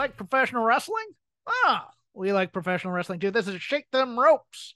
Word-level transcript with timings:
Like 0.00 0.16
professional 0.16 0.64
wrestling? 0.64 1.04
Ah, 1.46 1.90
we 2.14 2.32
like 2.32 2.54
professional 2.54 2.94
wrestling 2.94 3.20
too. 3.20 3.30
This 3.30 3.46
is 3.46 3.60
Shake 3.60 3.90
Them 3.90 4.18
Ropes 4.18 4.74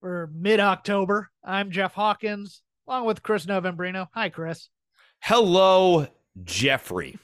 for 0.00 0.28
mid 0.34 0.58
October. 0.58 1.30
I'm 1.44 1.70
Jeff 1.70 1.94
Hawkins, 1.94 2.60
along 2.88 3.04
with 3.04 3.22
Chris 3.22 3.46
Novembrino. 3.46 4.08
Hi, 4.14 4.30
Chris. 4.30 4.68
Hello, 5.20 6.08
Jeffrey. 6.42 7.16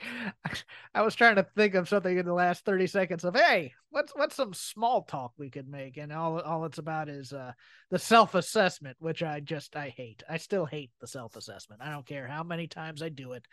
I 0.94 1.02
was 1.02 1.14
trying 1.14 1.36
to 1.36 1.46
think 1.54 1.76
of 1.76 1.88
something 1.88 2.18
in 2.18 2.26
the 2.26 2.34
last 2.34 2.64
30 2.64 2.88
seconds 2.88 3.24
of 3.24 3.36
hey, 3.36 3.74
what's 3.90 4.12
what's 4.16 4.34
some 4.34 4.52
small 4.52 5.02
talk 5.02 5.32
we 5.38 5.48
could 5.48 5.68
make? 5.68 5.96
And 5.96 6.12
all 6.12 6.40
all 6.40 6.64
it's 6.64 6.78
about 6.78 7.08
is 7.08 7.32
uh 7.32 7.52
the 7.92 8.00
self-assessment, 8.00 8.96
which 8.98 9.22
I 9.22 9.38
just 9.38 9.76
I 9.76 9.94
hate. 9.96 10.24
I 10.28 10.38
still 10.38 10.66
hate 10.66 10.90
the 11.00 11.06
self-assessment. 11.06 11.82
I 11.82 11.92
don't 11.92 12.04
care 12.04 12.26
how 12.26 12.42
many 12.42 12.66
times 12.66 13.00
I 13.00 13.10
do 13.10 13.34
it 13.34 13.46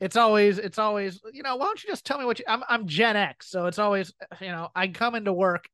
it's 0.00 0.16
always 0.16 0.58
it's 0.58 0.78
always 0.78 1.20
you 1.32 1.42
know 1.42 1.56
why 1.56 1.66
don't 1.66 1.82
you 1.84 1.90
just 1.90 2.06
tell 2.06 2.18
me 2.18 2.24
what 2.24 2.38
you 2.38 2.44
I'm 2.48 2.62
I'm 2.68 2.86
Gen 2.86 3.16
X 3.16 3.50
so 3.50 3.66
it's 3.66 3.78
always 3.78 4.12
you 4.40 4.48
know 4.48 4.68
I 4.74 4.88
come 4.88 5.14
into 5.14 5.32
work 5.32 5.68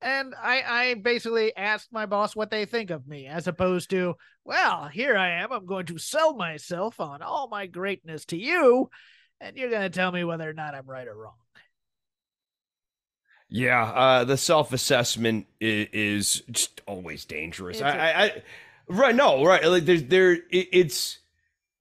and 0.00 0.34
I 0.40 0.62
I 0.62 0.94
basically 0.94 1.56
ask 1.56 1.88
my 1.90 2.06
boss 2.06 2.36
what 2.36 2.50
they 2.50 2.64
think 2.64 2.90
of 2.90 3.06
me 3.06 3.26
as 3.26 3.46
opposed 3.46 3.90
to 3.90 4.14
well 4.44 4.88
here 4.88 5.16
I 5.16 5.42
am 5.42 5.52
I'm 5.52 5.66
going 5.66 5.86
to 5.86 5.98
sell 5.98 6.34
myself 6.34 7.00
on 7.00 7.22
all 7.22 7.48
my 7.48 7.66
greatness 7.66 8.24
to 8.26 8.36
you 8.36 8.88
and 9.40 9.56
you're 9.56 9.70
going 9.70 9.82
to 9.82 9.90
tell 9.90 10.12
me 10.12 10.24
whether 10.24 10.48
or 10.48 10.54
not 10.54 10.74
I'm 10.74 10.86
right 10.86 11.06
or 11.06 11.14
wrong. 11.14 11.34
Yeah, 13.48 13.84
uh, 13.84 14.24
the 14.24 14.36
self 14.36 14.72
assessment 14.72 15.46
is, 15.60 15.88
is, 15.92 16.42
just 16.50 16.80
always 16.86 17.24
dangerous. 17.24 17.80
I, 17.80 17.90
I, 17.90 18.24
I, 18.24 18.42
right? 18.88 19.14
No, 19.14 19.44
right? 19.44 19.64
Like 19.64 19.84
there's 19.84 20.02
there, 20.04 20.32
it, 20.32 20.68
it's 20.72 21.18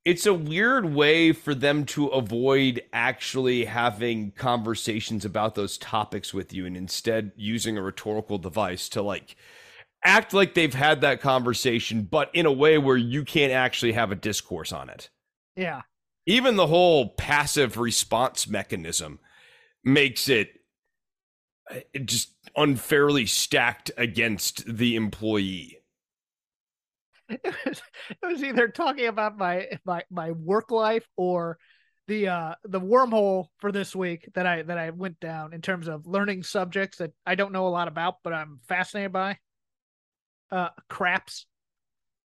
it's 0.06 0.28
a 0.28 0.34
weird 0.34 0.94
way 0.94 1.32
for 1.34 1.56
them 1.56 1.84
to 1.84 2.08
avoid 2.08 2.84
actually 2.94 3.66
having 3.66 4.32
conversations 4.32 5.26
about 5.26 5.56
those 5.56 5.80
topics 5.80 6.32
with 6.34 6.54
you 6.54 6.68
and 6.68 6.78
instead 6.78 7.32
using 7.36 7.76
a 7.76 7.82
rhetorical 7.82 8.38
device 8.38 8.88
to 8.90 9.02
like 9.02 9.36
act 10.04 10.32
like 10.32 10.54
they've 10.54 10.76
had 10.76 11.02
that 11.02 11.20
conversation 11.20 12.04
but 12.04 12.30
in 12.34 12.46
a 12.46 12.52
way 12.52 12.78
where 12.78 12.96
you 12.96 13.26
can't 13.26 13.52
actually 13.52 13.94
have 13.94 14.12
a 14.12 14.16
discourse 14.16 14.72
on 14.72 14.90
it. 14.90 15.10
Yeah. 15.56 15.82
Even 16.28 16.56
the 16.56 16.68
whole 16.68 17.10
passive 17.10 17.78
response 17.78 18.48
mechanism 18.48 19.20
makes 19.84 20.30
it 20.30 20.50
uh, 21.72 21.80
just 22.04 22.30
unfairly 22.56 23.26
stacked 23.26 23.90
against 23.98 24.64
the 24.68 24.96
employee 24.96 25.75
it 27.30 27.56
was, 27.66 27.82
it 28.10 28.26
was 28.26 28.44
either 28.44 28.68
talking 28.68 29.08
about 29.08 29.38
my 29.38 29.68
my 29.86 30.04
my 30.10 30.32
work 30.32 30.72
life 30.72 31.08
or 31.18 31.58
the 32.08 32.28
uh 32.28 32.56
the 32.64 32.80
wormhole 32.80 33.48
for 33.58 33.72
this 33.72 33.96
week 33.96 34.30
that 34.36 34.46
I 34.46 34.62
that 34.62 34.78
I 34.78 34.92
went 34.92 35.20
down 35.20 35.54
in 35.54 35.62
terms 35.62 35.88
of 35.88 36.06
learning 36.06 36.44
subjects 36.44 37.00
that 37.00 37.14
I 37.26 37.36
don't 37.36 37.52
know 37.52 37.68
a 37.68 37.70
lot 37.70 37.88
about 37.88 38.18
but 38.24 38.34
I'm 38.34 38.60
fascinated 38.68 39.12
by. 39.12 39.38
Uh 40.52 40.70
craps, 40.90 41.48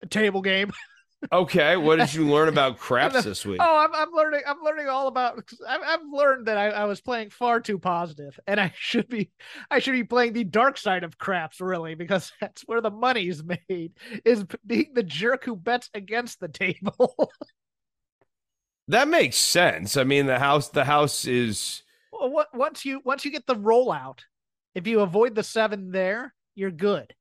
a 0.01 0.07
table 0.07 0.41
game. 0.41 0.71
okay, 1.31 1.77
what 1.77 1.99
did 1.99 2.13
you 2.13 2.25
learn 2.25 2.47
about 2.47 2.77
craps 2.79 3.23
this 3.23 3.45
week? 3.45 3.59
Oh, 3.61 3.77
I'm, 3.77 3.93
I'm 3.93 4.13
learning. 4.13 4.41
I'm 4.47 4.61
learning 4.63 4.87
all 4.87 5.07
about. 5.07 5.43
I've, 5.67 5.81
I've 5.85 6.05
learned 6.11 6.47
that 6.47 6.57
I, 6.57 6.69
I 6.69 6.85
was 6.85 7.01
playing 7.01 7.29
far 7.29 7.59
too 7.59 7.77
positive, 7.77 8.39
and 8.47 8.59
I 8.59 8.73
should 8.77 9.09
be. 9.09 9.31
I 9.69 9.79
should 9.79 9.93
be 9.93 10.03
playing 10.03 10.33
the 10.33 10.43
dark 10.43 10.77
side 10.77 11.03
of 11.03 11.17
craps, 11.17 11.59
really, 11.59 11.95
because 11.95 12.31
that's 12.41 12.61
where 12.63 12.81
the 12.81 12.91
money's 12.91 13.43
made. 13.43 13.93
Is 14.25 14.45
being 14.65 14.91
the 14.93 15.03
jerk 15.03 15.43
who 15.45 15.55
bets 15.55 15.89
against 15.93 16.39
the 16.39 16.49
table. 16.49 17.31
that 18.87 19.07
makes 19.07 19.37
sense. 19.37 19.97
I 19.97 20.03
mean, 20.03 20.25
the 20.25 20.39
house. 20.39 20.69
The 20.69 20.85
house 20.85 21.25
is. 21.25 21.83
Well, 22.11 22.29
what 22.29 22.55
once 22.55 22.85
you 22.85 23.01
once 23.03 23.25
you 23.25 23.31
get 23.31 23.45
the 23.45 23.55
rollout, 23.55 24.19
if 24.75 24.87
you 24.87 25.01
avoid 25.01 25.35
the 25.35 25.43
seven 25.43 25.91
there, 25.91 26.33
you're 26.55 26.71
good, 26.71 27.13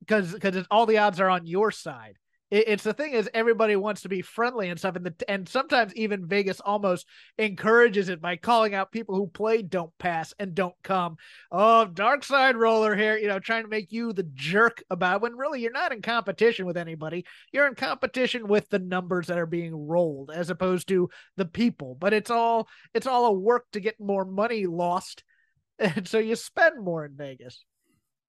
because 0.00 0.32
because 0.32 0.66
all 0.70 0.86
the 0.86 0.98
odds 0.98 1.20
are 1.20 1.28
on 1.28 1.46
your 1.46 1.70
side 1.70 2.16
it, 2.52 2.68
it's 2.68 2.84
the 2.84 2.92
thing 2.92 3.14
is 3.14 3.30
everybody 3.32 3.74
wants 3.74 4.02
to 4.02 4.08
be 4.08 4.20
friendly 4.20 4.68
and 4.68 4.78
stuff, 4.78 4.94
and 4.94 5.06
the 5.06 5.14
and 5.28 5.48
sometimes 5.48 5.94
even 5.96 6.28
Vegas 6.28 6.60
almost 6.60 7.06
encourages 7.38 8.10
it 8.10 8.20
by 8.20 8.36
calling 8.36 8.74
out 8.74 8.92
people 8.92 9.16
who 9.16 9.26
play 9.26 9.62
don't 9.62 9.96
pass 9.98 10.34
and 10.38 10.54
don't 10.54 10.74
come. 10.84 11.16
Oh, 11.50 11.86
dark 11.86 12.22
side 12.22 12.54
roller 12.54 12.94
here, 12.94 13.16
you 13.16 13.26
know, 13.26 13.38
trying 13.38 13.64
to 13.64 13.70
make 13.70 13.90
you 13.90 14.12
the 14.12 14.28
jerk 14.34 14.84
about 14.90 15.22
when 15.22 15.36
really 15.36 15.62
you're 15.62 15.72
not 15.72 15.92
in 15.92 16.02
competition 16.02 16.66
with 16.66 16.76
anybody. 16.76 17.24
You're 17.52 17.66
in 17.66 17.74
competition 17.74 18.46
with 18.46 18.68
the 18.68 18.78
numbers 18.78 19.28
that 19.28 19.38
are 19.38 19.46
being 19.46 19.74
rolled 19.74 20.30
as 20.30 20.50
opposed 20.50 20.88
to 20.88 21.08
the 21.38 21.46
people. 21.46 21.96
But 21.98 22.12
it's 22.12 22.30
all 22.30 22.68
it's 22.92 23.06
all 23.06 23.26
a 23.26 23.32
work 23.32 23.64
to 23.72 23.80
get 23.80 23.98
more 23.98 24.24
money 24.24 24.66
lost. 24.66 25.24
And 25.78 26.06
so 26.06 26.18
you 26.18 26.36
spend 26.36 26.84
more 26.84 27.04
in 27.04 27.16
Vegas. 27.16 27.64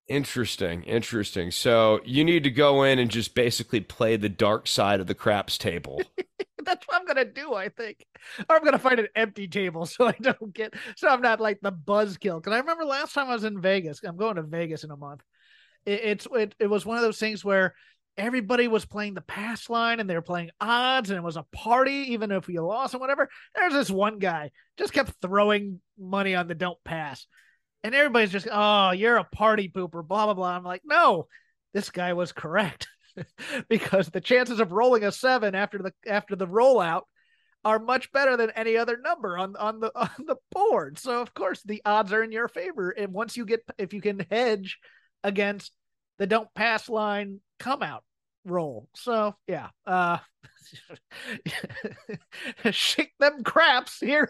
Interesting, 0.06 0.82
interesting. 0.82 1.50
So 1.50 2.00
you 2.04 2.24
need 2.24 2.44
to 2.44 2.50
go 2.50 2.82
in 2.82 2.98
and 2.98 3.10
just 3.10 3.34
basically 3.34 3.80
play 3.80 4.16
the 4.16 4.28
dark 4.28 4.66
side 4.66 5.00
of 5.00 5.06
the 5.06 5.14
craps 5.14 5.56
table. 5.56 6.02
That's 6.64 6.86
what 6.86 7.00
I'm 7.00 7.06
gonna 7.06 7.24
do, 7.24 7.54
I 7.54 7.70
think. 7.70 8.04
Or 8.48 8.56
I'm 8.56 8.64
gonna 8.64 8.78
find 8.78 8.98
an 8.98 9.08
empty 9.14 9.48
table 9.48 9.86
so 9.86 10.06
I 10.06 10.16
don't 10.20 10.52
get 10.52 10.74
so 10.96 11.08
I'm 11.08 11.22
not 11.22 11.40
like 11.40 11.60
the 11.62 11.72
buzzkill. 11.72 12.36
Because 12.36 12.52
I 12.52 12.58
remember 12.58 12.84
last 12.84 13.14
time 13.14 13.28
I 13.28 13.34
was 13.34 13.44
in 13.44 13.60
Vegas. 13.62 14.00
I'm 14.04 14.16
going 14.16 14.36
to 14.36 14.42
Vegas 14.42 14.84
in 14.84 14.90
a 14.90 14.96
month. 14.96 15.22
It, 15.86 16.00
it's 16.04 16.28
it, 16.32 16.54
it 16.58 16.66
was 16.66 16.84
one 16.84 16.98
of 16.98 17.02
those 17.02 17.18
things 17.18 17.42
where 17.42 17.74
everybody 18.18 18.68
was 18.68 18.84
playing 18.84 19.14
the 19.14 19.20
pass 19.22 19.70
line 19.70 20.00
and 20.00 20.08
they 20.08 20.14
were 20.14 20.22
playing 20.22 20.50
odds 20.60 21.10
and 21.10 21.18
it 21.18 21.24
was 21.24 21.36
a 21.36 21.46
party 21.50 22.12
even 22.12 22.30
if 22.30 22.46
you 22.46 22.60
lost 22.60 22.92
and 22.92 23.00
whatever. 23.00 23.30
There's 23.54 23.72
this 23.72 23.90
one 23.90 24.18
guy 24.18 24.50
just 24.76 24.92
kept 24.92 25.14
throwing 25.22 25.80
money 25.98 26.34
on 26.34 26.46
the 26.46 26.54
don't 26.54 26.82
pass 26.84 27.26
and 27.84 27.94
everybody's 27.94 28.32
just, 28.32 28.48
oh, 28.50 28.92
you're 28.92 29.18
a 29.18 29.24
party 29.24 29.68
pooper, 29.68 30.06
blah 30.06 30.24
blah 30.24 30.34
blah. 30.34 30.56
I'm 30.56 30.64
like, 30.64 30.82
no, 30.84 31.28
this 31.74 31.90
guy 31.90 32.14
was 32.14 32.32
correct 32.32 32.88
because 33.68 34.08
the 34.08 34.22
chances 34.22 34.58
of 34.58 34.72
rolling 34.72 35.04
a 35.04 35.12
seven 35.12 35.54
after 35.54 35.78
the 35.78 35.92
after 36.08 36.34
the 36.34 36.48
rollout 36.48 37.02
are 37.62 37.78
much 37.78 38.10
better 38.12 38.36
than 38.36 38.50
any 38.50 38.76
other 38.76 38.96
number 38.96 39.36
on 39.38 39.54
on 39.56 39.80
the 39.80 39.92
on 40.00 40.08
the 40.26 40.36
board. 40.50 40.98
So 40.98 41.20
of 41.20 41.34
course 41.34 41.62
the 41.62 41.82
odds 41.84 42.12
are 42.12 42.22
in 42.22 42.32
your 42.32 42.48
favor. 42.48 42.90
And 42.90 43.12
once 43.12 43.36
you 43.36 43.44
get 43.44 43.60
if 43.76 43.92
you 43.92 44.00
can 44.00 44.26
hedge 44.30 44.78
against 45.22 45.70
the 46.18 46.26
don't 46.26 46.52
pass 46.54 46.88
line 46.88 47.40
come 47.58 47.82
out 47.82 48.02
roll. 48.46 48.88
So 48.96 49.34
yeah. 49.46 49.68
Uh 49.86 50.18
shake 52.70 53.12
them 53.20 53.44
craps 53.44 54.00
here 54.00 54.28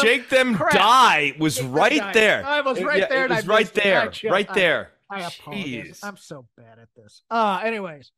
Shake 0.00 0.28
them 0.28 0.54
crap. 0.54 0.72
die 0.72 1.34
was 1.38 1.56
Shake 1.56 1.66
right 1.70 2.12
there. 2.12 2.44
I 2.44 2.60
was 2.60 2.82
right 2.82 3.02
it, 3.02 3.08
there. 3.08 3.24
It 3.24 3.30
was 3.30 3.46
right 3.46 3.72
there. 3.72 4.12
right 4.24 4.54
there. 4.54 4.90
I, 5.10 5.22
I 5.22 5.28
apologize. 5.28 6.00
I'm 6.02 6.16
so 6.16 6.46
bad 6.56 6.78
at 6.78 6.88
this. 6.96 7.22
Uh 7.30 7.60
anyways. 7.64 8.12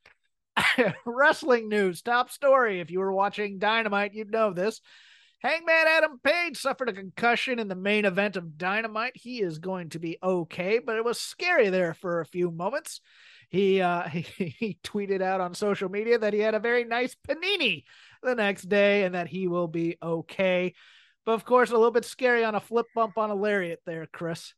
Wrestling 1.06 1.68
news, 1.68 2.02
top 2.02 2.30
story. 2.30 2.80
If 2.80 2.90
you 2.90 2.98
were 2.98 3.12
watching 3.12 3.58
Dynamite, 3.58 4.14
you'd 4.14 4.32
know 4.32 4.52
this. 4.52 4.80
Hangman 5.42 5.86
Adam 5.88 6.20
Page 6.22 6.58
suffered 6.58 6.90
a 6.90 6.92
concussion 6.92 7.58
in 7.58 7.68
the 7.68 7.74
main 7.74 8.04
event 8.04 8.36
of 8.36 8.58
Dynamite. 8.58 9.12
He 9.14 9.40
is 9.40 9.58
going 9.58 9.88
to 9.90 9.98
be 9.98 10.18
okay, 10.22 10.80
but 10.84 10.96
it 10.96 11.04
was 11.04 11.18
scary 11.18 11.70
there 11.70 11.94
for 11.94 12.20
a 12.20 12.26
few 12.26 12.50
moments. 12.50 13.00
He 13.48 13.80
uh 13.80 14.02
he, 14.08 14.22
he 14.58 14.78
tweeted 14.84 15.22
out 15.22 15.40
on 15.40 15.54
social 15.54 15.88
media 15.88 16.18
that 16.18 16.34
he 16.34 16.40
had 16.40 16.54
a 16.54 16.60
very 16.60 16.84
nice 16.84 17.16
panini 17.28 17.84
the 18.22 18.34
next 18.34 18.68
day 18.68 19.04
and 19.04 19.14
that 19.14 19.28
he 19.28 19.48
will 19.48 19.68
be 19.68 19.96
okay. 20.02 20.74
But 21.30 21.34
of 21.34 21.44
course, 21.44 21.70
a 21.70 21.74
little 21.74 21.92
bit 21.92 22.04
scary 22.04 22.42
on 22.42 22.56
a 22.56 22.60
flip 22.60 22.86
bump 22.92 23.16
on 23.16 23.30
a 23.30 23.36
lariat 23.36 23.82
there, 23.86 24.04
Chris. 24.04 24.52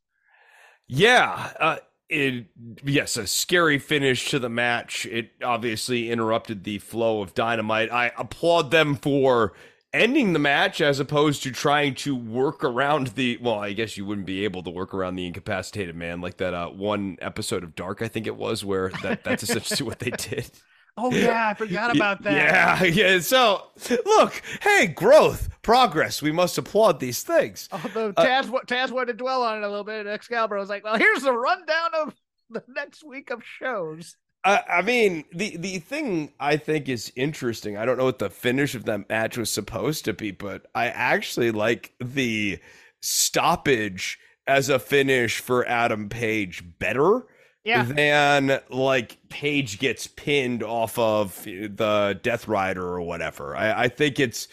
Yeah. 0.89 1.53
Uh, 1.61 1.77
it, 2.09 2.47
yes, 2.83 3.19
a 3.19 3.27
scary 3.27 3.79
finish 3.79 4.31
to 4.31 4.39
the 4.39 4.49
match. 4.49 5.05
It 5.05 5.33
obviously 5.45 6.11
interrupted 6.11 6.65
the 6.65 6.79
flow 6.79 7.21
of 7.21 7.35
dynamite. 7.35 7.93
I 7.93 8.11
applaud 8.17 8.71
them 8.71 8.95
for 8.95 9.53
ending 9.93 10.33
the 10.33 10.39
match 10.39 10.81
as 10.81 10.99
opposed 10.99 11.43
to 11.43 11.51
trying 11.51 11.95
to 11.97 12.17
work 12.17 12.65
around 12.65 13.09
the 13.09 13.37
well 13.43 13.59
i 13.59 13.75
guess 13.75 13.99
you 13.99 14.07
wouldn't 14.07 14.27
be 14.27 14.43
able 14.43 14.63
to 14.63 14.71
work 14.71 14.95
around 14.95 15.17
the 15.17 15.27
incapacitated 15.27 15.95
man 15.95 16.23
like 16.23 16.39
that 16.39 16.55
uh, 16.55 16.67
one 16.69 17.19
episode 17.21 17.63
of 17.63 17.75
dark 17.75 18.01
i 18.01 18.09
think 18.09 18.27
it 18.27 18.35
was 18.35 18.65
where 18.65 18.89
that 19.03 19.23
that's 19.23 19.43
essentially 19.43 19.87
what 19.87 19.99
they 19.99 20.09
did 20.09 20.51
oh 20.97 21.13
yeah. 21.13 21.49
i 21.49 21.55
forgot 21.55 21.95
about 21.95 22.23
that. 22.23 22.33
yeah 22.33 22.83
yeah 23.15 23.19
so 23.19 23.67
look 24.05 24.43
hey 24.61 24.87
growth 24.87 25.49
progress 25.63 26.21
we 26.21 26.33
must 26.33 26.59
applaud 26.59 27.01
these 27.01 27.23
things. 27.23 27.69
Although 27.73 28.13
taz 28.13 28.53
uh, 28.53 28.61
taz 28.67 28.91
wanted 28.91 29.07
to 29.07 29.15
dwell 29.15 29.43
on 29.43 29.59
it 29.59 29.65
a 29.65 29.69
little 29.69 29.85
bit 29.85 30.07
excalibur 30.07 30.57
was 30.57 30.69
like 30.69 30.85
well 30.85 30.97
here's 30.97 31.23
the 31.23 31.33
rundown 31.33 31.91
of 31.95 32.15
the 32.51 32.63
next 32.69 33.05
week 33.05 33.31
of 33.31 33.43
shows. 33.45 34.17
I, 34.45 34.63
I 34.69 34.83
mean, 34.83 35.25
the 35.33 35.57
the 35.57 35.79
thing 35.79 36.33
I 36.41 36.57
think 36.57 36.89
is 36.89 37.13
interesting. 37.15 37.77
I 37.77 37.85
don't 37.85 37.97
know 37.97 38.05
what 38.05 38.19
the 38.19 38.31
finish 38.31 38.75
of 38.75 38.85
that 38.87 39.09
match 39.09 39.39
was 39.39 39.51
supposed 39.51 40.05
to 40.07 40.13
be, 40.13 40.33
but 40.33 40.67
I 40.75 40.89
actually 40.89 41.53
like 41.53 41.93
the 42.01 42.59
stoppage 43.01 44.19
as 44.47 44.69
a 44.69 44.79
finish 44.79 45.39
for 45.39 45.67
Adam 45.69 46.09
Page 46.09 46.65
better 46.79 47.27
yeah. 47.65 47.85
than 47.85 48.61
like 48.71 49.19
Page 49.29 49.79
gets 49.79 50.07
pinned 50.07 50.63
off 50.63 50.99
of 50.99 51.43
the 51.45 52.19
Death 52.23 52.49
Rider 52.49 52.87
or 52.87 53.03
whatever. 53.03 53.57
I, 53.57 53.85
I 53.85 53.89
think 53.89 54.19
it's 54.21 54.49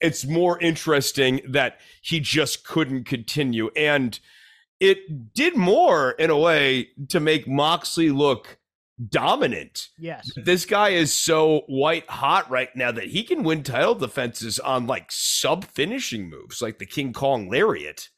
it's 0.00 0.24
more 0.24 0.58
interesting 0.60 1.40
that 1.48 1.80
he 2.02 2.20
just 2.20 2.64
couldn't 2.64 3.04
continue 3.04 3.70
and 3.76 4.18
it 4.80 5.34
did 5.34 5.56
more 5.56 6.12
in 6.12 6.30
a 6.30 6.38
way 6.38 6.88
to 7.08 7.18
make 7.18 7.48
Moxley 7.48 8.10
look 8.10 8.58
dominant. 9.08 9.88
Yes. 9.98 10.30
This 10.36 10.64
guy 10.64 10.90
is 10.90 11.12
so 11.12 11.62
white 11.66 12.08
hot 12.08 12.50
right 12.50 12.74
now 12.74 12.92
that 12.92 13.08
he 13.08 13.22
can 13.22 13.42
win 13.42 13.62
title 13.62 13.94
defenses 13.94 14.58
on 14.58 14.86
like 14.86 15.10
sub 15.10 15.64
finishing 15.64 16.28
moves 16.28 16.62
like 16.62 16.78
the 16.78 16.86
King 16.86 17.12
Kong 17.12 17.48
lariat. 17.48 18.08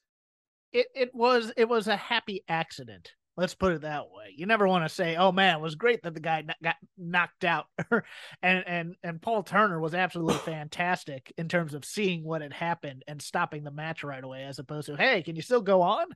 It 0.73 0.87
it 0.95 1.15
was 1.15 1.53
it 1.57 1.69
was 1.69 1.89
a 1.89 1.97
happy 1.97 2.45
accident. 2.49 3.13
Let's 3.41 3.55
put 3.55 3.73
it 3.73 3.81
that 3.83 4.05
way. 4.05 4.35
You 4.37 4.47
never 4.47 4.69
want 4.69 4.85
to 4.85 4.95
say, 4.95 5.17
"Oh 5.17 5.33
man, 5.33 5.57
it 5.57 5.63
was 5.63 5.75
great 5.75 6.03
that 6.03 6.15
the 6.15 6.21
guy 6.21 6.45
got 6.63 6.77
knocked 6.99 7.45
out." 7.45 7.67
and 8.43 8.65
and 8.67 8.95
and 9.03 9.23
Paul 9.23 9.43
Turner 9.43 9.81
was 9.81 9.95
absolutely 9.95 10.35
fantastic 10.45 11.33
in 11.39 11.49
terms 11.49 11.75
of 11.75 11.85
seeing 11.85 12.23
what 12.23 12.43
had 12.43 12.53
happened 12.53 13.03
and 13.09 13.23
stopping 13.23 13.65
the 13.65 13.71
match 13.71 14.05
right 14.05 14.23
away 14.23 14.45
as 14.45 14.59
opposed 14.59 14.87
to, 14.89 14.97
"Hey, 14.97 15.23
can 15.23 15.37
you 15.37 15.43
still 15.43 15.63
go 15.63 15.83
on?" 15.83 16.07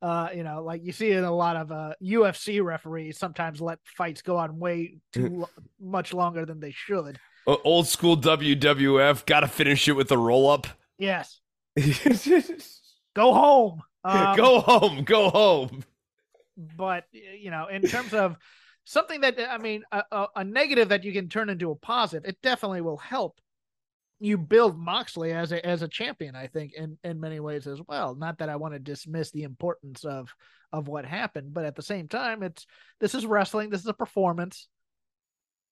uh, 0.00 0.28
you 0.34 0.44
know, 0.44 0.62
like 0.62 0.84
you 0.84 0.92
see 0.92 1.10
in 1.10 1.24
a 1.24 1.34
lot 1.34 1.56
of 1.56 1.72
uh, 1.72 1.94
UFC 2.02 2.62
referees 2.62 3.18
sometimes 3.18 3.60
let 3.60 3.78
fights 3.84 4.22
go 4.22 4.36
on 4.36 4.58
way 4.58 4.98
too 5.12 5.28
lo- 5.28 5.50
much 5.80 6.14
longer 6.14 6.44
than 6.44 6.60
they 6.60 6.70
should. 6.70 7.18
Old 7.46 7.88
school 7.88 8.16
WWF, 8.16 9.26
got 9.26 9.40
to 9.40 9.48
finish 9.48 9.88
it 9.88 9.92
with 9.92 10.10
a 10.12 10.18
roll 10.18 10.48
up. 10.48 10.66
Yes. 10.98 11.40
go 13.14 13.34
home. 13.34 13.82
Um, 14.04 14.36
go 14.36 14.60
home. 14.60 15.02
Go 15.02 15.28
home. 15.28 15.84
But 16.58 17.04
you 17.12 17.50
know, 17.50 17.68
in 17.68 17.82
terms 17.82 18.12
of 18.12 18.36
something 18.84 19.20
that 19.20 19.38
I 19.48 19.58
mean, 19.58 19.84
a, 19.92 20.26
a, 20.34 20.44
negative 20.44 20.88
that 20.88 21.04
you 21.04 21.12
can 21.12 21.28
turn 21.28 21.50
into 21.50 21.70
a 21.70 21.76
positive, 21.76 22.28
it 22.28 22.38
definitely 22.42 22.80
will 22.80 22.96
help 22.96 23.40
you 24.20 24.36
build 24.36 24.78
Moxley 24.78 25.32
as 25.32 25.52
a 25.52 25.64
as 25.64 25.82
a 25.82 25.88
champion, 25.88 26.34
I 26.34 26.48
think, 26.48 26.72
in 26.74 26.98
in 27.04 27.20
many 27.20 27.38
ways 27.38 27.66
as 27.66 27.80
well. 27.86 28.14
Not 28.14 28.38
that 28.38 28.48
I 28.48 28.56
want 28.56 28.74
to 28.74 28.80
dismiss 28.80 29.30
the 29.30 29.44
importance 29.44 30.04
of 30.04 30.34
of 30.72 30.88
what 30.88 31.04
happened, 31.04 31.54
but 31.54 31.64
at 31.64 31.76
the 31.76 31.82
same 31.82 32.08
time, 32.08 32.42
it's 32.42 32.66
this 33.00 33.14
is 33.14 33.24
wrestling. 33.24 33.70
This 33.70 33.80
is 33.80 33.86
a 33.86 33.94
performance. 33.94 34.68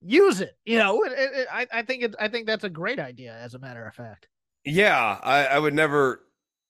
Use 0.02 0.40
it, 0.40 0.56
you 0.64 0.78
know. 0.78 1.02
It, 1.02 1.12
it, 1.12 1.48
I 1.50 1.66
I 1.72 1.82
think 1.82 2.04
it, 2.04 2.14
I 2.20 2.28
think 2.28 2.46
that's 2.46 2.64
a 2.64 2.70
great 2.70 3.00
idea. 3.00 3.34
As 3.34 3.54
a 3.54 3.58
matter 3.58 3.84
of 3.86 3.94
fact. 3.94 4.28
Yeah, 4.64 5.18
I, 5.22 5.46
I 5.46 5.58
would 5.58 5.74
never 5.74 6.25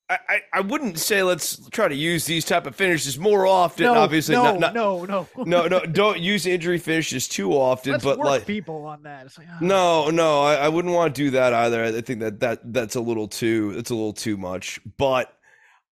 I, 0.08 0.42
I 0.52 0.60
wouldn't 0.60 0.98
say 0.98 1.24
let's 1.24 1.68
try 1.70 1.88
to 1.88 1.94
use 1.94 2.26
these 2.26 2.44
type 2.44 2.66
of 2.66 2.76
finishes 2.76 3.18
more 3.18 3.44
often. 3.44 3.86
No, 3.86 3.94
Obviously, 3.94 4.36
no, 4.36 4.56
not, 4.56 4.60
not, 4.60 4.74
no, 4.74 5.04
no, 5.04 5.28
no, 5.44 5.66
no. 5.66 5.80
Don't 5.80 6.20
use 6.20 6.46
injury 6.46 6.78
finishes 6.78 7.26
too 7.26 7.52
often. 7.52 7.92
Let's 7.92 8.04
but 8.04 8.18
like 8.18 8.46
people 8.46 8.86
on 8.86 9.02
that. 9.02 9.36
Like, 9.36 9.48
oh. 9.50 9.56
no, 9.60 10.10
no, 10.10 10.42
I, 10.42 10.54
I 10.54 10.68
wouldn't 10.68 10.94
want 10.94 11.12
to 11.14 11.22
do 11.22 11.30
that 11.30 11.52
either. 11.52 11.82
I 11.82 12.00
think 12.02 12.20
that 12.20 12.38
that 12.38 12.72
that's 12.72 12.94
a 12.94 13.00
little 13.00 13.26
too 13.26 13.72
that's 13.72 13.90
a 13.90 13.94
little 13.94 14.12
too 14.12 14.36
much. 14.36 14.78
But 14.96 15.36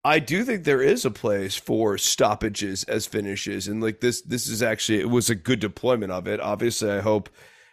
I 0.04 0.20
do 0.20 0.44
think 0.44 0.62
there 0.62 0.82
is 0.82 1.04
a 1.04 1.10
place 1.10 1.56
for 1.56 1.98
stoppages 1.98 2.84
as 2.84 3.06
finishes, 3.06 3.66
and 3.66 3.82
like 3.82 4.00
this, 4.00 4.22
this 4.22 4.46
is 4.46 4.62
actually 4.62 5.00
it 5.00 5.10
was 5.10 5.28
a 5.28 5.34
good 5.34 5.58
deployment 5.58 6.12
of 6.12 6.28
it. 6.28 6.40
Obviously, 6.40 6.90
I 6.90 7.00
hope 7.00 7.30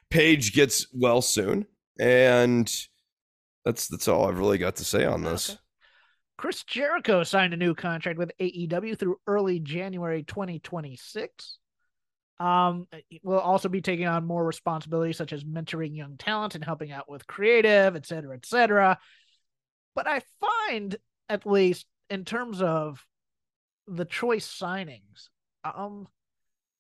Page 0.10 0.54
gets 0.54 0.88
well 0.94 1.22
soon, 1.22 1.68
and 2.00 2.72
that's 3.64 3.88
that's 3.88 4.08
all 4.08 4.28
I've 4.28 4.40
really 4.40 4.58
got 4.58 4.78
to 4.78 4.86
say 4.86 5.06
on 5.06 5.26
ah, 5.26 5.32
this. 5.32 5.52
Okay. 5.52 5.60
Chris 6.42 6.64
Jericho 6.64 7.22
signed 7.22 7.54
a 7.54 7.58
new 7.58 7.76
contract 7.76 8.18
with 8.18 8.32
AEW 8.40 8.98
through 8.98 9.20
early 9.28 9.60
January 9.60 10.24
2026. 10.24 11.60
Um, 12.40 12.88
will 13.22 13.38
also 13.38 13.70
be 13.70 13.82
taking 13.82 14.08
on 14.08 14.26
more 14.26 14.44
responsibilities 14.44 15.18
such 15.18 15.34
as 15.34 15.44
mentoring 15.44 15.96
young 15.96 16.18
talent 16.18 16.56
and 16.56 16.66
helping 16.66 16.92
out 16.92 17.08
with 17.08 17.28
creative, 17.28 17.96
et 17.96 18.08
cetera, 18.08 18.36
et 18.36 18.48
cetera. 18.48 18.98
But 19.94 20.08
I 20.08 20.24
find, 20.40 20.96
at 21.30 21.46
least 21.46 21.86
in 22.10 22.26
terms 22.26 22.60
of 22.60 23.06
the 23.88 24.06
choice 24.06 24.48
signings, 24.48 25.30
um, 25.64 26.08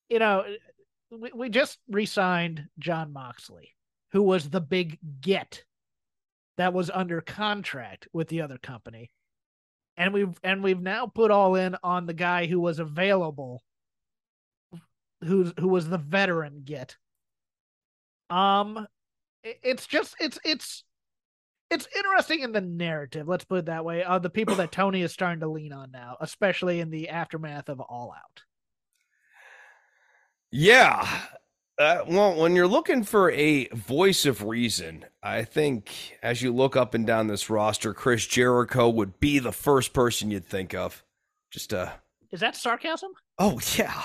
you 0.09 0.17
know, 0.17 0.43
we, 1.11 1.29
we 1.35 1.49
just 1.49 1.77
re-signed 1.87 2.65
Jon 2.79 3.13
Moxley, 3.13 3.75
who 4.11 4.23
was 4.23 4.49
the 4.49 4.59
big 4.59 4.97
get 5.21 5.65
that 6.57 6.73
was 6.73 6.89
under 6.89 7.21
contract 7.21 8.07
with 8.11 8.27
the 8.27 8.41
other 8.41 8.57
company 8.57 9.11
and 10.01 10.15
we've 10.15 10.35
and 10.43 10.63
we've 10.63 10.81
now 10.81 11.05
put 11.05 11.29
all 11.29 11.53
in 11.53 11.77
on 11.83 12.07
the 12.07 12.13
guy 12.13 12.47
who 12.47 12.59
was 12.59 12.79
available 12.79 13.61
who's 15.23 15.53
who 15.59 15.67
was 15.67 15.87
the 15.87 15.99
veteran 15.99 16.63
get. 16.65 16.97
Um 18.31 18.87
it's 19.43 19.85
just 19.85 20.15
it's 20.19 20.39
it's 20.43 20.83
it's 21.69 21.87
interesting 21.95 22.39
in 22.39 22.51
the 22.51 22.61
narrative 22.61 23.27
let's 23.27 23.45
put 23.45 23.59
it 23.59 23.65
that 23.65 23.85
way 23.85 24.03
of 24.03 24.23
the 24.23 24.29
people 24.29 24.55
that 24.55 24.71
tony 24.71 25.01
is 25.01 25.11
starting 25.11 25.39
to 25.39 25.47
lean 25.47 25.71
on 25.71 25.89
now 25.89 26.17
especially 26.19 26.79
in 26.79 26.89
the 26.89 27.09
aftermath 27.09 27.69
of 27.69 27.79
all 27.79 28.11
out. 28.11 28.41
Yeah 30.49 31.07
uh, 31.77 32.03
well, 32.07 32.35
when 32.35 32.55
you're 32.55 32.67
looking 32.67 33.03
for 33.03 33.31
a 33.31 33.67
voice 33.69 34.25
of 34.25 34.43
reason, 34.43 35.05
I 35.23 35.43
think 35.43 36.17
as 36.21 36.41
you 36.41 36.53
look 36.53 36.75
up 36.75 36.93
and 36.93 37.07
down 37.07 37.27
this 37.27 37.49
roster, 37.49 37.93
Chris 37.93 38.25
Jericho 38.27 38.89
would 38.89 39.19
be 39.19 39.39
the 39.39 39.51
first 39.51 39.93
person 39.93 40.31
you'd 40.31 40.45
think 40.45 40.73
of. 40.73 41.03
Just 41.49 41.73
uh 41.73 41.91
Is 42.31 42.39
that 42.39 42.55
sarcasm? 42.55 43.11
Oh 43.39 43.59
yeah. 43.77 44.01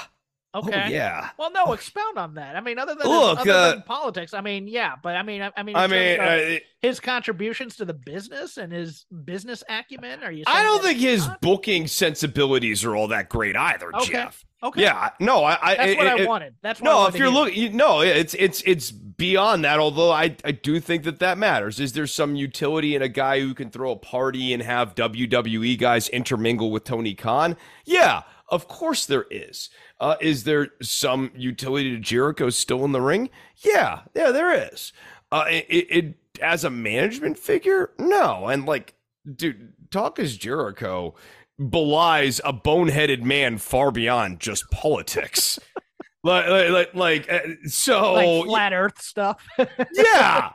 Oh, 0.56 0.60
okay. 0.60 0.84
Oh, 0.86 0.88
yeah. 0.88 1.30
Well, 1.38 1.52
no, 1.52 1.72
expound 1.72 2.16
on 2.16 2.34
that. 2.34 2.56
I 2.56 2.60
mean, 2.60 2.78
other 2.78 2.94
than 2.94 3.06
Look, 3.06 3.40
other 3.40 3.50
uh, 3.50 3.70
than 3.72 3.82
politics, 3.82 4.32
I 4.32 4.40
mean, 4.40 4.68
yeah, 4.68 4.94
but 5.02 5.14
I 5.14 5.22
mean, 5.22 5.42
I, 5.42 5.50
I 5.54 5.62
mean, 5.62 5.76
I 5.76 5.86
mean, 5.86 6.18
uh, 6.18 6.58
his 6.80 6.98
contributions 6.98 7.76
to 7.76 7.84
the 7.84 7.92
business 7.92 8.56
and 8.56 8.72
his 8.72 9.04
business 9.24 9.62
acumen. 9.68 10.22
Are 10.22 10.32
you? 10.32 10.44
I 10.46 10.62
don't 10.62 10.82
think 10.82 10.98
his 10.98 11.26
not? 11.26 11.42
booking 11.42 11.86
sensibilities 11.86 12.84
are 12.84 12.96
all 12.96 13.08
that 13.08 13.28
great 13.28 13.54
either, 13.54 13.94
okay. 13.96 14.12
Jeff. 14.12 14.44
Okay. 14.62 14.82
Yeah. 14.82 15.10
No, 15.20 15.44
I. 15.44 15.58
I 15.60 15.74
That's 15.76 15.92
it, 15.92 15.98
what 15.98 16.06
it, 16.06 16.20
I 16.20 16.24
wanted. 16.24 16.54
That's 16.62 16.80
what 16.80 16.90
no. 16.90 17.06
if 17.06 17.16
you're 17.16 17.28
looking, 17.28 17.76
no, 17.76 18.00
it's 18.00 18.32
it's 18.34 18.62
it's 18.64 18.90
beyond 18.90 19.64
that. 19.64 19.78
Although 19.78 20.10
I 20.10 20.36
I 20.42 20.52
do 20.52 20.80
think 20.80 21.04
that 21.04 21.18
that 21.18 21.36
matters. 21.36 21.78
Is 21.78 21.92
there 21.92 22.06
some 22.06 22.34
utility 22.34 22.94
in 22.96 23.02
a 23.02 23.08
guy 23.08 23.40
who 23.40 23.52
can 23.52 23.68
throw 23.68 23.90
a 23.90 23.96
party 23.96 24.54
and 24.54 24.62
have 24.62 24.94
WWE 24.94 25.78
guys 25.78 26.08
intermingle 26.08 26.70
with 26.70 26.84
Tony 26.84 27.14
Khan? 27.14 27.58
Yeah, 27.84 28.22
of 28.48 28.68
course 28.68 29.06
there 29.06 29.26
is. 29.30 29.70
Uh, 30.00 30.16
is 30.20 30.44
there 30.44 30.68
some 30.82 31.30
utility 31.34 31.90
to 31.90 31.98
Jericho 31.98 32.50
still 32.50 32.84
in 32.84 32.92
the 32.92 33.00
ring? 33.00 33.30
Yeah, 33.56 34.02
yeah, 34.14 34.30
there 34.30 34.52
is. 34.72 34.92
Uh, 35.32 35.44
it, 35.48 35.86
it 35.90 36.14
as 36.40 36.64
a 36.64 36.70
management 36.70 37.38
figure, 37.38 37.90
no. 37.98 38.46
And 38.46 38.66
like, 38.66 38.94
dude, 39.34 39.72
talk 39.90 40.18
as 40.18 40.36
Jericho 40.36 41.14
belies 41.58 42.40
a 42.44 42.52
boneheaded 42.52 43.22
man 43.22 43.58
far 43.58 43.90
beyond 43.90 44.40
just 44.40 44.70
politics. 44.70 45.58
like, 46.22 46.48
like, 46.48 46.94
like, 46.94 46.94
like, 46.94 47.58
so 47.66 48.12
like 48.12 48.44
flat 48.46 48.72
Earth 48.72 49.00
stuff. 49.00 49.44
yeah, 49.58 50.50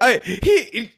I, 0.00 0.20
he 0.24 0.92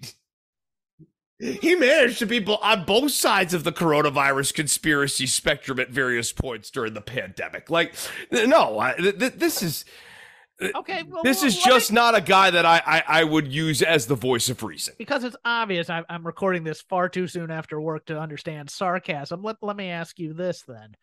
he 1.39 1.75
managed 1.75 2.19
to 2.21 2.27
be 2.27 2.45
on 2.45 2.85
both 2.85 3.13
sides 3.13 3.53
of 3.53 3.65
the 3.65 3.73
coronavirus 3.73 4.55
conspiracy 4.55 5.27
spectrum 5.27 5.79
at 5.79 5.91
various 5.91 6.33
points 6.33 6.71
during 6.71 6.95
the 6.95 7.01
pandemic. 7.03 7.69
Like, 7.71 7.95
no, 8.31 8.79
I, 8.79 8.95
th- 8.95 9.35
this 9.35 9.63
is 9.63 9.85
Okay, 10.75 11.03
well, 11.07 11.23
this 11.23 11.43
well, 11.43 11.49
is 11.49 11.59
just 11.59 11.93
not 11.93 12.15
a 12.17 12.21
guy 12.23 12.51
that 12.51 12.65
I, 12.65 12.81
I 12.87 13.03
I 13.21 13.25
would 13.25 13.47
use 13.53 13.83
as 13.83 14.07
the 14.07 14.15
voice 14.15 14.49
of 14.49 14.63
reason. 14.63 14.95
because 14.99 15.23
it's 15.23 15.37
obvious. 15.45 15.91
I'm, 15.91 16.05
I'm 16.09 16.27
recording 16.27 16.65
this 16.65 16.81
far 16.81 17.11
too 17.11 17.27
soon 17.29 17.51
after 17.51 17.79
work 17.79 18.07
to 18.07 18.19
understand 18.19 18.71
sarcasm. 18.71 19.43
Let 19.43 19.57
let 19.61 19.77
me 19.77 19.91
ask 19.91 20.19
you 20.19 20.33
this 20.33 20.63
then. 20.67 20.97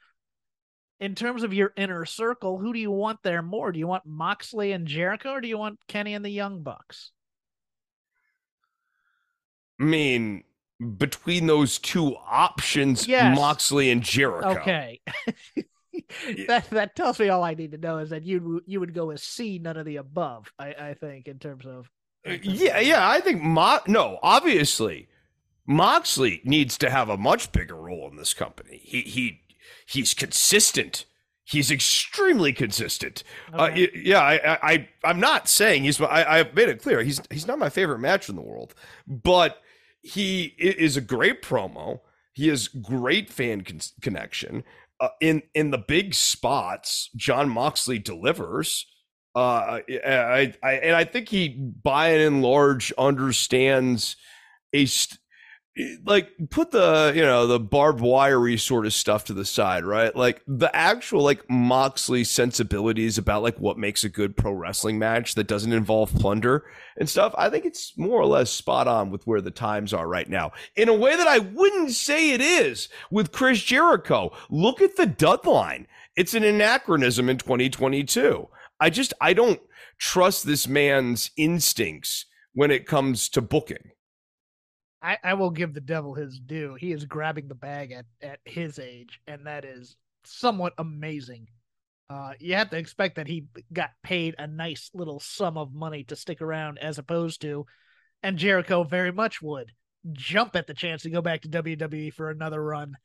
In 0.99 1.13
terms 1.15 1.43
of 1.43 1.53
your 1.53 1.71
inner 1.77 2.05
circle, 2.05 2.57
who 2.57 2.73
do 2.73 2.79
you 2.79 2.89
want 2.89 3.19
there 3.23 3.43
more? 3.43 3.71
Do 3.71 3.77
you 3.77 3.85
want 3.87 4.07
Moxley 4.07 4.71
and 4.71 4.87
Jericho, 4.87 5.33
or 5.33 5.41
do 5.41 5.47
you 5.47 5.57
want 5.59 5.77
Kenny 5.87 6.15
and 6.15 6.25
the 6.25 6.29
Young 6.31 6.63
Bucks? 6.63 7.11
I 9.79 9.83
mean, 9.83 10.43
between 10.97 11.47
those 11.47 11.77
two 11.79 12.15
options, 12.27 13.07
Yes. 13.07 13.35
Moxley 13.35 13.89
and 13.91 14.01
Jericho. 14.01 14.49
Okay. 14.59 15.01
that 16.47 16.69
that 16.71 16.95
tells 16.95 17.19
me 17.19 17.29
all 17.29 17.43
I 17.43 17.53
need 17.53 17.71
to 17.71 17.77
know 17.77 17.97
is 17.99 18.09
that 18.09 18.23
you 18.23 18.61
you 18.65 18.79
would 18.79 18.93
go 18.93 19.07
with 19.07 19.19
C, 19.19 19.59
none 19.59 19.77
of 19.77 19.85
the 19.85 19.97
above. 19.97 20.51
I, 20.59 20.73
I 20.73 20.93
think 20.95 21.27
in 21.27 21.39
terms 21.39 21.65
of 21.65 21.89
Uh, 22.27 22.37
Yeah, 22.41 22.79
yeah. 22.79 23.07
I 23.09 23.19
think 23.19 23.41
Mo- 23.41 23.81
no, 23.87 24.19
obviously, 24.23 25.07
Moxley 25.67 26.41
needs 26.43 26.77
to 26.79 26.89
have 26.89 27.09
a 27.09 27.17
much 27.17 27.51
bigger 27.51 27.75
role 27.75 28.09
in 28.09 28.17
this 28.17 28.33
company. 28.33 28.81
He 28.83 29.01
he 29.01 29.41
he's 29.85 30.13
consistent. 30.13 31.05
He's 31.45 31.69
extremely 31.71 32.53
consistent. 32.53 33.23
Uh, 33.53 33.63
Okay. 33.63 33.87
y- 33.93 34.01
yeah, 34.05 34.19
I, 34.21 34.33
I, 34.53 34.59
I, 34.73 34.89
I'm 35.03 35.19
not 35.19 35.49
saying 35.49 35.83
he's. 35.83 35.99
I, 36.01 36.39
I've 36.39 36.55
made 36.55 36.69
it 36.69 36.81
clear 36.81 37.03
he's 37.03 37.21
he's 37.29 37.47
not 37.47 37.59
my 37.59 37.69
favorite 37.69 37.99
match 37.99 38.29
in 38.29 38.35
the 38.35 38.41
world, 38.41 38.73
but 39.07 39.61
he 40.03 40.53
is 40.57 40.97
a 40.97 41.01
great 41.01 41.41
promo. 41.41 42.01
He 42.33 42.49
has 42.49 42.67
great 42.67 43.31
fan 43.31 43.61
con- 43.61 43.79
connection. 44.01 44.63
Uh, 44.99 45.09
in 45.21 45.41
in 45.53 45.71
the 45.71 45.77
big 45.77 46.13
spots, 46.13 47.09
Jon 47.15 47.49
Moxley 47.49 47.99
delivers. 47.99 48.85
Uh, 49.35 49.79
I, 49.89 50.53
I 50.61 50.73
and 50.73 50.95
I 50.95 51.05
think 51.05 51.29
he, 51.29 51.49
by 51.49 52.09
and 52.09 52.43
large, 52.43 52.93
understands 52.97 54.15
a 54.73 54.85
st- 54.85 55.19
like 56.05 56.29
put 56.51 56.69
the 56.69 57.11
you 57.15 57.21
know 57.21 57.47
the 57.47 57.59
barbed 57.59 57.99
wiry 57.99 58.57
sort 58.57 58.85
of 58.85 58.93
stuff 58.93 59.25
to 59.25 59.33
the 59.33 59.45
side, 59.45 59.83
right? 59.83 60.15
Like 60.15 60.43
the 60.45 60.73
actual 60.75 61.23
like 61.23 61.49
Moxley 61.49 62.23
sensibilities 62.23 63.17
about 63.17 63.41
like 63.41 63.57
what 63.59 63.77
makes 63.77 64.03
a 64.03 64.09
good 64.09 64.37
pro 64.37 64.51
wrestling 64.51 64.99
match 64.99 65.33
that 65.33 65.47
doesn't 65.47 65.73
involve 65.73 66.13
plunder 66.13 66.65
and 66.97 67.09
stuff. 67.09 67.33
I 67.37 67.49
think 67.49 67.65
it's 67.65 67.97
more 67.97 68.21
or 68.21 68.27
less 68.27 68.51
spot 68.51 68.87
on 68.87 69.09
with 69.09 69.25
where 69.25 69.41
the 69.41 69.51
times 69.51 69.93
are 69.93 70.07
right 70.07 70.29
now, 70.29 70.51
in 70.75 70.89
a 70.89 70.93
way 70.93 71.15
that 71.15 71.27
I 71.27 71.39
wouldn't 71.39 71.91
say 71.91 72.31
it 72.31 72.41
is 72.41 72.87
with 73.09 73.31
Chris 73.31 73.61
Jericho. 73.61 74.31
Look 74.51 74.79
at 74.79 74.95
the 74.95 75.07
deadline; 75.07 75.87
it's 76.15 76.35
an 76.35 76.43
anachronism 76.43 77.29
in 77.29 77.37
2022. 77.37 78.47
I 78.79 78.91
just 78.91 79.13
I 79.19 79.33
don't 79.33 79.61
trust 79.97 80.45
this 80.45 80.67
man's 80.67 81.31
instincts 81.35 82.25
when 82.53 82.69
it 82.69 82.85
comes 82.85 83.27
to 83.29 83.41
booking. 83.41 83.91
I, 85.03 85.17
I 85.21 85.33
will 85.33 85.49
give 85.49 85.73
the 85.73 85.81
devil 85.81 86.13
his 86.13 86.39
due. 86.39 86.75
He 86.75 86.93
is 86.93 87.03
grabbing 87.03 87.49
the 87.49 87.55
bag 87.55 87.91
at, 87.91 88.05
at 88.21 88.39
his 88.45 88.79
age, 88.79 89.19
and 89.27 89.45
that 89.45 89.65
is 89.65 89.97
somewhat 90.23 90.73
amazing. 90.77 91.47
Uh, 92.09 92.31
you 92.39 92.55
have 92.55 92.69
to 92.69 92.77
expect 92.77 93.17
that 93.17 93.27
he 93.27 93.45
got 93.73 93.89
paid 94.01 94.35
a 94.37 94.47
nice 94.47 94.89
little 94.93 95.19
sum 95.19 95.57
of 95.57 95.73
money 95.73 96.05
to 96.05 96.15
stick 96.15 96.41
around, 96.41 96.77
as 96.79 96.97
opposed 96.97 97.41
to, 97.41 97.65
and 98.23 98.37
Jericho 98.37 98.83
very 98.83 99.11
much 99.11 99.41
would 99.41 99.73
jump 100.13 100.55
at 100.55 100.67
the 100.67 100.73
chance 100.73 101.03
to 101.03 101.09
go 101.09 101.21
back 101.21 101.41
to 101.41 101.49
WWE 101.49 102.13
for 102.13 102.29
another 102.29 102.63
run 102.63 102.95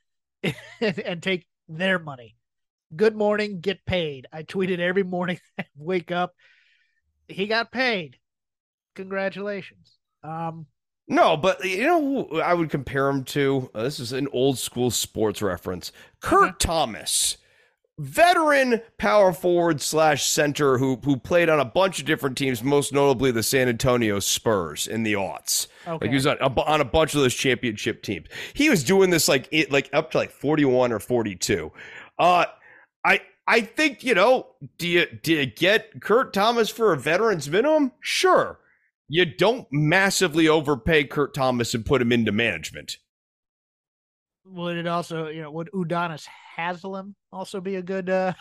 and, 0.42 0.54
and 0.80 1.22
take 1.22 1.46
their 1.68 1.98
money. 1.98 2.36
Good 2.94 3.16
morning, 3.16 3.60
get 3.60 3.84
paid. 3.84 4.26
I 4.32 4.44
tweeted 4.44 4.78
every 4.78 5.02
morning, 5.02 5.40
wake 5.76 6.12
up. 6.12 6.32
He 7.26 7.46
got 7.46 7.72
paid. 7.72 8.16
Congratulations. 8.94 9.98
Um, 10.22 10.66
No, 11.08 11.36
but 11.36 11.64
you 11.64 11.84
know 11.86 12.00
who 12.28 12.40
I 12.40 12.52
would 12.54 12.70
compare 12.70 13.08
him 13.08 13.24
to? 13.24 13.70
Uh, 13.74 13.82
this 13.84 13.98
is 13.98 14.12
an 14.12 14.28
old 14.32 14.58
school 14.58 14.90
sports 14.90 15.40
reference. 15.40 15.90
Kurt 16.20 16.48
Okay. 16.50 16.56
Thomas, 16.60 17.38
veteran 17.98 18.82
power 18.98 19.32
forward 19.32 19.80
slash 19.80 20.26
center 20.26 20.78
who 20.78 20.96
who 21.04 21.16
played 21.16 21.48
on 21.48 21.60
a 21.60 21.64
bunch 21.64 21.98
of 21.98 22.04
different 22.06 22.36
teams, 22.36 22.62
most 22.62 22.92
notably 22.92 23.30
the 23.30 23.42
San 23.42 23.68
Antonio 23.68 24.18
Spurs 24.20 24.86
in 24.86 25.02
the 25.02 25.14
aughts. 25.14 25.66
okay. 25.86 26.04
Like 26.04 26.10
he 26.10 26.14
was 26.14 26.26
on 26.26 26.36
a, 26.40 26.60
on 26.62 26.80
a 26.80 26.84
bunch 26.84 27.14
of 27.14 27.20
those 27.22 27.34
championship 27.34 28.02
teams. 28.02 28.26
He 28.54 28.68
was 28.70 28.84
doing 28.84 29.10
this 29.10 29.28
like 29.28 29.48
it 29.50 29.72
like 29.72 29.88
up 29.92 30.10
to 30.12 30.18
like 30.18 30.30
41 30.30 30.92
or 30.92 30.98
42. 31.00 31.72
Uh 32.18 32.44
I 33.04 33.20
I 33.46 33.62
think, 33.62 34.04
you 34.04 34.14
know, 34.14 34.48
do 34.76 34.86
you 34.86 35.06
do 35.22 35.32
you 35.32 35.46
get 35.46 36.02
Kurt 36.02 36.34
Thomas 36.34 36.68
for 36.68 36.92
a 36.92 36.98
veteran's 36.98 37.48
minimum? 37.48 37.92
Sure. 38.00 38.58
You 39.08 39.24
don't 39.24 39.66
massively 39.72 40.48
overpay 40.48 41.04
Kurt 41.04 41.32
Thomas 41.34 41.74
and 41.74 41.84
put 41.86 42.02
him 42.02 42.12
into 42.12 42.30
management. 42.32 42.98
would 44.44 44.76
it 44.76 44.86
also, 44.86 45.28
you 45.28 45.42
know, 45.42 45.50
would 45.50 45.70
Udonis 45.74 46.26
Haslem 46.56 47.14
also 47.32 47.60
be 47.60 47.76
a 47.76 47.82
good 47.82 48.10
uh 48.10 48.32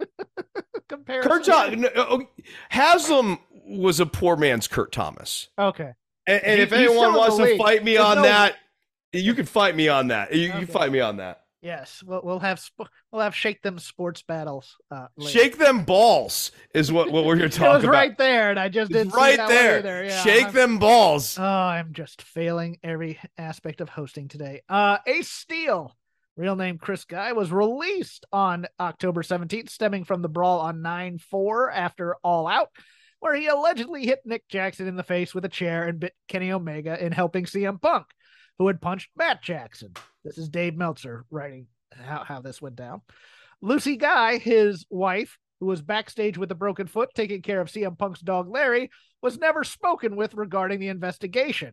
comparison? 0.88 1.30
Kurt 1.30 1.44
Thomas, 1.44 1.90
Haslem 2.70 3.38
was 3.68 4.00
a 4.00 4.06
poor 4.06 4.36
man's 4.36 4.68
Kurt 4.68 4.92
Thomas. 4.92 5.48
Okay. 5.58 5.92
And, 6.26 6.42
and 6.44 6.56
He- 6.58 6.62
if 6.62 6.72
anyone 6.72 7.14
wants 7.14 7.36
to 7.36 7.56
fight 7.58 7.84
me 7.84 7.94
There's 7.94 8.04
on 8.06 8.16
no- 8.18 8.22
that, 8.22 8.56
you 9.12 9.34
can 9.34 9.46
fight 9.46 9.74
me 9.76 9.88
on 9.88 10.08
that. 10.08 10.34
You, 10.34 10.40
you 10.42 10.48
Okay. 10.50 10.58
can 10.58 10.66
fight 10.66 10.92
me 10.92 11.00
on 11.00 11.18
that. 11.18 11.42
Yes, 11.66 12.00
we'll 12.06 12.20
we'll 12.22 12.38
have 12.38 12.60
sp- 12.62 12.86
we'll 13.10 13.22
have 13.22 13.34
shake 13.34 13.60
them 13.62 13.80
sports 13.80 14.22
battles. 14.22 14.76
Uh, 14.88 15.08
later. 15.16 15.36
Shake 15.36 15.58
them 15.58 15.82
balls 15.84 16.52
is 16.72 16.92
what, 16.92 17.10
what 17.10 17.24
we're 17.24 17.34
here 17.34 17.46
It 17.46 17.52
talking 17.54 17.74
was 17.74 17.82
about. 17.82 17.92
right 17.92 18.16
there, 18.16 18.50
and 18.50 18.58
I 18.60 18.68
just 18.68 18.92
didn't 18.92 19.12
right 19.14 19.36
there. 19.48 20.04
Yeah, 20.04 20.22
Shake 20.22 20.44
I'm- 20.44 20.54
them 20.54 20.78
balls. 20.78 21.36
Oh, 21.38 21.42
I'm 21.44 21.92
just 21.92 22.22
failing 22.22 22.78
every 22.84 23.18
aspect 23.36 23.80
of 23.80 23.88
hosting 23.88 24.28
today. 24.28 24.62
Uh, 24.68 24.98
Ace 25.08 25.28
Steel, 25.28 25.96
real 26.36 26.54
name 26.54 26.78
Chris 26.78 27.04
Guy, 27.04 27.32
was 27.32 27.50
released 27.50 28.26
on 28.32 28.66
October 28.78 29.22
17th, 29.24 29.68
stemming 29.68 30.04
from 30.04 30.22
the 30.22 30.28
brawl 30.28 30.60
on 30.60 30.82
9 30.82 31.18
4 31.18 31.72
after 31.72 32.14
All 32.22 32.46
Out, 32.46 32.68
where 33.18 33.34
he 33.34 33.48
allegedly 33.48 34.06
hit 34.06 34.20
Nick 34.24 34.46
Jackson 34.48 34.86
in 34.86 34.94
the 34.94 35.02
face 35.02 35.34
with 35.34 35.44
a 35.44 35.48
chair 35.48 35.88
and 35.88 35.98
bit 35.98 36.12
Kenny 36.28 36.52
Omega 36.52 37.04
in 37.04 37.10
helping 37.10 37.44
CM 37.44 37.82
Punk, 37.82 38.06
who 38.58 38.66
had 38.66 38.80
punched 38.80 39.10
Matt 39.16 39.42
Jackson. 39.42 39.92
This 40.24 40.38
is 40.38 40.48
Dave 40.48 40.76
Meltzer 40.76 41.24
writing 41.30 41.66
how, 41.92 42.24
how 42.24 42.40
this 42.40 42.60
went 42.60 42.76
down. 42.76 43.02
Lucy 43.60 43.96
Guy, 43.96 44.38
his 44.38 44.86
wife, 44.90 45.38
who 45.60 45.66
was 45.66 45.82
backstage 45.82 46.36
with 46.36 46.50
a 46.50 46.56
broken 46.56 46.86
foot 46.86 47.10
taking 47.14 47.42
care 47.42 47.60
of 47.60 47.68
CM 47.68 47.98
Punk's 47.98 48.20
dog 48.20 48.48
Larry, 48.50 48.90
was 49.22 49.38
never 49.38 49.64
spoken 49.64 50.16
with 50.16 50.34
regarding 50.34 50.80
the 50.80 50.88
investigation. 50.88 51.72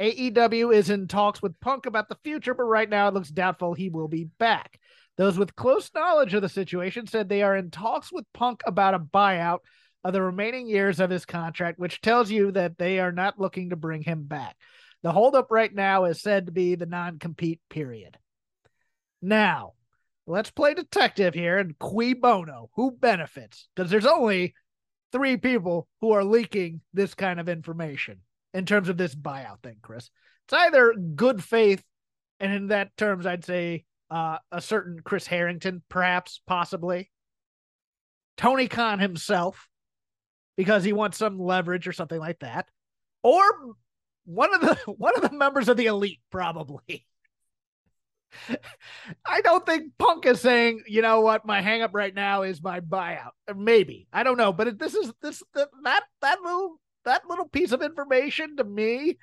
AEW 0.00 0.74
is 0.74 0.90
in 0.90 1.06
talks 1.06 1.40
with 1.40 1.58
Punk 1.60 1.86
about 1.86 2.08
the 2.08 2.18
future, 2.24 2.52
but 2.52 2.64
right 2.64 2.88
now 2.88 3.06
it 3.06 3.14
looks 3.14 3.28
doubtful 3.28 3.74
he 3.74 3.90
will 3.90 4.08
be 4.08 4.24
back. 4.38 4.80
Those 5.16 5.38
with 5.38 5.54
close 5.54 5.90
knowledge 5.94 6.34
of 6.34 6.42
the 6.42 6.48
situation 6.48 7.06
said 7.06 7.28
they 7.28 7.42
are 7.42 7.56
in 7.56 7.70
talks 7.70 8.12
with 8.12 8.24
Punk 8.34 8.62
about 8.66 8.94
a 8.94 8.98
buyout 8.98 9.60
of 10.02 10.12
the 10.12 10.20
remaining 10.20 10.66
years 10.66 10.98
of 10.98 11.10
his 11.10 11.24
contract, 11.24 11.78
which 11.78 12.00
tells 12.00 12.30
you 12.30 12.50
that 12.52 12.76
they 12.76 12.98
are 12.98 13.12
not 13.12 13.38
looking 13.38 13.70
to 13.70 13.76
bring 13.76 14.02
him 14.02 14.24
back. 14.24 14.56
The 15.04 15.12
holdup 15.12 15.50
right 15.50 15.72
now 15.72 16.06
is 16.06 16.22
said 16.22 16.46
to 16.46 16.52
be 16.52 16.76
the 16.76 16.86
non 16.86 17.18
compete 17.18 17.60
period. 17.68 18.16
Now, 19.20 19.74
let's 20.26 20.50
play 20.50 20.72
detective 20.72 21.34
here 21.34 21.58
and 21.58 21.78
cui 21.78 22.14
bono. 22.14 22.70
Who 22.76 22.90
benefits? 22.90 23.68
Because 23.76 23.90
there's 23.90 24.06
only 24.06 24.54
three 25.12 25.36
people 25.36 25.86
who 26.00 26.12
are 26.12 26.24
leaking 26.24 26.80
this 26.94 27.12
kind 27.12 27.38
of 27.38 27.50
information 27.50 28.22
in 28.54 28.64
terms 28.64 28.88
of 28.88 28.96
this 28.96 29.14
buyout 29.14 29.62
thing, 29.62 29.76
Chris. 29.82 30.08
It's 30.46 30.54
either 30.54 30.94
good 30.94 31.44
faith, 31.44 31.84
and 32.40 32.50
in 32.50 32.68
that 32.68 32.96
terms, 32.96 33.26
I'd 33.26 33.44
say 33.44 33.84
uh, 34.10 34.38
a 34.50 34.62
certain 34.62 35.00
Chris 35.04 35.26
Harrington, 35.26 35.82
perhaps, 35.90 36.40
possibly. 36.46 37.10
Tony 38.38 38.68
Khan 38.68 39.00
himself, 39.00 39.68
because 40.56 40.82
he 40.82 40.94
wants 40.94 41.18
some 41.18 41.38
leverage 41.38 41.86
or 41.86 41.92
something 41.92 42.18
like 42.18 42.38
that, 42.38 42.66
or 43.22 43.42
one 44.24 44.54
of 44.54 44.60
the 44.60 44.74
one 44.92 45.14
of 45.16 45.22
the 45.22 45.36
members 45.36 45.68
of 45.68 45.76
the 45.76 45.86
elite, 45.86 46.20
probably. 46.30 47.06
I 49.24 49.40
don't 49.42 49.64
think 49.64 49.92
Punk 49.98 50.26
is 50.26 50.40
saying, 50.40 50.82
you 50.88 51.02
know 51.02 51.20
what, 51.20 51.46
my 51.46 51.62
hangup 51.62 51.90
right 51.92 52.14
now 52.14 52.42
is 52.42 52.62
my 52.62 52.80
buyout. 52.80 53.30
Maybe 53.54 54.08
I 54.12 54.22
don't 54.22 54.38
know, 54.38 54.52
but 54.52 54.78
this 54.78 54.94
is 54.94 55.12
this 55.22 55.42
that 55.54 56.02
that 56.20 56.40
little 56.42 56.80
that 57.04 57.22
little 57.28 57.48
piece 57.48 57.72
of 57.72 57.82
information 57.82 58.56
to 58.56 58.64
me 58.64 59.18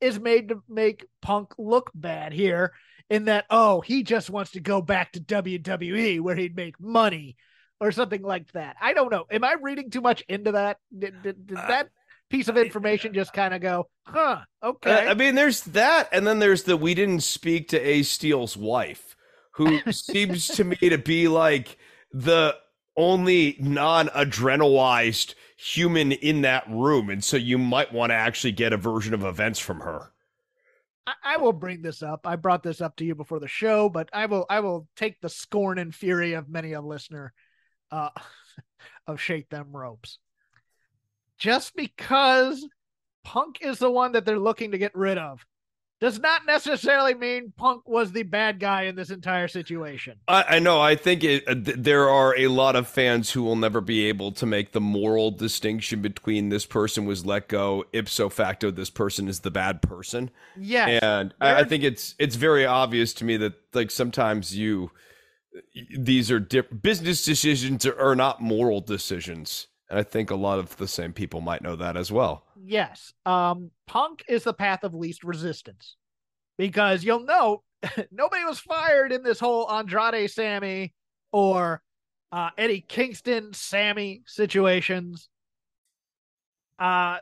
is 0.00 0.20
made 0.20 0.50
to 0.50 0.62
make 0.68 1.06
Punk 1.22 1.54
look 1.58 1.90
bad 1.94 2.32
here. 2.32 2.72
In 3.10 3.26
that, 3.26 3.44
oh, 3.50 3.82
he 3.82 4.02
just 4.02 4.30
wants 4.30 4.52
to 4.52 4.60
go 4.60 4.80
back 4.80 5.12
to 5.12 5.20
WWE 5.20 6.20
where 6.20 6.34
he'd 6.34 6.56
make 6.56 6.80
money 6.80 7.36
or 7.78 7.92
something 7.92 8.22
like 8.22 8.50
that. 8.52 8.76
I 8.80 8.94
don't 8.94 9.10
know. 9.12 9.26
Am 9.30 9.44
I 9.44 9.56
reading 9.60 9.90
too 9.90 10.00
much 10.00 10.22
into 10.26 10.52
that? 10.52 10.78
Did, 10.96 11.22
did, 11.22 11.46
did 11.46 11.58
Uh, 11.58 11.68
that 11.68 11.90
piece 12.30 12.48
of 12.48 12.56
information 12.56 13.14
just 13.14 13.32
kind 13.32 13.54
of 13.54 13.60
go, 13.60 13.88
huh? 14.04 14.40
Okay. 14.62 15.06
Uh, 15.06 15.10
I 15.10 15.14
mean, 15.14 15.34
there's 15.34 15.62
that, 15.62 16.08
and 16.12 16.26
then 16.26 16.38
there's 16.38 16.64
the 16.64 16.76
we 16.76 16.94
didn't 16.94 17.20
speak 17.20 17.68
to 17.68 17.80
Ace 17.80 18.10
Steel's 18.10 18.56
wife, 18.56 19.16
who 19.52 19.80
seems 19.92 20.48
to 20.48 20.64
me 20.64 20.76
to 20.76 20.98
be 20.98 21.28
like 21.28 21.78
the 22.12 22.56
only 22.96 23.56
non-adrenalized 23.60 25.34
human 25.56 26.12
in 26.12 26.42
that 26.42 26.68
room, 26.68 27.10
and 27.10 27.22
so 27.22 27.36
you 27.36 27.58
might 27.58 27.92
want 27.92 28.10
to 28.10 28.14
actually 28.14 28.52
get 28.52 28.72
a 28.72 28.76
version 28.76 29.14
of 29.14 29.24
events 29.24 29.58
from 29.58 29.80
her. 29.80 30.12
I, 31.06 31.12
I 31.24 31.36
will 31.36 31.52
bring 31.52 31.82
this 31.82 32.02
up. 32.02 32.26
I 32.26 32.36
brought 32.36 32.62
this 32.62 32.80
up 32.80 32.96
to 32.96 33.04
you 33.04 33.14
before 33.14 33.40
the 33.40 33.48
show, 33.48 33.88
but 33.88 34.08
I 34.12 34.26
will 34.26 34.46
I 34.48 34.60
will 34.60 34.88
take 34.96 35.20
the 35.20 35.28
scorn 35.28 35.78
and 35.78 35.94
fury 35.94 36.34
of 36.34 36.48
many 36.48 36.72
a 36.72 36.80
listener 36.80 37.32
uh, 37.90 38.10
of 39.06 39.20
shake 39.20 39.48
them 39.48 39.76
ropes. 39.76 40.18
Just 41.44 41.76
because 41.76 42.66
Punk 43.22 43.58
is 43.60 43.78
the 43.78 43.90
one 43.90 44.12
that 44.12 44.24
they're 44.24 44.38
looking 44.38 44.70
to 44.70 44.78
get 44.78 44.94
rid 44.94 45.18
of 45.18 45.44
does 46.00 46.18
not 46.18 46.46
necessarily 46.46 47.12
mean 47.12 47.52
Punk 47.54 47.86
was 47.86 48.12
the 48.12 48.22
bad 48.22 48.58
guy 48.58 48.84
in 48.84 48.96
this 48.96 49.10
entire 49.10 49.46
situation. 49.46 50.14
I, 50.26 50.44
I 50.48 50.58
know. 50.58 50.80
I 50.80 50.96
think 50.96 51.22
it, 51.22 51.46
uh, 51.46 51.52
th- 51.52 51.76
there 51.78 52.08
are 52.08 52.34
a 52.34 52.48
lot 52.48 52.76
of 52.76 52.88
fans 52.88 53.32
who 53.32 53.42
will 53.42 53.56
never 53.56 53.82
be 53.82 54.06
able 54.06 54.32
to 54.32 54.46
make 54.46 54.72
the 54.72 54.80
moral 54.80 55.30
distinction 55.30 56.00
between 56.00 56.48
this 56.48 56.64
person 56.64 57.04
was 57.04 57.26
let 57.26 57.48
go, 57.48 57.84
ipso 57.92 58.30
facto, 58.30 58.70
this 58.70 58.88
person 58.88 59.28
is 59.28 59.40
the 59.40 59.50
bad 59.50 59.82
person. 59.82 60.30
Yes, 60.56 61.02
and 61.02 61.34
I, 61.42 61.56
I, 61.56 61.64
think 61.64 61.84
it's 61.84 62.14
it's 62.18 62.36
very 62.36 62.64
obvious 62.64 63.12
to 63.14 63.26
me 63.26 63.36
that 63.36 63.52
like 63.74 63.90
sometimes 63.90 64.56
you 64.56 64.92
these 65.98 66.30
are 66.30 66.40
dip- 66.40 66.82
business 66.82 67.22
decisions 67.22 67.84
are, 67.84 68.00
are 68.00 68.16
not 68.16 68.40
moral 68.40 68.80
decisions. 68.80 69.66
And 69.90 69.98
I 69.98 70.02
think 70.02 70.30
a 70.30 70.36
lot 70.36 70.58
of 70.58 70.76
the 70.76 70.88
same 70.88 71.12
people 71.12 71.40
might 71.40 71.62
know 71.62 71.76
that 71.76 71.96
as 71.96 72.10
well. 72.10 72.44
Yes. 72.62 73.12
Um, 73.26 73.70
Punk 73.86 74.24
is 74.28 74.44
the 74.44 74.54
path 74.54 74.82
of 74.82 74.94
least 74.94 75.24
resistance 75.24 75.96
because 76.56 77.04
you'll 77.04 77.24
know 77.24 77.62
nobody 78.10 78.44
was 78.44 78.60
fired 78.60 79.12
in 79.12 79.22
this 79.22 79.38
whole 79.38 79.70
Andrade 79.70 80.30
Sammy 80.30 80.94
or 81.32 81.82
uh, 82.32 82.50
Eddie 82.56 82.84
Kingston 82.86 83.52
Sammy 83.52 84.22
situations. 84.26 85.28
Uh, 86.78 87.18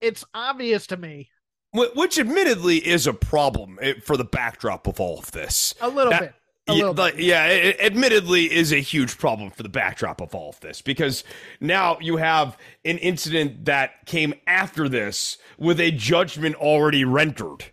it's 0.00 0.24
obvious 0.34 0.86
to 0.88 0.96
me. 0.96 1.30
Which 1.72 2.18
admittedly 2.18 2.76
is 2.78 3.08
a 3.08 3.12
problem 3.12 3.78
eh, 3.82 3.94
for 4.02 4.16
the 4.16 4.24
backdrop 4.24 4.86
of 4.86 5.00
all 5.00 5.18
of 5.18 5.32
this. 5.32 5.74
A 5.80 5.88
little 5.88 6.12
that, 6.12 6.20
bit 6.20 6.34
yeah, 6.68 7.10
yeah 7.16 7.46
it, 7.46 7.80
admittedly 7.80 8.52
is 8.52 8.72
a 8.72 8.80
huge 8.80 9.18
problem 9.18 9.50
for 9.50 9.62
the 9.62 9.68
backdrop 9.68 10.20
of 10.20 10.34
all 10.34 10.50
of 10.50 10.60
this 10.60 10.80
because 10.80 11.24
now 11.60 11.98
you 12.00 12.16
have 12.16 12.56
an 12.84 12.98
incident 12.98 13.66
that 13.66 14.06
came 14.06 14.34
after 14.46 14.88
this 14.88 15.38
with 15.58 15.78
a 15.78 15.90
judgment 15.90 16.54
already 16.56 17.04
rendered. 17.04 17.66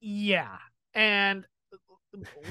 Yeah. 0.00 0.58
And 0.94 1.46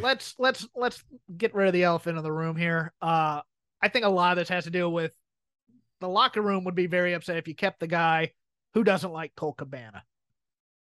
let's 0.02 0.36
let's 0.38 0.68
let's 0.76 1.04
get 1.38 1.54
rid 1.54 1.68
of 1.68 1.74
the 1.74 1.84
elephant 1.84 2.18
in 2.18 2.24
the 2.24 2.32
room 2.32 2.56
here. 2.56 2.94
Uh 3.02 3.42
I 3.82 3.90
think 3.90 4.06
a 4.06 4.10
lot 4.10 4.32
of 4.32 4.38
this 4.38 4.50
has 4.50 4.64
to 4.64 4.72
do 4.72 4.90
with 4.90 5.14
the 6.02 6.10
locker 6.10 6.42
room 6.42 6.64
would 6.64 6.76
be 6.76 6.88
very 6.88 7.14
upset 7.14 7.38
if 7.38 7.48
you 7.48 7.56
kept 7.56 7.80
the 7.80 7.88
guy 7.88 8.32
who 8.74 8.84
doesn't 8.84 9.12
like 9.12 9.36
Colt 9.36 9.58
Cabana. 9.58 10.04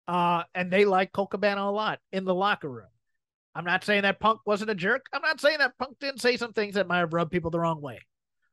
Uh 0.07 0.43
and 0.53 0.71
they 0.71 0.85
like 0.85 1.11
Colt 1.11 1.31
Cabana 1.31 1.63
a 1.63 1.71
lot 1.71 1.99
in 2.11 2.25
the 2.25 2.35
locker 2.35 2.69
room. 2.69 2.87
I'm 3.55 3.65
not 3.65 3.83
saying 3.83 4.03
that 4.03 4.19
Punk 4.19 4.41
wasn't 4.45 4.69
a 4.69 4.75
jerk. 4.75 5.05
I'm 5.13 5.21
not 5.21 5.41
saying 5.41 5.57
that 5.59 5.77
Punk 5.77 5.97
didn't 5.99 6.21
say 6.21 6.37
some 6.37 6.53
things 6.53 6.75
that 6.75 6.87
might 6.87 6.99
have 6.99 7.13
rubbed 7.13 7.31
people 7.31 7.51
the 7.51 7.59
wrong 7.59 7.81
way. 7.81 7.99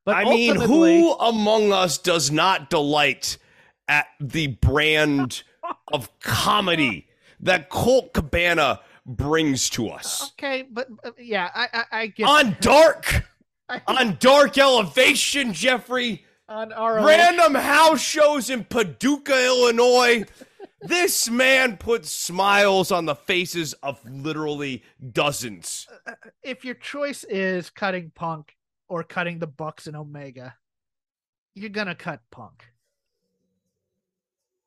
But 0.05 0.17
I 0.17 0.25
mean, 0.25 0.55
who 0.57 1.13
among 1.15 1.73
us 1.73 1.99
does 1.99 2.31
not 2.31 2.71
delight 2.71 3.39
at 3.89 4.07
the 4.21 4.49
brand 4.49 5.43
of 5.93 6.09
comedy 6.21 7.09
that 7.41 7.69
Colt 7.69 8.15
Cabana 8.15 8.81
brings 9.05 9.69
to 9.71 9.89
us? 9.89 10.33
Okay, 10.33 10.65
but 10.71 10.89
uh, 11.05 11.11
yeah, 11.19 11.51
I 11.55 11.69
I, 11.73 12.01
I 12.01 12.07
get 12.07 12.29
on 12.29 12.57
dark, 12.61 13.27
on 13.87 14.17
dark 14.21 14.57
elevation, 14.59 15.53
Jeffrey. 15.53 16.25
On 16.49 16.73
our 16.73 17.05
random 17.05 17.57
house 17.57 18.01
shows 18.01 18.51
in 18.51 18.63
Paducah, 18.63 19.47
Illinois 19.47 20.25
this 20.87 21.29
man 21.29 21.77
puts 21.77 22.11
smiles 22.11 22.91
on 22.91 23.07
the 23.07 23.15
faces 23.15 23.73
of 23.75 24.01
literally 24.09 24.83
dozens. 25.13 25.87
Uh, 26.07 26.13
uh, 26.13 26.31
if 26.43 26.65
your 26.65 26.75
choice 26.75 27.25
is 27.25 27.71
cutting 27.71 28.13
Punk 28.15 28.55
or 28.89 29.03
cutting 29.03 29.39
the 29.39 29.47
Bucks 29.47 29.87
and 29.87 29.97
Omega, 29.97 30.55
you're 31.55 31.71
gonna 31.71 31.95
cut 31.95 32.21
Punk. 32.31 32.65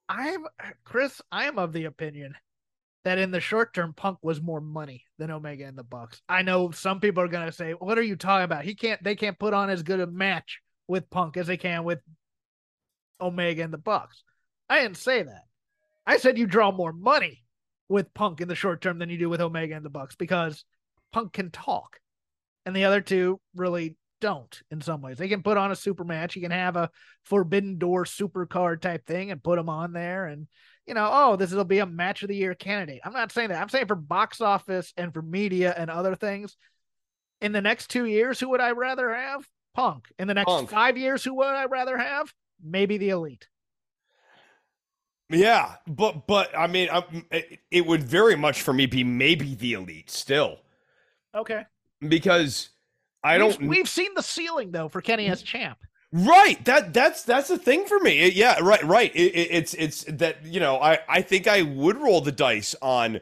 I'm 0.07 0.45
Chris. 0.83 1.21
I 1.31 1.45
am 1.45 1.59
of 1.59 1.71
the 1.73 1.85
opinion 1.85 2.35
that 3.05 3.19
in 3.19 3.31
the 3.31 3.39
short 3.39 3.73
term, 3.73 3.93
Punk 3.93 4.19
was 4.21 4.41
more 4.41 4.61
money 4.61 5.05
than 5.17 5.31
Omega 5.31 5.65
and 5.65 5.77
the 5.77 5.83
Bucks. 5.83 6.21
I 6.27 6.41
know 6.41 6.71
some 6.71 6.99
people 6.99 7.23
are 7.23 7.27
gonna 7.27 7.51
say, 7.51 7.73
"What 7.73 7.97
are 7.97 8.03
you 8.03 8.15
talking 8.15 8.43
about? 8.43 8.65
He 8.65 8.75
can't. 8.75 9.01
They 9.03 9.15
can't 9.15 9.39
put 9.39 9.53
on 9.53 9.69
as 9.69 9.83
good 9.83 9.99
a 9.99 10.07
match 10.07 10.61
with 10.87 11.09
Punk 11.09 11.37
as 11.37 11.47
they 11.47 11.57
can 11.57 11.83
with 11.83 12.01
Omega 13.21 13.63
and 13.63 13.73
the 13.73 13.77
Bucks." 13.77 14.23
I 14.69 14.81
didn't 14.81 14.97
say 14.97 15.23
that. 15.23 15.48
I 16.09 16.17
said 16.17 16.39
you 16.39 16.47
draw 16.47 16.71
more 16.71 16.91
money 16.91 17.43
with 17.87 18.15
Punk 18.15 18.41
in 18.41 18.47
the 18.47 18.55
short 18.55 18.81
term 18.81 18.97
than 18.97 19.09
you 19.09 19.17
do 19.19 19.29
with 19.29 19.41
Omega 19.41 19.75
and 19.75 19.85
the 19.85 19.91
Bucks 19.91 20.15
because 20.15 20.65
Punk 21.11 21.33
can 21.33 21.51
talk, 21.51 21.99
and 22.65 22.75
the 22.75 22.85
other 22.85 22.99
two 22.99 23.39
really 23.55 23.95
don't 24.19 24.59
in 24.71 24.81
some 24.81 25.01
ways. 25.03 25.19
They 25.19 25.27
can 25.27 25.43
put 25.43 25.57
on 25.57 25.71
a 25.71 25.75
super 25.75 26.03
match. 26.03 26.35
You 26.35 26.41
can 26.41 26.49
have 26.49 26.75
a 26.75 26.89
Forbidden 27.25 27.77
Door 27.77 28.05
super 28.05 28.47
card 28.47 28.81
type 28.81 29.05
thing 29.05 29.29
and 29.29 29.43
put 29.43 29.57
them 29.57 29.69
on 29.69 29.93
there, 29.93 30.25
and 30.25 30.47
you 30.87 30.95
know, 30.95 31.07
oh, 31.11 31.35
this 31.35 31.51
will 31.51 31.63
be 31.63 31.77
a 31.77 31.85
match 31.85 32.23
of 32.23 32.29
the 32.29 32.35
year 32.35 32.55
candidate. 32.55 33.01
I'm 33.05 33.13
not 33.13 33.31
saying 33.31 33.49
that. 33.49 33.61
I'm 33.61 33.69
saying 33.69 33.85
for 33.85 33.95
box 33.95 34.41
office 34.41 34.91
and 34.97 35.13
for 35.13 35.21
media 35.21 35.75
and 35.77 35.91
other 35.91 36.15
things. 36.15 36.57
In 37.39 37.51
the 37.51 37.61
next 37.61 37.91
two 37.91 38.05
years, 38.05 38.39
who 38.39 38.49
would 38.49 38.61
I 38.61 38.71
rather 38.71 39.13
have? 39.13 39.47
Punk. 39.75 40.07
In 40.17 40.27
the 40.27 40.33
next 40.33 40.49
Punk. 40.49 40.71
five 40.71 40.97
years, 40.97 41.23
who 41.23 41.35
would 41.35 41.45
I 41.45 41.65
rather 41.65 41.99
have? 41.99 42.33
Maybe 42.63 42.97
the 42.97 43.09
Elite. 43.09 43.47
Yeah, 45.29 45.75
but 45.87 46.25
but 46.25 46.57
I 46.57 46.67
mean, 46.67 46.89
it 47.69 47.85
would 47.85 48.03
very 48.03 48.35
much 48.35 48.61
for 48.63 48.73
me 48.73 48.87
be 48.87 49.03
maybe 49.03 49.53
the 49.53 49.73
elite 49.73 50.09
still. 50.09 50.59
Okay. 51.35 51.65
Because 52.07 52.69
I 53.23 53.37
we've, 53.37 53.57
don't. 53.57 53.69
We've 53.69 53.89
seen 53.89 54.13
the 54.15 54.23
ceiling 54.23 54.71
though 54.71 54.89
for 54.89 55.01
Kenny 55.01 55.27
as 55.27 55.43
champ. 55.43 55.77
Right. 56.11 56.63
That 56.65 56.93
that's 56.93 57.23
that's 57.23 57.47
the 57.47 57.59
thing 57.59 57.85
for 57.85 57.99
me. 57.99 58.19
It, 58.19 58.33
yeah. 58.33 58.59
Right. 58.59 58.83
Right. 58.83 59.15
It, 59.15 59.35
it, 59.35 59.47
it's 59.51 59.73
it's 59.75 60.03
that 60.05 60.43
you 60.45 60.59
know 60.59 60.77
I 60.79 60.99
I 61.07 61.21
think 61.21 61.47
I 61.47 61.61
would 61.61 61.97
roll 61.97 62.21
the 62.21 62.31
dice 62.31 62.75
on 62.81 63.19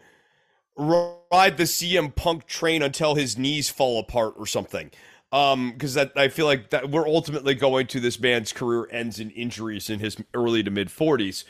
ride 0.77 1.57
the 1.57 1.63
CM 1.63 2.15
Punk 2.15 2.45
train 2.45 2.81
until 2.81 3.15
his 3.15 3.37
knees 3.37 3.69
fall 3.69 3.99
apart 3.99 4.35
or 4.37 4.45
something 4.45 4.91
um 5.31 5.71
because 5.71 5.93
that 5.93 6.11
i 6.15 6.29
feel 6.29 6.45
like 6.45 6.69
that 6.69 6.89
we're 6.89 7.07
ultimately 7.07 7.53
going 7.53 7.85
to 7.85 7.99
this 7.99 8.19
man's 8.19 8.53
career 8.53 8.87
ends 8.91 9.19
in 9.19 9.29
injuries 9.31 9.89
in 9.89 9.99
his 9.99 10.15
early 10.33 10.63
to 10.63 10.71
mid 10.71 10.87
40s 10.87 11.43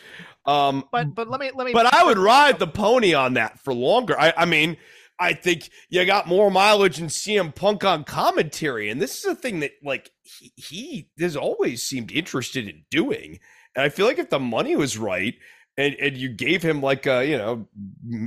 um 0.48 0.84
but 0.92 1.14
but 1.14 1.30
let 1.30 1.40
me 1.40 1.52
let 1.54 1.68
me 1.68 1.74
but 1.74 1.94
i 1.94 2.04
would 2.04 2.18
ride 2.18 2.58
the 2.60 2.68
pony 2.68 3.14
on 3.14 3.34
that 3.34 3.60
for 3.60 3.74
longer. 3.74 4.20
I 4.20 4.34
i 4.38 4.46
mean 4.46 4.78
i 5.20 5.34
think 5.34 5.70
you 5.90 6.04
got 6.06 6.28
more 6.28 6.50
mileage 6.50 7.00
in 7.00 7.08
cm 7.08 7.54
punk 7.54 7.84
on 7.84 8.04
commentary 8.04 8.90
and 8.90 9.02
this 9.02 9.20
is 9.20 9.26
a 9.26 9.36
thing 9.36 9.60
that 9.60 9.72
like 9.84 10.12
he, 10.24 10.52
he 10.56 11.10
has 11.20 11.36
always 11.36 11.84
seemed 11.84 12.12
interested 12.12 12.68
in 12.68 12.84
doing. 12.90 13.40
And 13.76 13.84
i 13.84 13.90
feel 13.90 14.06
like 14.06 14.20
if 14.20 14.30
the 14.30 14.40
money 14.40 14.76
was 14.76 14.98
right 14.98 15.36
and, 15.78 15.96
and 15.96 16.18
you 16.18 16.30
gave 16.30 16.64
him 16.64 16.82
like 16.82 17.06
a 17.06 17.26
you 17.26 17.38
know 17.38 17.68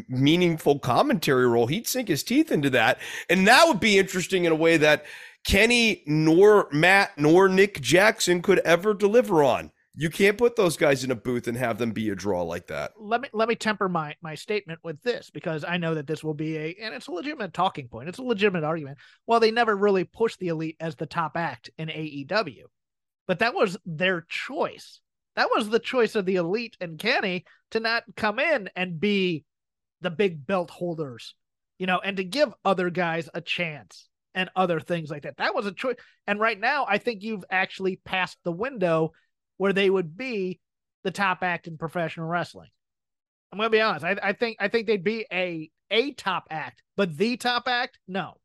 meaningful 0.09 0.79
commentary 0.79 1.47
role 1.47 1.67
he'd 1.67 1.89
sink 1.89 2.09
his 2.09 2.23
teeth 2.23 2.53
into 2.53 2.71
that. 2.71 2.99
And 3.29 3.47
that 3.49 3.67
would 3.67 3.81
be 3.81 3.99
interesting 3.99 4.45
in 4.45 4.53
a 4.53 4.57
way 4.57 4.77
that 4.77 5.05
Kenny 5.45 6.03
nor 6.07 6.69
Matt 6.71 7.17
nor 7.19 7.49
Nick 7.49 7.81
Jackson 7.81 8.43
could 8.43 8.61
ever 8.61 8.95
deliver 8.95 9.43
on. 9.43 9.73
You 10.01 10.09
can't 10.09 10.39
put 10.39 10.57
those 10.57 10.79
guys 10.79 11.05
in 11.05 11.11
a 11.11 11.15
booth 11.15 11.47
and 11.47 11.59
have 11.59 11.77
them 11.77 11.91
be 11.91 12.09
a 12.09 12.15
draw 12.15 12.43
like 12.43 12.69
that. 12.69 12.93
Let 12.99 13.21
me 13.21 13.29
let 13.35 13.51
me 13.51 13.55
temper 13.55 13.87
my 13.87 14.17
my 14.23 14.35
statement 14.35 14.79
with 14.83 15.03
this 15.03 15.29
because 15.29 15.63
I 15.63 15.77
know 15.77 15.95
that 15.95 16.07
this 16.07 16.25
will 16.25 16.33
be 16.33 16.57
a 16.57 16.77
and 16.81 16.95
it's 16.95 17.09
a 17.09 17.13
legitimate 17.13 17.53
talking 17.53 17.87
point. 17.87 18.09
It's 18.09 18.17
a 18.17 18.23
legitimate 18.23 18.65
argument. 18.65 18.97
Well, 19.27 19.41
they 19.41 19.51
never 19.51 19.77
really 19.77 20.05
pushed 20.05 20.39
the 20.39 20.49
elite 20.49 20.79
as 20.81 20.97
the 20.97 21.05
top 21.05 21.37
act 21.37 21.69
in 21.77 21.89
AEW. 21.89 22.63
But 23.29 23.41
that 23.41 23.55
was 23.55 23.77
their 23.85 24.23
choice. 24.23 25.03
That 25.37 25.51
was 25.55 25.69
the 25.69 25.79
choice 25.79 26.15
of 26.15 26.25
the 26.25 26.37
elite 26.37 26.79
and 26.81 26.99
Kenny 26.99 27.45
to 27.73 27.81
not 27.81 28.05
come 28.17 28.39
in 28.39 28.71
and 28.75 28.99
be 28.99 29.45
the 30.01 30.11
big 30.11 30.47
belt 30.47 30.71
holders, 30.71 31.35
you 31.79 31.85
know, 31.85 32.01
and 32.03 32.17
to 32.17 32.25
give 32.25 32.55
other 32.65 32.89
guys 32.89 33.29
a 33.35 33.43
chance 33.43 34.09
and 34.35 34.49
other 34.57 34.81
things 34.81 35.11
like 35.11 35.25
that. 35.25 35.37
That 35.37 35.55
was 35.55 35.67
a 35.67 35.73
choice. 35.73 35.97
And 36.27 36.41
right 36.41 36.59
now, 36.59 36.87
I 36.89 36.97
think 36.97 37.23
you've 37.23 37.45
actually 37.51 37.97
passed 37.97 38.39
the 38.45 38.53
window 38.53 39.13
where 39.61 39.75
they 39.75 39.91
would 39.91 40.17
be 40.17 40.59
the 41.05 41.11
top 41.11 41.43
act 41.43 41.67
in 41.67 41.77
professional 41.77 42.27
wrestling. 42.27 42.71
I'm 43.53 43.59
gonna 43.59 43.69
be 43.69 43.83
honest. 43.83 44.07
I, 44.07 44.17
I 44.23 44.33
think 44.33 44.57
I 44.59 44.69
think 44.69 44.87
they'd 44.87 45.05
be 45.05 45.27
a 45.31 45.71
a 45.91 46.15
top 46.15 46.45
act, 46.51 46.83
but 46.97 47.15
the 47.15 47.37
top 47.37 47.69
act, 47.69 47.99
no. 48.09 48.39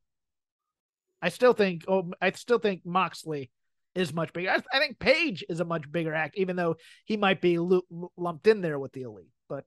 I 1.22 1.30
still 1.30 1.54
think. 1.54 1.84
Oh, 1.88 2.12
I 2.20 2.32
still 2.32 2.58
think 2.58 2.82
Moxley 2.84 3.50
is 3.94 4.12
much 4.12 4.34
bigger. 4.34 4.50
I, 4.50 4.60
I 4.70 4.78
think 4.78 4.98
Page 4.98 5.42
is 5.48 5.60
a 5.60 5.64
much 5.64 5.90
bigger 5.90 6.12
act, 6.12 6.36
even 6.36 6.54
though 6.54 6.76
he 7.06 7.16
might 7.16 7.40
be 7.40 7.54
l- 7.54 7.86
lumped 8.18 8.46
in 8.46 8.60
there 8.60 8.78
with 8.78 8.92
the 8.92 9.02
elite. 9.02 9.32
But 9.48 9.64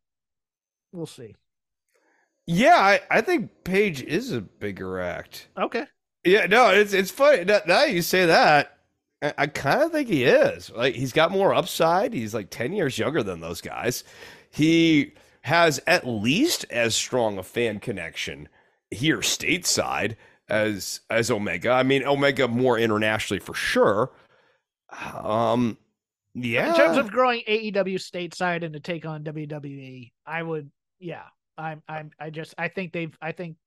we'll 0.91 1.07
see. 1.07 1.33
Yeah, 2.45 2.75
I, 2.75 3.01
I 3.09 3.21
think 3.21 3.49
Page 3.63 4.03
is 4.03 4.31
a 4.31 4.41
bigger 4.41 4.99
act. 4.99 5.47
Okay. 5.59 5.85
Yeah, 6.23 6.45
no, 6.45 6.69
it's 6.69 6.93
it's 6.93 7.09
funny. 7.09 7.43
Now, 7.43 7.61
now 7.65 7.85
you 7.85 8.03
say 8.03 8.27
that, 8.27 8.77
I, 9.21 9.47
kind 9.47 9.83
of 9.83 9.91
think 9.91 10.07
he 10.07 10.23
is. 10.23 10.71
Like 10.71 10.95
he's 10.95 11.11
got 11.11 11.31
more 11.31 11.53
upside. 11.53 12.13
He's 12.13 12.33
like 12.33 12.49
10 12.49 12.73
years 12.73 12.97
younger 12.97 13.21
than 13.21 13.41
those 13.41 13.61
guys. 13.61 14.03
He 14.49 15.13
has 15.41 15.81
at 15.87 16.07
least 16.07 16.65
as 16.69 16.95
strong 16.95 17.37
a 17.37 17.43
fan 17.43 17.79
connection 17.79 18.47
here 18.91 19.17
stateside 19.17 20.15
as 20.49 21.01
as 21.09 21.29
Omega. 21.29 21.71
I 21.71 21.83
mean, 21.83 22.03
Omega 22.03 22.47
more 22.47 22.79
internationally 22.79 23.39
for 23.39 23.53
sure. 23.53 24.11
Um 25.21 25.77
yeah. 26.33 26.69
In 26.69 26.75
terms 26.75 26.97
of 26.97 27.11
growing 27.11 27.41
AEW 27.47 27.95
stateside 27.95 28.63
and 28.63 28.73
to 28.73 28.79
take 28.79 29.05
on 29.05 29.23
WWE, 29.23 30.11
I 30.25 30.43
would 30.43 30.71
yeah. 30.99 31.23
I'm 31.57 31.83
I'm 31.89 32.11
I 32.19 32.29
just 32.29 32.55
I 32.57 32.69
think 32.69 32.93
they've 32.93 33.15
I 33.21 33.33
think 33.33 33.57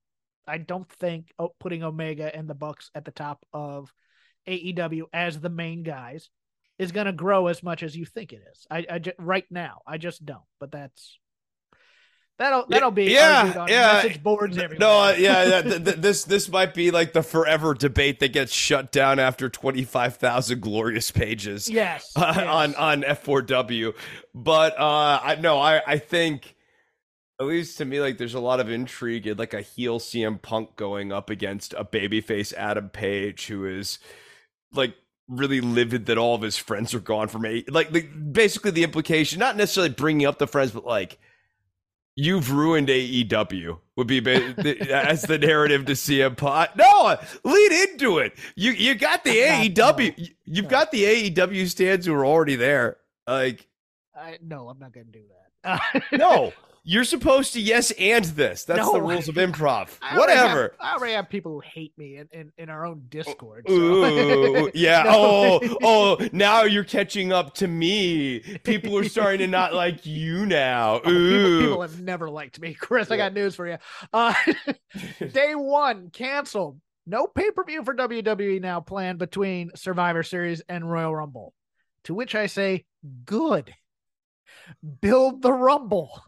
I 0.47 0.59
don't 0.59 0.89
think 0.89 1.33
putting 1.61 1.83
Omega 1.83 2.35
and 2.35 2.49
the 2.49 2.55
Bucks 2.55 2.91
at 2.95 3.05
the 3.05 3.11
top 3.11 3.45
of 3.53 3.93
AEW 4.47 5.05
as 5.13 5.41
the 5.41 5.49
main 5.49 5.83
guys 5.83 6.31
is 6.79 6.93
going 6.93 7.07
to 7.07 7.13
grow 7.13 7.47
as 7.47 7.63
much 7.63 7.83
as 7.83 7.97
you 7.97 8.05
think 8.05 8.33
it 8.33 8.43
is. 8.51 8.67
I, 8.71 8.87
I 8.91 8.99
just, 8.99 9.17
right 9.19 9.45
now, 9.51 9.83
I 9.87 9.99
just 9.99 10.25
don't. 10.25 10.43
But 10.59 10.73
that's 10.73 11.19
that'll 12.39 12.67
that'll 12.69 12.91
be 12.91 13.05
yeah 13.05 13.67
yeah 13.69 13.93
message 13.95 14.23
boards 14.23 14.59
everywhere. 14.59 14.79
No, 14.81 15.03
uh, 15.03 15.15
yeah, 15.17 15.45
yeah 15.45 15.63
th- 15.63 15.85
th- 15.85 15.97
this 15.97 16.25
this 16.25 16.49
might 16.49 16.75
be 16.75 16.91
like 16.91 17.13
the 17.13 17.23
forever 17.23 17.75
debate 17.75 18.21
that 18.21 18.33
gets 18.33 18.53
shut 18.53 18.91
down 18.91 19.19
after 19.19 19.49
twenty 19.49 19.85
five 19.85 20.17
thousand 20.17 20.61
glorious 20.61 21.11
pages. 21.11 21.69
Yes, 21.69 22.13
uh, 22.17 22.33
yes. 22.37 22.47
on 22.47 22.75
on 22.75 23.05
F 23.05 23.23
four 23.23 23.43
W, 23.43 23.93
but 24.35 24.79
uh, 24.79 25.21
I 25.23 25.37
no, 25.41 25.59
I 25.59 25.83
I 25.87 25.99
think 25.99 26.57
at 27.41 27.47
least 27.47 27.79
to 27.79 27.85
me, 27.85 28.01
like 28.01 28.19
there's 28.19 28.35
a 28.35 28.41
lot 28.41 28.61
of 28.61 28.71
intrigue 28.71 29.27
in 29.27 29.37
like 29.37 29.55
a 29.55 29.63
heel 29.63 29.99
CM 29.99 30.41
Punk 30.41 30.77
going 30.77 31.13
up 31.13 31.31
against 31.31 31.75
a 31.75 31.85
babyface 31.85 32.53
Adam 32.55 32.89
Page, 32.89 33.47
who 33.47 33.65
is 33.67 33.99
like 34.75 34.95
really 35.29 35.61
livid 35.61 36.07
that 36.07 36.19
all 36.19 36.35
of 36.35 36.43
his 36.43 36.57
friends 36.57 36.95
are 36.95 37.01
gone 37.01 37.29
from 37.29 37.47
a 37.47 37.65
like, 37.69 37.93
like 37.93 38.11
basically 38.33 38.71
the 38.71 38.85
implication, 38.85 39.39
not 39.39 39.57
necessarily 39.57 39.91
bringing 39.93 40.27
up 40.27 40.39
the 40.39 40.47
friends, 40.47 40.73
but 40.73 40.85
like 40.85 41.19
you've 42.17 42.53
ruined 42.53 42.89
AEW 42.89 43.79
would 43.97 44.07
be 44.07 44.19
as 44.91 45.23
the 45.23 45.39
narrative 45.39 45.87
to 45.87 45.93
CM 45.93 46.37
Punk. 46.37 46.71
No, 46.77 47.17
lead 47.45 47.91
into 47.91 48.19
it. 48.19 48.35
You 48.55 48.73
you 48.73 48.95
got 48.95 49.25
the 49.25 49.31
AEW. 49.71 50.35
You've 50.45 50.69
got 50.69 50.91
the 50.91 51.31
AEW 51.31 51.69
stands 51.69 52.07
who 52.07 52.15
are 52.15 52.27
already 52.27 52.57
there. 52.57 52.99
Like, 53.27 53.67
I 54.15 54.39
no, 54.43 54.69
I'm 54.69 54.79
not 54.79 54.93
gonna 54.93 55.07
do 55.07 55.23
that. 55.65 56.03
no, 56.13 56.53
you're 56.85 57.05
supposed 57.05 57.53
to 57.53 57.61
yes 57.61 57.91
and 57.93 58.25
this. 58.25 58.65
That's 58.65 58.79
No. 58.81 58.93
the 58.95 59.03
rules 59.03 59.29
of 59.29 59.35
improv. 59.37 59.89
I 60.03 60.19
Whatever. 60.19 60.63
have- 60.63 60.71
I 60.81 60.95
already 60.97 61.15
have 61.15 61.29
people 61.29 61.53
who 61.53 61.61
hate 61.61 61.97
me 61.97 62.17
in, 62.17 62.29
in, 62.33 62.53
in 62.59 62.69
our 62.71 62.85
own 62.85 63.05
Discord. 63.09 63.67
so- 63.69 63.75
Ooh, 63.75 64.71
yeah. 64.75 65.05
No. 65.05 65.13
Oh, 65.15 65.77
oh, 65.83 66.29
now 66.33 66.63
you're 66.65 66.83
catching 66.85 67.33
up 67.33 67.55
to 67.55 67.69
me. 67.69 68.41
People 68.65 68.99
are 68.99 69.05
starting 69.05 69.39
to 69.41 69.47
not 69.47 69.73
like 69.75 70.05
you 70.07 70.45
now. 70.47 70.95
Oh, 70.95 71.01
people, 71.01 71.13
Ooh. 71.13 71.61
people 71.61 71.83
have 71.83 72.01
never 72.03 72.29
liked 72.29 72.61
me, 72.61 72.75
Chris. 72.75 73.11
I 73.11 73.17
got 73.17 73.33
news 73.33 73.55
for 73.55 73.69
you. 73.69 73.79
Uh, 74.13 74.35
day 75.33 75.55
one 75.55 76.11
canceled. 76.11 76.81
No 77.07 77.27
pay 77.27 77.51
per 77.51 77.65
view 77.65 77.85
for 77.85 77.95
WWE 77.95 78.61
now 78.61 78.81
planned 78.81 79.19
between 79.19 79.71
Survivor 79.75 80.23
Series 80.23 80.63
and 80.69 80.89
Royal 80.91 81.15
Rumble. 81.15 81.53
To 82.05 82.15
which 82.15 82.35
I 82.35 82.47
say, 82.47 82.85
good. 83.25 83.73
Build 85.01 85.43
the 85.43 85.53
Rumble. 85.53 86.23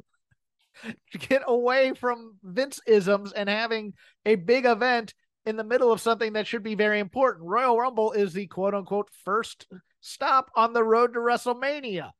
Get 1.29 1.43
away 1.47 1.93
from 1.95 2.37
Vince 2.43 2.81
isms 2.87 3.33
and 3.33 3.49
having 3.49 3.95
a 4.25 4.35
big 4.35 4.67
event 4.67 5.15
in 5.47 5.57
the 5.57 5.65
middle 5.65 5.93
of 5.93 6.01
something 6.01 6.33
that 6.35 6.47
should 6.47 6.63
be 6.63 6.75
very 6.75 7.01
important. 7.01 7.47
Royal 7.47 7.79
Rumble 7.79 8.13
is 8.13 8.33
the 8.33 8.47
quote 8.47 8.75
unquote 8.75 9.09
first 9.25 9.67
stop 10.01 10.51
on 10.55 10.73
the 10.73 10.85
road 10.85 11.15
to 11.15 11.21
WrestleMania. 11.21 12.11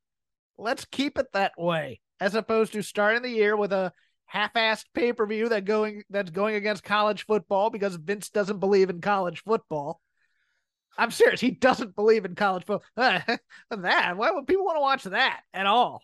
Let's 0.59 0.85
keep 0.85 1.19
it 1.19 1.27
that 1.33 1.53
way, 1.59 2.01
as 2.21 2.35
opposed 2.35 2.73
to 2.75 2.83
starting 2.83 3.23
the 3.23 3.31
year 3.31 3.57
with 3.57 3.73
a 3.73 3.93
half-assed 4.27 4.87
pay-per-view 4.95 5.51
that 5.51 5.65
going 5.65 6.03
that's 6.11 6.31
going 6.31 6.55
against 6.55 6.83
college 6.83 7.27
football 7.27 7.71
because 7.71 7.97
Vince 7.97 8.31
doesn't 8.31 8.61
believe 8.61 8.91
in 8.91 9.01
college 9.01 9.43
football. 9.45 10.01
I'm 10.97 11.11
serious, 11.11 11.41
he 11.41 11.51
doesn't 11.51 11.97
believe 11.97 12.25
in 12.25 12.35
college 12.35 12.65
football. 12.65 12.87
that 12.97 14.17
why 14.17 14.31
would 14.31 14.47
people 14.47 14.65
want 14.65 14.77
to 14.77 14.81
watch 14.81 15.03
that 15.05 15.41
at 15.53 15.67
all? 15.67 16.03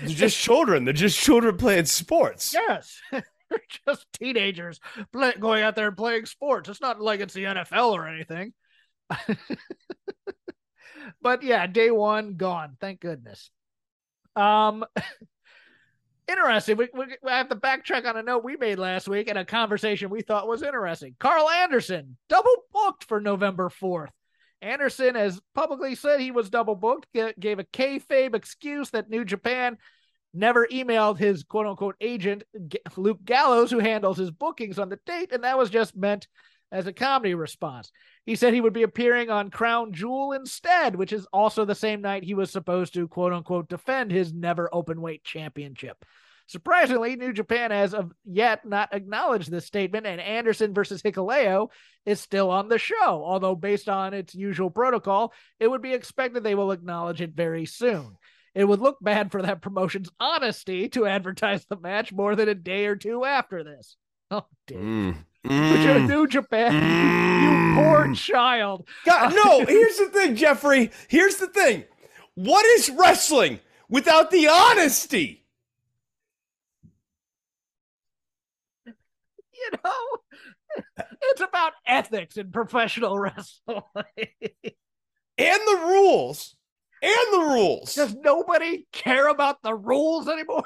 They're 0.00 0.08
just 0.08 0.38
children. 0.38 0.84
They're 0.84 0.92
just 0.92 1.18
children 1.18 1.56
playing 1.56 1.86
sports. 1.86 2.54
Yes. 2.54 3.00
They're 3.10 3.60
just 3.86 4.06
teenagers 4.12 4.80
play, 5.12 5.34
going 5.38 5.62
out 5.62 5.76
there 5.76 5.88
and 5.88 5.96
playing 5.96 6.26
sports. 6.26 6.68
It's 6.68 6.80
not 6.80 7.00
like 7.00 7.20
it's 7.20 7.34
the 7.34 7.44
NFL 7.44 7.92
or 7.92 8.08
anything. 8.08 8.52
but 11.22 11.42
yeah, 11.42 11.66
day 11.66 11.90
one 11.90 12.34
gone. 12.34 12.76
Thank 12.80 13.00
goodness. 13.00 13.50
Um, 14.34 14.84
interesting. 16.28 16.76
We, 16.76 16.88
we, 16.92 17.04
we 17.22 17.30
have 17.30 17.48
to 17.50 17.56
backtrack 17.56 18.04
on 18.04 18.16
a 18.16 18.22
note 18.22 18.44
we 18.44 18.56
made 18.56 18.78
last 18.78 19.08
week 19.08 19.28
and 19.28 19.38
a 19.38 19.44
conversation 19.44 20.10
we 20.10 20.22
thought 20.22 20.48
was 20.48 20.62
interesting. 20.62 21.14
Karl 21.20 21.48
Anderson 21.48 22.16
double 22.28 22.54
booked 22.72 23.04
for 23.04 23.20
November 23.20 23.70
4th. 23.70 24.08
Anderson 24.62 25.14
has 25.14 25.40
publicly 25.54 25.94
said 25.94 26.20
he 26.20 26.30
was 26.30 26.50
double 26.50 26.74
booked, 26.74 27.06
gave 27.38 27.58
a 27.58 27.64
kayfabe 27.64 28.34
excuse 28.34 28.90
that 28.90 29.10
New 29.10 29.24
Japan 29.24 29.78
never 30.32 30.66
emailed 30.66 31.18
his 31.18 31.42
quote 31.42 31.66
unquote 31.66 31.96
agent, 32.00 32.44
Luke 32.96 33.24
Gallows, 33.24 33.70
who 33.70 33.78
handles 33.78 34.18
his 34.18 34.30
bookings 34.30 34.78
on 34.78 34.88
the 34.88 34.98
date, 35.06 35.32
and 35.32 35.44
that 35.44 35.58
was 35.58 35.70
just 35.70 35.96
meant 35.96 36.26
as 36.72 36.86
a 36.86 36.92
comedy 36.92 37.34
response. 37.34 37.92
He 38.24 38.34
said 38.34 38.52
he 38.52 38.60
would 38.60 38.72
be 38.72 38.82
appearing 38.82 39.30
on 39.30 39.50
Crown 39.50 39.92
Jewel 39.92 40.32
instead, 40.32 40.96
which 40.96 41.12
is 41.12 41.26
also 41.32 41.64
the 41.64 41.74
same 41.74 42.00
night 42.00 42.24
he 42.24 42.34
was 42.34 42.50
supposed 42.50 42.94
to 42.94 43.08
quote 43.08 43.32
unquote 43.32 43.68
defend 43.68 44.10
his 44.10 44.32
never 44.32 44.68
open 44.72 45.00
weight 45.00 45.22
championship. 45.22 46.04
Surprisingly, 46.48 47.16
New 47.16 47.32
Japan 47.32 47.72
has 47.72 47.92
of 47.92 48.12
yet 48.24 48.64
not 48.64 48.94
acknowledged 48.94 49.50
this 49.50 49.66
statement, 49.66 50.06
and 50.06 50.20
Anderson 50.20 50.72
versus 50.74 51.02
Hikuleo 51.02 51.68
is 52.04 52.20
still 52.20 52.50
on 52.50 52.68
the 52.68 52.78
show. 52.78 52.94
Although, 53.24 53.56
based 53.56 53.88
on 53.88 54.14
its 54.14 54.34
usual 54.34 54.70
protocol, 54.70 55.32
it 55.58 55.68
would 55.68 55.82
be 55.82 55.92
expected 55.92 56.44
they 56.44 56.54
will 56.54 56.70
acknowledge 56.70 57.20
it 57.20 57.32
very 57.34 57.66
soon. 57.66 58.16
It 58.54 58.64
would 58.64 58.80
look 58.80 58.96
bad 59.02 59.32
for 59.32 59.42
that 59.42 59.60
promotion's 59.60 60.08
honesty 60.20 60.88
to 60.90 61.04
advertise 61.04 61.66
the 61.66 61.76
match 61.76 62.12
more 62.12 62.36
than 62.36 62.48
a 62.48 62.54
day 62.54 62.86
or 62.86 62.96
two 62.96 63.24
after 63.24 63.64
this. 63.64 63.96
Oh, 64.30 64.46
Dave. 64.66 64.78
Mm. 64.78 65.16
But 65.42 65.50
Mm. 65.52 65.84
you're 65.84 65.98
New 66.00 66.26
Japan, 66.26 66.72
you 67.42 67.82
poor 67.82 68.12
child. 68.14 68.88
God, 69.04 69.34
no, 69.34 69.64
here's 69.64 69.98
the 69.98 70.06
thing, 70.06 70.34
Jeffrey. 70.36 70.90
Here's 71.08 71.36
the 71.36 71.46
thing. 71.46 71.84
What 72.34 72.64
is 72.66 72.90
wrestling 72.90 73.60
without 73.88 74.30
the 74.30 74.48
honesty? 74.48 75.44
You 79.58 79.78
know, 79.84 80.84
it's 81.22 81.40
about 81.40 81.72
ethics 81.86 82.36
in 82.36 82.50
professional 82.52 83.18
wrestling. 83.18 83.84
And 85.38 85.60
the 85.60 85.80
rules. 85.86 86.54
And 87.02 87.32
the 87.32 87.46
rules. 87.54 87.94
Does 87.94 88.14
nobody 88.14 88.86
care 88.92 89.28
about 89.28 89.62
the 89.62 89.74
rules 89.74 90.28
anymore? 90.28 90.62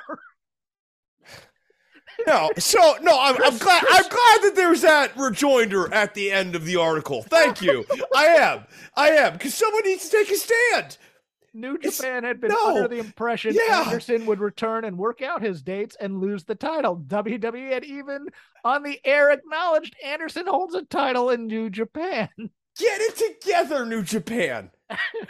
No, 2.26 2.50
so 2.58 2.96
no, 3.00 3.18
I'm, 3.18 3.36
I'm 3.42 3.56
glad. 3.58 3.82
I'm 3.90 4.02
glad 4.08 4.42
that 4.42 4.52
there's 4.54 4.82
that 4.82 5.16
rejoinder 5.16 5.92
at 5.94 6.12
the 6.14 6.30
end 6.30 6.54
of 6.54 6.64
the 6.66 6.76
article. 6.76 7.22
Thank 7.22 7.62
you. 7.62 7.86
I 8.14 8.26
am. 8.26 8.64
I 8.94 9.10
am 9.10 9.32
because 9.34 9.54
someone 9.54 9.82
needs 9.84 10.08
to 10.08 10.16
take 10.18 10.30
a 10.30 10.36
stand. 10.36 10.98
New 11.54 11.76
It's- 11.76 11.96
Japan 11.96 12.24
had 12.24 12.40
been 12.40 12.50
no. 12.50 12.68
under 12.68 12.88
the 12.88 12.98
impression 12.98 13.54
Yeah. 13.54 13.84
Anderson 13.86 14.26
would 14.26 14.38
return 14.38 14.84
and 14.84 14.98
work 14.98 15.22
out 15.22 15.42
his 15.42 15.62
dates 15.62 15.96
and 15.98 16.20
lose 16.20 16.44
the 16.44 16.54
title. 16.54 16.96
WWE 16.96 17.72
had 17.72 17.84
even 17.84 18.26
on 18.64 18.82
the 18.82 19.00
air 19.04 19.30
acknowledged 19.30 19.96
Anderson 20.04 20.46
holds 20.46 20.74
a 20.74 20.82
title 20.82 21.30
in 21.30 21.46
New 21.46 21.70
Japan. 21.70 22.28
Get 22.36 23.00
it 23.00 23.40
together, 23.42 23.84
New 23.84 24.02
Japan, 24.02 24.70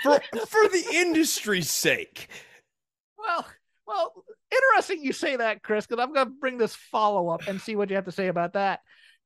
for 0.02 0.20
for 0.46 0.68
the 0.68 0.84
industry's 0.92 1.70
sake. 1.70 2.28
Well, 3.18 3.46
well, 3.86 4.24
interesting 4.50 5.02
you 5.02 5.12
say 5.12 5.36
that, 5.36 5.62
Chris, 5.62 5.86
because 5.86 6.02
I'm 6.02 6.12
going 6.12 6.26
to 6.26 6.32
bring 6.40 6.58
this 6.58 6.74
follow 6.74 7.28
up 7.28 7.48
and 7.48 7.60
see 7.60 7.76
what 7.76 7.90
you 7.90 7.96
have 7.96 8.04
to 8.04 8.12
say 8.12 8.28
about 8.28 8.52
that. 8.52 8.80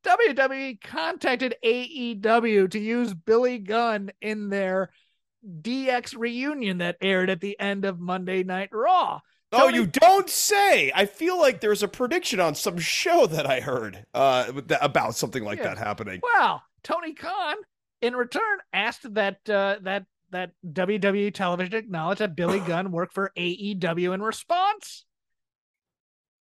WWE 0.05 0.81
contacted 0.83 1.57
AEW 1.65 2.71
to 2.71 2.79
use 2.79 3.15
Billy 3.15 3.59
Gunn 3.59 4.11
in 4.21 4.51
their 4.51 4.91
DX 5.47 6.17
reunion 6.17 6.79
that 6.79 6.97
aired 7.01 7.31
at 7.31 7.41
the 7.41 7.59
end 7.59 7.85
of 7.85 8.01
Monday 8.01 8.43
Night 8.43 8.71
Raw. 8.73 9.21
Oh, 9.55 9.67
Tony- 9.67 9.79
you 9.79 9.87
don't 9.87 10.29
say. 10.29 10.91
I 10.95 11.07
feel 11.07 11.39
like 11.39 11.61
there's 11.61 11.83
a 11.83 11.89
prediction 11.89 12.41
on 12.41 12.55
some 12.55 12.79
show 12.79 13.27
that 13.27 13.47
I 13.47 13.61
heard 13.61 14.05
uh, 14.15 14.53
about 14.81 15.15
something 15.15 15.43
like 15.45 15.59
Yeah. 15.59 15.65
that 15.75 15.79
happening. 15.79 16.21
Well, 16.23 16.63
Tony 16.83 17.15
Khan, 17.15 17.57
in 18.03 18.15
return, 18.17 18.59
asked 18.73 19.15
that 19.15 19.39
uh, 19.49 19.77
that 19.83 20.05
that 20.31 20.51
WWE 20.67 21.33
television 21.33 21.75
acknowledge 21.75 22.19
that 22.19 22.35
Billy 22.37 22.61
Gunn 22.67 22.91
worked 22.93 23.15
for 23.15 23.33
AEW 23.39 24.13
in 24.15 24.21
response, 24.23 25.05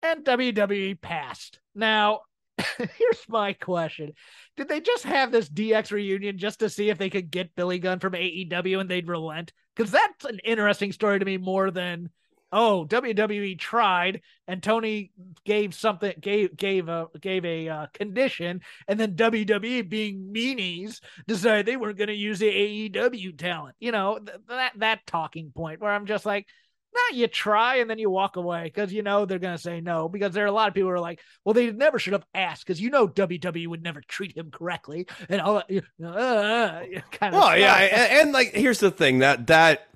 and 0.02 0.24
WWE 0.24 1.00
passed. 1.00 1.60
Now, 1.74 2.20
here's 2.78 3.24
my 3.28 3.52
question: 3.54 4.12
Did 4.56 4.68
they 4.68 4.80
just 4.80 5.04
have 5.04 5.32
this 5.32 5.48
DX 5.48 5.90
reunion 5.92 6.38
just 6.38 6.60
to 6.60 6.68
see 6.70 6.90
if 6.90 6.98
they 6.98 7.10
could 7.10 7.30
get 7.30 7.54
Billy 7.54 7.78
Gunn 7.78 7.98
from 8.00 8.12
AEW 8.14 8.80
and 8.80 8.90
they'd 8.90 9.08
relent? 9.08 9.52
Because 9.76 9.90
that's 9.92 10.24
an 10.24 10.40
interesting 10.44 10.92
story 10.92 11.18
to 11.18 11.24
me 11.24 11.36
more 11.38 11.70
than 11.70 12.10
oh 12.52 12.86
WWE 12.88 13.58
tried 13.58 14.20
and 14.46 14.62
Tony 14.62 15.12
gave 15.44 15.74
something 15.74 16.14
gave 16.20 16.56
gave 16.56 16.88
a 16.88 17.08
gave 17.20 17.44
a 17.44 17.68
uh, 17.68 17.86
condition 17.92 18.60
and 18.88 18.98
then 18.98 19.14
WWE 19.14 19.88
being 19.88 20.32
meanies 20.34 21.00
decided 21.26 21.66
they 21.66 21.76
weren't 21.76 21.98
going 21.98 22.08
to 22.08 22.14
use 22.14 22.38
the 22.38 22.90
AEW 22.90 23.38
talent. 23.38 23.76
You 23.80 23.92
know 23.92 24.18
th- 24.18 24.38
that 24.48 24.72
that 24.76 25.06
talking 25.06 25.52
point 25.54 25.80
where 25.80 25.92
I'm 25.92 26.06
just 26.06 26.26
like. 26.26 26.46
No, 26.92 27.16
you 27.16 27.28
try 27.28 27.76
and 27.76 27.88
then 27.88 28.00
you 28.00 28.10
walk 28.10 28.34
away 28.34 28.64
because 28.64 28.92
you 28.92 29.04
know 29.04 29.24
they're 29.24 29.38
going 29.38 29.56
to 29.56 29.62
say 29.62 29.80
no. 29.80 30.08
Because 30.08 30.34
there 30.34 30.42
are 30.42 30.48
a 30.48 30.52
lot 30.52 30.66
of 30.66 30.74
people 30.74 30.88
who 30.88 30.94
are 30.96 30.98
like, 30.98 31.20
well, 31.44 31.52
they 31.52 31.70
never 31.70 32.00
should 32.00 32.14
have 32.14 32.26
asked 32.34 32.66
because 32.66 32.80
you 32.80 32.90
know 32.90 33.06
WWE 33.06 33.68
would 33.68 33.84
never 33.84 34.00
treat 34.00 34.36
him 34.36 34.50
correctly 34.50 35.06
and 35.28 35.40
all 35.40 35.62
that 35.68 35.84
uh, 36.02 36.06
uh, 36.08 36.82
kind 37.12 37.32
of. 37.32 37.40
Well, 37.40 37.56
yeah, 37.56 37.76
and, 37.76 38.18
and 38.18 38.32
like 38.32 38.52
here's 38.54 38.80
the 38.80 38.90
thing 38.90 39.20
that 39.20 39.46
that 39.46 39.89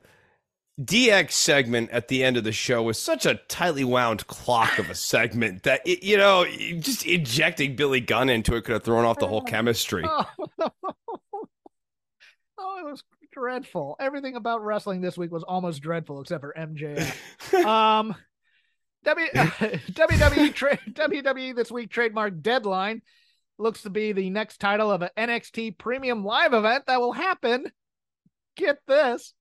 DX 0.81 1.31
segment 1.31 1.91
at 1.91 2.09
the 2.09 2.25
end 2.25 2.37
of 2.37 2.43
the 2.43 2.51
show 2.51 2.83
was 2.83 2.99
such 3.01 3.27
a 3.27 3.37
tightly 3.49 3.85
wound 3.85 4.27
clock 4.27 4.79
of 4.81 4.91
a 4.91 4.95
segment 4.95 5.63
that 5.63 5.87
it, 5.87 6.03
you 6.03 6.17
know 6.17 6.45
just 6.81 7.07
injecting 7.07 7.77
Billy 7.77 8.01
Gunn 8.01 8.29
into 8.29 8.57
it 8.57 8.63
could 8.63 8.73
have 8.73 8.83
thrown 8.83 9.05
off 9.05 9.19
the 9.19 9.29
whole 9.29 9.43
chemistry. 9.43 10.05
Oh, 10.05 10.27
oh, 12.59 12.79
it 12.79 12.85
was 12.85 13.05
dreadful. 13.33 13.95
Everything 14.01 14.35
about 14.35 14.65
wrestling 14.65 15.01
this 15.01 15.17
week 15.17 15.31
was 15.31 15.45
almost 15.45 15.81
dreadful 15.81 16.21
except 16.21 16.41
for 16.41 16.53
MJF. 16.57 17.55
um, 17.65 18.17
w, 19.05 19.29
WWE 19.35 20.55
tra- 20.55 20.79
WWE 20.91 21.55
this 21.55 21.71
week 21.71 21.91
trademark 21.91 22.41
deadline 22.43 23.03
looks 23.59 23.83
to 23.83 23.91
be 23.91 24.11
the 24.11 24.31
next 24.31 24.59
title 24.59 24.91
of 24.91 25.03
an 25.03 25.11
NXT 25.17 25.79
Premium 25.79 26.25
Live 26.25 26.53
event 26.53 26.87
that 26.87 27.01
will 27.01 27.13
happen. 27.13 27.71
Get 28.57 28.79
this 28.89 29.35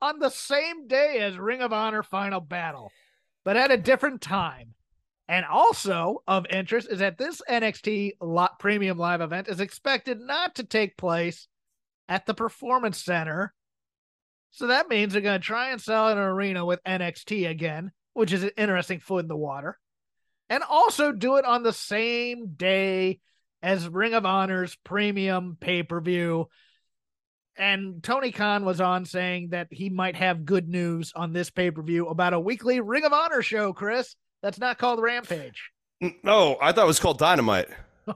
on 0.00 0.18
the 0.18 0.30
same 0.30 0.86
day 0.86 1.18
as 1.20 1.38
Ring 1.38 1.60
of 1.60 1.72
Honor 1.72 2.02
Final 2.02 2.40
Battle, 2.40 2.90
but 3.44 3.56
at 3.56 3.70
a 3.70 3.76
different 3.76 4.20
time. 4.20 4.74
And 5.28 5.44
also 5.44 6.22
of 6.26 6.46
interest 6.50 6.88
is 6.90 6.98
that 6.98 7.16
this 7.16 7.40
NXT 7.48 8.12
premium 8.58 8.98
live 8.98 9.20
event 9.20 9.48
is 9.48 9.60
expected 9.60 10.20
not 10.20 10.56
to 10.56 10.64
take 10.64 10.96
place 10.96 11.46
at 12.08 12.26
the 12.26 12.34
Performance 12.34 13.00
Center. 13.00 13.54
So 14.50 14.66
that 14.66 14.88
means 14.88 15.12
they're 15.12 15.22
going 15.22 15.40
to 15.40 15.46
try 15.46 15.70
and 15.70 15.80
sell 15.80 16.08
an 16.08 16.18
arena 16.18 16.64
with 16.64 16.82
NXT 16.82 17.48
again, 17.48 17.92
which 18.14 18.32
is 18.32 18.42
an 18.42 18.50
interesting 18.56 18.98
foot 18.98 19.22
in 19.24 19.28
the 19.28 19.36
water. 19.36 19.78
And 20.48 20.64
also 20.64 21.12
do 21.12 21.36
it 21.36 21.44
on 21.44 21.62
the 21.62 21.72
same 21.72 22.54
day 22.56 23.20
as 23.62 23.88
Ring 23.88 24.14
of 24.14 24.26
Honor's 24.26 24.74
premium 24.82 25.56
pay 25.60 25.84
per 25.84 26.00
view 26.00 26.48
and 27.60 28.02
Tony 28.02 28.32
Khan 28.32 28.64
was 28.64 28.80
on 28.80 29.04
saying 29.04 29.50
that 29.50 29.68
he 29.70 29.90
might 29.90 30.16
have 30.16 30.46
good 30.46 30.66
news 30.68 31.12
on 31.14 31.32
this 31.32 31.50
pay 31.50 31.70
per 31.70 31.82
view 31.82 32.08
about 32.08 32.32
a 32.32 32.40
weekly 32.40 32.80
Ring 32.80 33.04
of 33.04 33.12
Honor 33.12 33.42
show, 33.42 33.72
Chris. 33.72 34.16
That's 34.42 34.58
not 34.58 34.78
called 34.78 35.00
Rampage. 35.02 35.70
No, 36.22 36.56
I 36.60 36.72
thought 36.72 36.84
it 36.84 36.86
was 36.86 36.98
called 36.98 37.18
Dynamite. 37.18 37.68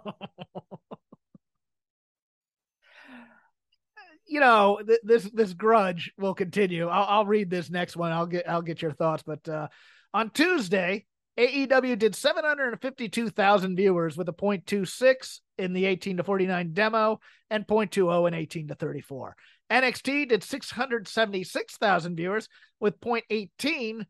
you 4.27 4.41
know, 4.41 4.81
th- 4.87 5.01
this 5.05 5.25
this 5.31 5.53
grudge 5.53 6.11
will 6.17 6.35
continue. 6.35 6.89
I'll, 6.89 7.19
I'll 7.19 7.27
read 7.27 7.51
this 7.51 7.69
next 7.69 7.97
one. 7.97 8.11
I'll 8.13 8.25
get 8.27 8.49
I'll 8.49 8.63
get 8.63 8.81
your 8.81 8.93
thoughts. 8.93 9.23
But 9.23 9.47
uh, 9.47 9.69
on 10.15 10.31
Tuesday, 10.31 11.05
AEW 11.38 11.99
did 11.99 12.14
752,000 12.14 13.77
viewers 13.77 14.16
with 14.16 14.29
a 14.29 14.33
0.26 14.33 15.40
in 15.59 15.73
the 15.73 15.85
18 15.85 16.18
to 16.18 16.25
49 16.25 16.73
demo 16.73 17.20
and 17.51 17.66
0.20 17.66 18.29
in 18.29 18.35
18 18.35 18.68
to 18.68 18.75
34. 18.75 19.37
NXT 19.70 20.29
did 20.29 20.44
676,000 20.44 22.16
viewers 22.16 22.49
with 22.79 23.01
0.18 23.01 24.07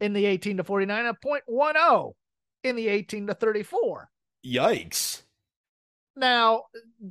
in 0.00 0.12
the 0.12 0.26
18 0.26 0.56
to 0.56 0.64
49 0.64 1.06
and 1.06 1.16
0.10 1.24 2.12
in 2.64 2.76
the 2.76 2.88
18 2.88 3.28
to 3.28 3.34
34. 3.34 4.08
Yikes. 4.44 5.22
Now, 6.16 6.64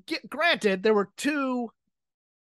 get, 0.06 0.30
granted, 0.30 0.84
there 0.84 0.94
were 0.94 1.12
two 1.18 1.70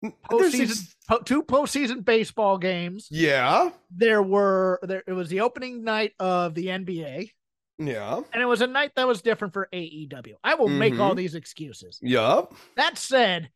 postseason 0.02 0.94
po- 1.08 1.18
two 1.18 1.42
postseason 1.42 2.04
baseball 2.04 2.58
games. 2.58 3.08
Yeah. 3.10 3.70
There 3.90 4.22
were 4.22 4.78
there 4.82 5.02
it 5.06 5.12
was 5.12 5.28
the 5.28 5.40
opening 5.40 5.84
night 5.84 6.12
of 6.18 6.54
the 6.54 6.66
NBA. 6.66 7.30
Yeah. 7.78 8.20
And 8.32 8.42
it 8.42 8.46
was 8.46 8.60
a 8.60 8.66
night 8.66 8.92
that 8.96 9.06
was 9.06 9.22
different 9.22 9.54
for 9.54 9.68
AEW. 9.72 10.34
I 10.44 10.54
will 10.54 10.68
mm-hmm. 10.68 10.78
make 10.78 10.98
all 10.98 11.14
these 11.14 11.34
excuses. 11.34 11.98
Yup. 12.02 12.54
That 12.76 12.98
said, 12.98 13.50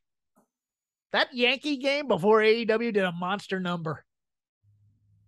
that 1.13 1.35
Yankee 1.35 1.77
game 1.77 2.09
before 2.09 2.41
AEW 2.41 2.93
did 2.93 3.05
a 3.05 3.13
monster 3.13 3.61
number. 3.61 4.05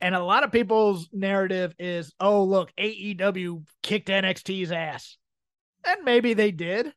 And 0.00 0.14
a 0.14 0.24
lot 0.24 0.44
of 0.44 0.52
people's 0.52 1.08
narrative 1.12 1.74
is, 1.78 2.12
oh, 2.20 2.44
look, 2.44 2.72
AEW 2.78 3.64
kicked 3.82 4.08
NXT's 4.08 4.72
ass. 4.72 5.16
And 5.86 6.04
maybe 6.04 6.34
they 6.34 6.50
did. 6.50 6.92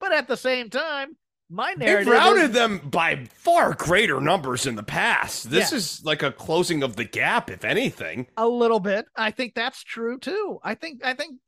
But 0.00 0.12
at 0.12 0.28
the 0.28 0.36
same 0.36 0.70
time, 0.70 1.16
my 1.50 1.72
narrative 1.72 2.06
They've 2.06 2.14
routed 2.14 2.44
is, 2.44 2.50
them 2.50 2.78
by 2.78 3.24
far 3.34 3.74
greater 3.74 4.20
numbers 4.20 4.66
in 4.66 4.76
the 4.76 4.82
past. 4.82 5.50
This 5.50 5.72
yeah. 5.72 5.78
is 5.78 6.04
like 6.04 6.22
a 6.22 6.32
closing 6.32 6.82
of 6.82 6.96
the 6.96 7.04
gap, 7.04 7.50
if 7.50 7.64
anything. 7.64 8.26
A 8.36 8.46
little 8.46 8.80
bit. 8.80 9.06
I 9.16 9.30
think 9.30 9.54
that's 9.54 9.82
true 9.82 10.18
too. 10.18 10.58
I 10.62 10.74
think 10.74 11.04
I 11.04 11.14
think 11.14 11.38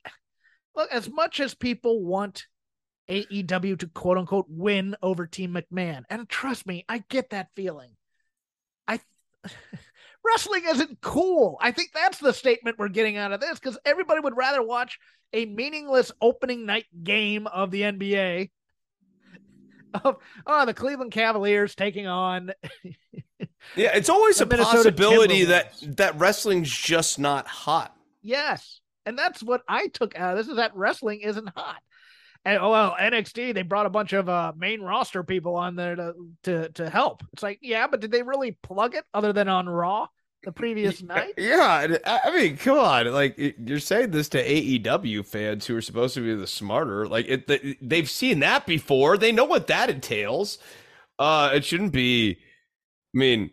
look, 0.75 0.91
as 0.91 1.11
much 1.11 1.41
as 1.41 1.55
people 1.55 2.03
want 2.03 2.47
AEW 3.09 3.79
to 3.81 3.87
quote 3.89 4.17
unquote 4.17 4.47
win 4.49 4.97
over 5.03 5.27
Team 5.27 5.55
McMahon, 5.55 6.05
and 6.09 6.29
trust 6.29 6.67
me, 6.67 6.85
I 6.89 7.05
get 7.09 7.31
that 7.31 7.49
feeling. 7.55 7.91
I 8.89 9.01
wrestling 10.25 10.63
isn't 10.69 11.01
cool. 11.03 11.59
I 11.61 11.73
think 11.73 11.91
that's 11.93 12.19
the 12.19 12.33
statement 12.33 12.79
we're 12.79 12.89
getting 12.89 13.17
out 13.17 13.33
of 13.33 13.41
this 13.41 13.59
because 13.59 13.79
everybody 13.85 14.21
would 14.21 14.37
rather 14.37 14.63
watch 14.63 14.99
a 15.33 15.45
meaningless 15.45 16.11
opening 16.21 16.67
night 16.67 16.87
game 17.03 17.47
of 17.47 17.71
the 17.71 17.83
NBA 17.83 18.51
of 20.05 20.17
oh 20.47 20.67
the 20.67 20.75
Cleveland 20.75 21.13
Cavaliers 21.13 21.75
taking 21.75 22.07
on 22.07 22.53
Yeah, 23.77 23.91
it's 23.95 24.09
always 24.09 24.41
a 24.41 24.47
possibility 24.47 25.45
that 25.45 25.75
that 25.97 26.19
wrestling's 26.19 26.71
just 26.71 27.19
not 27.19 27.47
hot. 27.47 27.95
Yes. 28.23 28.81
And 29.07 29.19
that's 29.19 29.43
what 29.43 29.63
I 29.69 29.89
took 29.89 30.17
out 30.17 30.33
of 30.33 30.39
this 30.39 30.49
is 30.49 30.57
that 30.57 30.75
wrestling 30.75 31.21
isn't 31.21 31.49
hot. 31.51 31.81
And 32.45 32.59
oh 32.61 32.71
well, 32.71 32.97
NXT 32.99 33.55
they 33.55 33.63
brought 33.63 33.87
a 33.87 33.91
bunch 33.91 34.13
of 34.13 34.29
uh, 34.29 34.53
main 34.57 34.81
roster 34.81 35.23
people 35.23 35.57
on 35.57 35.77
there 35.77 35.95
to 35.95 36.15
to 36.45 36.69
to 36.71 36.91
help. 36.91 37.23
It's 37.33 37.43
like, 37.43 37.59
yeah, 37.63 37.87
but 37.87 38.01
did 38.01 38.11
they 38.11 38.23
really 38.23 38.53
plug 38.63 38.95
it 38.95 39.05
other 39.13 39.33
than 39.33 39.49
on 39.49 39.69
Raw? 39.69 40.09
The 40.43 40.53
previous 40.53 41.03
night. 41.03 41.35
Yeah, 41.37 41.97
I 42.07 42.37
mean, 42.37 42.57
come 42.57 42.79
on, 42.79 43.13
like 43.13 43.37
you're 43.39 43.79
saying 43.79 44.11
this 44.11 44.29
to 44.31 44.45
AEW 44.45 45.27
fans 45.27 45.67
who 45.67 45.77
are 45.77 45.83
supposed 45.83 46.15
to 46.15 46.21
be 46.21 46.35
the 46.35 46.47
smarter. 46.47 47.07
Like 47.07 47.27
it, 47.29 47.79
they've 47.87 48.09
seen 48.09 48.41
that 48.41 48.67
before. 48.67 49.17
They 49.17 49.33
know 49.33 49.45
what 49.45 49.67
that 49.69 49.91
entails. 49.91 50.59
Uh, 51.19 51.51
it 51.55 51.65
shouldn't 51.65 51.93
be. 51.93 52.39
I 53.15 53.19
mean, 53.19 53.51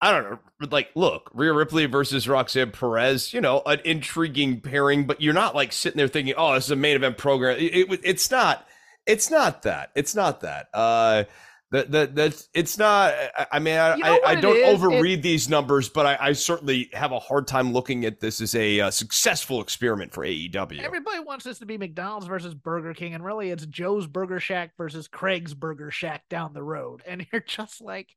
I 0.00 0.12
don't 0.12 0.30
know. 0.30 0.38
Like, 0.70 0.90
look, 0.94 1.30
Rhea 1.32 1.52
Ripley 1.52 1.86
versus 1.86 2.28
Roxanne 2.28 2.72
Perez. 2.72 3.32
You 3.32 3.40
know, 3.40 3.62
an 3.64 3.80
intriguing 3.84 4.60
pairing, 4.60 5.06
but 5.06 5.20
you're 5.20 5.34
not 5.34 5.54
like 5.54 5.72
sitting 5.72 5.98
there 5.98 6.08
thinking, 6.08 6.34
"Oh, 6.36 6.54
this 6.54 6.66
is 6.66 6.70
a 6.70 6.76
main 6.76 6.96
event 6.96 7.18
program." 7.18 7.58
It, 7.58 7.90
it, 7.90 8.00
it's 8.04 8.30
not. 8.30 8.66
It's 9.06 9.30
not 9.30 9.62
that. 9.62 9.90
It's 9.94 10.14
not 10.14 10.42
that. 10.42 10.68
Uh 10.74 11.24
that 11.70 11.90
that 11.90 12.14
that's 12.14 12.48
it's 12.54 12.78
not. 12.78 13.12
I 13.52 13.58
mean, 13.58 13.76
I, 13.76 13.96
you 13.96 14.02
know 14.02 14.20
I, 14.24 14.30
I, 14.30 14.34
don't 14.36 14.56
overread 14.56 15.18
it, 15.18 15.22
these 15.22 15.50
numbers, 15.50 15.90
but 15.90 16.06
I, 16.06 16.16
I, 16.18 16.32
certainly 16.32 16.88
have 16.94 17.12
a 17.12 17.18
hard 17.18 17.46
time 17.46 17.74
looking 17.74 18.06
at 18.06 18.20
this 18.20 18.40
as 18.40 18.54
a 18.54 18.80
uh, 18.80 18.90
successful 18.90 19.60
experiment 19.60 20.14
for 20.14 20.24
AEW. 20.24 20.80
Everybody 20.80 21.20
wants 21.20 21.44
this 21.44 21.58
to 21.58 21.66
be 21.66 21.76
McDonald's 21.76 22.26
versus 22.26 22.54
Burger 22.54 22.94
King, 22.94 23.14
and 23.14 23.22
really, 23.22 23.50
it's 23.50 23.66
Joe's 23.66 24.06
Burger 24.06 24.40
Shack 24.40 24.72
versus 24.78 25.08
Craig's 25.08 25.52
Burger 25.52 25.90
Shack 25.90 26.22
down 26.30 26.54
the 26.54 26.62
road, 26.62 27.02
and 27.06 27.26
you're 27.32 27.42
just 27.42 27.82
like, 27.82 28.08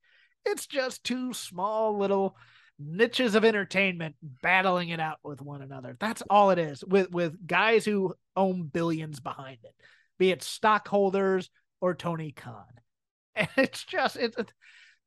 it's 0.46 0.66
just 0.66 1.04
two 1.04 1.34
small 1.34 1.98
little 1.98 2.38
niches 2.80 3.36
of 3.36 3.44
entertainment 3.44 4.16
battling 4.42 4.90
it 4.90 5.02
out 5.02 5.18
with 5.24 5.42
one 5.42 5.62
another. 5.62 5.98
That's 6.00 6.24
all 6.30 6.52
it 6.52 6.58
is 6.58 6.86
with 6.86 7.12
with 7.12 7.46
guys 7.46 7.84
who 7.84 8.16
own 8.38 8.64
billions 8.64 9.20
behind 9.20 9.58
it, 9.66 9.76
be 10.18 10.32
it 10.32 10.42
stockholders 10.42 11.50
or 11.82 11.96
Tony 11.96 12.32
Khan 12.32 12.64
and 13.36 13.50
it's 13.58 13.84
just 13.84 14.18
it's 14.18 14.36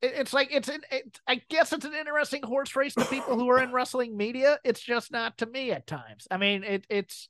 it's 0.01 0.33
like 0.33 0.49
it's 0.51 0.67
an 0.67 0.81
it, 0.91 1.19
I 1.27 1.41
guess 1.49 1.73
it's 1.73 1.85
an 1.85 1.93
interesting 1.93 2.43
horse 2.43 2.75
race 2.75 2.93
to 2.95 3.05
people 3.05 3.35
who 3.35 3.49
are 3.49 3.61
in 3.61 3.71
wrestling 3.71 4.17
media. 4.17 4.59
It's 4.63 4.81
just 4.81 5.11
not 5.11 5.37
to 5.39 5.45
me 5.45 5.71
at 5.71 5.87
times. 5.87 6.27
I 6.29 6.37
mean, 6.37 6.63
it 6.63 6.85
it's 6.89 7.29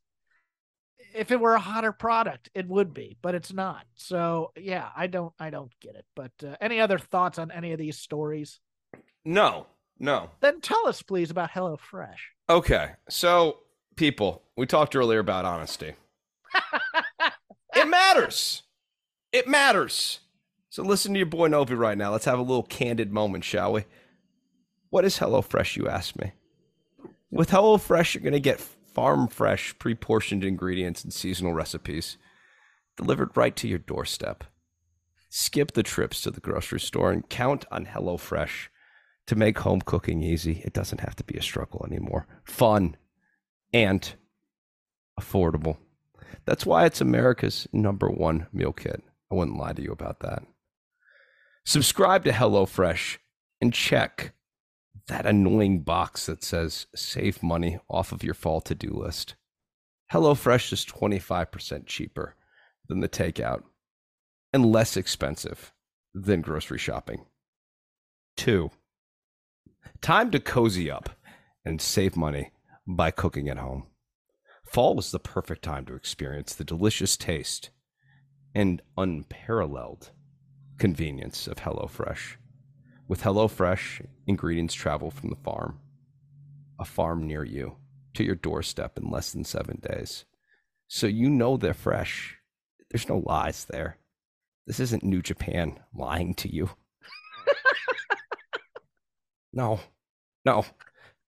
if 1.14 1.32
it 1.32 1.40
were 1.40 1.54
a 1.54 1.60
hotter 1.60 1.92
product, 1.92 2.50
it 2.54 2.68
would 2.68 2.94
be, 2.94 3.18
but 3.22 3.36
it's 3.36 3.54
not. 3.54 3.86
So 3.96 4.52
yeah, 4.58 4.90
I 4.96 5.08
don't 5.08 5.34
I 5.40 5.50
don't 5.50 5.72
get 5.82 5.96
it. 5.96 6.06
But 6.16 6.32
uh, 6.46 6.56
any 6.60 6.80
other 6.80 7.00
thoughts 7.00 7.40
on 7.40 7.52
any 7.52 7.72
of 7.72 7.80
these 7.80 7.98
stories? 7.98 8.60
No, 9.24 9.68
no. 10.00 10.30
Then 10.42 10.62
tell 10.62 10.88
us, 10.88 11.02
please, 11.02 11.32
about 11.32 11.52
HelloFresh 11.52 12.20
Okay, 12.48 12.92
so 13.10 13.58
people, 13.96 14.44
we 14.56 14.68
talked 14.68 14.96
earlier 14.96 15.20
about 15.20 15.46
honesty. 15.46 15.94
It 17.76 17.90
matters. 17.90 18.64
It 19.34 19.50
matters. 19.50 20.20
So 20.76 20.84
listen 20.84 21.14
to 21.14 21.20
your 21.20 21.26
boy 21.26 21.48
Novi 21.48 21.74
right 21.74 21.98
now. 21.98 22.12
Let's 22.12 22.26
have 22.26 22.38
a 22.38 22.42
little 22.42 22.62
candid 22.62 23.10
moment, 23.10 23.46
shall 23.46 23.72
we? 23.72 23.86
What 24.90 25.06
is 25.06 25.20
HelloFresh, 25.20 25.78
you 25.78 25.88
ask 25.88 26.20
me? 26.20 26.34
With 27.32 27.52
HelloFresh, 27.52 28.14
you're 28.14 28.22
going 28.22 28.34
to 28.34 28.42
get 28.42 28.60
farm 28.60 29.30
fresh, 29.30 29.74
pre 29.80 29.96
portioned 29.96 30.44
ingredients 30.44 31.02
and 31.02 31.14
seasonal 31.14 31.54
recipes 31.54 32.18
delivered 32.98 33.38
right 33.38 33.56
to 33.56 33.70
your 33.70 33.78
doorstep. 33.80 34.44
Skip 35.30 35.72
the 35.72 35.82
trips 35.82 36.20
to 36.24 36.30
the 36.30 36.42
grocery 36.42 36.82
store 36.82 37.10
and 37.10 37.30
count 37.30 37.64
on 37.72 37.86
HelloFresh 37.86 38.68
to 39.28 39.36
make 39.38 39.60
home 39.60 39.80
cooking 39.80 40.22
easy. 40.24 40.62
It 40.66 40.74
doesn't 40.74 41.00
have 41.00 41.16
to 41.16 41.24
be 41.24 41.38
a 41.38 41.42
struggle 41.42 41.86
anymore. 41.90 42.28
Fun 42.44 42.98
and 43.72 44.14
affordable. 45.18 45.78
That's 46.44 46.66
why 46.66 46.84
it's 46.86 47.00
America's 47.00 47.66
number 47.72 48.10
one 48.10 48.48
meal 48.52 48.74
kit. 48.74 49.02
I 49.32 49.36
wouldn't 49.36 49.58
lie 49.58 49.72
to 49.72 49.82
you 49.82 49.94
about 49.94 50.20
that. 50.20 50.44
Subscribe 51.66 52.24
to 52.24 52.32
HelloFresh 52.32 53.18
and 53.60 53.74
check 53.74 54.34
that 55.08 55.26
annoying 55.26 55.82
box 55.82 56.28
that 56.28 56.44
says 56.44 56.86
save 56.96 57.42
money 57.42 57.80
off 57.90 58.12
of 58.12 58.24
your 58.24 58.36
fall 58.36 58.62
to 58.62 58.76
do 58.76 58.92
list. 58.92 59.36
HelloFresh 60.14 60.72
is 60.74 60.86
25% 60.86 61.88
cheaper 61.88 62.36
than 62.88 63.00
the 63.00 63.10
takeout 63.10 63.64
and 64.54 64.72
less 64.72 64.96
expensive 64.96 65.74
than 66.14 66.42
grocery 66.42 66.78
shopping. 66.78 67.26
Two, 68.38 68.70
time 70.02 70.30
to 70.32 70.40
cozy 70.40 70.92
up 70.92 71.10
and 71.66 71.82
save 71.82 72.16
money 72.16 72.52
by 72.88 73.10
cooking 73.10 73.50
at 73.50 73.58
home. 73.58 73.88
Fall 74.66 74.96
was 74.96 75.10
the 75.10 75.20
perfect 75.20 75.64
time 75.64 75.86
to 75.86 75.96
experience 75.96 76.54
the 76.54 76.64
delicious 76.64 77.18
taste 77.18 77.72
and 78.54 78.84
unparalleled 78.98 80.12
convenience 80.78 81.48
of 81.48 81.58
HelloFresh. 81.58 82.36
With 83.08 83.22
HelloFresh, 83.22 84.06
ingredients 84.28 84.74
travel 84.74 85.12
from 85.12 85.30
the 85.30 85.36
farm, 85.36 85.80
a 86.80 86.86
farm 86.86 87.28
near 87.28 87.44
you, 87.44 87.78
to 88.16 88.24
your 88.24 88.36
doorstep 88.36 88.98
in 88.98 89.10
less 89.10 89.32
than 89.32 89.44
seven 89.44 89.80
days. 89.82 90.26
So 90.88 91.08
you 91.08 91.30
know 91.30 91.58
they're 91.58 91.74
fresh. 91.74 92.38
There's 92.90 93.10
no 93.10 93.24
lies 93.26 93.66
there. 93.66 93.98
This 94.68 94.80
isn't 94.80 95.04
New 95.04 95.22
Japan 95.22 95.80
lying 95.94 96.34
to 96.36 96.54
you. 96.54 96.72
no, 99.54 99.80
no. 100.44 100.66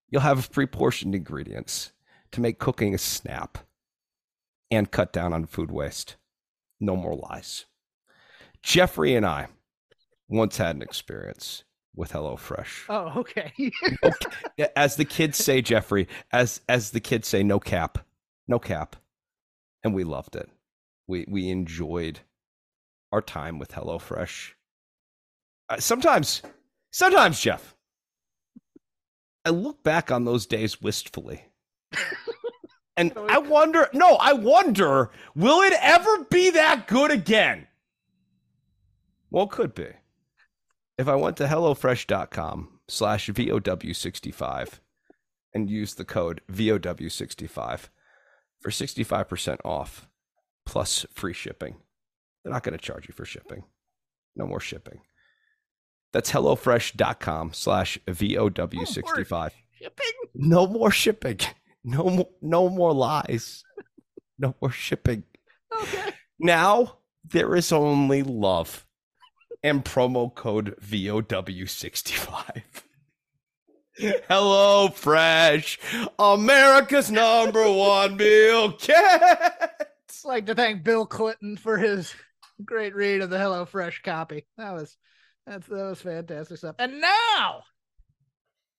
You'll 0.10 0.22
have 0.22 0.52
pre 0.52 0.66
portioned 0.66 1.14
ingredients 1.14 1.92
to 2.32 2.42
make 2.42 2.60
cooking 2.60 2.96
a 2.96 2.98
snap 2.98 3.60
and 4.72 4.92
cut 4.92 5.14
down 5.14 5.34
on 5.34 5.46
food 5.46 5.72
waste. 5.72 6.16
No 6.80 6.96
more 6.96 7.16
lies. 7.16 7.66
Jeffrey 8.64 9.16
and 9.16 9.26
I 9.26 9.48
once 10.30 10.58
had 10.58 10.76
an 10.76 10.82
experience 10.82 11.64
with 11.96 12.12
HelloFresh. 12.12 12.86
Oh, 12.90 13.20
okay. 13.20 13.52
okay. 14.04 14.70
As 14.76 14.96
the 14.96 15.06
kids 15.06 15.38
say, 15.38 15.62
Jeffrey, 15.62 16.08
as 16.32 16.62
as 16.70 16.92
the 16.92 17.00
kids 17.00 17.28
say, 17.28 17.44
no 17.44 17.60
cap, 17.60 17.98
no 18.48 18.60
cap, 18.60 18.96
and 19.84 19.94
we 19.94 20.04
loved 20.04 20.36
it. 20.36 20.50
We 21.08 21.26
we 21.28 21.50
enjoyed 21.50 22.20
our 23.12 23.22
time 23.22 23.60
with 23.60 23.72
HelloFresh. 23.72 24.54
Uh, 25.70 25.80
sometimes, 25.80 26.42
sometimes, 26.92 27.40
Jeff, 27.42 27.76
I 29.46 29.50
look 29.50 29.84
back 29.84 30.12
on 30.12 30.26
those 30.26 30.46
days 30.46 30.82
wistfully. 30.82 31.46
and 32.98 33.14
I 33.30 33.38
wonder, 33.40 33.90
no, 33.94 34.16
I 34.16 34.34
wonder, 34.34 35.10
will 35.36 35.62
it 35.62 35.74
ever 35.82 36.26
be 36.26 36.52
that 36.52 36.88
good 36.88 37.12
again? 37.12 37.67
Well, 39.30 39.48
could 39.48 39.74
be. 39.74 39.88
If 40.98 41.08
I 41.08 41.16
went 41.16 41.38
to 41.38 41.46
HelloFresh.com 41.46 42.80
slash 42.88 43.30
VOW65 43.30 44.80
and 45.54 45.70
use 45.70 45.94
the 45.94 46.06
code 46.06 46.42
VOW65 46.52 47.90
for 48.62 48.72
65% 48.72 49.58
off 49.66 50.08
plus 50.66 51.06
free 51.14 51.34
shipping. 51.34 51.78
They're 52.44 52.54
not 52.54 52.64
going 52.64 52.78
to 52.78 52.84
charge 52.84 53.08
you 53.08 53.14
for 53.14 53.26
shipping. 53.26 53.64
No 54.36 54.48
more 54.48 54.60
shipping. 54.60 55.02
That's 56.14 56.32
HelloFresh.com 56.32 57.54
slash 57.54 58.00
VOW65. 58.08 59.52
Shipping? 59.74 60.12
No 60.34 60.68
more 60.68 60.92
shipping. 60.92 61.40
No 61.84 62.10
more, 62.10 62.30
no 62.42 62.70
more 62.70 62.94
lies. 62.94 63.64
No 64.40 64.56
more 64.62 64.72
shipping. 64.72 65.24
Okay. 65.82 66.12
Now 66.40 66.98
there 67.24 67.56
is 67.56 67.72
only 67.72 68.24
love 68.24 68.87
and 69.64 69.84
promo 69.84 70.34
code 70.34 70.76
VOW65. 70.82 72.62
Hello 74.28 74.90
Fresh, 74.90 75.80
America's 76.20 77.10
number 77.10 77.72
one 77.72 78.18
meal 78.18 78.74
kit. 78.74 78.96
I'd 78.96 79.90
like 80.24 80.46
to 80.48 80.56
thank 80.56 80.84
Bill 80.84 81.06
Clinton 81.06 81.58
for 81.58 81.78
his 81.78 82.14
great 82.64 82.94
read 82.96 83.22
of 83.22 83.30
the 83.30 83.40
Hello 83.40 83.66
Fresh 83.66 84.02
copy. 84.04 84.46
That 84.58 84.74
was 84.74 84.96
that's 85.48 85.68
that 85.68 85.84
was 85.84 86.02
fantastic 86.02 86.58
stuff. 86.58 86.76
And 86.78 87.02
now 87.02 87.64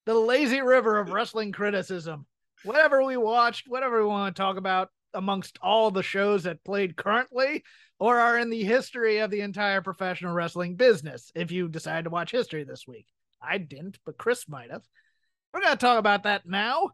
the 0.05 0.13
lazy 0.13 0.61
river 0.61 0.99
of 0.99 1.11
wrestling 1.11 1.51
criticism. 1.51 2.25
Whatever 2.63 3.03
we 3.03 3.17
watched, 3.17 3.67
whatever 3.67 4.01
we 4.01 4.07
want 4.07 4.35
to 4.35 4.41
talk 4.41 4.57
about 4.57 4.89
amongst 5.13 5.59
all 5.61 5.91
the 5.91 6.03
shows 6.03 6.43
that 6.43 6.63
played 6.63 6.95
currently 6.95 7.63
or 7.99 8.17
are 8.17 8.37
in 8.37 8.49
the 8.49 8.63
history 8.63 9.19
of 9.19 9.31
the 9.31 9.41
entire 9.41 9.81
professional 9.81 10.33
wrestling 10.33 10.75
business. 10.75 11.31
If 11.35 11.51
you 11.51 11.67
decide 11.67 12.05
to 12.05 12.09
watch 12.09 12.31
history 12.31 12.63
this 12.63 12.87
week, 12.87 13.07
I 13.41 13.57
didn't, 13.57 13.99
but 14.05 14.17
Chris 14.17 14.47
might 14.47 14.71
have. 14.71 14.83
We're 15.53 15.61
going 15.61 15.73
to 15.73 15.77
talk 15.77 15.99
about 15.99 16.23
that 16.23 16.45
now. 16.45 16.91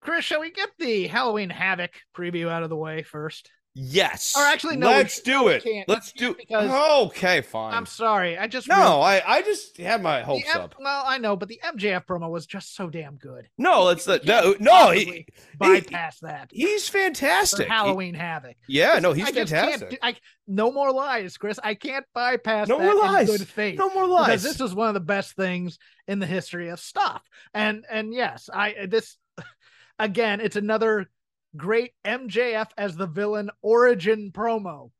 Chris, 0.00 0.24
shall 0.24 0.40
we 0.40 0.50
get 0.50 0.70
the 0.78 1.06
Halloween 1.06 1.50
Havoc 1.50 1.92
preview 2.16 2.48
out 2.48 2.62
of 2.62 2.70
the 2.70 2.76
way 2.76 3.02
first? 3.02 3.50
Yes. 3.74 4.34
Or 4.36 4.42
actually, 4.42 4.76
no. 4.76 4.88
Let's 4.88 5.20
do 5.20 5.46
it. 5.48 5.64
Let's 5.86 6.10
do. 6.12 6.34
Because- 6.34 6.70
okay, 7.06 7.40
fine. 7.40 7.72
I'm 7.72 7.86
sorry. 7.86 8.36
I 8.36 8.48
just 8.48 8.66
no, 8.68 9.00
I 9.00 9.22
I 9.24 9.42
just 9.42 9.76
had 9.76 10.02
my 10.02 10.22
hopes 10.22 10.44
M- 10.52 10.60
up. 10.60 10.74
well, 10.80 11.04
I 11.06 11.18
know, 11.18 11.36
but 11.36 11.48
the 11.48 11.60
MJF 11.64 12.04
promo 12.04 12.28
was 12.28 12.46
just 12.46 12.74
so 12.74 12.90
damn 12.90 13.14
good. 13.16 13.48
No, 13.58 13.88
it's 13.90 14.04
the 14.06 14.20
no, 14.24 14.56
no. 14.58 14.90
He, 14.90 15.24
bypass 15.56 16.18
that. 16.20 16.50
he's 16.52 16.88
fantastic. 16.88 17.66
He- 17.68 17.72
Halloween 17.72 18.14
Havoc. 18.14 18.56
yeah, 18.66 18.98
no, 18.98 19.12
he's 19.12 19.28
I 19.28 19.32
fantastic. 19.32 19.90
do- 19.90 19.96
I, 20.02 20.16
no 20.48 20.72
more 20.72 20.90
lies, 20.92 21.36
Chris. 21.36 21.60
I 21.62 21.74
can't 21.74 22.04
bypass 22.12 22.66
No 22.66 22.80
more 22.80 22.94
lies. 22.96 23.28
good 23.28 23.46
faith. 23.46 23.78
No 23.78 23.88
more 23.94 24.08
because 24.08 24.28
lies. 24.28 24.42
this 24.42 24.60
is 24.60 24.74
one 24.74 24.88
of 24.88 24.94
the 24.94 25.00
best 25.00 25.36
things 25.36 25.78
in 26.08 26.18
the 26.18 26.26
history 26.26 26.70
of 26.70 26.80
stuff. 26.80 27.22
And 27.54 27.84
and 27.88 28.12
yes, 28.12 28.50
I 28.52 28.86
this 28.88 29.16
again, 30.00 30.40
it's 30.40 30.56
another 30.56 31.08
great 31.56 31.92
MJF 32.04 32.68
as 32.76 32.96
the 32.96 33.06
villain 33.06 33.50
origin 33.62 34.30
promo. 34.32 34.90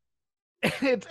It's 0.83 1.07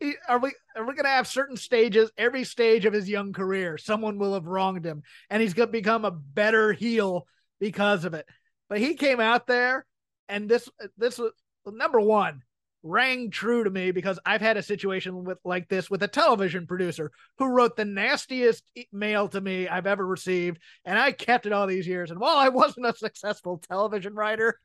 it, 0.00 0.16
are 0.28 0.38
we 0.38 0.52
are 0.74 0.86
we 0.86 0.94
gonna 0.94 1.08
have 1.08 1.26
certain 1.26 1.56
stages? 1.56 2.10
Every 2.16 2.44
stage 2.44 2.86
of 2.86 2.94
his 2.94 3.08
young 3.08 3.32
career, 3.34 3.76
someone 3.76 4.18
will 4.18 4.34
have 4.34 4.46
wronged 4.46 4.84
him, 4.84 5.02
and 5.28 5.42
he's 5.42 5.52
gonna 5.52 5.70
become 5.70 6.06
a 6.06 6.10
better 6.10 6.72
heel 6.72 7.26
because 7.60 8.04
of 8.06 8.14
it. 8.14 8.26
But 8.68 8.78
he 8.78 8.94
came 8.94 9.20
out 9.20 9.46
there, 9.46 9.84
and 10.28 10.48
this 10.48 10.68
this 10.96 11.18
was 11.18 11.32
number 11.66 12.00
one 12.00 12.42
rang 12.82 13.30
true 13.30 13.64
to 13.64 13.70
me 13.70 13.90
because 13.90 14.18
I've 14.24 14.40
had 14.40 14.56
a 14.56 14.62
situation 14.62 15.24
with 15.24 15.38
like 15.44 15.68
this 15.68 15.90
with 15.90 16.02
a 16.02 16.08
television 16.08 16.66
producer 16.66 17.10
who 17.38 17.46
wrote 17.46 17.76
the 17.76 17.84
nastiest 17.84 18.64
mail 18.92 19.28
to 19.28 19.40
me 19.40 19.68
I've 19.68 19.86
ever 19.86 20.06
received, 20.06 20.58
and 20.84 20.98
I 20.98 21.12
kept 21.12 21.46
it 21.46 21.52
all 21.52 21.66
these 21.66 21.86
years. 21.86 22.10
And 22.10 22.20
while 22.20 22.36
I 22.36 22.48
wasn't 22.48 22.86
a 22.86 22.96
successful 22.96 23.58
television 23.68 24.14
writer, 24.14 24.58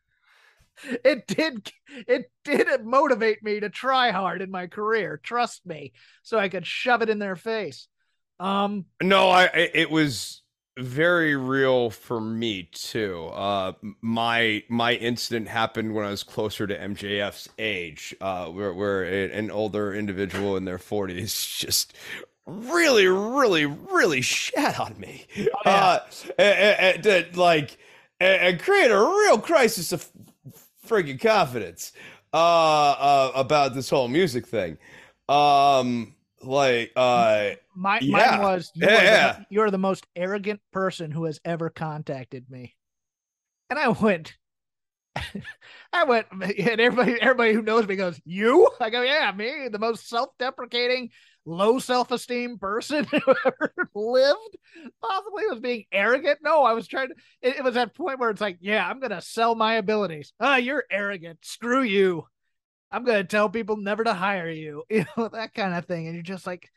it 1.04 1.28
did 1.28 1.72
it 2.08 2.32
did 2.44 2.86
motivate 2.86 3.44
me 3.44 3.60
to 3.60 3.70
try 3.70 4.12
hard 4.12 4.42
in 4.42 4.52
my 4.52 4.68
career. 4.68 5.20
Trust 5.22 5.66
me, 5.66 5.94
so 6.24 6.38
I 6.38 6.50
could 6.50 6.66
shove 6.66 7.02
it 7.02 7.10
in 7.10 7.20
their 7.20 7.36
face. 7.36 7.88
Um, 8.40 8.86
No, 9.02 9.30
I 9.30 9.46
it 9.46 9.90
was 9.90 10.42
very 10.78 11.36
real 11.36 11.92
for 11.92 12.20
me 12.20 12.64
too. 12.74 13.28
Uh 13.28 13.74
my 14.02 14.64
my 14.70 14.94
incident 14.94 15.48
happened 15.48 15.94
when 15.94 16.06
I 16.06 16.10
was 16.10 16.24
closer 16.24 16.66
to 16.66 16.76
MJF's 16.76 17.48
age, 17.60 18.16
uh 18.22 18.48
where 18.48 18.74
where 18.74 19.04
an 19.04 19.52
older 19.52 19.94
individual 19.94 20.58
in 20.58 20.66
their 20.66 20.80
40s 20.80 21.58
just 21.60 21.94
really 22.46 23.08
really 23.08 23.66
really 23.66 24.22
shat 24.22 24.80
on 24.80 25.00
me. 25.00 25.28
Uh 25.64 26.00
and, 26.40 27.06
and, 27.06 27.06
and, 27.06 27.38
like 27.38 27.78
and 28.20 28.60
create 28.60 28.90
a 28.90 28.98
real 28.98 29.38
crisis 29.40 29.92
of 29.92 30.10
friggin' 30.88 31.20
confidence 31.20 31.92
uh, 32.34 32.38
uh 32.38 33.32
about 33.36 33.74
this 33.74 33.90
whole 33.90 34.08
music 34.08 34.48
thing. 34.48 34.78
Um 35.30 36.16
like 36.42 36.92
uh 36.96 37.52
my 37.76 38.02
Yeah. 38.02 38.08
mine 38.08 38.38
was 38.38 38.72
you 38.76 38.88
Yeah, 38.90 38.98
are 38.98 39.08
the- 39.40 39.46
you're 39.50 39.72
the 39.72 39.78
most 39.78 40.06
arrogant 40.16 40.62
person 40.72 41.12
who 41.12 41.26
has 41.26 41.40
ever 41.46 41.70
contacted 41.70 42.50
me, 42.50 42.76
and 43.70 43.80
I 43.80 43.90
went. 43.90 44.36
I 45.94 46.04
went, 46.06 46.28
and 46.32 46.82
everybody, 46.82 47.22
everybody 47.22 47.54
who 47.54 47.62
knows 47.62 47.88
me 47.88 47.96
goes, 47.96 48.20
"You?" 48.26 48.70
I 48.80 48.90
go, 48.90 49.02
"Yeah, 49.02 49.32
me, 49.36 49.70
the 49.70 49.80
most 49.80 50.08
self-deprecating, 50.10 51.12
low 51.46 51.80
self-esteem 51.80 52.58
person 52.58 53.06
who 53.12 53.36
ever 53.46 53.74
lived. 53.96 54.58
Possibly 55.02 55.48
was 55.50 55.60
being 55.60 55.86
arrogant. 55.92 56.40
No, 56.42 56.64
I 56.64 56.74
was 56.74 56.88
trying 56.88 57.10
to. 57.10 57.16
It, 57.42 57.58
it 57.58 57.64
was 57.64 57.76
that 57.76 57.96
point 57.96 58.20
where 58.20 58.30
it's 58.30 58.42
like, 58.42 58.58
yeah, 58.62 58.88
I'm 58.88 59.00
gonna 59.00 59.22
sell 59.22 59.56
my 59.56 59.76
abilities. 59.76 60.34
Ah, 60.40 60.58
you're 60.58 60.86
arrogant. 60.90 61.40
Screw 61.44 61.82
you. 61.84 62.26
I'm 62.92 63.04
gonna 63.04 63.24
tell 63.24 63.50
people 63.50 63.78
never 63.78 64.04
to 64.04 64.14
hire 64.14 64.50
you. 64.50 64.84
You 64.90 65.06
know 65.18 65.28
that 65.30 65.54
kind 65.54 65.74
of 65.74 65.86
thing. 65.86 66.06
And 66.08 66.16
you're 66.16 66.24
just 66.24 66.48
like, 66.48 66.70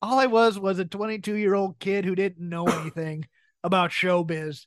all 0.00 0.18
I 0.18 0.26
was 0.26 0.58
was 0.58 0.78
a 0.78 0.84
22 0.84 1.34
year 1.34 1.54
old 1.54 1.78
kid 1.78 2.04
who 2.04 2.14
didn't 2.14 2.48
know 2.48 2.66
anything 2.80 3.26
about 3.62 3.90
showbiz, 3.90 4.66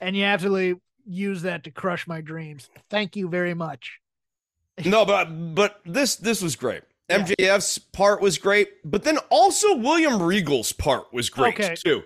and 0.00 0.16
you 0.16 0.24
absolutely 0.24 0.80
use 1.06 1.42
that 1.42 1.64
to 1.64 1.70
crush 1.70 2.06
my 2.06 2.20
dreams. 2.20 2.68
Thank 2.90 3.16
you 3.16 3.28
very 3.28 3.54
much. 3.54 3.98
no, 4.84 5.04
but 5.04 5.26
but 5.54 5.80
this 5.84 6.16
this 6.16 6.42
was 6.42 6.56
great. 6.56 6.82
MJF's 7.10 7.78
part 7.78 8.20
was 8.20 8.38
great, 8.38 8.68
but 8.84 9.02
then 9.04 9.18
also 9.30 9.76
William 9.76 10.22
Regal's 10.22 10.72
part 10.72 11.12
was 11.12 11.28
great 11.30 11.58
Okay. 11.60 11.74
too. 11.76 12.02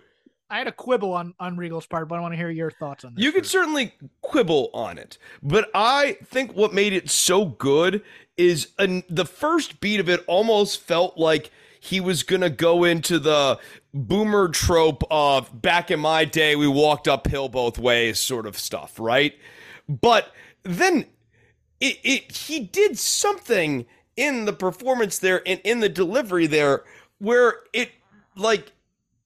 I 0.50 0.58
had 0.58 0.66
a 0.66 0.72
quibble 0.72 1.12
on 1.12 1.34
on 1.38 1.56
Regal's 1.58 1.86
part, 1.86 2.08
but 2.08 2.16
I 2.16 2.20
want 2.20 2.32
to 2.32 2.38
hear 2.38 2.50
your 2.50 2.70
thoughts 2.70 3.04
on 3.04 3.14
this. 3.14 3.22
You 3.22 3.32
could 3.32 3.44
certainly 3.46 3.94
quibble 4.22 4.70
on 4.72 4.96
it, 4.96 5.18
but 5.42 5.68
I 5.74 6.16
think 6.24 6.52
what 6.54 6.72
made 6.72 6.94
it 6.94 7.10
so 7.10 7.44
good 7.44 8.02
is 8.38 8.68
an, 8.78 9.02
the 9.10 9.26
first 9.26 9.80
beat 9.80 10.00
of 10.00 10.08
it 10.08 10.24
almost 10.26 10.80
felt 10.80 11.18
like 11.18 11.50
he 11.80 12.00
was 12.00 12.22
gonna 12.22 12.48
go 12.50 12.84
into 12.84 13.18
the 13.18 13.58
boomer 13.92 14.48
trope 14.48 15.02
of 15.10 15.60
back 15.60 15.90
in 15.90 16.00
my 16.00 16.24
day 16.24 16.56
we 16.56 16.66
walked 16.66 17.08
uphill 17.08 17.48
both 17.48 17.78
ways 17.78 18.18
sort 18.18 18.46
of 18.46 18.58
stuff, 18.58 18.98
right? 18.98 19.34
But 19.86 20.32
then 20.62 21.06
it, 21.78 21.98
it 22.02 22.32
he 22.32 22.60
did 22.60 22.98
something 22.98 23.84
in 24.18 24.44
the 24.44 24.52
performance 24.52 25.18
there 25.18 25.42
and 25.46 25.60
in 25.62 25.78
the 25.80 25.88
delivery 25.88 26.48
there 26.48 26.82
where 27.18 27.60
it 27.72 27.92
like 28.36 28.72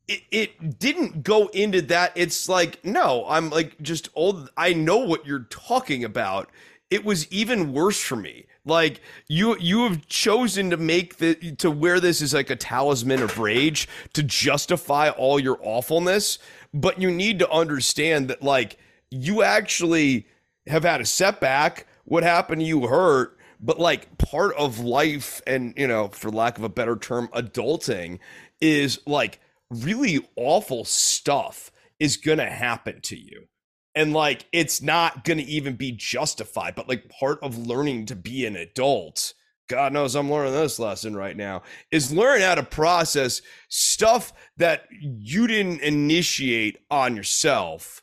it, 0.07 0.22
it 0.30 0.78
didn't 0.78 1.22
go 1.22 1.47
into 1.49 1.80
that. 1.82 2.12
It's 2.14 2.49
like 2.49 2.84
no 2.84 3.24
i'm 3.26 3.51
like 3.51 3.80
just 3.82 4.11
old 4.14 4.51
i 4.57 4.72
know 4.72 4.99
what 4.99 5.26
you're 5.26 5.47
talking 5.51 6.05
about. 6.05 6.51
It 6.90 7.07
was 7.07 7.26
even 7.32 7.72
worse 7.72 8.01
for 8.01 8.16
me. 8.16 8.45
Like 8.66 9.01
you 9.26 9.57
you 9.59 9.84
have 9.84 10.07
chosen 10.09 10.68
to 10.70 10.76
make 10.76 11.16
the 11.16 11.34
to 11.57 11.70
wear 11.70 11.99
this 11.99 12.20
as 12.20 12.34
like 12.34 12.51
a 12.51 12.57
talisman 12.57 13.22
of 13.22 13.38
rage 13.38 13.88
to 14.12 14.22
justify 14.22 15.09
all 15.09 15.40
your 15.40 15.59
awfulness 15.62 16.38
but 16.74 17.01
you 17.01 17.11
need 17.11 17.38
to 17.38 17.51
understand 17.51 18.28
that 18.28 18.43
like 18.43 18.78
you 19.11 19.43
actually 19.43 20.26
have 20.66 20.84
had 20.84 21.01
a 21.01 21.07
setback. 21.07 21.86
What 22.05 22.22
happened 22.22 22.61
to 22.61 22.66
you 22.66 22.86
hurt 22.86 23.38
but 23.62 23.78
like 23.78 24.18
part 24.18 24.54
of 24.56 24.80
life 24.80 25.40
and 25.46 25.72
you 25.76 25.86
know 25.86 26.08
for 26.08 26.30
lack 26.30 26.58
of 26.58 26.64
a 26.64 26.68
better 26.68 26.96
term 26.96 27.28
adulting 27.28 28.18
is 28.60 29.00
like 29.06 29.40
really 29.70 30.26
awful 30.36 30.84
stuff 30.84 31.70
is 31.98 32.16
gonna 32.16 32.50
happen 32.50 33.00
to 33.00 33.16
you. 33.16 33.46
And 33.94 34.12
like 34.12 34.46
it's 34.52 34.82
not 34.82 35.24
gonna 35.24 35.42
even 35.42 35.76
be 35.76 35.92
justified 35.92 36.74
but 36.74 36.88
like 36.88 37.08
part 37.08 37.38
of 37.42 37.58
learning 37.58 38.06
to 38.06 38.16
be 38.16 38.46
an 38.46 38.56
adult 38.56 39.34
god 39.68 39.92
knows 39.92 40.16
i'm 40.16 40.30
learning 40.30 40.52
this 40.52 40.78
lesson 40.78 41.14
right 41.14 41.36
now 41.36 41.62
is 41.90 42.12
learn 42.12 42.40
how 42.40 42.54
to 42.54 42.62
process 42.62 43.40
stuff 43.68 44.32
that 44.56 44.84
you 44.90 45.46
didn't 45.46 45.80
initiate 45.80 46.78
on 46.90 47.16
yourself. 47.16 48.02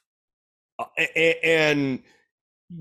And 1.16 2.03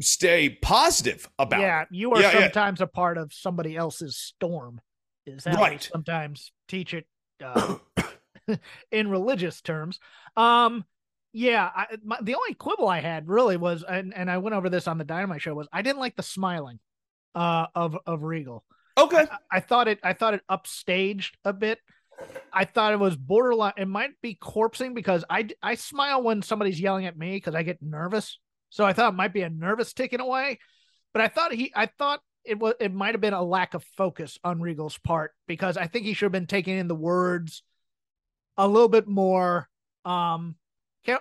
stay 0.01 0.51
positive 0.51 1.29
about 1.39 1.61
yeah, 1.61 1.85
you 1.91 2.13
are 2.13 2.21
Yeah, 2.21 2.33
yeah. 2.33 2.41
sometimes 2.43 2.81
a 2.81 2.87
part 2.87 3.19
of 3.19 3.33
somebody 3.33 3.77
else's 3.77 4.17
storm. 4.17 4.81
Is 5.27 5.45
that 5.45 5.57
Right. 5.57 5.83
sometimes 5.93 6.53
teach 6.69 6.95
it 6.95 7.07
uh, 7.45 7.77
in 8.93 9.09
religious 9.09 9.61
terms. 9.61 9.99
Um, 10.37 10.85
yeah, 11.33 11.69
I, 11.75 11.87
my, 12.03 12.19
the 12.23 12.35
only 12.35 12.55
quibble 12.55 12.89
I 12.89 13.01
had 13.01 13.29
really 13.29 13.57
was, 13.57 13.85
and, 13.87 14.15
and 14.17 14.31
I 14.31 14.39
went 14.39 14.57
over 14.57 14.71
this 14.71 14.89
on 14.89 14.97
the 14.99 15.05
Dynamite 15.05 15.43
show, 15.43 15.55
was 15.55 15.69
I 15.73 15.83
didn't 15.83 16.01
like 16.01 16.17
the 16.17 16.23
smiling 16.23 16.79
uh, 17.35 17.67
of 17.75 17.97
of 18.07 18.23
Regal. 18.23 18.65
okay 18.99 19.27
I, 19.31 19.59
I 19.59 19.61
thought 19.61 19.89
it 19.89 20.01
I 20.03 20.13
thought 20.15 20.35
it 20.35 20.43
upstaged 20.51 21.33
a 21.45 21.53
bit. 21.53 21.79
I 22.53 22.65
thought 22.65 22.93
it 22.95 22.99
was 22.99 23.17
borderline. 23.17 23.75
It 23.77 23.87
might 23.87 24.21
be 24.23 24.35
corpsing 24.35 24.95
because 24.95 25.25
I 25.31 25.49
I 25.63 25.75
smile 25.77 26.23
when 26.23 26.43
somebody's 26.43 26.81
yelling 26.81 27.07
at 27.07 27.17
me 27.17 27.37
because 27.37 27.55
I 27.55 27.63
get 27.63 27.83
nervous. 27.83 28.39
So 28.71 28.85
I 28.85 28.93
thought 28.93 29.13
it 29.13 29.17
might 29.17 29.33
be 29.33 29.43
a 29.43 29.51
nervous 29.51 29.93
ticking 29.93 30.21
away. 30.21 30.59
But 31.13 31.23
I 31.23 31.29
thought 31.29 31.53
he 31.53 31.73
I 31.75 31.87
thought 31.87 32.21
it 32.45 32.59
was 32.59 32.75
it 32.81 32.93
might 32.93 33.15
have 33.15 33.21
been 33.21 33.35
a 33.35 33.43
lack 33.43 33.75
of 33.75 33.85
focus 33.97 34.39
on 34.45 34.61
Regal's 34.61 34.99
part 34.99 35.33
because 35.47 35.77
I 35.77 35.87
think 35.87 36.05
he 36.05 36.15
should 36.15 36.27
have 36.27 36.33
been 36.33 36.47
taking 36.47 36.77
in 36.79 36.89
the 36.89 36.95
words 36.95 37.63
a 38.57 38.67
little 38.69 38.89
bit 38.89 39.07
more 39.09 39.69
um 40.05 40.57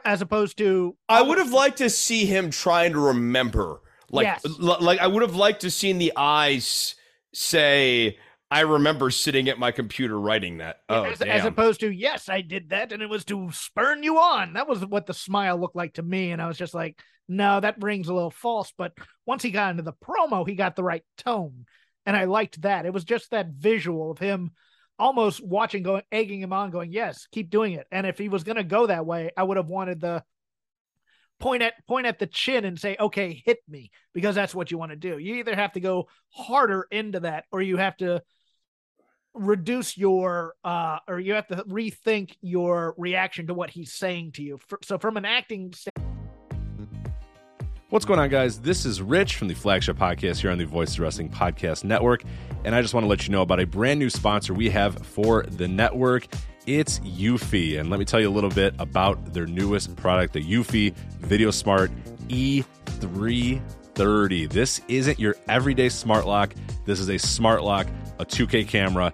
as 0.04 0.22
opposed 0.22 0.58
to 0.58 0.98
I 1.08 1.22
would 1.22 1.38
have 1.38 1.54
liked 1.54 1.78
to 1.78 1.90
see 1.90 2.26
him 2.26 2.50
trying 2.50 2.94
to 2.94 3.00
remember. 3.00 3.82
Like, 4.12 4.26
Yes. 4.26 4.46
like 4.60 5.00
I 5.00 5.08
would 5.08 5.22
have 5.22 5.36
liked 5.36 5.62
to 5.62 5.72
seen 5.72 5.98
the 5.98 6.14
eyes 6.16 6.96
say, 7.34 8.18
"I 8.50 8.62
remember 8.62 9.10
sitting 9.10 9.50
at 9.50 9.60
my 9.60 9.72
computer 9.72 10.20
writing 10.20 10.58
that." 10.60 10.82
Oh, 10.90 11.04
as, 11.04 11.22
as 11.22 11.46
opposed 11.46 11.82
to 11.82 11.92
yes 11.92 12.30
i 12.30 12.42
did 12.42 12.70
that 12.70 12.92
and 12.92 13.02
it 13.02 13.10
was 13.10 13.26
to 13.26 13.52
spurn 13.52 14.04
you 14.04 14.18
on. 14.18 14.54
That 14.54 14.68
was 14.68 14.86
what 14.86 15.06
the 15.06 15.14
smile 15.14 15.58
looked 15.58 15.76
like 15.76 15.94
to 15.96 16.04
me 16.04 16.32
and 16.32 16.42
i 16.42 16.48
was 16.48 16.58
just 16.58 16.74
like 16.74 17.00
no 17.28 17.60
that 17.60 17.82
rings 17.82 18.08
a 18.08 18.14
little 18.14 18.32
false. 18.32 18.72
But 18.78 18.94
once 19.26 19.44
he 19.44 19.52
got 19.52 19.72
into 19.72 19.84
the 19.84 19.94
promo 19.94 20.48
he 20.48 20.56
got 20.56 20.76
the 20.76 20.84
right 20.84 21.04
tone 21.18 21.66
and 22.06 22.16
i 22.16 22.26
liked 22.26 22.62
that. 22.62 22.86
It 22.86 22.94
was 22.94 23.04
just 23.04 23.32
that 23.32 23.50
visual 23.50 24.12
of 24.12 24.20
him 24.20 24.52
almost 25.00 25.44
watching 25.46 25.84
going 25.84 26.04
egging 26.12 26.42
him 26.42 26.54
on 26.54 26.72
going 26.72 26.92
yes 26.92 27.28
keep 27.32 27.50
doing 27.50 27.74
it. 27.74 27.88
And 27.92 28.08
if 28.08 28.18
he 28.18 28.30
was 28.30 28.44
going 28.44 28.56
to 28.56 28.64
go 28.64 28.88
that 28.88 29.06
way 29.06 29.32
i 29.36 29.44
would 29.44 29.58
have 29.58 29.68
wanted 29.68 30.02
the 30.02 30.24
point 31.40 31.62
at 31.62 31.74
point 31.88 32.08
at 32.08 32.18
the 32.18 32.28
chin 32.28 32.66
and 32.66 32.80
say 32.80 32.96
okay 33.00 33.44
hit 33.46 33.60
me 33.68 33.92
because 34.14 34.36
that's 34.36 34.56
what 34.56 34.72
you 34.72 34.78
want 34.78 34.92
to 34.92 34.96
do. 34.96 35.18
You 35.18 35.36
either 35.36 35.56
have 35.56 35.74
to 35.74 35.80
go 35.80 36.08
harder 36.30 36.88
into 36.90 37.20
that 37.22 37.46
or 37.52 37.62
you 37.62 37.78
have 37.78 37.98
to 37.98 38.24
reduce 39.38 39.98
your 39.98 40.54
uh 40.64 41.00
or 41.08 41.20
you 41.20 41.34
have 41.34 41.48
to 41.48 41.58
rethink 41.70 42.36
your 42.42 42.96
reaction 42.98 43.48
to 43.48 43.54
what 43.54 43.70
he's 43.70 43.94
saying 43.94 44.32
to 44.32 44.42
you 44.42 44.58
so 44.84 44.98
from 44.98 45.18
an 45.18 45.26
acting 45.26 45.74
standpoint 45.74 46.08
What's 47.90 48.04
going 48.04 48.20
on, 48.20 48.28
guys? 48.28 48.60
This 48.60 48.86
is 48.86 49.02
Rich 49.02 49.38
from 49.38 49.48
the 49.48 49.54
flagship 49.54 49.98
podcast 49.98 50.40
here 50.40 50.52
on 50.52 50.58
the 50.58 50.66
Voice 50.66 50.96
of 50.96 51.00
Wrestling 51.00 51.30
Podcast 51.30 51.86
Network. 51.86 52.22
And 52.66 52.76
I 52.76 52.82
just 52.82 52.94
want 52.94 53.06
to 53.06 53.08
let 53.08 53.26
you 53.26 53.32
know 53.32 53.42
about 53.42 53.62
a 53.62 53.66
brand 53.66 53.98
new 53.98 54.10
sponsor 54.10 54.54
we 54.54 54.70
have 54.72 55.08
for 55.08 55.44
the 55.44 55.70
network. 55.70 56.28
It's 56.66 57.00
Eufy. 57.00 57.80
And 57.80 57.90
let 57.90 57.98
me 57.98 58.04
tell 58.04 58.20
you 58.20 58.28
a 58.28 58.30
little 58.30 58.50
bit 58.50 58.76
about 58.78 59.34
their 59.34 59.46
newest 59.46 59.96
product, 59.96 60.34
the 60.34 60.44
Eufy 60.44 60.94
Video 61.22 61.50
Smart 61.50 61.90
E330. 62.28 64.50
This 64.50 64.82
isn't 64.90 65.18
your 65.18 65.38
everyday 65.48 65.88
smart 65.88 66.28
lock. 66.28 66.54
This 66.84 67.00
is 67.00 67.08
a 67.08 67.18
smart 67.18 67.64
lock, 67.64 67.88
a 68.20 68.26
2K 68.26 68.68
camera, 68.68 69.14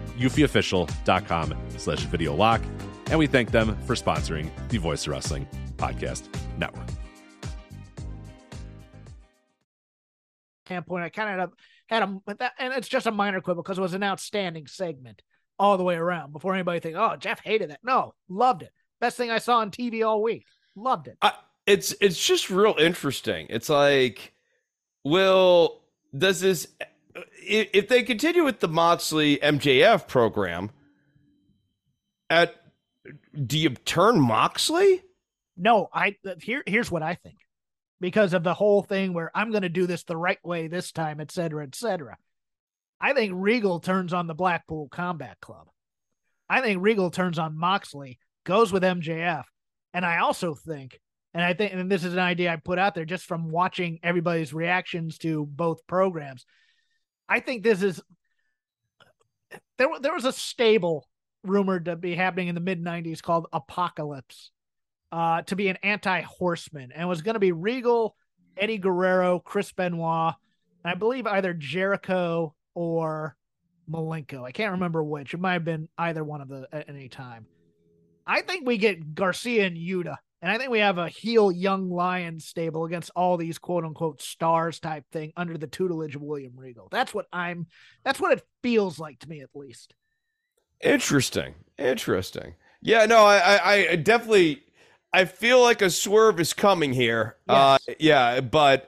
eufyofficial.com 0.21 1.55
slash 1.77 1.99
video 2.05 2.35
lock. 2.35 2.61
And 3.07 3.19
we 3.19 3.27
thank 3.27 3.51
them 3.51 3.77
for 3.85 3.95
sponsoring 3.95 4.49
the 4.69 4.77
Voice 4.77 5.07
Wrestling 5.07 5.47
Podcast 5.77 6.23
Network. 6.57 6.87
Standpoint, 10.65 11.03
I 11.03 11.09
kind 11.09 11.41
of 11.41 11.51
had 11.87 12.03
a, 12.03 12.07
but 12.25 12.39
that, 12.39 12.53
and 12.57 12.73
it's 12.73 12.87
just 12.87 13.05
a 13.05 13.11
minor 13.11 13.41
quibble 13.41 13.63
because 13.63 13.77
it 13.77 13.81
was 13.81 13.93
an 13.93 14.03
outstanding 14.03 14.67
segment 14.67 15.21
all 15.59 15.77
the 15.77 15.83
way 15.83 15.95
around. 15.95 16.31
Before 16.31 16.53
anybody 16.53 16.79
think, 16.79 16.95
oh, 16.95 17.17
Jeff 17.17 17.41
hated 17.43 17.71
that. 17.71 17.81
No, 17.83 18.13
loved 18.29 18.63
it. 18.63 18.71
Best 19.01 19.17
thing 19.17 19.29
I 19.29 19.39
saw 19.39 19.57
on 19.57 19.71
TV 19.71 20.07
all 20.07 20.21
week. 20.21 20.45
Loved 20.75 21.07
it. 21.07 21.17
I, 21.21 21.33
it's 21.67 21.93
it's 21.99 22.17
just 22.17 22.49
real 22.49 22.75
interesting. 22.79 23.47
It's 23.49 23.69
like, 23.69 24.33
will 25.03 25.81
does 26.17 26.39
this 26.39 26.67
Uh, 27.15 27.21
if 27.41 27.87
they 27.87 28.03
continue 28.03 28.43
with 28.43 28.59
the 28.59 28.67
Moxley 28.67 29.37
MJF 29.37 30.07
program, 30.07 30.71
at 32.29 32.55
do 33.45 33.57
you 33.57 33.71
turn 33.71 34.19
Moxley? 34.19 35.01
No, 35.57 35.89
I 35.93 36.15
here 36.41 36.63
here's 36.65 36.91
what 36.91 37.03
I 37.03 37.15
think. 37.15 37.37
Because 37.99 38.33
of 38.33 38.43
the 38.43 38.55
whole 38.55 38.81
thing 38.81 39.13
where 39.13 39.29
I'm 39.35 39.51
going 39.51 39.61
to 39.61 39.69
do 39.69 39.85
this 39.85 40.03
the 40.03 40.17
right 40.17 40.43
way 40.43 40.67
this 40.67 40.91
time, 40.91 41.21
et 41.21 41.31
cetera, 41.31 41.63
et 41.63 41.75
cetera. 41.75 42.17
I 42.99 43.13
think 43.13 43.33
Regal 43.35 43.79
turns 43.79 44.11
on 44.11 44.25
the 44.25 44.33
Blackpool 44.33 44.87
Combat 44.89 45.37
Club. 45.39 45.67
I 46.49 46.61
think 46.61 46.81
Regal 46.81 47.11
turns 47.11 47.37
on 47.37 47.57
Moxley, 47.57 48.19
goes 48.43 48.71
with 48.71 48.83
MJF. 48.83 49.43
And 49.93 50.05
I 50.05 50.19
also 50.19 50.53
think, 50.53 50.99
and 51.33 51.43
I 51.43 51.53
think, 51.53 51.73
and 51.73 51.91
this 51.91 52.03
is 52.03 52.13
an 52.13 52.19
idea 52.19 52.51
I 52.51 52.57
put 52.57 52.79
out 52.79 52.95
there 52.95 53.05
just 53.05 53.25
from 53.25 53.49
watching 53.49 53.99
everybody's 54.03 54.53
reactions 54.53 55.17
to 55.19 55.45
both 55.45 55.85
programs. 55.87 56.45
I 57.31 57.39
think 57.39 57.63
this 57.63 57.81
is 57.81 58.01
there. 59.77 59.87
There 60.01 60.13
was 60.13 60.25
a 60.25 60.33
stable 60.33 61.07
rumored 61.45 61.85
to 61.85 61.95
be 61.95 62.13
happening 62.13 62.49
in 62.49 62.55
the 62.55 62.61
mid 62.61 62.83
'90s 62.83 63.21
called 63.23 63.47
Apocalypse, 63.53 64.51
uh, 65.13 65.41
to 65.43 65.55
be 65.55 65.69
an 65.69 65.77
anti-horseman, 65.81 66.91
and 66.91 67.03
it 67.03 67.05
was 67.05 67.21
going 67.21 67.35
to 67.35 67.39
be 67.39 67.53
Regal, 67.53 68.17
Eddie 68.57 68.79
Guerrero, 68.79 69.39
Chris 69.39 69.71
Benoit, 69.71 70.33
and 70.83 70.91
I 70.91 70.95
believe 70.95 71.25
either 71.25 71.53
Jericho 71.53 72.53
or 72.75 73.37
Malenko. 73.89 74.43
I 74.43 74.51
can't 74.51 74.73
remember 74.73 75.01
which. 75.01 75.33
It 75.33 75.39
might 75.39 75.53
have 75.53 75.65
been 75.65 75.87
either 75.97 76.25
one 76.25 76.41
of 76.41 76.49
the 76.49 76.67
at 76.73 76.89
any 76.89 77.07
time. 77.07 77.45
I 78.27 78.41
think 78.41 78.67
we 78.67 78.77
get 78.77 79.15
Garcia 79.15 79.65
and 79.67 79.77
Yuta 79.77 80.17
and 80.41 80.51
I 80.51 80.57
think 80.57 80.71
we 80.71 80.79
have 80.79 80.97
a 80.97 81.07
heel 81.07 81.51
young 81.51 81.89
lion 81.89 82.39
stable 82.39 82.85
against 82.85 83.11
all 83.15 83.37
these 83.37 83.57
quote 83.57 83.85
unquote 83.85 84.21
stars 84.21 84.79
type 84.79 85.05
thing 85.11 85.33
under 85.37 85.57
the 85.57 85.67
tutelage 85.67 86.15
of 86.15 86.21
William 86.21 86.53
Regal. 86.55 86.87
That's 86.91 87.13
what 87.13 87.27
I'm 87.31 87.67
that's 88.03 88.19
what 88.19 88.31
it 88.33 88.43
feels 88.63 88.99
like 88.99 89.19
to 89.19 89.29
me 89.29 89.41
at 89.41 89.49
least. 89.53 89.93
Interesting. 90.83 91.55
Interesting. 91.77 92.55
Yeah, 92.81 93.05
no, 93.05 93.25
I 93.25 93.37
I, 93.37 93.73
I 93.91 93.95
definitely 93.97 94.63
I 95.13 95.25
feel 95.25 95.61
like 95.61 95.81
a 95.81 95.89
swerve 95.89 96.39
is 96.39 96.53
coming 96.53 96.93
here. 96.93 97.35
Uh, 97.47 97.77
yes. 97.87 97.95
Uh 97.95 97.97
yeah, 97.99 98.41
but 98.41 98.87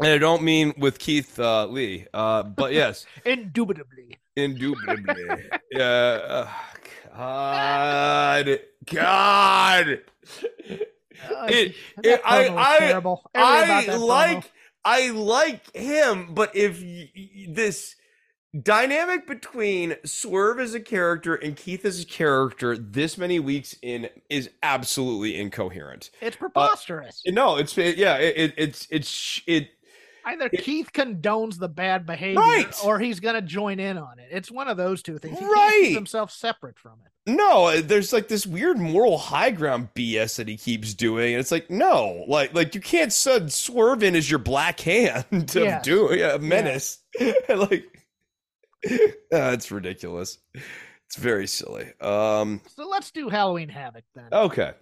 and 0.00 0.08
I 0.08 0.18
don't 0.18 0.42
mean 0.42 0.74
with 0.76 0.98
Keith 0.98 1.38
uh, 1.38 1.66
Lee. 1.66 2.06
Uh, 2.12 2.42
but 2.42 2.72
yes. 2.72 3.06
Indubitably. 3.24 4.18
Indubitably. 4.34 5.44
yeah. 5.72 5.84
Uh, 5.84 6.48
God. 7.14 8.60
God. 8.92 10.00
Uh, 11.30 11.46
it, 11.48 11.74
it, 12.02 12.20
I, 12.24 12.48
I, 12.48 13.02
I 13.34 13.96
like 13.96 14.52
I 14.84 15.10
like 15.10 15.74
him, 15.74 16.34
but 16.34 16.54
if 16.54 16.82
y- 16.82 17.10
this 17.48 17.96
dynamic 18.62 19.26
between 19.26 19.96
Swerve 20.04 20.60
as 20.60 20.74
a 20.74 20.80
character 20.80 21.34
and 21.34 21.56
Keith 21.56 21.84
as 21.84 22.02
a 22.02 22.06
character 22.06 22.76
this 22.76 23.16
many 23.16 23.40
weeks 23.40 23.74
in 23.82 24.08
is 24.28 24.50
absolutely 24.62 25.36
incoherent. 25.36 26.10
It's 26.20 26.36
preposterous. 26.36 27.22
Uh, 27.26 27.32
no, 27.32 27.56
it's 27.56 27.76
it, 27.78 27.96
yeah, 27.96 28.16
it, 28.16 28.54
it's 28.56 28.86
it's 28.90 29.40
it 29.46 29.70
Either 30.26 30.48
it, 30.52 30.62
Keith 30.62 30.90
condones 30.92 31.58
the 31.58 31.68
bad 31.68 32.06
behavior 32.06 32.40
right. 32.40 32.74
or 32.84 32.98
he's 32.98 33.20
going 33.20 33.34
to 33.34 33.42
join 33.42 33.78
in 33.78 33.98
on 33.98 34.18
it. 34.18 34.28
It's 34.30 34.50
one 34.50 34.68
of 34.68 34.76
those 34.76 35.02
two 35.02 35.18
things. 35.18 35.38
He 35.38 35.44
right. 35.44 35.90
himself 35.92 36.30
separate 36.30 36.78
from 36.78 36.94
it. 37.04 37.10
No, 37.26 37.80
there's 37.80 38.12
like 38.12 38.28
this 38.28 38.46
weird 38.46 38.78
moral 38.78 39.16
high 39.16 39.50
ground 39.50 39.88
BS 39.94 40.36
that 40.36 40.46
he 40.46 40.56
keeps 40.58 40.92
doing. 40.92 41.34
And 41.34 41.40
it's 41.40 41.50
like, 41.50 41.70
no, 41.70 42.24
like 42.28 42.52
like 42.54 42.74
you 42.74 42.82
can't 42.82 43.12
swerve 43.12 44.02
in 44.02 44.14
as 44.14 44.30
your 44.30 44.38
black 44.38 44.80
hand 44.80 45.48
to 45.48 45.60
yes. 45.60 45.84
do 45.84 46.08
a 46.10 46.38
menace. 46.38 46.98
Yeah. 47.18 47.32
like 47.56 47.86
that's 49.30 49.70
uh, 49.72 49.74
ridiculous. 49.74 50.38
It's 51.06 51.16
very 51.16 51.46
silly. 51.46 51.92
Um 52.00 52.60
So 52.76 52.86
let's 52.86 53.10
do 53.10 53.30
Halloween 53.30 53.70
Havoc 53.70 54.04
then. 54.14 54.28
Okay. 54.30 54.72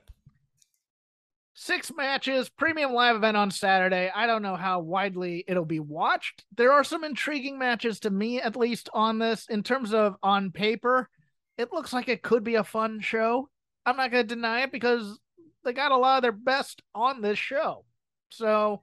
Six 1.55 1.93
matches, 1.95 2.49
premium 2.49 2.93
live 2.95 3.15
event 3.17 3.37
on 3.37 3.51
Saturday. 3.51 4.11
I 4.15 4.27
don't 4.27 4.43
know 4.43 4.57
how 4.57 4.81
widely 4.81 5.45
it'll 5.47 5.67
be 5.67 5.81
watched. 5.81 6.45
There 6.57 6.73
are 6.73 6.83
some 6.83 7.05
intriguing 7.05 7.59
matches 7.59 8.01
to 8.01 8.11
me, 8.11 8.41
at 8.41 8.57
least, 8.57 8.89
on 8.95 9.19
this. 9.19 9.47
In 9.51 9.63
terms 9.63 9.93
of 9.93 10.17
on 10.23 10.51
paper, 10.51 11.11
it 11.59 11.71
looks 11.71 11.93
like 11.93 12.09
it 12.09 12.23
could 12.23 12.43
be 12.43 12.55
a 12.55 12.65
fun 12.65 13.01
show. 13.01 13.51
I'm 13.85 13.99
not 13.99 14.11
going 14.11 14.27
to 14.27 14.35
deny 14.35 14.63
it 14.63 14.73
because 14.73 15.19
they 15.63 15.75
got 15.75 15.93
a 15.93 15.97
lot 15.97 16.17
of 16.17 16.23
their 16.23 16.33
best 16.33 16.83
on 16.95 17.21
this 17.21 17.39
show. 17.39 17.85
So 18.31 18.81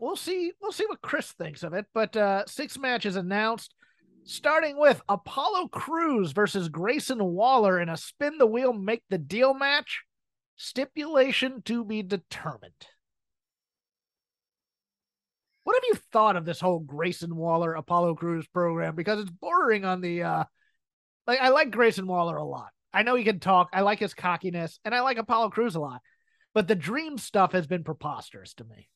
we'll 0.00 0.16
see. 0.16 0.52
We'll 0.60 0.72
see 0.72 0.86
what 0.88 1.02
Chris 1.02 1.30
thinks 1.32 1.62
of 1.62 1.72
it. 1.72 1.86
But 1.94 2.16
uh, 2.16 2.46
six 2.46 2.76
matches 2.76 3.14
announced, 3.14 3.74
starting 4.24 4.76
with 4.76 5.00
Apollo 5.08 5.68
Crews 5.68 6.32
versus 6.32 6.68
Grayson 6.68 7.22
Waller 7.22 7.78
in 7.78 7.88
a 7.88 7.96
spin 7.96 8.38
the 8.38 8.46
wheel, 8.46 8.72
make 8.72 9.04
the 9.08 9.18
deal 9.18 9.54
match. 9.54 10.02
Stipulation 10.56 11.62
to 11.62 11.84
be 11.84 12.02
determined. 12.02 12.72
What 15.64 15.76
have 15.76 15.84
you 15.88 16.00
thought 16.12 16.36
of 16.36 16.44
this 16.44 16.60
whole 16.60 16.78
Grayson 16.78 17.34
Waller 17.34 17.74
Apollo 17.74 18.14
Crews 18.14 18.46
program? 18.46 18.94
Because 18.94 19.20
it's 19.20 19.30
bordering 19.30 19.84
on 19.84 20.00
the 20.00 20.22
uh 20.22 20.44
like 21.26 21.40
I 21.40 21.48
like 21.48 21.70
Grayson 21.70 22.06
Waller 22.06 22.36
a 22.36 22.44
lot. 22.44 22.68
I 22.92 23.02
know 23.02 23.14
he 23.14 23.24
can 23.24 23.40
talk. 23.40 23.68
I 23.72 23.82
like 23.82 23.98
his 23.98 24.14
cockiness, 24.14 24.78
and 24.84 24.94
I 24.94 25.00
like 25.00 25.18
Apollo 25.18 25.50
Crews 25.50 25.74
a 25.74 25.80
lot. 25.80 26.00
But 26.54 26.68
the 26.68 26.74
dream 26.74 27.18
stuff 27.18 27.52
has 27.52 27.66
been 27.66 27.84
preposterous 27.84 28.54
to 28.54 28.64
me. 28.64 28.88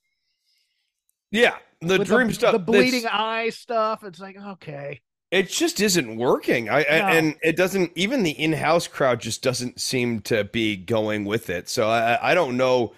Yeah, 1.31 1.57
the 1.81 1.99
With 1.99 2.09
dream 2.09 2.29
the, 2.29 2.35
stuff, 2.35 2.53
the 2.53 2.59
bleeding 2.59 3.07
eye 3.07 3.51
stuff. 3.51 4.03
It's 4.03 4.19
like 4.19 4.37
okay, 4.37 5.01
it 5.31 5.49
just 5.49 5.81
isn't 5.81 6.17
working. 6.17 6.69
I, 6.69 6.81
no. 6.81 6.89
I, 6.89 7.13
and 7.13 7.37
it 7.43 7.57
doesn't 7.57 7.93
even 7.95 8.23
the 8.23 8.33
in-house 8.33 8.89
crowd 8.89 9.21
just 9.21 9.43
doesn't 9.43 9.81
seem 9.81 10.21
to 10.23 10.45
be 10.45 10.77
going 10.77 11.25
with 11.25 11.51
it. 11.51 11.69
So 11.69 11.89
I, 11.89 12.31
I 12.31 12.35
don't 12.35 12.57
know 12.57 12.95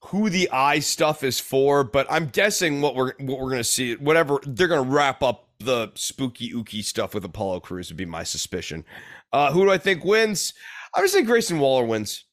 who 0.00 0.30
the 0.30 0.50
eye 0.50 0.78
stuff 0.78 1.22
is 1.22 1.40
for, 1.40 1.84
but 1.84 2.06
I'm 2.10 2.26
guessing 2.26 2.80
what 2.80 2.94
we're 2.94 3.12
what 3.18 3.40
we're 3.40 3.50
gonna 3.50 3.64
see, 3.64 3.94
whatever 3.96 4.40
they're 4.44 4.68
gonna 4.68 4.88
wrap 4.88 5.22
up 5.22 5.48
the 5.58 5.90
spooky 5.94 6.52
ooky 6.52 6.84
stuff 6.84 7.14
with 7.14 7.24
Apollo 7.24 7.60
Crews 7.60 7.90
would 7.90 7.96
be 7.96 8.04
my 8.04 8.22
suspicion. 8.22 8.84
Uh, 9.32 9.52
who 9.52 9.64
do 9.64 9.70
I 9.70 9.78
think 9.78 10.04
wins? 10.04 10.54
I 10.94 11.00
would 11.00 11.10
say 11.10 11.22
Grayson 11.22 11.58
Waller 11.58 11.84
wins. 11.84 12.24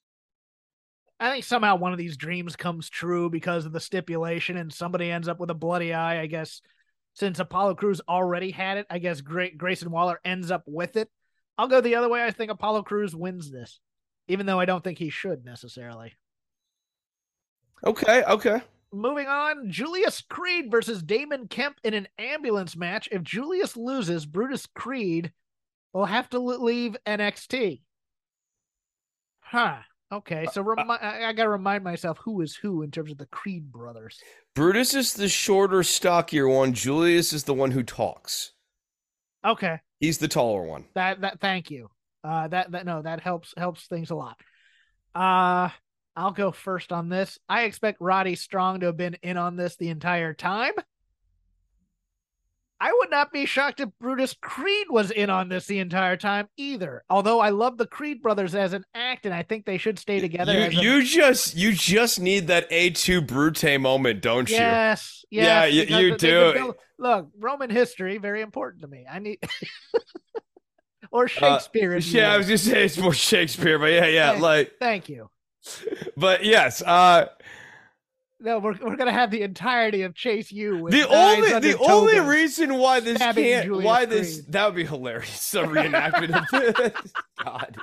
I 1.19 1.31
think 1.31 1.45
somehow 1.45 1.75
one 1.75 1.91
of 1.91 1.97
these 1.97 2.17
dreams 2.17 2.55
comes 2.55 2.89
true 2.89 3.29
because 3.29 3.65
of 3.65 3.71
the 3.71 3.79
stipulation, 3.79 4.57
and 4.57 4.71
somebody 4.71 5.09
ends 5.09 5.27
up 5.27 5.39
with 5.39 5.49
a 5.49 5.55
bloody 5.55 5.93
eye. 5.93 6.21
I 6.21 6.27
guess 6.27 6.61
since 7.15 7.39
Apollo 7.39 7.75
Crews 7.75 8.01
already 8.07 8.51
had 8.51 8.77
it, 8.77 8.85
I 8.89 8.99
guess 8.99 9.21
Grayson 9.21 9.89
Waller 9.89 10.19
ends 10.23 10.51
up 10.51 10.63
with 10.67 10.97
it. 10.97 11.09
I'll 11.57 11.67
go 11.67 11.81
the 11.81 11.95
other 11.95 12.09
way. 12.09 12.23
I 12.23 12.31
think 12.31 12.51
Apollo 12.51 12.83
Crews 12.83 13.15
wins 13.15 13.49
this, 13.49 13.79
even 14.27 14.45
though 14.45 14.59
I 14.59 14.65
don't 14.65 14.83
think 14.83 14.99
he 14.99 15.09
should 15.09 15.43
necessarily. 15.45 16.13
Okay, 17.83 18.23
okay. 18.23 18.61
moving 18.91 19.27
on, 19.27 19.69
Julius 19.71 20.21
Creed 20.21 20.69
versus 20.69 21.01
Damon 21.01 21.47
Kemp 21.47 21.77
in 21.83 21.93
an 21.93 22.07
ambulance 22.17 22.75
match. 22.75 23.07
If 23.11 23.23
Julius 23.23 23.77
loses, 23.77 24.25
Brutus 24.25 24.65
Creed 24.65 25.31
will 25.93 26.05
have 26.05 26.29
to 26.31 26.39
leave 26.39 26.97
NXT. 27.05 27.81
Huh. 29.39 29.77
Okay, 30.15 30.45
so 30.53 30.61
remi- 30.61 30.83
I, 30.89 31.29
I 31.29 31.33
gotta 31.33 31.49
remind 31.49 31.83
myself 31.83 32.17
who 32.23 32.41
is 32.41 32.55
who 32.55 32.81
in 32.83 32.91
terms 32.91 33.11
of 33.11 33.17
the 33.17 33.25
Creed 33.25 33.71
brothers. 33.71 34.19
Brutus 34.53 34.93
is 34.93 35.13
the 35.13 35.27
shorter, 35.27 35.83
stockier 35.83 36.47
one. 36.47 36.73
Julius 36.73 37.33
is 37.33 37.43
the 37.43 37.53
one 37.53 37.71
who 37.71 37.83
talks. 37.83 38.53
Okay, 39.45 39.79
He's 39.99 40.17
the 40.17 40.27
taller 40.27 40.63
one. 40.63 40.85
that 40.95 41.21
that 41.21 41.39
thank 41.39 41.69
you. 41.69 41.89
Uh, 42.23 42.47
that 42.47 42.71
that 42.71 42.85
no, 42.85 43.01
that 43.01 43.19
helps 43.19 43.53
helps 43.57 43.87
things 43.87 44.09
a 44.09 44.15
lot. 44.15 44.37
Uh, 45.13 45.69
I'll 46.15 46.31
go 46.31 46.51
first 46.51 46.91
on 46.91 47.09
this. 47.09 47.37
I 47.49 47.63
expect 47.63 47.99
Roddy 47.99 48.35
Strong 48.35 48.79
to 48.79 48.85
have 48.87 48.97
been 48.97 49.17
in 49.21 49.37
on 49.37 49.55
this 49.57 49.75
the 49.75 49.89
entire 49.89 50.33
time. 50.33 50.73
I 52.79 52.91
would 52.91 53.09
not 53.09 53.31
be 53.31 53.45
shocked 53.45 53.79
if 53.79 53.89
Brutus 54.01 54.35
Creed 54.41 54.87
was 54.89 55.09
in 55.09 55.29
on 55.29 55.47
this 55.47 55.65
the 55.65 55.79
entire 55.79 56.17
time 56.17 56.49
either. 56.57 57.03
Although 57.09 57.39
I 57.39 57.49
love 57.49 57.77
the 57.77 57.87
Creed 57.87 58.21
brothers 58.21 58.53
as 58.53 58.73
an 58.73 58.83
act, 58.93 59.25
and 59.25 59.33
I 59.33 59.43
think 59.43 59.65
they 59.65 59.77
should 59.77 59.97
stay 59.97 60.19
together. 60.19 60.53
You, 60.53 60.79
a- 60.79 60.83
you 60.83 61.03
just 61.03 61.55
you 61.55 61.71
just 61.73 62.19
need 62.19 62.47
that 62.47 62.67
Et 62.69 62.93
tu 62.93 63.21
Brute 63.21 63.79
moment, 63.79 64.21
don't 64.21 64.49
you? 64.49 64.57
yes, 64.57 65.23
yes, 65.31 65.45
Yeah, 65.45 65.65
you- 65.65 65.81
you 65.83 65.85
they- 66.17 66.27
they've 66.29 66.53
been 66.53 66.63
do. 66.65 66.73
Look, 66.99 67.29
Roman 67.39 67.69
history 67.69 68.17
very 68.17 68.41
important 68.41 68.81
to 68.81 68.87
me. 68.87 69.05
I 69.09 69.19
need 69.19 69.39
or 71.11 71.25
Uh, 71.25 71.27
Shakespeare. 71.27 71.97
you 71.97 72.19
Yeah, 72.19 72.33
I 72.33 72.37
was 72.37 72.47
just 72.47 72.65
saying 72.65 72.85
it's 72.85 72.97
more 72.97 73.13
Shakespeare, 73.13 73.79
but 73.79 73.91
yeah, 73.91 74.05
yeah, 74.07 74.33
Yeah. 74.33 74.39
like 74.41 74.73
Thank 74.79 75.09
you. 75.09 75.29
but 76.17 76.43
yes, 76.43 76.81
uh 76.81 77.27
No, 78.39 78.59
we're 78.59 78.75
we're 78.81 78.97
gonna 78.97 79.11
have 79.13 79.31
the 79.31 79.41
entirety 79.43 80.01
of 80.01 80.13
Chase 80.13 80.51
U. 80.51 80.83
With 80.83 80.93
the 80.93 81.07
only 81.07 81.59
the 81.59 81.77
only 81.77 82.19
reason 82.19 82.77
why 82.77 82.99
this 82.99 83.17
can't 83.17 83.65
Julius 83.65 83.85
why 83.85 84.05
this 84.05 84.41
that 84.49 84.65
would 84.65 84.75
be 84.75 84.85
hilarious 84.85 85.53
a 85.53 85.63
reenactment 85.63 86.37
of 86.37 86.45
this 86.51 87.13
god 87.43 87.77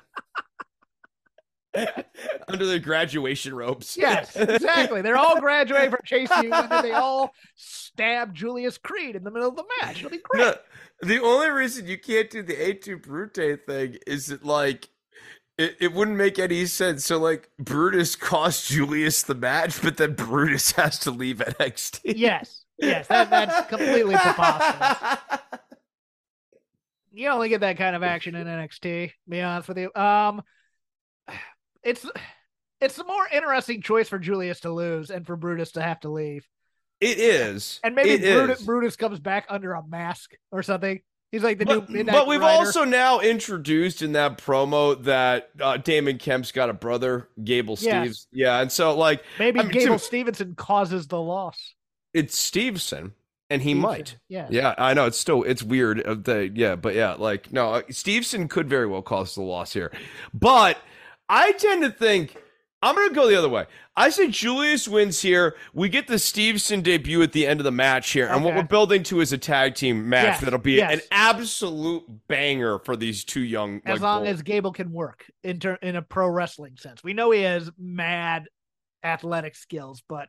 under 2.49 2.67
the 2.67 2.79
graduation 2.79 3.55
ropes 3.55 3.97
Yes, 3.97 4.37
exactly. 4.37 5.01
They're 5.01 5.17
all 5.17 5.41
graduating 5.41 5.91
from 5.91 6.01
Chase 6.05 6.29
U, 6.43 6.53
and 6.53 6.71
then 6.71 6.83
they 6.83 6.93
all 6.93 7.33
stab 7.55 8.35
Julius 8.35 8.79
Creed 8.79 9.17
in 9.17 9.25
the 9.25 9.31
middle 9.31 9.49
of 9.49 9.57
the 9.57 9.65
match. 9.81 9.99
It'll 9.99 10.11
be 10.11 10.21
great. 10.23 10.41
No, 10.41 10.55
the 11.01 11.23
only 11.23 11.51
reason 11.51 11.87
you 11.87 11.99
can't 11.99 12.29
do 12.29 12.43
the 12.43 12.69
Et 12.69 12.83
tu 12.83 12.99
Brute 12.99 13.65
thing 13.67 13.97
is 14.07 14.27
that 14.27 14.45
like 14.45 14.89
it, 15.59 15.77
it 15.81 15.93
wouldn't 15.93 16.17
make 16.17 16.39
any 16.39 16.67
sense. 16.67 17.05
So 17.05 17.19
like 17.19 17.51
Brutus 17.59 18.17
cost 18.17 18.69
Julius 18.69 19.23
the 19.23 19.35
match, 19.35 19.81
but 19.83 19.97
then 19.97 20.15
Brutus 20.15 20.73
has 20.73 20.99
to 21.01 21.11
leave 21.11 21.39
NXT. 21.39 22.01
Yes, 22.05 22.65
yes, 22.79 23.07
that, 23.09 23.31
that's 23.31 23.69
completely 23.69 24.17
preposterous. 24.17 25.19
You 27.15 27.29
only 27.29 27.51
get 27.51 27.61
that 27.61 27.77
kind 27.77 27.95
of 27.95 28.03
action 28.03 28.35
in 28.35 28.47
NXT. 28.47 29.13
Be 29.29 29.41
honest 29.43 29.69
with 29.69 29.77
you, 29.77 29.93
um, 29.95 30.41
it's 31.83 32.07
it's 32.81 32.99
a 32.99 33.05
more 33.05 33.29
interesting 33.31 33.83
choice 33.83 34.09
for 34.09 34.19
Julius 34.19 34.61
to 34.61 34.73
lose 34.73 35.11
and 35.11 35.27
for 35.27 35.37
Brutus 35.37 35.73
to 35.73 35.83
have 35.83 36.01
to 36.01 36.09
leave. 36.09 36.49
It 37.01 37.19
is. 37.19 37.81
And 37.85 37.95
maybe 37.95 38.17
Brutus. 38.17 38.63
Brutus 38.63 38.97
comes 38.97 39.21
back 39.21 39.47
under 39.51 39.73
a 39.73 39.87
mask 39.87 40.33
or 40.51 40.63
something. 40.63 41.01
He's 41.33 41.43
like 41.43 41.59
the 41.59 41.65
But, 41.65 41.89
new 41.89 41.97
Midnight 41.97 42.13
but 42.13 42.27
we've 42.29 42.41
Rider. 42.41 42.59
also 42.67 42.85
now 42.85 43.19
introduced 43.21 44.03
in 44.03 44.13
that 44.13 44.39
promo 44.39 45.03
that 45.05 45.51
uh, 45.61 45.79
Damon 45.79 46.19
Kemp's 46.19 46.53
got 46.53 46.69
a 46.71 46.75
brother, 46.75 47.29
Gable 47.43 47.77
Yes. 47.81 48.07
Steves. 48.09 48.27
Yeah, 48.33 48.61
and 48.61 48.71
so 48.71 48.95
like 48.97 49.25
maybe 49.39 49.59
I 49.59 49.63
mean, 49.65 49.73
Gable 49.73 49.99
Stevenson 49.99 50.55
causes 50.55 51.07
the 51.09 51.21
loss. 51.21 51.75
it's 52.15 52.37
Stevenson, 52.39 53.15
and 53.51 53.63
he 53.63 53.73
might. 53.75 54.19
Yeah. 54.29 54.47
Yeah, 54.51 54.75
I 54.77 54.93
know 54.95 55.07
it's 55.07 55.19
still 55.19 55.43
it's 55.43 55.63
weird. 55.63 56.01
Of 56.01 56.25
the 56.25 56.51
yeah, 56.55 56.77
but 56.77 56.95
yeah, 56.95 57.15
like 57.15 57.51
no, 57.53 57.75
uh, 57.75 57.83
Stevenson 57.91 58.47
could 58.47 58.69
very 58.69 58.87
well 58.87 59.03
cause 59.03 59.35
the 59.35 59.43
loss 59.43 59.73
here, 59.73 59.91
but 60.35 60.77
I 61.31 61.53
tend 61.53 61.83
to 61.83 61.91
think 61.91 62.37
I'm 62.83 62.95
gonna 62.97 63.15
go 63.15 63.29
the 63.29 63.37
other 63.37 63.49
way. 63.49 63.67
I 63.97 64.11
say 64.11 64.29
Julius 64.29 64.89
wins 64.89 65.23
here. 65.23 65.55
We 65.73 65.89
get 65.89 66.09
the 66.09 66.19
Stevenson 66.19 66.81
debut 66.81 67.23
at 67.23 67.33
the 67.33 67.47
end 67.47 67.61
of 67.61 67.65
the 67.65 67.71
match 67.71 68.11
here, 68.11 68.27
and 68.27 68.43
what 68.45 68.55
we're 68.55 68.63
building 68.65 69.03
to 69.05 69.21
is 69.21 69.33
a 69.33 69.39
tag 69.39 69.75
team 69.77 70.09
match 70.09 70.25
Yes, 70.25 70.41
that'll 70.41 70.59
be 70.59 70.73
yes. 70.73 70.93
an 70.95 71.01
absolute 71.13 72.03
banger 72.29 72.79
for 72.81 72.97
these 72.97 73.25
two 73.25 73.43
young. 73.43 73.81
as 73.85 73.95
like, 73.95 74.01
long 74.01 74.25
bulls. 74.25 74.35
as 74.35 74.43
Gable 74.43 74.73
can 74.73 74.91
work 74.93 75.31
in 75.45 75.61
ter- 75.61 75.79
in 75.83 75.95
a 75.97 76.03
pro 76.03 76.29
wrestling 76.29 76.77
sense. 76.77 77.05
We 77.05 77.13
know 77.13 77.31
he 77.31 77.43
has 77.43 77.71
mad 77.79 78.47
athletic 79.05 79.55
skills, 79.55 80.03
but 80.09 80.29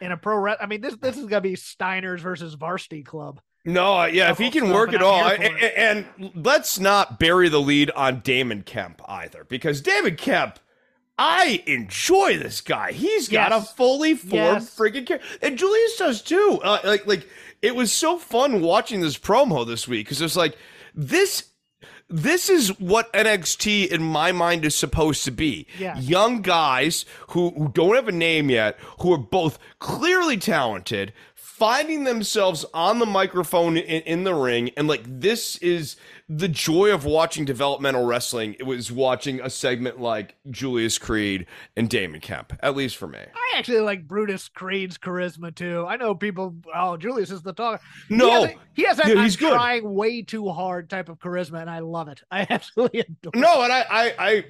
in 0.00 0.10
a 0.12 0.16
pro, 0.16 0.54
I 0.60 0.66
mean, 0.66 0.80
this 0.80 0.96
this 0.96 1.16
is 1.16 1.26
gonna 1.26 1.40
be 1.42 1.56
Steiner's 1.56 2.20
versus 2.22 2.54
Varsity 2.54 3.02
Club. 3.02 3.40
No, 3.64 4.00
uh, 4.00 4.06
yeah, 4.06 4.30
if 4.30 4.36
he 4.38 4.50
can 4.50 4.70
work 4.70 4.92
at 4.92 5.00
all, 5.00 5.24
and- 5.24 5.42
and 5.62 6.32
let's 6.34 6.78
not 6.78 7.18
bury 7.18 7.48
the 7.48 7.60
lead 7.60 7.90
on 7.92 8.20
Damon 8.20 8.62
Kemp 8.62 9.00
either, 9.08 9.44
because 9.44 9.80
Damon 9.80 10.16
Kemp, 10.16 10.58
I 11.18 11.62
enjoy 11.66 12.38
this 12.38 12.60
guy. 12.60 12.92
He's 12.92 13.28
got 13.28 13.50
Yes. 13.52 13.70
a 13.70 13.74
fully 13.76 14.14
formed 14.14 14.32
Yes. 14.62 14.74
freaking 14.76 15.06
character, 15.06 15.20
and 15.42 15.56
Julius 15.56 15.96
does 15.96 16.22
too. 16.22 16.60
Uh, 16.62 16.78
like, 16.84 17.06
like 17.06 17.28
it 17.62 17.76
was 17.76 17.92
so 17.92 18.18
fun 18.18 18.60
watching 18.60 19.00
this 19.00 19.16
promo 19.18 19.66
this 19.66 19.86
week 19.86 20.06
because 20.06 20.20
it's 20.20 20.36
like 20.36 20.56
this. 20.94 21.44
This 22.10 22.50
is 22.50 22.68
what 22.78 23.10
NXT 23.14 23.88
in 23.90 24.02
my 24.02 24.30
mind 24.30 24.66
is 24.66 24.74
supposed 24.74 25.24
to 25.24 25.30
be. 25.30 25.66
Yeah. 25.78 25.98
Young 25.98 26.42
guys 26.42 27.06
who, 27.28 27.50
who 27.56 27.68
don't 27.72 27.94
have 27.94 28.08
a 28.08 28.12
name 28.12 28.50
yet, 28.50 28.76
who 29.00 29.10
are 29.14 29.18
both 29.18 29.58
clearly 29.78 30.36
talented, 30.36 31.14
finding 31.34 32.04
themselves 32.04 32.66
on 32.74 32.98
the 32.98 33.06
microphone 33.06 33.78
in, 33.78 34.02
in 34.02 34.24
the 34.24 34.34
ring. 34.34 34.70
And 34.76 34.86
like, 34.86 35.02
this 35.06 35.56
is 35.56 35.96
the 36.28 36.48
joy 36.48 36.90
of 36.92 37.04
watching 37.04 37.44
developmental 37.44 38.06
wrestling. 38.06 38.56
It 38.58 38.62
was 38.62 38.90
watching 38.90 39.40
a 39.42 39.50
segment 39.50 40.00
like 40.00 40.36
Julius 40.50 40.96
Creed 40.96 41.46
and 41.76 41.88
Damon 41.90 42.20
Kemp, 42.20 42.54
at 42.60 42.74
least 42.74 42.96
for 42.96 43.06
me. 43.06 43.18
I 43.18 43.58
actually 43.58 43.80
like 43.80 44.08
Brutus 44.08 44.48
Creed's 44.48 44.96
charisma 44.96 45.54
too. 45.54 45.84
I 45.86 45.96
know 45.96 46.14
people. 46.14 46.54
Oh, 46.74 46.96
Julius 46.96 47.30
is 47.30 47.42
the 47.42 47.52
talker. 47.52 47.82
He 48.08 48.16
No, 48.16 48.30
has, 48.30 48.44
a- 48.50 48.54
he 48.72 48.82
has 48.84 48.96
that 48.96 49.06
Yeah, 49.08 49.14
I'm 49.16 49.22
he's 49.24 49.36
good. 49.36 49.52
trying 49.52 49.94
way 49.94 50.22
too 50.22 50.48
hard 50.48 50.88
type 50.88 51.08
of 51.10 51.18
charisma, 51.18 51.60
and 51.60 51.68
I 51.68 51.80
love 51.80 52.08
it. 52.08 52.22
I 52.30 52.46
absolutely 52.50 53.00
adore. 53.00 53.32
it. 53.34 53.38
no, 53.38 53.62
and 53.62 53.72
I, 53.72 53.84
I, 53.90 54.14
I 54.18 54.44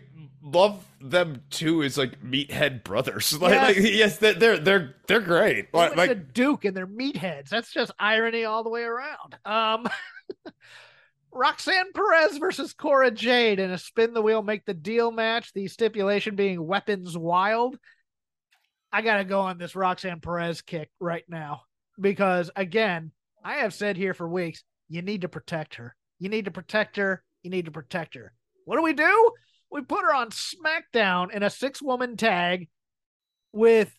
love 0.44 0.84
them 1.00 1.42
too 1.50 1.82
is 1.82 1.98
like 1.98 2.22
meathead 2.22 2.84
brothers. 2.84 3.36
Like, 3.40 3.50
Yes. 3.52 3.66
like 3.76 3.92
yes, 3.94 4.18
they're 4.18 4.34
they're 4.34 4.58
they're, 4.58 4.94
they're 5.08 5.20
great. 5.20 5.74
Like, 5.74 5.96
like 5.96 6.32
Duke 6.32 6.64
and 6.66 6.76
their 6.76 6.86
meatheads. 6.86 7.48
That's 7.48 7.72
just 7.72 7.90
irony 7.98 8.44
all 8.44 8.62
the 8.62 8.70
way 8.70 8.82
around. 8.82 9.36
Um, 9.44 9.88
Roxanne 11.34 11.92
Perez 11.92 12.38
versus 12.38 12.72
Cora 12.72 13.10
Jade 13.10 13.58
in 13.58 13.72
a 13.72 13.78
spin 13.78 14.14
the 14.14 14.22
wheel 14.22 14.42
make 14.42 14.64
the 14.64 14.72
deal 14.72 15.10
match. 15.10 15.52
The 15.52 15.66
stipulation 15.66 16.36
being 16.36 16.64
weapons 16.64 17.18
wild. 17.18 17.76
I 18.92 19.02
gotta 19.02 19.24
go 19.24 19.40
on 19.40 19.58
this 19.58 19.74
Roxanne 19.74 20.20
Perez 20.20 20.62
kick 20.62 20.90
right 21.00 21.24
now 21.28 21.62
because 22.00 22.52
again, 22.54 23.10
I 23.44 23.56
have 23.56 23.74
said 23.74 23.96
here 23.96 24.14
for 24.14 24.28
weeks, 24.28 24.62
you 24.88 25.02
need 25.02 25.22
to 25.22 25.28
protect 25.28 25.74
her. 25.74 25.96
You 26.20 26.28
need 26.28 26.44
to 26.44 26.52
protect 26.52 26.96
her. 26.96 27.22
You 27.42 27.50
need 27.50 27.64
to 27.64 27.72
protect 27.72 28.14
her. 28.14 28.32
What 28.64 28.76
do 28.76 28.82
we 28.82 28.92
do? 28.92 29.32
We 29.70 29.82
put 29.82 30.02
her 30.02 30.14
on 30.14 30.30
SmackDown 30.30 31.32
in 31.32 31.42
a 31.42 31.50
six 31.50 31.82
woman 31.82 32.16
tag 32.16 32.68
with 33.52 33.92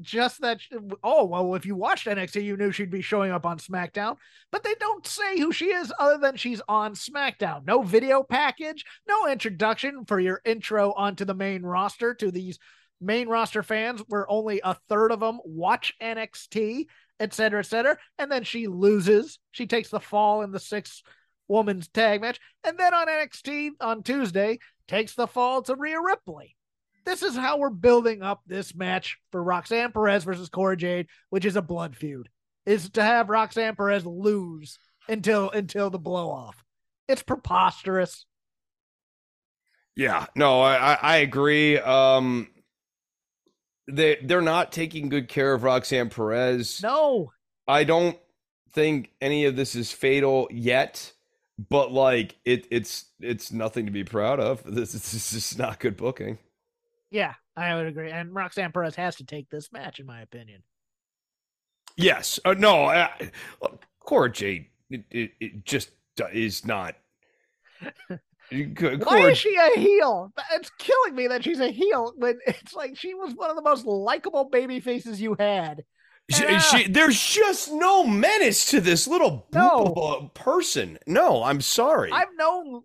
just 0.00 0.40
that. 0.40 0.60
Oh, 1.02 1.24
well, 1.24 1.54
if 1.54 1.66
you 1.66 1.76
watched 1.76 2.06
NXT, 2.06 2.42
you 2.42 2.56
knew 2.56 2.72
she'd 2.72 2.90
be 2.90 3.02
showing 3.02 3.30
up 3.30 3.46
on 3.46 3.58
SmackDown, 3.58 4.16
but 4.50 4.64
they 4.64 4.74
don't 4.80 5.06
say 5.06 5.38
who 5.38 5.52
she 5.52 5.66
is 5.66 5.92
other 5.98 6.18
than 6.18 6.36
she's 6.36 6.62
on 6.68 6.94
SmackDown. 6.94 7.66
No 7.66 7.82
video 7.82 8.22
package, 8.22 8.84
no 9.08 9.28
introduction 9.28 10.04
for 10.04 10.18
your 10.18 10.40
intro 10.44 10.92
onto 10.92 11.24
the 11.24 11.34
main 11.34 11.62
roster 11.62 12.14
to 12.14 12.30
these 12.30 12.58
main 13.00 13.28
roster 13.28 13.62
fans 13.62 14.02
where 14.08 14.30
only 14.30 14.60
a 14.62 14.76
third 14.88 15.12
of 15.12 15.20
them 15.20 15.40
watch 15.44 15.92
NXT, 16.00 16.86
et 17.20 17.34
cetera, 17.34 17.60
et 17.60 17.66
cetera. 17.66 17.98
And 18.18 18.30
then 18.30 18.44
she 18.44 18.68
loses. 18.68 19.38
She 19.50 19.66
takes 19.66 19.90
the 19.90 20.00
fall 20.00 20.42
in 20.42 20.52
the 20.52 20.60
six 20.60 21.02
woman's 21.48 21.88
tag 21.88 22.20
match. 22.20 22.40
And 22.64 22.78
then 22.78 22.94
on 22.94 23.08
NXT 23.08 23.72
on 23.80 24.02
Tuesday, 24.02 24.58
takes 24.88 25.14
the 25.14 25.26
fall 25.26 25.62
to 25.62 25.74
Rhea 25.74 26.00
Ripley. 26.00 26.56
This 27.04 27.22
is 27.22 27.36
how 27.36 27.58
we're 27.58 27.70
building 27.70 28.22
up 28.22 28.42
this 28.46 28.74
match 28.74 29.18
for 29.30 29.42
Roxanne 29.42 29.92
Perez 29.92 30.24
versus 30.24 30.48
Cora 30.48 30.76
Jade, 30.76 31.08
which 31.30 31.44
is 31.44 31.56
a 31.56 31.62
blood 31.62 31.96
feud. 31.96 32.28
Is 32.64 32.90
to 32.90 33.02
have 33.02 33.28
Roxanne 33.28 33.74
Perez 33.74 34.06
lose 34.06 34.78
until 35.08 35.50
until 35.50 35.90
the 35.90 35.98
blow 35.98 36.30
off. 36.30 36.64
It's 37.08 37.22
preposterous. 37.22 38.24
Yeah, 39.96 40.26
no, 40.34 40.62
I, 40.62 40.94
I, 40.94 41.16
agree. 41.18 41.78
Um, 41.78 42.48
they 43.88 44.16
they're 44.22 44.40
not 44.40 44.72
taking 44.72 45.08
good 45.08 45.28
care 45.28 45.52
of 45.52 45.64
Roxanne 45.64 46.08
Perez. 46.08 46.80
No, 46.82 47.32
I 47.68 47.84
don't 47.84 48.16
think 48.72 49.10
any 49.20 49.44
of 49.44 49.56
this 49.56 49.74
is 49.74 49.92
fatal 49.92 50.48
yet, 50.50 51.12
but 51.68 51.92
like 51.92 52.36
it, 52.44 52.66
it's 52.70 53.06
it's 53.20 53.52
nothing 53.52 53.86
to 53.86 53.92
be 53.92 54.04
proud 54.04 54.40
of. 54.40 54.62
This, 54.64 54.92
this 54.92 55.12
is 55.12 55.30
just 55.30 55.58
not 55.58 55.78
good 55.78 55.96
booking. 55.96 56.38
Yeah, 57.12 57.34
I 57.56 57.74
would 57.76 57.86
agree. 57.86 58.10
And 58.10 58.34
Roxanne 58.34 58.72
Perez 58.72 58.96
has 58.96 59.16
to 59.16 59.24
take 59.24 59.48
this 59.50 59.70
match, 59.70 60.00
in 60.00 60.06
my 60.06 60.22
opinion. 60.22 60.62
Yes. 61.96 62.40
Uh, 62.44 62.54
no. 62.54 62.86
Uh, 62.86 63.08
Cora 64.00 64.32
Jade, 64.32 64.66
it, 64.90 65.04
it, 65.10 65.30
it 65.40 65.64
just 65.64 65.90
is 66.32 66.64
not. 66.64 66.94
Cora, 68.76 68.98
Why 68.98 69.30
is 69.30 69.38
she 69.38 69.56
a 69.56 69.78
heel? 69.78 70.32
It's 70.52 70.70
killing 70.78 71.14
me 71.14 71.26
that 71.28 71.44
she's 71.44 71.60
a 71.60 71.70
heel 71.70 72.12
when 72.16 72.38
it's 72.46 72.74
like 72.74 72.96
she 72.96 73.14
was 73.14 73.34
one 73.34 73.50
of 73.50 73.56
the 73.56 73.62
most 73.62 73.84
likable 73.86 74.46
baby 74.46 74.80
faces 74.80 75.20
you 75.20 75.36
had. 75.38 75.84
She, 76.30 76.58
she, 76.60 76.88
there's 76.88 77.20
just 77.20 77.72
no 77.72 78.06
menace 78.06 78.66
to 78.66 78.80
this 78.80 79.06
little 79.06 79.46
no. 79.52 80.30
person. 80.34 80.98
No, 81.06 81.42
I'm 81.42 81.60
sorry. 81.60 82.10
I've 82.12 82.28
known 82.38 82.82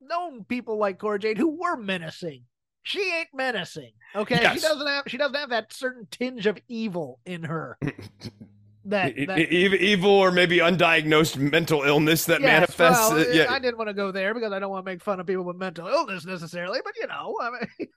known 0.00 0.44
people 0.44 0.78
like 0.78 0.98
Cora 0.98 1.18
Jade 1.18 1.38
who 1.38 1.56
were 1.58 1.76
menacing. 1.76 2.44
She 2.82 3.00
ain't 3.00 3.28
menacing. 3.32 3.92
Okay, 4.14 4.38
yes. 4.40 4.54
she 4.54 4.60
doesn't 4.60 4.86
have 4.86 5.04
she 5.06 5.16
doesn't 5.16 5.36
have 5.36 5.50
that 5.50 5.72
certain 5.72 6.06
tinge 6.10 6.46
of 6.46 6.58
evil 6.68 7.20
in 7.24 7.44
her. 7.44 7.78
that, 8.84 9.14
that 9.14 9.38
evil 9.38 10.10
or 10.10 10.30
maybe 10.32 10.58
undiagnosed 10.58 11.36
mental 11.36 11.82
illness 11.82 12.24
that 12.26 12.40
yes, 12.40 12.46
manifests. 12.46 13.10
Well, 13.10 13.20
uh, 13.20 13.32
yeah. 13.32 13.52
I 13.52 13.58
didn't 13.58 13.78
want 13.78 13.88
to 13.88 13.94
go 13.94 14.10
there 14.10 14.34
because 14.34 14.52
I 14.52 14.58
don't 14.58 14.70
want 14.70 14.84
to 14.84 14.90
make 14.90 15.02
fun 15.02 15.20
of 15.20 15.26
people 15.26 15.44
with 15.44 15.56
mental 15.56 15.86
illness 15.86 16.24
necessarily, 16.24 16.80
but 16.84 16.94
you 16.96 17.06
know, 17.06 17.36
I 17.40 17.50
mean. 17.50 17.88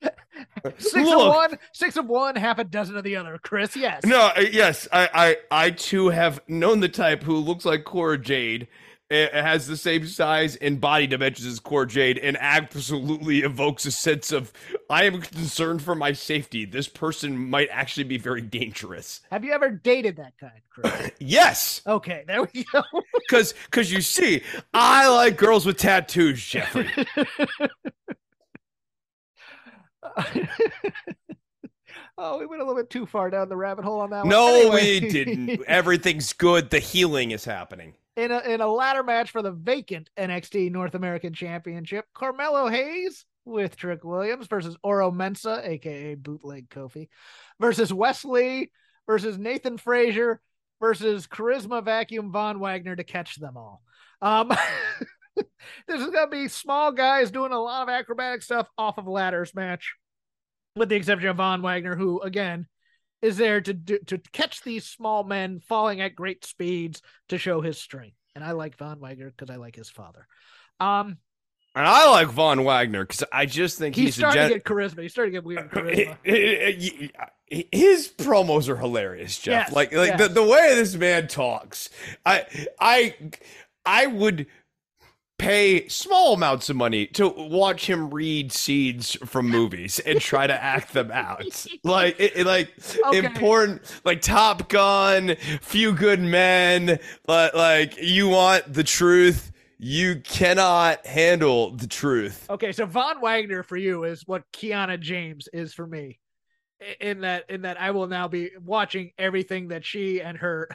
six 0.78 0.94
Look, 0.94 1.20
of 1.20 1.34
one, 1.34 1.58
six 1.72 1.96
of 1.96 2.06
one, 2.06 2.36
half 2.36 2.58
a 2.58 2.64
dozen 2.64 2.96
of 2.96 3.04
the 3.04 3.16
other. 3.16 3.38
Chris, 3.42 3.76
yes. 3.76 4.04
No, 4.04 4.32
uh, 4.36 4.40
yes, 4.40 4.88
I, 4.92 5.36
I, 5.50 5.66
I 5.66 5.70
too 5.70 6.08
have 6.08 6.40
known 6.48 6.80
the 6.80 6.88
type 6.88 7.22
who 7.22 7.36
looks 7.36 7.64
like 7.64 7.84
Cora 7.84 8.18
Jade, 8.18 8.68
it 9.10 9.32
has 9.32 9.66
the 9.66 9.76
same 9.76 10.06
size 10.06 10.56
and 10.56 10.80
body 10.80 11.06
dimensions 11.06 11.46
as 11.46 11.60
Cora 11.60 11.86
Jade 11.86 12.18
and 12.18 12.36
absolutely 12.38 13.38
evokes 13.38 13.86
a 13.86 13.90
sense 13.90 14.32
of 14.32 14.52
I 14.90 15.04
am 15.04 15.22
concerned 15.22 15.80
for 15.80 15.94
my 15.94 16.12
safety. 16.12 16.66
This 16.66 16.88
person 16.88 17.48
might 17.48 17.68
actually 17.70 18.04
be 18.04 18.18
very 18.18 18.42
dangerous. 18.42 19.22
Have 19.30 19.44
you 19.44 19.52
ever 19.52 19.70
dated 19.70 20.16
that 20.16 20.34
kind, 20.38 20.60
Chris? 20.68 21.10
yes. 21.18 21.80
Okay, 21.86 22.24
there 22.26 22.42
we 22.42 22.66
go. 22.70 22.82
Cause 23.30 23.54
cause 23.70 23.90
you 23.90 24.00
see, 24.00 24.42
I 24.72 25.08
like 25.08 25.36
girls 25.36 25.64
with 25.66 25.76
tattoos, 25.76 26.42
Jeffrey. 26.44 26.88
oh, 32.16 32.38
we 32.38 32.46
went 32.46 32.62
a 32.62 32.64
little 32.64 32.74
bit 32.74 32.88
too 32.88 33.04
far 33.04 33.28
down 33.28 33.50
the 33.50 33.56
rabbit 33.56 33.84
hole 33.84 34.00
on 34.00 34.10
that 34.10 34.24
no, 34.24 34.44
one. 34.44 34.52
No, 34.52 34.76
anyway. 34.76 35.00
we 35.00 35.08
didn't. 35.10 35.62
Everything's 35.64 36.32
good. 36.32 36.70
The 36.70 36.78
healing 36.78 37.32
is 37.32 37.44
happening 37.44 37.92
in 38.18 38.32
a 38.32 38.40
in 38.40 38.60
a 38.60 38.66
ladder 38.66 39.04
match 39.04 39.30
for 39.30 39.42
the 39.42 39.52
vacant 39.52 40.10
NXT 40.18 40.72
North 40.72 40.96
American 40.96 41.32
Championship, 41.32 42.04
Carmelo 42.12 42.66
Hayes 42.66 43.24
with 43.44 43.76
Trick 43.76 44.02
Williams 44.02 44.48
versus 44.48 44.76
Oro 44.82 45.12
Mensah, 45.12 45.64
aka 45.64 46.16
Bootleg 46.16 46.68
Kofi, 46.68 47.08
versus 47.60 47.92
Wes 47.92 48.24
Lee 48.24 48.72
versus 49.06 49.38
Nathan 49.38 49.78
Frazer 49.78 50.40
versus 50.80 51.28
Charisma 51.28 51.82
Vacuum 51.82 52.32
Von 52.32 52.58
Wagner 52.58 52.96
to 52.96 53.04
catch 53.04 53.36
them 53.36 53.56
all. 53.56 53.82
Um, 54.20 54.48
this 55.36 56.00
is 56.00 56.10
gonna 56.10 56.28
be 56.28 56.48
small 56.48 56.90
guys 56.90 57.30
doing 57.30 57.52
a 57.52 57.60
lot 57.60 57.84
of 57.84 57.88
acrobatic 57.88 58.42
stuff 58.42 58.68
off 58.76 58.98
of 58.98 59.06
ladders 59.06 59.54
match, 59.54 59.94
with 60.74 60.88
the 60.88 60.96
exception 60.96 61.28
of 61.28 61.36
Von 61.36 61.62
Wagner, 61.62 61.94
who 61.94 62.20
again 62.20 62.66
is 63.22 63.36
there 63.36 63.60
to 63.60 63.74
do, 63.74 63.98
to 64.06 64.18
catch 64.32 64.62
these 64.62 64.84
small 64.84 65.24
men 65.24 65.60
falling 65.60 66.00
at 66.00 66.14
great 66.14 66.44
speeds 66.44 67.02
to 67.28 67.38
show 67.38 67.60
his 67.60 67.78
strength. 67.78 68.16
And 68.34 68.44
I 68.44 68.52
like 68.52 68.76
Von 68.76 69.00
Wagner 69.00 69.30
because 69.30 69.50
I 69.50 69.56
like 69.56 69.74
his 69.74 69.90
father. 69.90 70.26
Um, 70.78 71.18
and 71.74 71.86
I 71.86 72.10
like 72.10 72.28
Von 72.28 72.64
Wagner 72.64 73.04
because 73.04 73.24
I 73.32 73.46
just 73.46 73.78
think 73.78 73.94
he's, 73.94 74.06
he's 74.06 74.16
starting 74.16 74.40
gen- 74.40 74.48
to 74.50 74.54
get 74.56 74.64
charisma. 74.64 75.02
He's 75.02 75.12
starting 75.12 75.34
to 75.34 75.38
get 75.38 75.44
weird 75.44 75.70
charisma. 75.70 77.10
His 77.72 78.08
promos 78.08 78.68
are 78.68 78.76
hilarious, 78.76 79.38
Jeff. 79.38 79.68
Yes, 79.68 79.72
like, 79.74 79.92
like 79.92 80.10
yes. 80.10 80.20
the, 80.20 80.28
the 80.28 80.42
way 80.42 80.74
this 80.74 80.94
man 80.96 81.28
talks, 81.28 81.88
I, 82.26 82.44
I, 82.78 83.14
I 83.86 84.06
would 84.06 84.46
pay 85.38 85.86
small 85.88 86.34
amounts 86.34 86.68
of 86.68 86.76
money 86.76 87.06
to 87.06 87.28
watch 87.28 87.86
him 87.86 88.10
read 88.10 88.52
scenes 88.52 89.16
from 89.24 89.48
movies 89.48 90.00
and 90.00 90.20
try 90.20 90.46
to 90.46 90.62
act 90.62 90.92
them 90.92 91.10
out. 91.12 91.38
Like, 91.84 92.18
it, 92.18 92.44
like 92.44 92.72
okay. 93.06 93.18
important, 93.18 93.82
like 94.04 94.20
Top 94.20 94.68
Gun, 94.68 95.36
Few 95.60 95.92
Good 95.92 96.20
Men. 96.20 96.98
But 97.24 97.54
like, 97.54 97.96
you 98.02 98.28
want 98.28 98.72
the 98.72 98.82
truth. 98.82 99.52
You 99.78 100.20
cannot 100.22 101.06
handle 101.06 101.76
the 101.76 101.86
truth. 101.86 102.50
Okay, 102.50 102.72
so 102.72 102.84
Von 102.84 103.20
Wagner 103.20 103.62
for 103.62 103.76
you 103.76 104.04
is 104.04 104.26
what 104.26 104.42
Kiana 104.52 104.98
James 104.98 105.48
is 105.52 105.72
for 105.72 105.86
me. 105.86 106.18
In 107.00 107.20
that, 107.20 107.48
in 107.48 107.62
that, 107.62 107.80
I 107.80 107.92
will 107.92 108.08
now 108.08 108.28
be 108.28 108.50
watching 108.60 109.12
everything 109.18 109.68
that 109.68 109.84
she 109.84 110.20
and 110.20 110.36
her, 110.38 110.68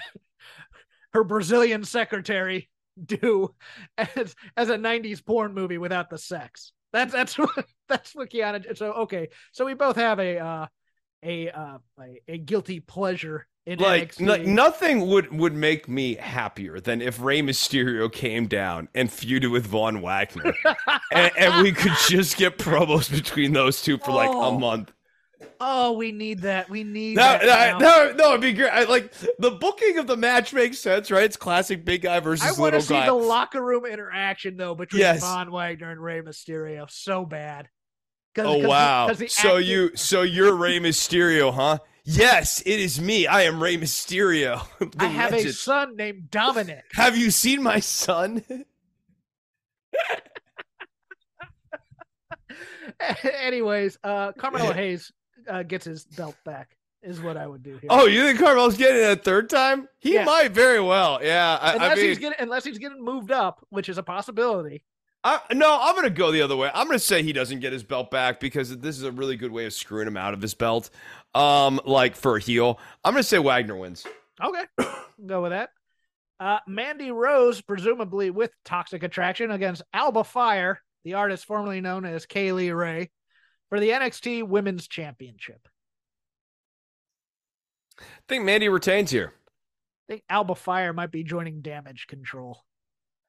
her 1.13 1.23
Brazilian 1.23 1.83
secretary 1.83 2.69
do 3.03 3.53
as 3.97 4.35
as 4.57 4.69
a 4.69 4.77
90s 4.77 5.25
porn 5.25 5.53
movie 5.53 5.77
without 5.77 6.09
the 6.09 6.17
sex. 6.17 6.71
That's 6.91 7.13
that's 7.13 7.37
what 7.37 7.65
that's 7.87 8.15
what 8.15 8.29
Kiana 8.29 8.77
so 8.77 8.93
okay. 8.93 9.29
So 9.51 9.65
we 9.65 9.73
both 9.73 9.95
have 9.95 10.19
a 10.19 10.39
uh 10.39 10.67
a 11.23 11.49
uh 11.49 11.77
a, 11.99 12.21
a 12.27 12.37
guilty 12.37 12.79
pleasure 12.79 13.47
in 13.65 13.79
like 13.79 14.19
n- 14.19 14.53
nothing 14.53 15.07
would 15.07 15.31
would 15.31 15.53
make 15.53 15.87
me 15.87 16.15
happier 16.15 16.79
than 16.79 17.01
if 17.01 17.21
Rey 17.21 17.41
Mysterio 17.41 18.11
came 18.11 18.47
down 18.47 18.89
and 18.93 19.09
feuded 19.09 19.51
with 19.51 19.65
Von 19.65 20.01
Wagner, 20.01 20.53
and, 21.13 21.31
and, 21.37 21.63
we 21.63 21.71
could 21.71 21.93
just 22.09 22.35
get 22.35 22.57
promos 22.57 23.09
between 23.09 23.53
those 23.53 23.81
two 23.81 23.97
for 23.97 24.11
like 24.11 24.29
oh, 24.29 24.55
a 24.55 24.59
month. 24.59 24.91
Oh, 25.59 25.93
we 25.93 26.11
need 26.11 26.41
that. 26.41 26.69
We 26.69 26.83
need 26.83 27.17
no, 27.17 27.23
that. 27.23 27.79
No, 27.79 28.07
no, 28.07 28.13
no, 28.13 28.29
it'd 28.29 28.41
be 28.41 28.53
great. 28.53 28.69
I, 28.69 28.83
like 28.83 29.13
the 29.39 29.51
booking 29.51 29.97
of 29.97 30.07
the 30.07 30.17
match 30.17 30.53
makes 30.53 30.79
sense, 30.79 31.11
right? 31.11 31.23
It's 31.23 31.37
classic 31.37 31.85
big 31.85 32.03
guy 32.03 32.19
versus 32.19 32.43
little 32.43 32.57
guy. 32.57 32.59
I 32.59 32.71
want 32.71 32.81
to 32.81 32.87
see 32.87 33.05
the 33.05 33.13
locker 33.13 33.63
room 33.63 33.85
interaction 33.85 34.57
though 34.57 34.75
between 34.75 35.01
yes. 35.01 35.21
Von 35.21 35.51
Wagner 35.51 35.91
and 35.91 36.01
Rey 36.01 36.21
Mysterio. 36.21 36.89
So 36.89 37.25
bad. 37.25 37.69
oh 38.37 38.59
cause 38.59 38.63
wow! 38.63 39.13
So 39.27 39.57
you, 39.57 39.95
so 39.95 40.21
you're 40.23 40.55
Rey 40.55 40.79
Mysterio, 40.79 41.53
huh? 41.53 41.79
Yes, 42.05 42.61
it 42.65 42.79
is 42.79 42.99
me. 42.99 43.27
I 43.27 43.43
am 43.43 43.63
Rey 43.63 43.77
Mysterio. 43.77 44.65
I 44.99 45.05
have 45.05 45.31
legend. 45.31 45.49
a 45.49 45.53
son 45.53 45.95
named 45.95 46.31
Dominic. 46.31 46.83
have 46.93 47.17
you 47.17 47.31
seen 47.31 47.63
my 47.63 47.79
son? 47.79 48.43
Anyways, 53.23 53.97
uh 54.03 54.31
Carmelo 54.33 54.73
Hayes 54.73 55.11
uh, 55.47 55.63
gets 55.63 55.85
his 55.85 56.05
belt 56.05 56.35
back 56.43 56.75
is 57.03 57.21
what 57.21 57.37
I 57.37 57.45
would 57.45 57.63
do 57.63 57.77
here. 57.77 57.89
Oh, 57.89 58.05
you 58.05 58.23
think 58.23 58.39
Carmelo's 58.39 58.77
getting 58.77 59.03
it 59.03 59.11
a 59.11 59.15
third 59.15 59.49
time? 59.49 59.87
He 59.99 60.13
yeah. 60.13 60.25
might 60.25 60.51
very 60.51 60.79
well. 60.79 61.19
Yeah, 61.21 61.57
I, 61.61 61.73
unless 61.73 61.91
I 61.91 61.95
mean, 61.95 62.05
he's 62.05 62.19
getting 62.19 62.39
unless 62.39 62.63
he's 62.63 62.77
getting 62.77 63.03
moved 63.03 63.31
up, 63.31 63.65
which 63.69 63.89
is 63.89 63.97
a 63.97 64.03
possibility. 64.03 64.83
I, 65.25 65.39
no, 65.53 65.79
I'm 65.81 65.95
going 65.95 66.03
to 66.03 66.09
go 66.09 66.31
the 66.31 66.41
other 66.41 66.57
way. 66.57 66.69
I'm 66.73 66.87
going 66.87 66.99
to 66.99 67.03
say 67.03 67.23
he 67.23 67.31
doesn't 67.31 67.61
get 67.61 67.71
his 67.71 67.83
belt 67.83 68.11
back 68.11 68.41
because 68.41 68.77
this 68.79 68.97
is 68.97 69.03
a 69.03 69.11
really 69.11 69.37
good 69.37 69.51
way 69.51 69.65
of 69.65 69.71
screwing 69.71 70.07
him 70.07 70.17
out 70.17 70.33
of 70.33 70.41
his 70.41 70.53
belt. 70.53 70.89
Um, 71.33 71.79
like 71.85 72.17
for 72.17 72.35
a 72.35 72.41
heel, 72.41 72.77
I'm 73.05 73.13
going 73.13 73.23
to 73.23 73.27
say 73.27 73.37
Wagner 73.37 73.77
wins. 73.77 74.05
Okay, 74.43 74.63
go 75.25 75.43
with 75.43 75.51
that. 75.51 75.69
Uh, 76.39 76.59
Mandy 76.67 77.11
Rose, 77.11 77.61
presumably 77.61 78.31
with 78.31 78.51
Toxic 78.65 79.03
Attraction, 79.03 79.51
against 79.51 79.81
Alba 79.93 80.25
Fyre, 80.25 80.81
the 81.05 81.13
artist 81.13 81.45
formerly 81.45 81.79
known 81.79 82.03
as 82.03 82.25
Kay 82.25 82.51
Lee 82.51 82.71
Ray 82.71 83.09
for 83.73 83.79
the 83.79 83.89
NXT 83.89 84.47
Women's 84.47 84.87
Championship. 84.87 85.67
I 87.99 88.03
think 88.29 88.45
Mandy 88.45 88.69
retains 88.69 89.09
here. 89.09 89.33
I 89.33 90.13
think 90.13 90.23
Alba 90.29 90.53
Fyre 90.53 90.93
might 90.93 91.09
be 91.09 91.23
joining 91.23 91.61
Damage 91.61 92.05
Control 92.05 92.63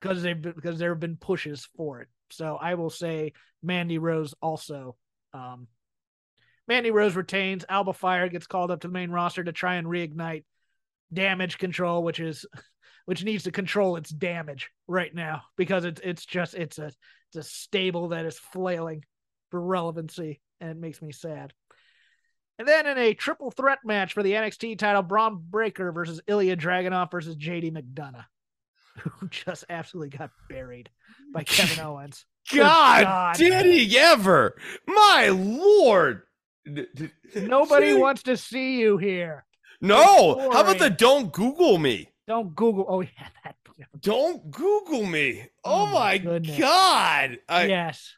because 0.03 0.23
they've 0.23 0.39
been, 0.39 0.53
because 0.53 0.79
there 0.79 0.91
have 0.91 1.01
been 1.01 1.17
pushes 1.17 1.67
for 1.79 2.03
it. 2.03 2.09
So 2.29 2.59
I 2.61 2.75
will 2.75 2.91
say 2.91 3.33
Mandy 3.63 3.97
Rose 3.97 4.35
also. 4.43 4.97
Um, 5.33 5.67
Mandy 6.69 6.91
Rose 6.91 7.17
retains. 7.17 7.65
Alba 7.67 7.95
Fyre 7.95 8.29
gets 8.29 8.47
called 8.47 8.71
up 8.71 8.83
to 8.83 8.89
the 8.89 8.93
main 8.93 9.11
roster 9.11 9.45
to 9.45 9.53
try 9.53 9.77
and 9.77 9.87
reignite 9.87 10.45
Damage 11.11 11.57
Control, 11.57 12.03
which 12.03 12.21
is 12.21 12.45
which 13.07 13.25
needs 13.25 13.45
to 13.45 13.51
control 13.51 13.97
its 13.97 14.11
damage 14.11 14.69
right 14.89 15.15
now 15.15 15.45
because 15.57 15.87
it's 15.87 16.03
it's 16.05 16.27
just 16.27 16.53
it's 16.53 16.79
a 16.79 16.89
it's 17.29 17.37
a 17.37 17.43
stable 17.43 18.09
that 18.09 18.27
is 18.27 18.39
flailing 18.39 19.05
relevancy, 19.61 20.41
and 20.61 20.71
it 20.71 20.77
makes 20.77 21.03
me 21.03 21.13
sad. 21.13 21.53
And 22.59 22.69
then 22.69 22.87
in 22.87 22.99
a 22.99 23.15
triple 23.15 23.51
threat 23.51 23.81
match 23.85 24.13
for 24.13 24.23
the 24.23 24.33
NXT 24.33 24.79
title, 24.79 25.03
Bron 25.03 25.43
Breakker 25.51 25.91
versus 25.93 26.21
Ilja 26.29 26.57
Dragunov 26.57 27.11
versus 27.11 27.37
JD 27.37 27.73
McDonagh, 27.73 28.25
who 28.99 29.29
just 29.29 29.65
absolutely 29.69 30.17
got 30.17 30.31
buried 30.49 30.91
by 31.33 31.43
Kevin 31.45 31.85
Owens. 31.85 32.27
God, 32.53 33.05
God, 33.05 33.37
did 33.37 33.65
he 33.67 33.99
ever? 33.99 34.55
My 34.87 35.29
lord. 35.29 36.23
Nobody 37.35 37.95
wants 37.95 38.23
to 38.25 38.37
see 38.37 38.79
you 38.79 38.99
here. 38.99 39.45
No. 39.81 40.51
How 40.53 40.61
about 40.61 40.79
the 40.79 40.91
don't 40.91 41.33
Google 41.33 41.79
me? 41.79 42.09
Don't 42.27 42.55
Google. 42.55 42.87
Oh, 42.89 43.01
yeah, 43.03 43.09
that. 43.45 43.57
Don't 44.01 44.51
Google 44.51 45.05
me. 45.05 45.47
Oh, 45.65 45.83
oh 45.83 45.87
my 45.87 46.19
God. 46.19 47.39
I, 47.49 47.67
yes. 47.67 48.15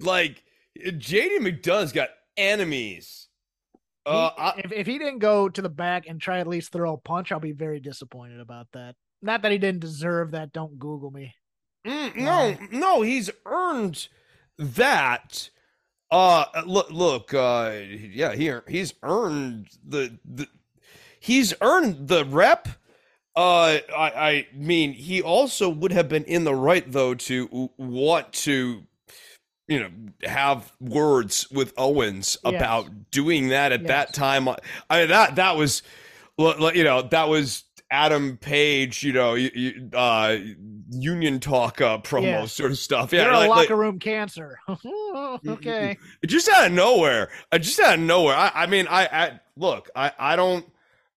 Like, 0.00 0.42
JD 0.86 1.38
McDonagh's 1.40 1.92
got 1.92 2.10
enemies 2.36 3.28
Uh, 4.06 4.30
I, 4.38 4.54
if, 4.64 4.72
if 4.72 4.86
he 4.86 4.98
didn't 4.98 5.18
go 5.20 5.48
to 5.48 5.62
the 5.62 5.68
back 5.68 6.06
and 6.08 6.20
try 6.20 6.38
at 6.40 6.46
least 6.46 6.72
throw 6.72 6.94
a 6.94 6.98
punch, 6.98 7.30
I'll 7.32 7.40
be 7.40 7.52
very 7.52 7.80
disappointed 7.80 8.40
about 8.40 8.68
that. 8.72 8.94
Not 9.22 9.42
that 9.42 9.52
he 9.52 9.58
didn't 9.58 9.80
deserve 9.80 10.30
that. 10.32 10.52
Don't 10.52 10.78
Google 10.78 11.10
me. 11.10 11.34
mm, 11.86 12.16
no, 12.16 12.56
no, 12.70 13.02
he's 13.02 13.30
earned 13.46 14.08
that. 14.58 15.50
Uh, 16.10 16.44
look, 16.66 16.90
look, 16.90 17.34
uh, 17.34 17.72
yeah, 17.80 18.34
he 18.34 18.52
he's 18.68 18.94
earned 19.02 19.68
the, 19.86 20.18
the 20.24 20.48
he's 21.20 21.52
earned 21.60 22.08
the 22.08 22.24
rep. 22.24 22.68
Uh, 23.36 23.78
I, 23.96 24.10
I 24.16 24.46
mean, 24.54 24.92
he 24.94 25.22
also 25.22 25.68
would 25.68 25.92
have 25.92 26.08
been 26.08 26.24
in 26.24 26.44
the 26.44 26.54
right 26.54 26.90
though 26.90 27.14
to 27.14 27.70
want 27.76 28.32
to, 28.32 28.84
you 29.68 29.80
know, 29.80 29.90
have 30.24 30.72
words 30.80 31.48
with 31.50 31.72
Owens 31.76 32.36
Yes. 32.44 32.54
about 32.54 33.10
doing 33.10 33.48
that 33.48 33.70
at 33.72 33.82
Yes. 33.82 33.88
that 33.88 34.14
time. 34.14 34.48
I 34.48 35.00
mean, 35.00 35.08
that 35.08 35.36
that 35.36 35.56
was, 35.56 35.82
you 36.38 36.84
know, 36.84 37.02
that 37.02 37.28
was 37.28 37.64
Adam 37.90 38.36
Page, 38.36 39.02
you 39.02 39.12
know, 39.12 39.34
uh, 39.94 40.36
union 40.90 41.40
talk 41.40 41.80
uh, 41.80 41.98
promo 41.98 42.46
sort 42.48 42.70
of 42.70 42.78
stuff. 42.78 43.12
Yeah, 43.12 43.24
You're 43.24 43.32
like- 43.32 43.46
a 43.46 43.50
like- 43.50 43.58
locker 43.70 43.76
room 43.76 43.98
cancer. 43.98 44.58
okay. 45.48 45.96
just 46.26 46.48
out 46.50 46.66
of 46.66 46.72
nowhere. 46.72 47.30
Just 47.54 47.80
out 47.80 47.94
of 47.94 48.00
nowhere. 48.00 48.34
I, 48.36 48.50
I 48.54 48.66
mean, 48.66 48.86
I, 48.88 49.06
I 49.06 49.40
look, 49.56 49.90
I, 49.96 50.12
I 50.18 50.36
don't, 50.36 50.66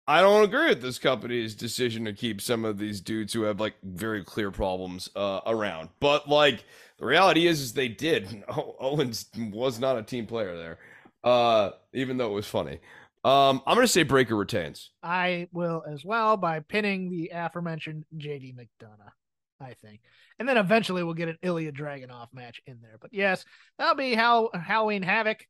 I 0.06 0.20
don't 0.22 0.42
agree 0.44 0.68
with 0.68 0.82
this 0.82 0.98
company's 0.98 1.54
decision 1.54 2.04
to 2.06 2.12
keep 2.12 2.40
some 2.40 2.64
of 2.64 2.78
these 2.78 3.00
dudes 3.00 3.32
who 3.32 3.42
have 3.42 3.60
like 3.60 3.74
very 3.82 4.24
clear 4.24 4.50
problems 4.50 5.08
uh, 5.14 5.40
around. 5.46 5.90
But 6.00 6.28
like 6.28 6.64
the 7.00 7.06
reality 7.06 7.46
is, 7.46 7.60
is 7.60 7.72
they 7.72 7.88
did. 7.88 8.44
Owens 8.80 9.26
was 9.36 9.80
not 9.80 9.96
a 9.96 10.02
team 10.02 10.26
player 10.26 10.56
there, 10.56 10.78
uh, 11.24 11.70
even 11.94 12.18
though 12.18 12.28
it 12.28 12.34
was 12.34 12.46
funny. 12.46 12.78
Um, 13.24 13.62
I'm 13.66 13.74
gonna 13.74 13.88
say 13.88 14.02
Breakker 14.02 14.36
retains. 14.36 14.90
I 15.02 15.48
will 15.52 15.82
as 15.86 16.04
well 16.04 16.36
by 16.36 16.60
pinning 16.60 17.10
the 17.10 17.32
aforementioned 17.34 18.04
JD 18.16 18.54
McDonagh, 18.54 19.12
I 19.60 19.74
think. 19.74 20.00
And 20.38 20.48
then 20.48 20.56
eventually 20.56 21.02
we'll 21.02 21.14
get 21.14 21.28
an 21.28 21.38
Ilja 21.42 21.72
Dragunov 21.72 22.28
match 22.32 22.60
in 22.66 22.78
there. 22.80 22.96
But 23.00 23.12
yes, 23.12 23.44
that'll 23.78 23.94
be 23.94 24.14
how 24.14 24.50
Halloween 24.54 25.02
Havoc. 25.02 25.44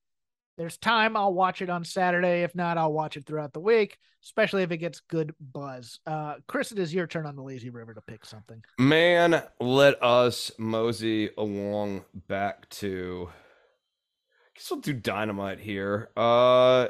There's 0.61 0.76
time. 0.76 1.16
I'll 1.16 1.32
watch 1.32 1.62
it 1.62 1.70
on 1.70 1.86
Saturday. 1.86 2.42
If 2.42 2.54
not, 2.54 2.76
I'll 2.76 2.92
watch 2.92 3.16
it 3.16 3.24
throughout 3.24 3.54
the 3.54 3.61
week, 3.61 3.96
especially 4.22 4.62
if 4.62 4.70
it 4.70 4.76
gets 4.76 5.00
good 5.00 5.34
buzz. 5.40 6.00
Uh, 6.06 6.34
Chris, 6.48 6.70
it 6.70 6.78
is 6.78 6.92
your 6.92 7.06
turn 7.06 7.24
on 7.24 7.34
the 7.34 7.42
Lazy 7.42 7.70
River 7.70 7.94
to 7.94 8.02
pick 8.02 8.26
something. 8.26 8.62
Man, 8.78 9.42
let 9.58 10.02
us 10.02 10.50
mosey 10.58 11.30
along 11.38 12.04
back 12.28 12.68
to. 12.68 13.30
I 13.30 14.50
guess 14.54 14.70
we'll 14.70 14.80
do 14.80 14.92
dynamite 14.92 15.61
here. 15.61 16.11
Uh. 16.14 16.88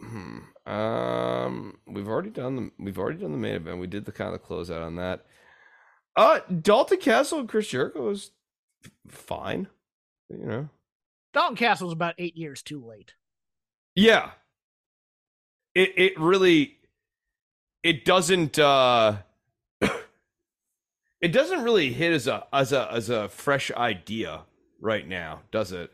Hmm. 0.00 0.38
Um. 0.64 1.78
We've 1.88 2.06
already 2.06 2.30
done 2.30 2.54
the. 2.54 2.70
We've 2.78 2.98
already 3.00 3.18
done 3.18 3.32
the 3.32 3.38
main 3.38 3.56
event. 3.56 3.80
We 3.80 3.88
did 3.88 4.04
the 4.04 4.12
kind 4.12 4.32
of 4.32 4.44
closeout 4.44 4.86
on 4.86 4.94
that. 4.94 5.26
Uh, 6.14 6.38
Dalton 6.60 6.98
Castle 6.98 7.40
and 7.40 7.48
Chris 7.48 7.66
Jericho 7.66 8.12
f- 8.12 8.30
fine. 9.08 9.68
You 10.30 10.46
know. 10.46 10.68
Dalton 11.32 11.56
Castle's 11.56 11.92
about 11.92 12.14
eight 12.18 12.36
years 12.36 12.62
too 12.62 12.84
late. 12.84 13.14
Yeah. 13.94 14.30
It 15.74 15.92
it 15.96 16.20
really 16.20 16.78
it 17.82 18.04
doesn't 18.04 18.58
uh 18.58 19.16
it 21.20 21.32
doesn't 21.32 21.62
really 21.62 21.92
hit 21.92 22.12
as 22.12 22.26
a 22.26 22.46
as 22.52 22.72
a 22.72 22.92
as 22.92 23.08
a 23.08 23.28
fresh 23.28 23.70
idea 23.72 24.42
right 24.80 25.06
now, 25.06 25.40
does 25.50 25.72
it? 25.72 25.90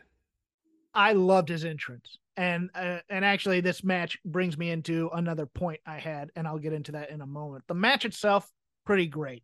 I 0.95 1.13
loved 1.13 1.49
his 1.49 1.65
entrance. 1.65 2.19
And 2.37 2.71
uh, 2.75 2.99
and 3.09 3.25
actually 3.25 3.61
this 3.61 3.83
match 3.83 4.19
brings 4.25 4.57
me 4.57 4.71
into 4.71 5.11
another 5.13 5.47
point 5.47 5.81
I 5.87 5.99
had 5.99 6.31
and 6.37 6.47
I'll 6.47 6.59
get 6.59 6.73
into 6.73 6.93
that 6.93 7.11
in 7.11 7.21
a 7.21 7.27
moment. 7.27 7.65
The 7.69 7.75
match 7.75 8.05
itself 8.05 8.51
pretty 8.85 9.07
great. 9.07 9.43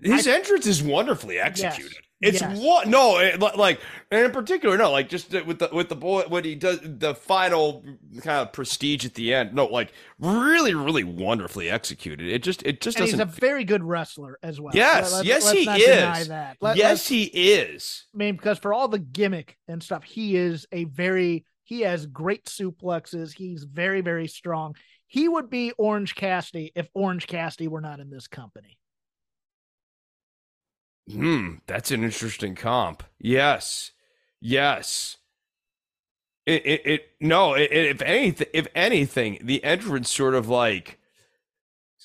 His 0.00 0.28
entrance 0.28 0.66
is 0.66 0.82
wonderfully 0.82 1.38
executed. 1.38 2.07
It's 2.20 2.40
yes. 2.40 2.58
what 2.58 2.88
no, 2.88 3.18
it, 3.18 3.38
like 3.38 3.80
and 4.10 4.24
in 4.24 4.32
particular, 4.32 4.76
no, 4.76 4.90
like 4.90 5.08
just 5.08 5.30
with 5.46 5.60
the 5.60 5.68
with 5.72 5.88
the 5.88 5.94
boy 5.94 6.24
when 6.26 6.42
he 6.42 6.56
does 6.56 6.80
the 6.82 7.14
final 7.14 7.84
kind 8.22 8.40
of 8.40 8.52
prestige 8.52 9.04
at 9.04 9.14
the 9.14 9.32
end. 9.32 9.54
No, 9.54 9.66
like 9.66 9.92
really, 10.18 10.74
really 10.74 11.04
wonderfully 11.04 11.70
executed. 11.70 12.26
It 12.26 12.42
just 12.42 12.64
it 12.64 12.80
just 12.80 12.98
And 12.98 13.06
doesn't. 13.06 13.28
He's 13.28 13.36
a 13.36 13.40
very 13.40 13.62
good 13.62 13.84
wrestler 13.84 14.36
as 14.42 14.60
well. 14.60 14.74
Yes, 14.74 15.12
Let- 15.12 15.26
yes, 15.26 15.50
he 15.52 15.60
is. 15.60 16.28
Let- 16.60 16.76
yes, 16.76 17.06
he 17.06 17.24
is. 17.24 18.06
I 18.12 18.18
mean, 18.18 18.34
because 18.34 18.58
for 18.58 18.74
all 18.74 18.88
the 18.88 18.98
gimmick 18.98 19.56
and 19.68 19.80
stuff, 19.80 20.02
he 20.02 20.34
is 20.34 20.66
a 20.72 20.84
very 20.84 21.44
he 21.68 21.82
has 21.82 22.06
great 22.06 22.46
suplexes. 22.46 23.34
He's 23.34 23.64
very, 23.64 24.00
very 24.00 24.26
strong. 24.26 24.74
He 25.06 25.28
would 25.28 25.50
be 25.50 25.72
Orange 25.72 26.14
Cassidy 26.14 26.72
if 26.74 26.88
Orange 26.94 27.26
Cassidy 27.26 27.68
were 27.68 27.82
not 27.82 28.00
in 28.00 28.08
this 28.08 28.26
company. 28.26 28.77
Hmm, 31.10 31.54
that's 31.66 31.90
an 31.90 32.04
interesting 32.04 32.54
comp. 32.54 33.02
Yes, 33.18 33.92
yes. 34.40 35.16
It, 36.44 36.66
it, 36.66 36.82
it 36.86 37.02
no. 37.20 37.54
It, 37.54 37.70
if 37.72 38.02
anything, 38.02 38.46
if 38.52 38.66
anything, 38.74 39.38
the 39.42 39.62
entrance 39.64 40.10
sort 40.10 40.34
of 40.34 40.48
like 40.48 40.98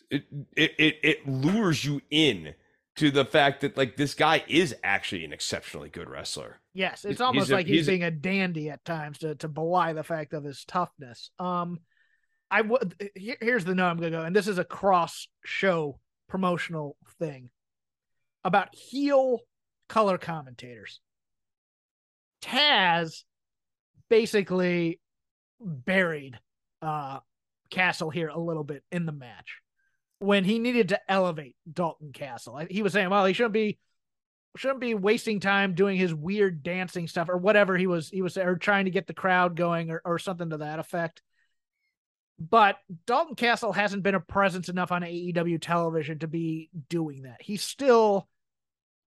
it, 0.10 0.24
it, 0.56 0.72
it, 0.78 0.96
it 1.04 1.28
lures 1.28 1.84
you 1.84 2.02
in 2.10 2.54
to 2.96 3.10
the 3.10 3.26
fact 3.26 3.62
that 3.62 3.76
like 3.78 3.96
this 3.98 4.14
guy 4.14 4.44
is 4.48 4.76
actually 4.84 5.26
an 5.26 5.34
exceptionally 5.34 5.90
good 5.90 6.10
wrestler. 6.10 6.60
Yes, 6.74 7.06
it's 7.06 7.20
He's- 7.20 7.22
almost 7.22 7.46
he's 7.48 7.52
a- 7.52 7.56
like 7.56 7.68
he's, 7.68 7.76
he's 7.78 7.88
a- 7.88 7.92
being 7.92 8.04
a 8.04 8.12
dandy 8.12 8.70
at 8.70 8.84
times 8.86 9.20
to 9.20 9.36
to 9.36 9.48
belie 9.48 9.94
the 9.94 10.04
fact 10.04 10.34
of 10.34 10.44
his 10.44 10.64
toughness. 10.66 11.32
Um, 11.40 11.80
I 12.52 12.62
would 12.62 13.10
here, 13.16 13.38
here's 13.42 13.66
the 13.66 13.76
note 13.76 13.88
I'm 13.90 13.98
gonna 13.98 14.12
go, 14.12 14.24
and 14.24 14.36
this 14.36 14.48
is 14.48 14.58
a 14.60 14.66
cross 14.66 15.28
show 15.46 16.00
promotional 16.28 16.98
thing 17.20 17.50
about 18.44 18.74
heel 18.76 19.40
color 19.90 20.18
commentators. 20.18 21.00
Taz 22.42 23.24
basically 24.10 25.00
buried 25.60 26.40
uh 26.82 27.20
Castle 27.70 28.12
here 28.12 28.28
a 28.28 28.40
little 28.40 28.64
bit 28.64 28.84
in 28.92 29.06
the 29.08 29.12
match 29.12 29.58
when 30.20 30.44
he 30.46 30.60
needed 30.60 30.90
to 30.90 31.12
elevate 31.12 31.56
Dalton 31.72 32.14
Castle. 32.14 32.62
He 32.70 32.84
was 32.84 32.94
saying, 32.94 33.10
well, 33.10 33.26
he 33.26 33.34
shouldn't 33.34 33.54
be 33.54 33.80
shouldn't 34.56 34.80
be 34.80 34.94
wasting 34.94 35.40
time 35.40 35.74
doing 35.74 35.98
his 35.98 36.14
weird 36.14 36.62
dancing 36.62 37.08
stuff 37.08 37.28
or 37.28 37.38
whatever 37.38 37.76
he 37.76 37.88
was 37.88 38.10
he 38.10 38.22
was 38.22 38.38
or 38.38 38.56
trying 38.56 38.86
to 38.86 38.92
get 38.92 39.08
the 39.08 39.14
crowd 39.14 39.56
going 39.56 39.90
or, 39.90 40.02
or 40.06 40.20
something 40.20 40.52
to 40.52 40.58
that 40.58 40.80
effect. 40.80 41.22
But 42.40 42.78
Dalton 43.06 43.36
Castle 43.36 43.74
hasn't 43.74 44.04
been 44.04 44.16
a 44.16 44.20
presence 44.20 44.70
enough 44.70 44.92
on 44.92 45.02
AEW 45.02 45.60
television 45.62 46.20
to 46.20 46.28
be 46.28 46.70
doing 46.90 47.24
that. 47.24 47.42
He's 47.42 47.64
still 47.64 48.28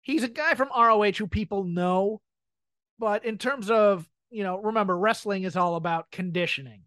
he's 0.03 0.25
a 0.25 0.29
guy 0.29 0.55
from 0.55 0.69
ROH 0.77 1.13
who 1.13 1.27
people 1.27 1.65
know, 1.65 2.21
but 2.99 3.25
in 3.25 3.39
terms 3.39 3.71
of, 3.71 4.09
you 4.31 4.43
know, 4.43 4.59
remember 4.59 4.97
wrestling 4.97 5.45
is 5.45 5.57
all 5.57 5.77
about 5.77 6.11
conditioning. 6.11 6.83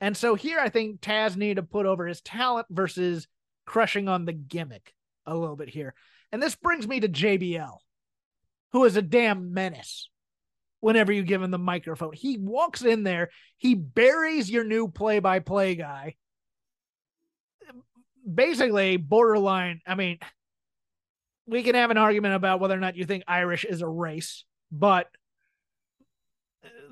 And 0.00 0.16
so 0.16 0.34
here 0.34 0.58
I 0.58 0.68
think 0.68 1.00
Taz 1.00 1.36
needed 1.36 1.56
to 1.56 1.62
put 1.62 1.86
over 1.86 2.06
his 2.06 2.20
talent 2.20 2.66
versus 2.70 3.26
crushing 3.66 4.08
on 4.08 4.24
the 4.24 4.32
gimmick 4.32 4.92
a 5.26 5.36
little 5.36 5.56
bit 5.56 5.68
here. 5.68 5.94
And 6.32 6.42
this 6.42 6.54
brings 6.54 6.86
me 6.86 7.00
to 7.00 7.08
JBL, 7.08 7.78
who 8.72 8.84
is 8.84 8.96
a 8.96 9.02
damn 9.02 9.52
menace 9.52 10.10
whenever 10.80 11.12
you 11.12 11.22
give 11.22 11.42
him 11.42 11.50
the 11.50 11.58
microphone. 11.58 12.12
He 12.12 12.38
walks 12.38 12.82
in 12.82 13.02
there, 13.02 13.30
he 13.56 13.74
buries 13.74 14.50
your 14.50 14.64
new 14.64 14.88
play 14.88 15.18
by 15.18 15.40
play 15.40 15.74
guy. 15.74 16.14
Basically, 18.32 18.98
borderline. 18.98 19.80
I 19.86 19.94
mean, 19.94 20.18
we 21.48 21.62
can 21.62 21.74
have 21.74 21.90
an 21.90 21.96
argument 21.96 22.34
about 22.34 22.60
whether 22.60 22.74
or 22.74 22.80
not 22.80 22.96
you 22.96 23.04
think 23.04 23.24
Irish 23.26 23.64
is 23.64 23.80
a 23.80 23.88
race, 23.88 24.44
but 24.70 25.08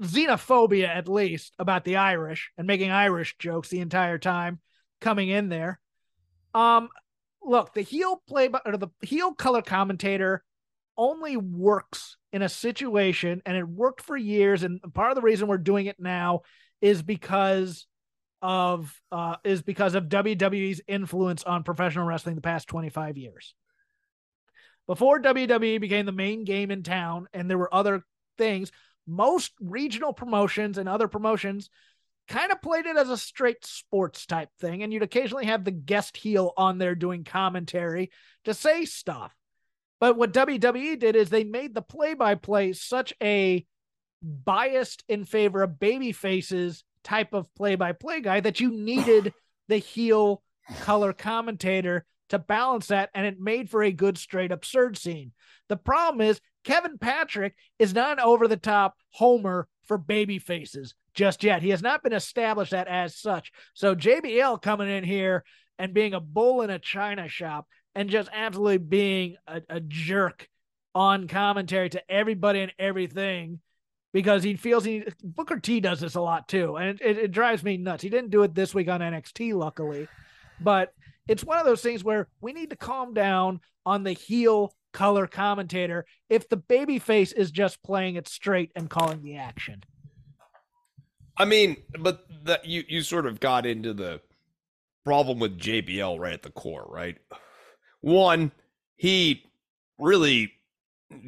xenophobia, 0.03 0.89
at 0.89 1.09
least, 1.09 1.55
about 1.59 1.85
the 1.85 1.97
Irish 1.97 2.51
and 2.57 2.67
making 2.67 2.91
Irish 2.91 3.37
jokes 3.39 3.69
the 3.69 3.81
entire 3.81 4.19
time 4.19 4.61
coming 5.01 5.29
in 5.29 5.51
there. 5.51 5.79
Um, 6.55 6.89
look, 7.43 7.75
the 7.75 7.83
heel 7.83 8.23
play 8.27 8.49
or 8.65 8.79
the 8.79 8.89
heel 9.03 9.35
color 9.35 9.61
commentator 9.61 10.43
only 10.97 11.37
works 11.37 12.17
in 12.33 12.41
a 12.41 12.49
situation, 12.49 13.43
and 13.45 13.57
it 13.59 13.69
worked 13.69 14.01
for 14.01 14.17
years. 14.17 14.63
And 14.63 14.81
part 14.95 15.11
of 15.11 15.17
the 15.17 15.23
reason 15.23 15.49
we're 15.49 15.59
doing 15.59 15.87
it 15.87 16.01
now 16.01 16.43
is 16.81 17.03
because 17.03 17.87
of 18.43 18.95
uh 19.11 19.37
is 19.45 19.63
because 19.63 19.95
of 19.95 20.05
WWE's 20.05 20.83
influence 20.87 21.43
on 21.43 21.63
professional 21.63 22.07
wrestling 22.07 22.35
the 22.35 22.43
past 22.43 22.69
25 22.69 23.17
years. 23.17 23.55
Before 24.87 25.21
WWE 25.21 25.81
became 25.81 26.07
the 26.07 26.13
main 26.13 26.45
game 26.45 26.71
in 26.71 26.83
town 26.83 27.29
and 27.33 27.51
there 27.51 27.59
were 27.59 27.75
other 27.75 28.05
things, 28.39 28.71
most 29.07 29.53
regional 29.61 30.13
promotions 30.13 30.79
and 30.79 30.89
other 30.89 31.09
promotions 31.09 31.71
kind 32.29 32.51
of 32.51 32.63
played 32.63 32.87
it 32.87 32.97
as 32.97 33.09
a 33.09 33.17
straight 33.17 33.65
sports 33.65 34.27
type 34.27 34.49
thing 34.61 34.83
and 34.83 34.93
you'd 34.93 35.03
occasionally 35.03 35.47
have 35.47 35.65
the 35.65 35.71
guest 35.71 36.17
heel 36.17 36.53
on 36.57 36.79
there 36.79 36.95
doing 36.95 37.25
commentary 37.25 38.11
to 38.45 38.55
say 38.55 38.85
stuff. 38.85 39.35
But 40.01 40.17
what 40.17 40.33
WWE 40.33 40.99
did 40.99 41.17
is 41.17 41.31
they 41.31 41.45
made 41.45 41.75
the 41.75 41.83
play 41.83 42.15
by 42.15 42.35
play 42.35 42.73
such 42.73 43.15
a 43.23 43.65
biased 44.23 45.05
in 45.09 45.25
favor 45.25 45.63
of 45.63 45.79
baby 45.79 46.13
faces 46.13 46.85
type 47.07 47.33
of 47.33 47.53
play-by-play 47.55 48.21
guy 48.21 48.41
that 48.41 48.59
you 48.59 48.73
needed 48.73 49.33
the 49.69 49.79
heel 49.79 50.43
color 50.81 51.13
commentator 51.13 52.05
to 52.29 52.39
balance 52.39 52.89
that 52.89 53.11
and 53.15 53.27
it 53.27 53.41
made 53.41 53.71
for 53.71 53.83
a 53.83 53.93
good 53.93 54.19
straight 54.19 54.53
absurd 54.53 54.97
scene. 54.97 55.33
The 55.69 55.77
problem 55.77 56.21
is 56.21 56.41
Kevin 56.65 56.99
Patrick 56.99 57.55
is 57.79 57.95
not 57.95 58.19
an 58.19 58.25
over 58.25 58.49
the 58.49 58.57
top 58.57 58.97
homer 59.11 59.69
for 59.87 59.99
baby 59.99 60.39
faces 60.39 60.95
just 61.15 61.45
yet. 61.45 61.63
He 61.63 61.71
has 61.71 61.83
not 61.83 62.03
been 62.03 62.13
established 62.13 62.73
that 62.73 62.89
as 62.89 63.17
such. 63.17 63.53
So 63.75 63.95
JBL 63.95 64.61
coming 64.63 64.89
in 64.89 65.05
here 65.05 65.45
and 65.79 65.95
being 65.95 66.15
a 66.15 66.21
bull 66.21 66.63
in 66.63 66.71
a 66.71 66.79
china 66.79 67.29
shop 67.29 67.67
and 67.95 68.11
just 68.11 68.29
absolutely 68.33 68.79
being 68.79 69.37
a, 69.47 69.63
a 69.69 69.81
jerk 69.81 70.49
on 70.95 71.29
commentary 71.29 71.89
to 71.91 72.11
everybody 72.11 72.61
and 72.61 72.73
everything 72.79 73.61
because 74.13 74.43
he 74.43 74.57
feels 74.57 74.83
he 74.83 75.05
Booker 75.23 75.61
T 75.61 75.81
does 75.81 76.01
this 76.01 76.15
a 76.15 76.21
lot 76.23 76.49
too, 76.49 76.77
and 76.77 76.99
it, 77.03 77.19
it, 77.19 77.33
drives 77.33 77.63
me 77.63 77.77
nuts. 77.77 78.03
He 78.03 78.09
didn't 78.09 78.31
do 78.31 78.45
it 78.45 78.55
this 78.55 78.75
week 78.75 78.89
on 78.89 79.01
NXT, 79.01 79.53
luckily, 79.53 80.09
but 80.59 80.95
it's 81.29 81.45
one 81.45 81.59
of 81.59 81.65
those 81.65 81.83
things 81.83 82.05
where 82.05 82.29
we 82.41 82.53
need 82.53 82.71
to 82.71 82.77
calm 82.77 83.15
down 83.15 83.61
on 83.85 84.03
the 84.03 84.13
heel 84.13 84.75
color 84.93 85.27
commentator 85.27 86.07
if 86.31 86.49
the 86.49 86.57
baby 86.57 86.99
face 86.99 87.33
is 87.33 87.51
just 87.51 87.83
playing 87.83 88.17
it 88.17 88.27
straight 88.27 88.73
and 88.75 88.89
calling 88.89 89.23
the 89.23 89.37
action. 89.37 89.83
I 91.37 91.45
mean, 91.45 91.77
but 91.99 92.25
that 92.45 92.65
you 92.65 92.85
you 92.89 93.03
sort 93.03 93.27
of 93.27 93.41
got 93.41 93.67
into 93.67 93.93
the 93.93 94.21
problem 95.05 95.39
with 95.39 95.59
JBL 95.59 96.19
right 96.19 96.33
at 96.33 96.43
the 96.43 96.51
core, 96.51 96.87
right? 96.89 97.19
One, 98.01 98.53
he 98.97 99.45
really 99.99 100.53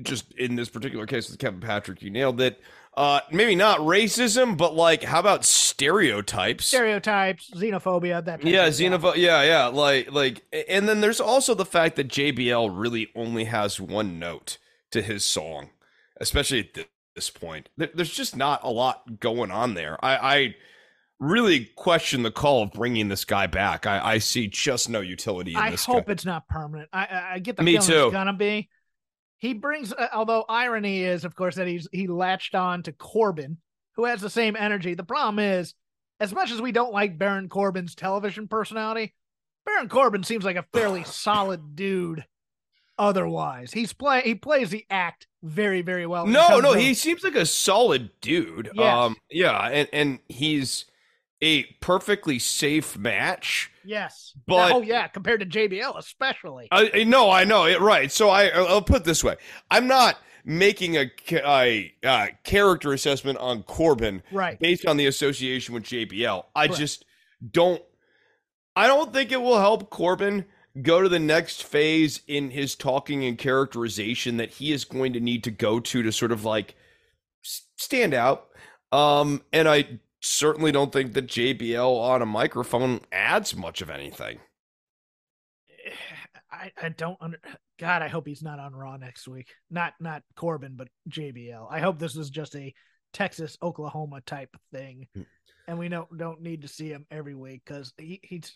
just 0.02 0.32
in 0.32 0.56
this 0.56 0.68
particular 0.68 1.06
case 1.06 1.28
with 1.28 1.38
Kevin 1.38 1.60
Patrick, 1.60 2.02
you 2.02 2.10
nailed 2.10 2.40
it. 2.40 2.60
Uh, 2.98 3.20
maybe 3.30 3.54
not 3.54 3.78
racism, 3.78 4.56
but 4.56 4.74
like, 4.74 5.04
how 5.04 5.20
about 5.20 5.44
stereotypes? 5.44 6.66
Stereotypes, 6.66 7.48
xenophobia, 7.54 8.24
that. 8.24 8.44
Yeah, 8.44 8.66
xenophobia. 8.70 9.18
Yeah, 9.18 9.42
yeah. 9.44 9.66
Like, 9.66 10.10
like, 10.10 10.42
and 10.68 10.88
then 10.88 11.00
there's 11.00 11.20
also 11.20 11.54
the 11.54 11.64
fact 11.64 11.94
that 11.94 12.08
JBL 12.08 12.72
really 12.74 13.08
only 13.14 13.44
has 13.44 13.80
one 13.80 14.18
note 14.18 14.58
to 14.90 15.00
his 15.00 15.24
song, 15.24 15.70
especially 16.20 16.58
at 16.74 16.88
this 17.14 17.30
point. 17.30 17.68
There's 17.76 18.12
just 18.12 18.36
not 18.36 18.64
a 18.64 18.70
lot 18.70 19.20
going 19.20 19.52
on 19.52 19.74
there. 19.74 20.04
I, 20.04 20.16
I 20.16 20.54
really 21.20 21.66
question 21.76 22.24
the 22.24 22.32
call 22.32 22.64
of 22.64 22.72
bringing 22.72 23.06
this 23.06 23.24
guy 23.24 23.46
back. 23.46 23.86
I, 23.86 24.14
I 24.14 24.18
see 24.18 24.48
just 24.48 24.88
no 24.88 25.00
utility 25.02 25.52
in 25.52 25.56
I 25.56 25.70
this. 25.70 25.88
I 25.88 25.92
hope 25.92 26.06
guy. 26.06 26.14
it's 26.14 26.24
not 26.24 26.48
permanent. 26.48 26.88
I, 26.92 27.26
I 27.34 27.38
get 27.38 27.56
the 27.56 27.62
Me 27.62 27.74
feeling 27.74 27.86
too. 27.86 28.04
it's 28.06 28.12
gonna 28.12 28.32
be 28.32 28.68
he 29.38 29.54
brings 29.54 29.92
uh, 29.92 30.08
although 30.12 30.44
irony 30.48 31.02
is 31.02 31.24
of 31.24 31.34
course 31.34 31.54
that 31.56 31.66
he's 31.66 31.88
he 31.92 32.06
latched 32.06 32.54
on 32.54 32.82
to 32.82 32.92
corbin 32.92 33.58
who 33.94 34.04
has 34.04 34.20
the 34.20 34.30
same 34.30 34.54
energy. 34.54 34.94
The 34.94 35.02
problem 35.02 35.38
is 35.38 35.74
as 36.20 36.32
much 36.32 36.50
as 36.50 36.60
we 36.60 36.72
don't 36.72 36.92
like 36.92 37.18
baron 37.18 37.48
corbin's 37.48 37.94
television 37.94 38.46
personality 38.48 39.14
baron 39.64 39.88
corbin 39.88 40.22
seems 40.22 40.44
like 40.44 40.56
a 40.56 40.66
fairly 40.72 41.04
solid 41.04 41.74
dude 41.76 42.24
otherwise. 42.98 43.72
He's 43.72 43.92
play 43.92 44.22
he 44.22 44.34
plays 44.34 44.70
the 44.70 44.84
act 44.90 45.26
very 45.42 45.82
very 45.82 46.06
well 46.06 46.26
no 46.26 46.60
no 46.60 46.74
he 46.74 46.94
seems 46.94 47.22
like 47.22 47.36
a 47.36 47.46
solid 47.46 48.10
dude. 48.20 48.70
Yes. 48.74 48.94
um 48.94 49.16
yeah 49.30 49.68
and 49.68 49.88
and 49.92 50.18
he's 50.28 50.84
a 51.42 51.64
perfectly 51.80 52.38
safe 52.38 52.96
match. 52.98 53.70
Yes. 53.84 54.32
But 54.46 54.72
oh 54.72 54.82
yeah, 54.82 55.08
compared 55.08 55.40
to 55.40 55.46
JBL 55.46 55.96
especially. 55.98 56.68
I 56.70 57.04
no, 57.04 57.30
I 57.30 57.44
know 57.44 57.64
it 57.64 57.80
right. 57.80 58.10
So 58.10 58.28
I 58.28 58.48
I'll 58.48 58.82
put 58.82 59.04
this 59.04 59.22
way. 59.22 59.36
I'm 59.70 59.86
not 59.86 60.18
making 60.44 60.96
a, 60.96 61.10
a 61.32 61.92
uh, 62.04 62.26
character 62.42 62.92
assessment 62.92 63.38
on 63.38 63.62
Corbin 63.64 64.22
right. 64.32 64.58
based 64.58 64.86
on 64.86 64.96
the 64.96 65.06
association 65.06 65.74
with 65.74 65.84
JBL. 65.84 66.44
I 66.56 66.66
Correct. 66.66 66.80
just 66.80 67.04
don't 67.50 67.82
I 68.74 68.86
don't 68.86 69.12
think 69.12 69.32
it 69.32 69.42
will 69.42 69.58
help 69.58 69.90
Corbin 69.90 70.46
go 70.80 71.02
to 71.02 71.08
the 71.08 71.18
next 71.18 71.64
phase 71.64 72.22
in 72.26 72.50
his 72.50 72.74
talking 72.74 73.24
and 73.24 73.36
characterization 73.36 74.36
that 74.38 74.50
he 74.50 74.72
is 74.72 74.84
going 74.84 75.12
to 75.12 75.20
need 75.20 75.44
to 75.44 75.50
go 75.50 75.80
to 75.80 76.02
to 76.02 76.12
sort 76.12 76.32
of 76.32 76.44
like 76.44 76.74
stand 77.42 78.14
out. 78.14 78.48
Um 78.90 79.42
and 79.52 79.68
I 79.68 80.00
certainly 80.20 80.72
don't 80.72 80.92
think 80.92 81.14
that 81.14 81.26
JBL 81.26 82.00
on 82.00 82.22
a 82.22 82.26
microphone 82.26 83.00
adds 83.12 83.56
much 83.56 83.82
of 83.82 83.90
anything. 83.90 84.38
I, 86.50 86.72
I 86.80 86.88
don't 86.88 87.18
under 87.20 87.38
God, 87.78 88.02
I 88.02 88.08
hope 88.08 88.26
he's 88.26 88.42
not 88.42 88.58
on 88.58 88.74
Raw 88.74 88.96
next 88.96 89.28
week. 89.28 89.48
Not 89.70 89.94
not 90.00 90.22
Corbin, 90.34 90.74
but 90.76 90.88
JBL. 91.08 91.66
I 91.70 91.80
hope 91.80 91.98
this 91.98 92.16
is 92.16 92.30
just 92.30 92.56
a 92.56 92.74
Texas, 93.12 93.56
Oklahoma 93.62 94.20
type 94.22 94.56
thing. 94.72 95.06
Hmm. 95.14 95.22
And 95.68 95.78
we 95.78 95.88
don't 95.88 96.16
don't 96.16 96.42
need 96.42 96.62
to 96.62 96.68
see 96.68 96.88
him 96.88 97.06
every 97.10 97.34
week 97.34 97.62
because 97.64 97.92
he, 97.96 98.20
he's 98.22 98.54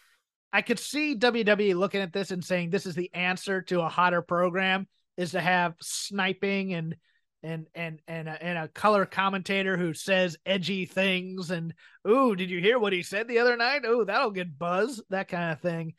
I 0.54 0.62
could 0.62 0.78
see 0.78 1.16
WWE 1.16 1.74
looking 1.74 2.02
at 2.02 2.12
this 2.12 2.30
and 2.30 2.44
saying 2.44 2.70
this 2.70 2.86
is 2.86 2.94
the 2.94 3.12
answer 3.14 3.62
to 3.62 3.80
a 3.80 3.88
hotter 3.88 4.20
program 4.20 4.86
is 5.16 5.32
to 5.32 5.40
have 5.40 5.74
sniping 5.80 6.74
and 6.74 6.94
and 7.42 7.66
and 7.74 8.00
and 8.06 8.28
a, 8.28 8.42
and 8.42 8.58
a 8.58 8.68
color 8.68 9.04
commentator 9.04 9.76
who 9.76 9.94
says 9.94 10.36
edgy 10.46 10.86
things. 10.86 11.50
And 11.50 11.74
ooh 12.08 12.36
did 12.36 12.50
you 12.50 12.60
hear 12.60 12.78
what 12.78 12.92
he 12.92 13.02
said 13.02 13.28
the 13.28 13.38
other 13.38 13.56
night? 13.56 13.82
Oh 13.84 14.04
that'll 14.04 14.30
get 14.30 14.58
buzz 14.58 15.02
that 15.10 15.28
kind 15.28 15.52
of 15.52 15.60
thing. 15.60 15.94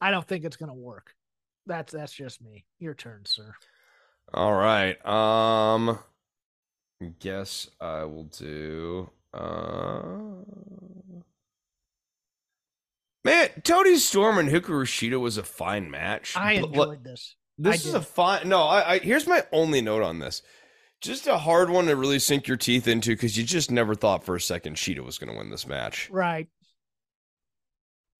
I 0.00 0.10
don't 0.10 0.26
think 0.26 0.44
it's 0.44 0.56
going 0.56 0.70
to 0.70 0.74
work. 0.74 1.14
That's 1.66 1.92
that's 1.92 2.12
just 2.12 2.42
me. 2.42 2.64
Your 2.78 2.94
turn 2.94 3.22
sir. 3.24 3.54
All 4.32 4.54
right 4.54 5.04
um 5.06 5.98
guess 7.18 7.68
i 7.78 8.04
will 8.04 8.24
do 8.24 9.10
uh 9.34 10.00
man 13.22 13.50
toni 13.62 13.96
storm 13.96 14.38
and 14.38 14.48
hikaru 14.48 15.20
was 15.20 15.36
a 15.36 15.42
fine 15.42 15.90
match. 15.90 16.34
I 16.36 16.52
enjoyed 16.52 17.04
this. 17.04 17.36
This 17.58 17.84
is 17.86 17.94
a 17.94 18.00
fine 18.00 18.48
no 18.48 18.62
I, 18.62 18.94
I 18.94 18.98
here's 18.98 19.26
my 19.26 19.44
only 19.52 19.80
note 19.80 20.02
on 20.02 20.18
this 20.18 20.42
just 21.00 21.26
a 21.26 21.38
hard 21.38 21.70
one 21.70 21.86
to 21.86 21.96
really 21.96 22.18
sink 22.18 22.48
your 22.48 22.56
teeth 22.56 22.88
into 22.88 23.10
because 23.10 23.36
you 23.36 23.44
just 23.44 23.70
never 23.70 23.94
thought 23.94 24.24
for 24.24 24.36
a 24.36 24.40
second 24.40 24.76
Shida 24.76 25.04
was 25.04 25.18
going 25.18 25.32
to 25.32 25.38
win 25.38 25.50
this 25.50 25.66
match. 25.66 26.10
Right. 26.10 26.48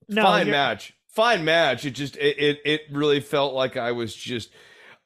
No, 0.08 0.22
fine 0.22 0.46
you're... 0.46 0.54
match, 0.54 0.94
fine 1.08 1.44
match. 1.44 1.84
It 1.84 1.92
just 1.92 2.16
it, 2.16 2.38
it, 2.38 2.60
it 2.64 2.80
really 2.92 3.20
felt 3.20 3.54
like 3.54 3.76
I 3.76 3.92
was 3.92 4.14
just 4.14 4.50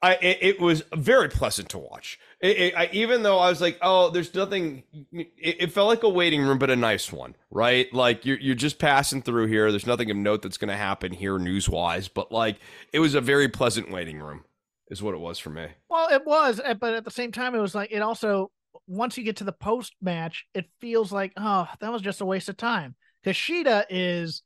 I 0.02 0.14
it, 0.14 0.38
it 0.40 0.60
was 0.60 0.82
very 0.94 1.28
pleasant 1.28 1.68
to 1.70 1.78
watch. 1.78 2.18
It, 2.40 2.58
it, 2.58 2.74
I, 2.74 2.88
even 2.92 3.22
though 3.22 3.38
I 3.38 3.50
was 3.50 3.60
like, 3.60 3.78
oh, 3.82 4.10
there's 4.10 4.34
nothing. 4.34 4.82
It, 5.12 5.72
felt 5.72 5.88
like 5.88 6.02
a 6.02 6.08
waiting 6.08 6.40
room, 6.40 6.58
but 6.58 6.70
a 6.70 6.76
nice 6.76 7.12
one, 7.12 7.36
right? 7.50 7.92
Like 7.92 8.24
you're 8.24 8.38
you're 8.38 8.54
just 8.54 8.78
passing 8.78 9.20
through 9.20 9.46
here. 9.46 9.70
There's 9.70 9.86
nothing 9.86 10.10
of 10.10 10.16
note 10.16 10.42
that's 10.42 10.56
going 10.56 10.70
to 10.70 10.76
happen 10.76 11.12
here 11.12 11.38
news 11.38 11.68
wise, 11.68 12.08
but 12.08 12.32
like 12.32 12.58
it 12.92 13.00
was 13.00 13.14
a 13.14 13.20
very 13.20 13.48
pleasant 13.48 13.90
waiting 13.90 14.20
room 14.20 14.44
is 14.90 15.02
what 15.02 15.14
it 15.14 15.20
was 15.20 15.38
for 15.38 15.50
me. 15.50 15.68
Well, 15.88 16.08
it 16.10 16.26
was, 16.26 16.60
eh, 16.62 16.74
but 16.74 16.94
at 16.94 17.04
the 17.04 17.10
same 17.10 17.32
time, 17.32 17.54
it 17.54 17.60
was 17.60 17.74
like 17.74 17.92
it 17.92 18.02
also 18.02 18.50
once 18.86 19.16
you 19.16 19.24
get 19.24 19.36
to 19.36 19.44
the 19.44 19.52
post 19.52 19.94
match, 20.02 20.46
it 20.52 20.68
feels 20.80 21.12
like 21.12 21.32
oh, 21.36 21.68
that 21.80 21.92
was 21.92 22.02
just 22.02 22.20
a 22.20 22.26
waste 22.26 22.48
of 22.48 22.56
time 22.56 22.94
because 23.22 23.36
Shida 23.36 23.84
is 23.88 24.42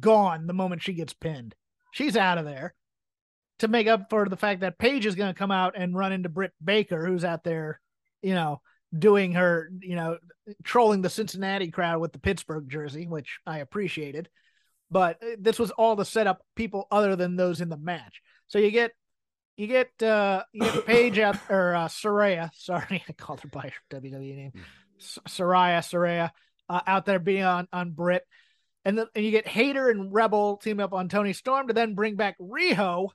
gone 0.00 0.46
the 0.46 0.52
moment 0.52 0.82
she 0.82 0.92
gets 0.92 1.12
pinned. 1.12 1.54
She's 1.92 2.16
out 2.16 2.38
of 2.38 2.44
there 2.44 2.74
to 3.60 3.68
make 3.68 3.86
up 3.86 4.10
for 4.10 4.28
the 4.28 4.36
fact 4.36 4.60
that 4.60 4.78
Paige 4.78 5.06
is 5.06 5.14
going 5.14 5.32
to 5.32 5.38
come 5.38 5.50
out 5.50 5.74
and 5.76 5.96
run 5.96 6.12
into 6.12 6.28
Britt 6.28 6.52
Baker, 6.62 7.06
who's 7.06 7.24
out 7.24 7.44
there, 7.44 7.80
you 8.20 8.34
know, 8.34 8.60
doing 8.96 9.32
her, 9.32 9.70
you 9.80 9.96
know, 9.96 10.18
trolling 10.62 11.02
the 11.02 11.10
Cincinnati 11.10 11.70
crowd 11.70 12.00
with 12.00 12.12
the 12.12 12.18
Pittsburgh 12.18 12.68
jersey, 12.68 13.06
which 13.06 13.38
I 13.46 13.58
appreciated. 13.58 14.28
But 14.90 15.18
eh, 15.22 15.36
this 15.38 15.58
was 15.58 15.70
all 15.72 15.96
to 15.96 16.04
set 16.04 16.26
up 16.26 16.42
people 16.56 16.86
other 16.90 17.16
than 17.16 17.36
those 17.36 17.60
in 17.60 17.68
the 17.68 17.76
match. 17.76 18.20
So 18.48 18.58
you 18.58 18.70
get 18.70 18.92
you 19.56 19.66
get 19.66 20.02
uh 20.02 20.42
you 20.52 20.62
get 20.62 20.86
Paige 20.86 21.18
out 21.18 21.36
or 21.48 21.74
uh 21.74 21.88
Saraya. 21.88 22.50
Sorry, 22.54 23.04
I 23.08 23.12
called 23.12 23.40
her 23.40 23.48
by 23.48 23.72
her 23.72 23.98
WWE 24.00 24.36
name. 24.36 24.52
Soraya, 25.00 25.78
Soraya, 25.78 26.30
uh, 26.68 26.80
out 26.86 27.06
there 27.06 27.18
being 27.18 27.44
on 27.44 27.68
on 27.72 27.92
Britt. 27.92 28.24
And, 28.86 28.98
then 28.98 29.06
and 29.14 29.24
you 29.24 29.30
get 29.30 29.48
Hayter 29.48 29.88
and 29.88 30.12
Rebel 30.12 30.58
team 30.58 30.78
up 30.78 30.92
on 30.92 31.08
Toni 31.08 31.32
Storm 31.32 31.68
to 31.68 31.72
then 31.72 31.94
bring 31.94 32.16
back 32.16 32.36
Riho. 32.38 33.08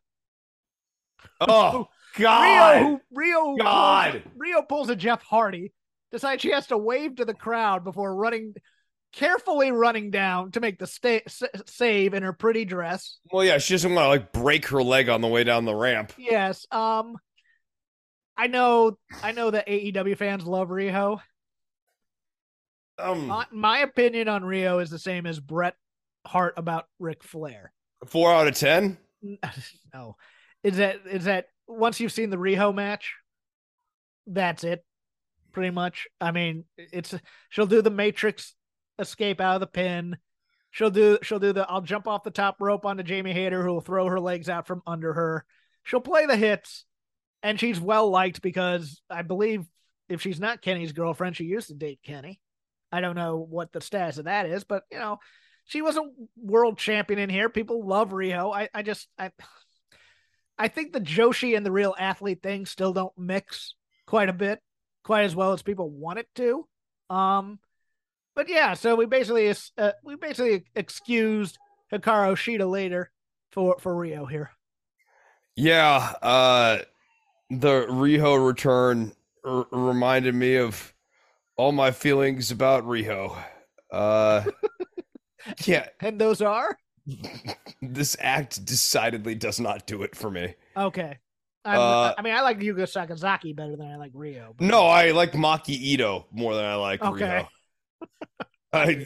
Oh 1.39 1.87
God! 2.17 2.77
Riho, 2.81 2.99
who, 3.13 3.21
Riho, 3.21 3.59
God! 3.59 4.23
Riho 4.37 4.67
pulls 4.67 4.89
a 4.89 4.95
Jeff 4.95 5.21
Hardy. 5.21 5.73
Decides 6.11 6.41
she 6.41 6.51
has 6.51 6.67
to 6.67 6.77
wave 6.77 7.17
to 7.17 7.25
the 7.25 7.35
crowd 7.35 7.83
before 7.83 8.15
running 8.15 8.55
carefully 9.13 9.71
running 9.71 10.11
down 10.11 10.51
to 10.51 10.59
make 10.59 10.79
the 10.79 10.87
sta- 10.87 11.23
save 11.65 12.13
in 12.13 12.23
her 12.23 12.33
pretty 12.33 12.65
dress. 12.65 13.19
Well, 13.31 13.43
yeah, 13.43 13.57
she 13.57 13.73
doesn't 13.73 13.93
want 13.93 14.05
to 14.05 14.09
like 14.09 14.31
break 14.31 14.67
her 14.67 14.83
leg 14.83 15.09
on 15.09 15.21
the 15.21 15.27
way 15.27 15.43
down 15.43 15.65
the 15.65 15.75
ramp. 15.75 16.13
Yes. 16.17 16.65
Um, 16.71 17.17
I 18.37 18.47
know, 18.47 18.97
I 19.21 19.31
know 19.31 19.51
that 19.51 19.67
AEW 19.67 20.17
fans 20.17 20.45
love 20.45 20.69
Riho. 20.69 21.19
Um, 22.97 23.27
my, 23.27 23.45
my 23.51 23.79
opinion 23.79 24.27
on 24.27 24.43
Riho 24.43 24.81
is 24.81 24.89
the 24.89 24.99
same 24.99 25.25
as 25.25 25.39
Bret 25.39 25.75
Hart 26.25 26.53
about 26.57 26.85
Ric 26.99 27.23
Flair. 27.23 27.71
Four 28.05 28.31
out 28.33 28.47
of 28.47 28.55
ten. 28.55 28.97
no, 29.93 30.15
is 30.63 30.77
that 30.77 30.97
is 31.09 31.25
that 31.25 31.47
once 31.67 31.99
you've 31.99 32.11
seen 32.11 32.29
the 32.29 32.37
Riho 32.37 32.73
match, 32.73 33.15
that's 34.27 34.63
it. 34.63 34.83
pretty 35.51 35.71
much. 35.71 36.07
I 36.21 36.31
mean, 36.31 36.65
it's 36.77 37.13
she'll 37.49 37.65
do 37.67 37.81
the 37.81 37.89
Matrix 37.89 38.53
escape 38.99 39.41
out 39.41 39.55
of 39.55 39.61
the 39.61 39.67
pin. 39.67 40.17
She'll 40.71 40.91
do 40.91 41.17
she'll 41.23 41.39
do 41.39 41.53
the 41.53 41.69
I'll 41.69 41.81
jump 41.81 42.07
off 42.07 42.23
the 42.23 42.31
top 42.31 42.57
rope 42.59 42.85
onto 42.85 43.03
Jamie 43.03 43.33
Hayter, 43.33 43.63
who 43.63 43.73
will 43.73 43.81
throw 43.81 44.07
her 44.07 44.19
legs 44.19 44.49
out 44.49 44.67
from 44.67 44.83
under 44.85 45.13
her. 45.13 45.45
She'll 45.83 46.01
play 46.01 46.25
the 46.25 46.37
hits, 46.37 46.85
and 47.41 47.59
she's 47.59 47.79
well 47.79 48.09
liked 48.09 48.41
because 48.41 49.01
I 49.09 49.23
believe 49.23 49.65
if 50.09 50.21
she's 50.21 50.39
not 50.39 50.61
Kenny's 50.61 50.91
girlfriend, 50.91 51.35
she 51.35 51.45
used 51.45 51.69
to 51.69 51.73
date 51.73 51.99
Kenny. 52.03 52.39
I 52.91 53.01
don't 53.01 53.15
know 53.15 53.37
what 53.37 53.71
the 53.71 53.81
status 53.81 54.17
of 54.17 54.25
that 54.25 54.45
is, 54.45 54.63
but 54.63 54.83
you 54.91 54.99
know, 54.99 55.19
she 55.65 55.81
was 55.81 55.97
a 55.97 56.09
world 56.35 56.77
champion 56.77 57.19
in 57.19 57.29
here. 57.29 57.49
People 57.49 57.85
love 57.85 58.09
Riho. 58.09 58.53
I, 58.53 58.69
I 58.73 58.81
just 58.83 59.07
I 59.17 59.31
I 60.57 60.67
think 60.67 60.91
the 60.91 61.01
Joshi 61.01 61.55
and 61.55 61.65
the 61.65 61.71
real 61.71 61.95
athlete 61.97 62.43
thing 62.43 62.65
still 62.65 62.91
don't 62.91 63.17
mix 63.17 63.75
quite 64.05 64.29
a 64.29 64.33
bit, 64.33 64.59
quite 65.03 65.23
as 65.23 65.35
well 65.35 65.53
as 65.53 65.61
people 65.61 65.89
want 65.89 66.19
it 66.19 66.27
to. 66.35 66.67
Um, 67.09 67.59
but 68.35 68.49
yeah, 68.49 68.73
so 68.73 68.95
we 68.95 69.05
basically 69.05 69.53
uh, 69.77 69.91
we 70.03 70.15
basically 70.15 70.65
excused 70.75 71.57
Hikaru 71.91 72.35
Shida 72.35 72.69
later 72.69 73.11
for 73.51 73.77
for 73.79 73.93
Riho 73.95 74.29
here. 74.29 74.51
Yeah, 75.55 76.13
uh, 76.21 76.79
the 77.49 77.85
Riho 77.87 78.45
return 78.45 79.13
r- 79.43 79.67
reminded 79.71 80.35
me 80.35 80.55
of 80.55 80.93
all 81.57 81.71
my 81.71 81.91
feelings 81.91 82.51
about 82.51 82.85
Riho. 82.85 83.35
Uh, 83.91 84.45
yeah, 85.65 85.87
and 85.99 86.19
those 86.19 86.41
are 86.41 86.77
this 87.81 88.15
act 88.19 88.63
decidedly 88.65 89.35
does 89.35 89.59
not 89.59 89.85
do 89.87 90.03
it 90.03 90.15
for 90.15 90.29
me. 90.29 90.55
Okay. 90.77 91.17
Uh, 91.65 92.13
i 92.17 92.21
mean, 92.21 92.33
I 92.33 92.41
like 92.41 92.59
Yuka 92.59 92.83
Sakazaki 92.83 93.55
better 93.55 93.75
than 93.75 93.91
I 93.91 93.97
like 93.97 94.13
Riho. 94.13 94.53
But... 94.57 94.65
No, 94.65 94.87
I 94.87 95.11
like 95.11 95.33
Maki 95.33 95.69
Ito 95.69 96.25
more 96.31 96.55
than 96.55 96.65
I 96.65 96.75
like 96.75 97.01
okay. 97.03 97.25
Riho. 97.25 97.47
I, 98.73 99.05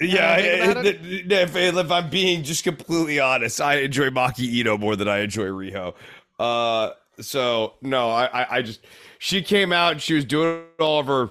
yeah, 0.00 0.36
if, 0.38 1.54
if, 1.54 1.90
I'm 1.92 2.10
being 2.10 2.42
just 2.42 2.64
completely 2.64 3.20
honest, 3.20 3.60
I 3.60 3.76
enjoy 3.76 4.10
Maki 4.10 4.40
Ito 4.40 4.78
more 4.78 4.96
than 4.96 5.08
I 5.08 5.18
enjoy 5.18 5.46
Riho. 5.46 5.94
Uh, 6.40 6.90
so 7.20 7.74
no, 7.82 8.10
I, 8.10 8.26
I, 8.26 8.56
I 8.56 8.62
just 8.62 8.80
she 9.18 9.42
came 9.42 9.72
out 9.72 9.92
and 9.92 10.02
she 10.02 10.14
was 10.14 10.24
doing 10.24 10.64
all 10.80 11.00
of 11.00 11.06
her 11.06 11.30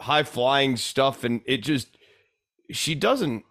high 0.00 0.24
flying 0.24 0.76
stuff, 0.76 1.22
and 1.22 1.40
it 1.46 1.58
just 1.58 1.96
she 2.70 2.94
doesn't 2.96 3.44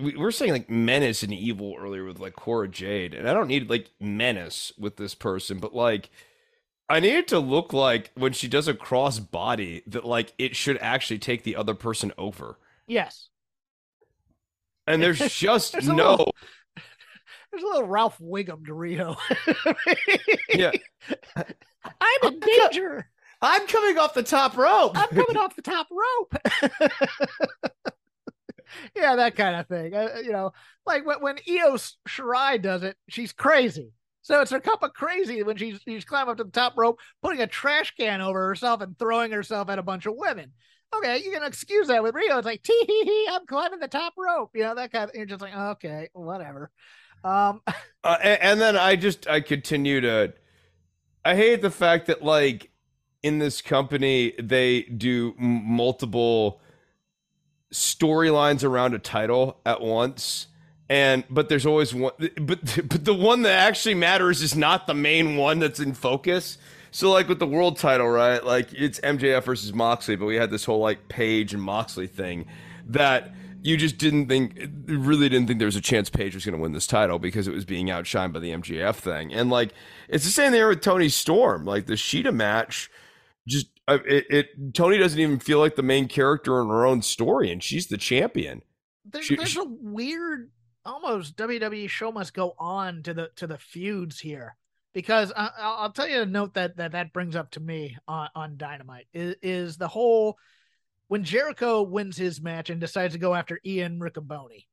we 0.00 0.16
were 0.16 0.32
saying 0.32 0.52
like 0.52 0.70
menace 0.70 1.22
and 1.22 1.32
evil 1.32 1.76
earlier 1.78 2.04
with 2.04 2.18
like 2.18 2.34
Cora 2.34 2.68
Jade, 2.68 3.14
and 3.14 3.28
I 3.28 3.34
don't 3.34 3.48
need 3.48 3.68
like 3.68 3.90
menace 4.00 4.72
with 4.78 4.96
this 4.96 5.14
person, 5.14 5.58
but 5.58 5.74
like 5.74 6.10
I 6.88 7.00
need 7.00 7.14
it 7.14 7.28
to 7.28 7.38
look 7.38 7.72
like 7.72 8.10
when 8.14 8.32
she 8.32 8.48
does 8.48 8.68
a 8.68 8.74
cross 8.74 9.18
body 9.18 9.82
that 9.88 10.04
like 10.04 10.32
it 10.38 10.54
should 10.54 10.78
actually 10.78 11.18
take 11.18 11.42
the 11.42 11.56
other 11.56 11.74
person 11.74 12.12
over. 12.16 12.58
Yes. 12.86 13.28
And 14.86 15.02
there's 15.02 15.18
just 15.38 15.72
there's 15.72 15.88
no. 15.88 16.10
Little, 16.10 16.34
there's 17.50 17.62
a 17.62 17.66
little 17.66 17.88
Ralph 17.88 18.18
Wiggum 18.18 18.66
to 18.66 18.72
Riho. 18.72 19.16
yeah. 20.50 20.72
I'm 21.36 22.32
in 22.32 22.40
danger. 22.40 23.08
I'm 23.42 23.66
coming 23.66 23.98
off 23.98 24.14
the 24.14 24.22
top 24.22 24.56
rope. 24.56 24.92
I'm 24.96 25.08
coming 25.08 25.36
off 25.36 25.54
the 25.56 25.62
top 25.62 25.88
rope 25.90 26.34
yeah, 28.94 29.16
that 29.16 29.36
kind 29.36 29.56
of 29.56 29.66
thing. 29.66 29.94
Uh, 29.94 30.20
you 30.22 30.32
know, 30.32 30.52
like 30.84 31.06
when, 31.06 31.20
when 31.20 31.36
Io 31.48 31.76
Shirai 32.08 32.60
does 32.60 32.82
it, 32.82 32.96
she's 33.08 33.32
crazy. 33.32 33.92
So 34.26 34.40
it's 34.40 34.50
a 34.50 34.58
cup 34.58 34.82
of 34.82 34.92
crazy 34.92 35.44
when 35.44 35.56
she's 35.56 35.78
she's 35.84 36.04
climbing 36.04 36.32
up 36.32 36.38
to 36.38 36.42
the 36.42 36.50
top 36.50 36.72
rope, 36.76 36.98
putting 37.22 37.42
a 37.42 37.46
trash 37.46 37.94
can 37.94 38.20
over 38.20 38.48
herself 38.48 38.80
and 38.80 38.98
throwing 38.98 39.30
herself 39.30 39.70
at 39.70 39.78
a 39.78 39.84
bunch 39.84 40.04
of 40.04 40.14
women. 40.16 40.50
Okay, 40.96 41.22
you 41.22 41.30
can 41.30 41.44
excuse 41.44 41.86
that 41.86 42.02
with 42.02 42.16
Riho. 42.16 42.36
It's 42.36 42.44
like 42.44 42.60
tee 42.64 42.84
hee 42.88 43.04
hee, 43.04 43.28
I'm 43.30 43.46
climbing 43.46 43.78
the 43.78 43.86
top 43.86 44.14
rope. 44.18 44.50
You 44.52 44.64
know 44.64 44.74
that 44.74 44.90
kind 44.90 45.08
of. 45.08 45.14
You're 45.14 45.26
just 45.26 45.42
like 45.42 45.56
okay, 45.56 46.08
whatever. 46.12 46.72
Um, 47.22 47.60
uh, 48.02 48.16
and, 48.20 48.42
and 48.42 48.60
then 48.60 48.76
I 48.76 48.96
just 48.96 49.28
I 49.28 49.40
continue 49.40 50.00
to. 50.00 50.34
I 51.24 51.36
hate 51.36 51.62
the 51.62 51.70
fact 51.70 52.08
that 52.08 52.20
like 52.20 52.72
in 53.22 53.38
this 53.38 53.62
company 53.62 54.32
they 54.42 54.82
do 54.82 55.36
multiple 55.38 56.60
storylines 57.72 58.64
around 58.64 58.92
a 58.92 58.98
title 58.98 59.60
at 59.64 59.80
once 59.80 60.48
and 60.88 61.24
but 61.28 61.48
there's 61.48 61.66
always 61.66 61.94
one 61.94 62.12
but 62.40 62.60
but 62.88 63.04
the 63.04 63.14
one 63.14 63.42
that 63.42 63.58
actually 63.58 63.94
matters 63.94 64.42
is 64.42 64.56
not 64.56 64.86
the 64.86 64.94
main 64.94 65.36
one 65.36 65.58
that's 65.58 65.80
in 65.80 65.94
focus. 65.94 66.58
So 66.90 67.10
like 67.10 67.28
with 67.28 67.38
the 67.38 67.46
world 67.46 67.78
title 67.78 68.08
right 68.08 68.42
like 68.42 68.72
it's 68.72 69.00
mjf 69.00 69.44
versus 69.44 69.74
moxley 69.74 70.16
but 70.16 70.24
we 70.24 70.36
had 70.36 70.50
this 70.50 70.64
whole 70.64 70.78
like 70.78 71.08
page 71.08 71.52
and 71.52 71.62
moxley 71.62 72.06
thing 72.06 72.46
that 72.86 73.34
you 73.60 73.76
just 73.76 73.98
didn't 73.98 74.28
think 74.28 74.58
really 74.86 75.28
didn't 75.28 75.46
think 75.46 75.58
there 75.58 75.66
was 75.66 75.76
a 75.76 75.80
chance 75.82 76.08
page 76.08 76.34
was 76.34 76.44
going 76.46 76.56
to 76.56 76.62
win 76.62 76.72
this 76.72 76.86
title 76.86 77.18
because 77.18 77.46
it 77.48 77.52
was 77.52 77.66
being 77.66 77.88
outshined 77.88 78.32
by 78.32 78.38
the 78.38 78.50
mjf 78.50 78.94
thing. 78.94 79.34
And 79.34 79.50
like 79.50 79.74
it's 80.08 80.24
the 80.24 80.30
same 80.30 80.52
there 80.52 80.68
with 80.68 80.80
Toni 80.80 81.10
storm. 81.10 81.66
Like 81.66 81.86
the 81.86 81.94
Shida 81.94 82.32
match 82.32 82.90
just 83.46 83.66
uh, 83.88 83.98
it, 84.04 84.26
it, 84.30 84.74
Toni 84.74 84.98
doesn't 84.98 85.18
even 85.18 85.38
feel 85.38 85.58
like 85.58 85.76
the 85.76 85.82
main 85.82 86.08
character 86.08 86.60
in 86.60 86.68
her 86.68 86.84
own 86.84 87.02
story, 87.02 87.52
and 87.52 87.62
she's 87.62 87.86
the 87.86 87.96
champion. 87.96 88.62
There, 89.04 89.22
she, 89.22 89.36
there's 89.36 89.50
she, 89.50 89.60
a 89.60 89.64
weird, 89.64 90.50
almost 90.86 91.36
WWE 91.36 91.88
show 91.88 92.12
must 92.12 92.32
go 92.32 92.54
on 92.58 93.02
to 93.02 93.12
the 93.12 93.30
to 93.36 93.46
the 93.46 93.58
feuds 93.58 94.20
here 94.20 94.56
because 94.94 95.30
I, 95.36 95.82
will 95.82 95.90
tell 95.90 96.08
you 96.08 96.22
a 96.22 96.26
note 96.26 96.54
that 96.54 96.78
that 96.78 96.92
that 96.92 97.12
brings 97.12 97.36
up 97.36 97.50
to 97.52 97.60
me 97.60 97.98
on 98.08 98.30
on 98.34 98.56
Dynamite 98.56 99.08
is, 99.12 99.36
is 99.42 99.76
the 99.76 99.88
whole 99.88 100.38
when 101.08 101.22
Jericho 101.22 101.82
wins 101.82 102.16
his 102.16 102.40
match 102.40 102.70
and 102.70 102.80
decides 102.80 103.12
to 103.12 103.18
go 103.18 103.34
after 103.34 103.60
Ian 103.64 104.00
Riccaboni, 104.00 104.64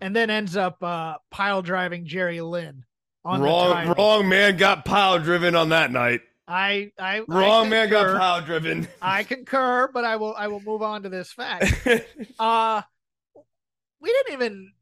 and 0.00 0.16
then 0.16 0.30
ends 0.30 0.56
up 0.56 0.82
uh, 0.82 1.16
pile 1.30 1.62
driving 1.62 2.06
Jerry 2.06 2.40
Lynn. 2.40 2.84
On 3.22 3.42
wrong, 3.42 3.94
wrong 3.98 4.28
man 4.30 4.56
got 4.56 4.86
pile 4.86 5.18
driven 5.18 5.54
on 5.54 5.68
that 5.68 5.92
night. 5.92 6.22
I 6.48 6.90
I 6.98 7.20
wrong 7.28 7.66
I 7.66 7.70
man 7.70 7.90
got 7.90 8.18
pile 8.18 8.40
driven. 8.40 8.88
I 9.02 9.24
concur, 9.24 9.90
but 9.92 10.04
I 10.04 10.16
will 10.16 10.34
I 10.34 10.48
will 10.48 10.62
move 10.62 10.80
on 10.80 11.02
to 11.02 11.10
this 11.10 11.30
fact. 11.30 11.86
uh 12.38 12.80
we 14.00 14.12
didn't 14.12 14.32
even 14.34 14.72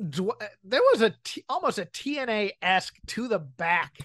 uh, 0.00 0.46
there 0.64 0.80
was 0.92 1.02
a 1.02 1.14
t- 1.22 1.44
almost 1.48 1.78
a 1.78 1.84
TNA 1.84 2.50
esque 2.60 2.96
to 3.06 3.28
the 3.28 3.38
back 3.38 3.96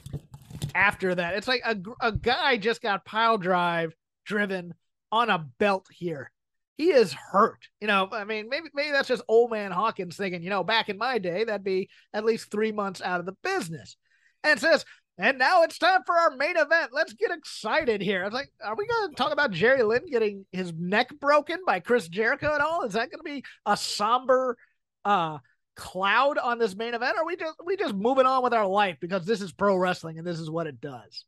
after 0.76 1.16
that. 1.16 1.36
It's 1.36 1.48
like 1.48 1.62
a 1.66 1.78
a 2.02 2.12
guy 2.12 2.58
just 2.58 2.82
got 2.82 3.06
pile 3.06 3.38
drive 3.38 3.96
driven 4.26 4.74
on 5.12 5.30
a 5.30 5.46
belt 5.58 5.88
here. 5.92 6.32
He 6.78 6.92
is 6.92 7.12
hurt. 7.12 7.68
You 7.82 7.88
know, 7.88 8.08
I 8.12 8.24
mean, 8.24 8.48
maybe 8.50 8.70
maybe 8.74 8.92
that's 8.92 9.08
just 9.08 9.24
old 9.28 9.52
man 9.52 9.72
Hawkins 9.72 10.16
thinking, 10.16 10.44
you 10.44 10.50
know, 10.50 10.64
back 10.64 10.90
in 10.90 10.98
my 10.98 11.18
day, 11.18 11.44
that'd 11.44 11.64
be 11.64 11.90
at 12.14 12.26
least 12.26 12.52
three 12.52 12.72
months 12.72 13.02
out 13.02 13.20
of 13.20 13.26
the 13.26 13.36
business. 13.44 13.98
And 14.44 14.60
says 14.60 14.86
and 15.20 15.38
now 15.38 15.64
it's 15.64 15.78
time 15.78 16.00
for 16.06 16.16
our 16.16 16.32
main 16.38 16.56
event. 16.56 16.92
Let's 16.94 17.12
get 17.12 17.32
excited 17.32 18.02
here. 18.02 18.22
I 18.22 18.26
was 18.26 18.34
like, 18.34 18.50
are 18.64 18.76
we 18.76 18.88
going 18.88 19.10
to 19.10 19.16
talk 19.16 19.34
about 19.34 19.52
Jerry 19.52 19.84
Lynn 19.84 20.06
getting 20.10 20.46
his 20.54 20.72
neck 20.74 21.10
broken 21.20 21.60
by 21.66 21.82
Chris 21.82 22.08
Jericho 22.08 22.56
at 22.56 22.62
all? 22.62 22.84
Is 22.84 22.94
that 22.94 23.12
going 23.12 23.20
to 23.20 23.24
be 23.24 23.44
a 23.66 23.76
somber 23.76 24.56
uh, 25.04 25.40
cloud 25.76 26.38
on 26.38 26.58
this 26.58 26.74
main 26.74 26.94
event? 26.94 27.18
Or 27.18 27.24
are 27.24 27.26
we 27.26 27.36
just 27.36 27.56
we 27.66 27.76
just 27.76 27.94
moving 27.94 28.26
on 28.26 28.44
with 28.44 28.54
our 28.54 28.66
life 28.66 28.96
because 29.02 29.26
this 29.26 29.42
is 29.42 29.52
pro 29.52 29.76
wrestling 29.76 30.18
and 30.18 30.26
this 30.26 30.40
is 30.40 30.50
what 30.50 30.68
it 30.68 30.80
does? 30.80 31.26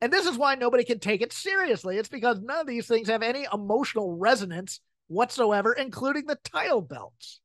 And 0.00 0.10
this 0.10 0.26
is 0.26 0.38
why 0.38 0.54
nobody 0.54 0.84
can 0.84 0.98
take 0.98 1.20
it 1.20 1.32
seriously. 1.32 1.98
It's 1.98 2.08
because 2.08 2.40
none 2.40 2.60
of 2.60 2.66
these 2.66 2.86
things 2.86 3.08
have 3.08 3.22
any 3.22 3.46
emotional 3.52 4.16
resonance 4.16 4.80
whatsoever, 5.08 5.74
including 5.74 6.24
the 6.24 6.38
title 6.44 6.80
belts. 6.80 7.40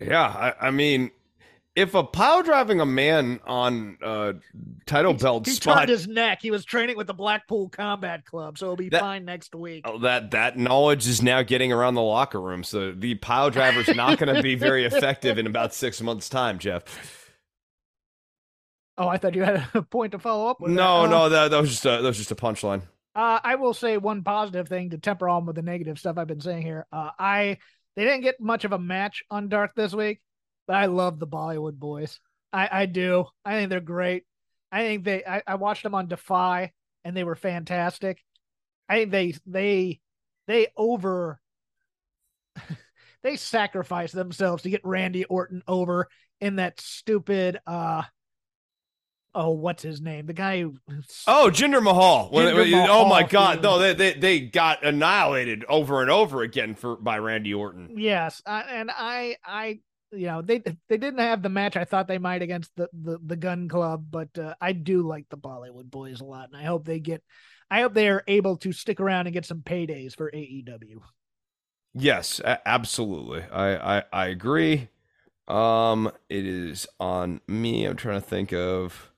Yeah, 0.00 0.22
I, 0.22 0.68
I 0.68 0.70
mean, 0.72 1.12
if 1.80 1.94
a 1.94 2.04
pile 2.04 2.42
driving 2.42 2.80
a 2.80 2.86
man 2.86 3.40
on 3.46 3.96
uh 4.02 4.34
title 4.86 5.14
belt 5.14 5.46
he 5.46 5.52
spot, 5.52 5.78
turned 5.78 5.88
his 5.88 6.06
neck. 6.06 6.40
He 6.42 6.50
was 6.50 6.64
training 6.64 6.96
with 6.96 7.06
the 7.06 7.14
Blackpool 7.14 7.70
Combat 7.70 8.24
Club, 8.24 8.58
so 8.58 8.66
he'll 8.66 8.76
be 8.76 8.90
that, 8.90 9.00
fine 9.00 9.24
next 9.24 9.54
week. 9.54 9.86
Oh, 9.86 9.98
that 10.00 10.32
that 10.32 10.58
knowledge 10.58 11.08
is 11.08 11.22
now 11.22 11.42
getting 11.42 11.72
around 11.72 11.94
the 11.94 12.02
locker 12.02 12.40
room. 12.40 12.62
So 12.62 12.92
the 12.92 13.14
pile 13.16 13.50
driver 13.50 13.80
is 13.80 13.94
not 13.96 14.18
going 14.18 14.34
to 14.34 14.42
be 14.42 14.54
very 14.54 14.84
effective 14.90 15.38
in 15.38 15.46
about 15.46 15.72
six 15.72 16.00
months' 16.02 16.28
time, 16.28 16.58
Jeff. 16.58 16.84
Oh, 18.98 19.08
I 19.08 19.16
thought 19.16 19.34
you 19.34 19.44
had 19.44 19.66
a 19.72 19.82
point 19.82 20.12
to 20.12 20.18
follow 20.18 20.48
up 20.48 20.60
with. 20.60 20.72
No, 20.72 21.02
that. 21.04 21.08
no, 21.08 21.28
that, 21.30 21.50
that 21.52 21.60
was 21.60 21.70
just 21.70 21.86
a, 21.86 22.02
that 22.02 22.02
was 22.02 22.18
just 22.18 22.30
a 22.30 22.36
punchline. 22.36 22.82
Uh, 23.14 23.40
I 23.42 23.54
will 23.54 23.74
say 23.74 23.96
one 23.96 24.22
positive 24.22 24.68
thing 24.68 24.90
to 24.90 24.98
temper 24.98 25.28
all 25.28 25.40
with 25.42 25.56
the 25.56 25.62
negative 25.62 25.98
stuff 25.98 26.18
I've 26.18 26.26
been 26.26 26.40
saying 26.40 26.62
here. 26.62 26.86
Uh, 26.92 27.10
I 27.18 27.58
they 27.96 28.04
didn't 28.04 28.20
get 28.20 28.40
much 28.40 28.64
of 28.64 28.72
a 28.72 28.78
match 28.78 29.24
on 29.30 29.48
Dark 29.48 29.74
this 29.74 29.94
week. 29.94 30.20
But 30.70 30.76
I 30.76 30.86
love 30.86 31.18
the 31.18 31.26
Bollywood 31.26 31.80
boys. 31.80 32.20
I, 32.52 32.68
I 32.70 32.86
do. 32.86 33.24
I 33.44 33.56
think 33.56 33.70
they're 33.70 33.80
great. 33.80 34.22
I 34.70 34.82
think 34.82 35.02
they 35.02 35.24
I, 35.24 35.42
I 35.44 35.54
watched 35.56 35.82
them 35.82 35.96
on 35.96 36.06
Defy 36.06 36.70
and 37.04 37.16
they 37.16 37.24
were 37.24 37.34
fantastic. 37.34 38.22
I 38.88 38.98
think 38.98 39.10
they 39.10 39.34
they 39.46 40.00
they 40.46 40.68
over 40.76 41.40
they 43.24 43.34
sacrificed 43.34 44.14
themselves 44.14 44.62
to 44.62 44.70
get 44.70 44.82
Randy 44.84 45.24
Orton 45.24 45.64
over 45.66 46.06
in 46.40 46.54
that 46.56 46.80
stupid 46.80 47.58
uh 47.66 48.02
oh, 49.34 49.50
what's 49.50 49.82
his 49.82 50.00
name? 50.00 50.26
The 50.26 50.34
guy 50.34 50.60
who. 50.60 50.76
Oh, 51.26 51.50
Jinder 51.52 51.82
Mahal. 51.82 52.30
Jinder 52.30 52.54
when- 52.54 52.90
oh 52.90 53.08
my 53.08 53.24
God! 53.24 53.54
dude. 53.54 53.62
No, 53.64 53.80
they, 53.80 53.94
they 53.94 54.12
they 54.12 54.40
got 54.40 54.84
annihilated 54.84 55.64
over 55.68 56.00
and 56.00 56.12
over 56.12 56.42
again 56.42 56.76
for 56.76 56.94
by 56.94 57.18
Randy 57.18 57.54
Orton. 57.54 57.94
Yes, 57.96 58.40
I, 58.46 58.60
and 58.62 58.88
I, 58.96 59.36
I, 59.44 59.80
you 60.12 60.26
know, 60.26 60.42
they 60.42 60.58
they 60.88 60.96
didn't 60.96 61.20
have 61.20 61.42
the 61.42 61.48
match 61.48 61.76
I 61.76 61.84
thought 61.84 62.08
they 62.08 62.18
might 62.18 62.42
against 62.42 62.74
the 62.76 62.88
the, 62.92 63.18
the 63.24 63.36
Gunn 63.36 63.68
Club, 63.68 64.06
but 64.10 64.36
uh, 64.38 64.54
I 64.60 64.72
do 64.72 65.02
like 65.02 65.26
the 65.30 65.36
Bollywood 65.38 65.90
Boys 65.90 66.20
a 66.20 66.24
lot, 66.24 66.48
and 66.48 66.56
I 66.56 66.64
hope 66.64 66.84
they 66.84 67.00
get, 67.00 67.22
I 67.70 67.82
hope 67.82 67.94
they 67.94 68.08
are 68.08 68.24
able 68.26 68.56
to 68.58 68.72
stick 68.72 69.00
around 69.00 69.26
and 69.26 69.34
get 69.34 69.46
some 69.46 69.60
paydays 69.60 70.16
for 70.16 70.30
AEW. 70.32 71.00
Yes, 71.94 72.40
absolutely. 72.44 73.42
I, 73.50 73.98
I 73.98 74.04
I 74.12 74.26
agree. 74.26 74.88
Um, 75.48 76.12
it 76.28 76.46
is 76.46 76.86
on 77.00 77.40
me. 77.48 77.84
I'm 77.84 77.96
trying 77.96 78.20
to 78.20 78.26
think 78.26 78.52
of 78.52 79.10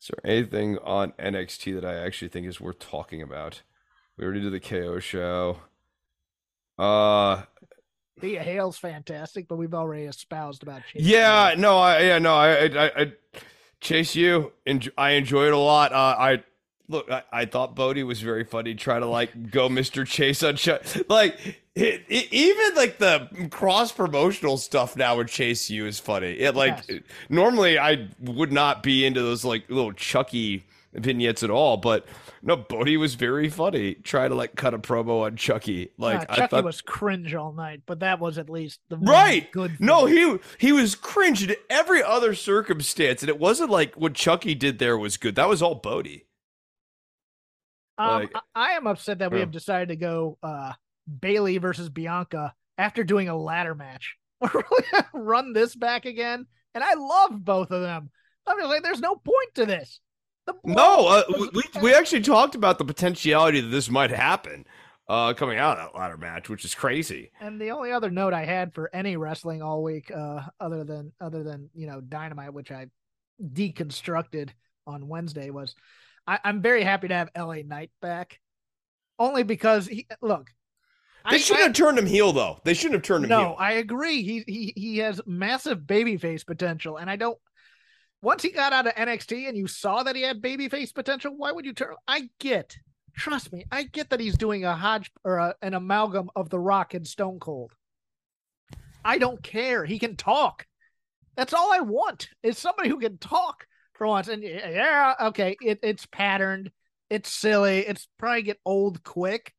is 0.00 0.08
there 0.08 0.30
anything 0.30 0.78
on 0.78 1.12
NXT 1.18 1.74
that 1.74 1.84
I 1.84 1.94
actually 1.96 2.28
think 2.28 2.46
is 2.46 2.60
worth 2.60 2.78
talking 2.78 3.22
about. 3.22 3.62
We 4.16 4.24
already 4.24 4.40
did 4.42 4.52
the 4.52 4.60
KO 4.60 5.00
show. 5.00 5.58
Uh, 6.78 7.42
Thea 8.20 8.42
Hail's 8.42 8.78
fantastic, 8.78 9.48
but 9.48 9.56
we've 9.56 9.74
already 9.74 10.04
espoused 10.04 10.62
about 10.62 10.82
Chase. 10.92 11.02
yeah, 11.02 11.54
no, 11.58 11.78
I 11.78 12.00
yeah, 12.02 12.18
no, 12.18 12.34
I 12.34 12.64
I, 12.66 13.02
I 13.02 13.12
Chase 13.80 14.14
U. 14.14 14.52
Enjoy, 14.66 14.90
I 14.96 15.10
enjoy 15.10 15.46
it 15.46 15.52
a 15.52 15.58
lot. 15.58 15.92
Uh, 15.92 15.96
I 16.18 16.44
look, 16.88 17.10
I, 17.10 17.22
I 17.32 17.44
thought 17.44 17.74
Bodie 17.74 18.02
was 18.04 18.20
very 18.22 18.44
funny. 18.44 18.74
Try 18.74 18.98
to 19.00 19.06
like 19.06 19.50
go 19.50 19.68
Mr. 19.80 20.06
Chase 20.06 20.42
on 20.42 20.56
show, 20.56 20.78
like 21.08 21.36
it, 21.74 22.04
it, 22.08 22.32
even 22.32 22.74
like 22.76 22.98
the 22.98 23.48
cross 23.50 23.90
promotional 23.92 24.56
stuff 24.58 24.96
now 24.96 25.16
with 25.18 25.28
Chase 25.28 25.68
U 25.70 25.84
is 25.86 25.98
funny. 25.98 26.32
It 26.34 26.54
like 26.54 26.82
Yes. 26.88 27.00
normally 27.28 27.78
I 27.78 28.08
would 28.20 28.52
not 28.52 28.82
be 28.82 29.04
into 29.04 29.20
those 29.22 29.44
like 29.44 29.68
little 29.68 29.92
Chucky 29.92 30.64
vignettes 30.94 31.42
at 31.42 31.50
all, 31.50 31.76
but 31.76 32.06
no, 32.42 32.56
Bodie 32.56 32.96
was 32.96 33.14
very 33.14 33.48
funny. 33.48 33.94
Try 33.94 34.28
to 34.28 34.34
like 34.34 34.54
cut 34.54 34.74
a 34.74 34.78
promo 34.78 35.22
on 35.24 35.36
Chucky. 35.36 35.90
Like 35.98 36.30
I 36.30 36.36
Chucky 36.36 36.48
thought 36.50 36.64
was 36.64 36.80
cringe 36.80 37.34
all 37.34 37.52
night, 37.52 37.82
but 37.86 38.00
that 38.00 38.20
was 38.20 38.38
at 38.38 38.48
least 38.50 38.80
the 38.88 38.96
Right. 38.98 39.50
good. 39.52 39.78
No, 39.80 40.06
he 40.06 40.38
he 40.58 40.72
was 40.72 40.94
cringe 40.94 41.42
in 41.42 41.54
every 41.70 42.02
other 42.02 42.34
circumstance, 42.34 43.22
and 43.22 43.28
it 43.30 43.38
wasn't 43.38 43.70
like 43.70 43.94
what 43.94 44.14
Chucky 44.14 44.54
did 44.54 44.78
there 44.78 44.96
was 44.98 45.16
good. 45.16 45.34
That 45.36 45.48
was 45.48 45.62
all 45.62 45.74
Bodie. 45.76 46.26
Um, 47.98 48.08
Like- 48.22 48.32
I, 48.34 48.40
I 48.54 48.70
am 48.72 48.86
upset 48.86 49.18
that 49.20 49.32
we 49.32 49.40
have 49.40 49.50
decided 49.50 49.88
to 49.88 49.96
go 49.96 50.38
uh, 50.42 50.72
Bayley 51.20 51.58
versus 51.58 51.88
Bianca 51.88 52.54
after 52.78 53.04
doing 53.04 53.28
a 53.28 53.36
ladder 53.36 53.74
match. 53.74 54.16
We're 54.40 54.50
really 54.52 54.84
gonna 54.92 55.08
run 55.14 55.52
this 55.52 55.74
back 55.76 56.04
again, 56.04 56.46
and 56.74 56.82
I 56.84 56.94
love 56.94 57.44
both 57.44 57.70
of 57.70 57.82
them. 57.82 58.10
I'm 58.46 58.58
just 58.58 58.68
like, 58.68 58.82
there's 58.82 59.00
no 59.00 59.14
point 59.16 59.54
to 59.54 59.64
this. 59.64 60.00
No, 60.64 61.06
uh, 61.06 61.22
we 61.52 61.62
we 61.82 61.94
actually 61.94 62.20
talked 62.22 62.54
about 62.54 62.78
the 62.78 62.84
potentiality 62.84 63.60
that 63.60 63.68
this 63.68 63.90
might 63.90 64.10
happen 64.10 64.66
uh, 65.08 65.32
coming 65.34 65.58
out 65.58 65.78
of 65.78 65.92
that 65.92 65.98
ladder 65.98 66.16
match, 66.16 66.48
which 66.48 66.64
is 66.64 66.74
crazy. 66.74 67.30
And 67.40 67.60
the 67.60 67.70
only 67.70 67.92
other 67.92 68.10
note 68.10 68.32
I 68.34 68.44
had 68.44 68.74
for 68.74 68.90
any 68.94 69.16
wrestling 69.16 69.62
all 69.62 69.82
week, 69.82 70.10
uh, 70.14 70.42
other 70.60 70.84
than 70.84 71.12
other 71.20 71.42
than 71.42 71.70
you 71.74 71.86
know 71.86 72.00
Dynamite, 72.00 72.52
which 72.52 72.70
I 72.70 72.86
deconstructed 73.42 74.50
on 74.86 75.08
Wednesday, 75.08 75.50
was 75.50 75.74
I, 76.26 76.38
I'm 76.44 76.62
very 76.62 76.82
happy 76.82 77.08
to 77.08 77.14
have 77.14 77.30
LA 77.36 77.56
Knight 77.64 77.90
back, 78.00 78.40
only 79.18 79.42
because 79.42 79.86
he 79.86 80.06
look. 80.20 80.50
They 81.30 81.36
I- 81.36 81.38
shouldn't 81.38 81.62
I- 81.62 81.66
have 81.68 81.74
turned 81.76 81.98
him 81.98 82.06
heel 82.06 82.32
though. 82.32 82.58
They 82.64 82.74
shouldn't 82.74 82.94
have 82.94 83.02
turned 83.02 83.24
him 83.24 83.30
no, 83.30 83.40
heel. 83.40 83.56
I 83.58 83.72
agree. 83.74 84.22
He 84.22 84.44
he 84.46 84.72
he 84.76 84.98
has 84.98 85.20
massive 85.26 85.80
babyface 85.80 86.44
potential, 86.46 86.98
and 86.98 87.08
I 87.08 87.16
don't. 87.16 87.38
Once 88.24 88.42
he 88.42 88.50
got 88.50 88.72
out 88.72 88.86
of 88.86 88.94
NXT 88.94 89.48
and 89.48 89.56
you 89.56 89.66
saw 89.66 90.02
that 90.02 90.16
he 90.16 90.22
had 90.22 90.40
babyface 90.40 90.94
potential, 90.94 91.34
why 91.36 91.52
would 91.52 91.66
you 91.66 91.74
turn? 91.74 91.94
I 92.08 92.30
get, 92.40 92.78
trust 93.14 93.52
me, 93.52 93.66
I 93.70 93.82
get 93.82 94.08
that 94.10 94.18
he's 94.18 94.38
doing 94.38 94.64
a 94.64 94.74
hodge 94.74 95.10
or 95.24 95.36
a, 95.36 95.54
an 95.60 95.74
amalgam 95.74 96.30
of 96.34 96.48
The 96.48 96.58
Rock 96.58 96.94
and 96.94 97.06
Stone 97.06 97.38
Cold. 97.38 97.72
I 99.04 99.18
don't 99.18 99.42
care. 99.42 99.84
He 99.84 99.98
can 99.98 100.16
talk. 100.16 100.66
That's 101.36 101.52
all 101.52 101.70
I 101.70 101.80
want 101.80 102.30
is 102.42 102.56
somebody 102.56 102.88
who 102.88 102.98
can 102.98 103.18
talk 103.18 103.66
for 103.92 104.06
once. 104.06 104.28
And 104.28 104.42
yeah, 104.42 105.14
okay, 105.20 105.54
it, 105.60 105.80
it's 105.82 106.06
patterned, 106.06 106.70
it's 107.10 107.28
silly, 107.28 107.80
it's 107.80 108.08
probably 108.18 108.40
get 108.40 108.58
old 108.64 109.04
quick, 109.04 109.52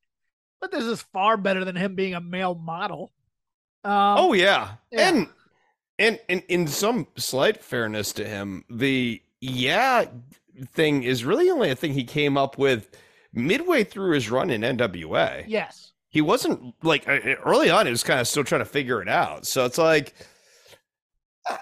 but 0.60 0.72
this 0.72 0.86
is 0.86 1.06
far 1.14 1.38
better 1.38 1.66
than 1.66 1.76
him 1.76 1.94
being 1.94 2.16
a 2.16 2.22
male 2.22 2.56
model. 2.56 3.12
Um, 3.84 4.18
oh 4.18 4.34
yeah. 4.34 4.72
yeah. 4.92 5.10
and 5.10 5.28
and 6.00 6.20
and 6.30 6.44
in 6.48 6.68
some 6.68 7.08
slight 7.18 7.64
fairness 7.64 8.14
to 8.14 8.26
him, 8.26 8.64
the 8.70 9.22
yeah 9.42 10.06
thing 10.74 11.04
is 11.04 11.26
really 11.26 11.50
only 11.50 11.70
a 11.70 11.76
thing 11.76 11.94
he 11.94 12.04
came 12.04 12.38
up 12.38 12.58
with 12.58 12.96
midway 13.34 13.84
through 13.84 14.14
his 14.14 14.30
run 14.32 14.50
in 14.50 14.62
NWA. 14.62 15.44
yes. 15.48 15.92
he 16.08 16.22
wasn't 16.22 16.74
like 16.82 17.08
uh, 17.08 17.20
early 17.46 17.70
on 17.70 17.86
he 17.86 17.92
was 17.92 18.04
kind 18.04 18.22
of 18.22 18.28
still 18.28 18.46
trying 18.46 18.60
to 18.62 18.66
figure 18.66 19.02
it 19.02 19.10
out 19.10 19.46
so 19.46 19.66
it's 19.66 19.78
like 19.78 20.16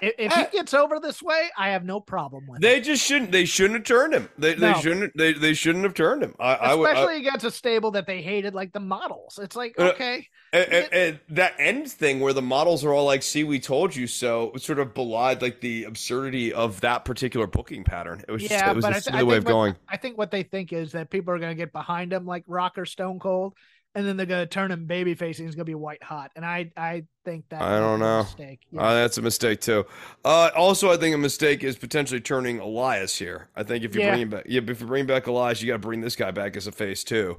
If, 0.01 0.13
if 0.17 0.33
he 0.33 0.57
gets 0.57 0.73
over 0.73 0.99
this 0.99 1.21
way, 1.21 1.49
I 1.57 1.69
have 1.71 1.83
no 1.83 1.99
problem 1.99 2.47
with 2.47 2.59
it. 2.59 2.61
they 2.61 2.79
just 2.79 3.03
shouldn't 3.03 3.31
they 3.31 3.45
shouldn't 3.45 3.75
have 3.75 3.83
turned 3.83 4.13
him. 4.13 4.29
They, 4.37 4.53
they 4.53 4.73
shouldn't 4.75 5.15
they, 5.17 5.33
they 5.33 5.53
shouldn't 5.53 5.83
have 5.83 5.93
turned 5.93 6.23
him. 6.23 6.35
I, 6.39 6.73
Especially 6.73 7.15
I, 7.15 7.17
against 7.17 7.45
a 7.45 7.51
stable 7.51 7.91
that 7.91 8.07
they 8.07 8.21
hated, 8.21 8.53
like 8.53 8.71
the 8.71 8.79
models. 8.79 9.39
It's 9.41 9.55
like, 9.55 9.75
Uh, 9.77 9.89
okay, 9.89 10.27
and, 10.53 10.71
and- 10.71 10.93
and 10.93 11.19
that 11.29 11.53
end 11.59 11.91
thing 11.91 12.19
where 12.21 12.31
the 12.33 12.41
models 12.41 12.85
are 12.85 12.93
all 12.93 13.05
like 13.05 13.23
see 13.23 13.43
we 13.43 13.59
told 13.59 13.95
you 13.95 14.07
so 14.07 14.53
sort 14.57 14.79
of 14.79 14.93
belied 14.93 15.41
like 15.41 15.59
the 15.59 15.83
absurdity 15.83 16.53
of 16.53 16.79
that 16.81 17.03
particular 17.03 17.47
booking 17.47 17.83
pattern. 17.83 18.23
It 18.27 18.31
was 18.31 18.41
just 18.41 18.51
yeah, 18.53 18.69
it 18.71 18.75
was 18.75 18.83
but 18.83 18.93
a 18.93 18.95
I, 18.95 18.99
th- 18.99 19.03
silly 19.03 19.23
way 19.23 19.37
of 19.37 19.43
what, 19.43 19.51
going. 19.51 19.75
I 19.89 19.97
think 19.97 20.17
what 20.17 20.31
they 20.31 20.43
think 20.43 20.71
is 20.71 20.93
that 20.93 21.09
people 21.09 21.33
are 21.33 21.39
going 21.39 21.51
to 21.51 21.61
get 21.61 21.73
behind 21.73 22.13
him 22.13 22.25
like 22.25 22.43
Rock 22.47 22.77
or 22.77 22.85
Stone 22.85 23.19
Cold, 23.19 23.53
and 23.95 24.05
then 24.07 24.17
they're 24.17 24.25
going 24.25 24.41
to 24.41 24.47
turn 24.47 24.71
him 24.71 24.87
babyface, 24.87 25.37
and 25.39 25.47
he's 25.47 25.55
going 25.55 25.65
to 25.65 25.65
be 25.65 25.75
white 25.75 26.01
hot. 26.03 26.31
And 26.35 26.43
I, 26.45 26.71
I 26.75 27.03
think 27.25 27.45
that 27.49 27.61
I 27.61 27.79
don't 27.79 27.99
know. 27.99 28.23
mistake. 28.23 28.61
Yeah. 28.71 28.81
Uh, 28.81 28.93
that's 28.95 29.17
a 29.17 29.21
mistake 29.21 29.61
too. 29.61 29.85
Uh, 30.25 30.49
also, 30.55 30.91
I 30.91 30.97
think 30.97 31.13
a 31.15 31.17
mistake 31.17 31.63
is 31.63 31.75
potentially 31.77 32.19
turning 32.21 32.59
Elias 32.59 33.17
here. 33.17 33.49
I 33.55 33.63
think 33.63 33.83
if 33.83 33.93
you 33.95 34.01
Yeah. 34.01 34.11
bring 34.15 34.29
back, 34.29 34.43
yeah, 34.47 34.61
if 34.65 34.81
you 34.81 34.87
bring 34.87 35.05
back 35.05 35.27
Elias, 35.27 35.61
you 35.61 35.67
got 35.67 35.73
to 35.75 35.79
bring 35.79 36.01
this 36.01 36.15
guy 36.15 36.31
back 36.31 36.55
as 36.57 36.67
a 36.67 36.71
face 36.71 37.03
too. 37.03 37.37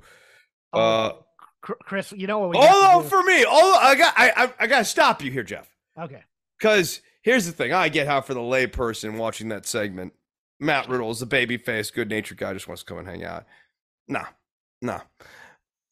Oh, 0.73 0.81
uh, 0.81 1.13
Chris, 1.63 2.13
you 2.13 2.27
know 2.27 2.41
what 2.41 2.51
we 2.51 2.57
Although 2.59 3.09
for 3.09 3.23
me, 3.23 3.45
although 3.45 3.79
I 3.79 3.95
got 3.95 4.15
I, 4.17 4.33
I 4.37 4.53
I 4.61 4.67
gotta 4.67 4.85
stop 4.85 5.23
you 5.23 5.31
here, 5.31 5.43
Jeff. 5.43 5.67
okay, 5.99 6.23
Because 6.59 7.01
here's 7.23 7.47
the 7.47 7.53
thing: 7.53 7.73
I 7.73 7.89
get 7.89 8.07
how 8.07 8.21
for 8.21 8.35
the 8.35 8.41
layperson 8.41 9.17
watching 9.17 9.49
that 9.49 9.65
segment, 9.65 10.13
Matt 10.61 10.91
Riddle 10.91 11.11
is 11.11 11.23
a 11.23 11.27
baby 11.27 11.57
face, 11.57 11.91
good 11.91 12.11
natured 12.11 12.37
guy, 12.37 12.53
just 12.53 12.69
wants 12.69 12.83
to 12.83 12.87
come 12.87 12.99
and 12.99 13.09
hang 13.09 13.25
out. 13.25 13.45
Nah, 14.09 14.27
nah. 14.83 15.01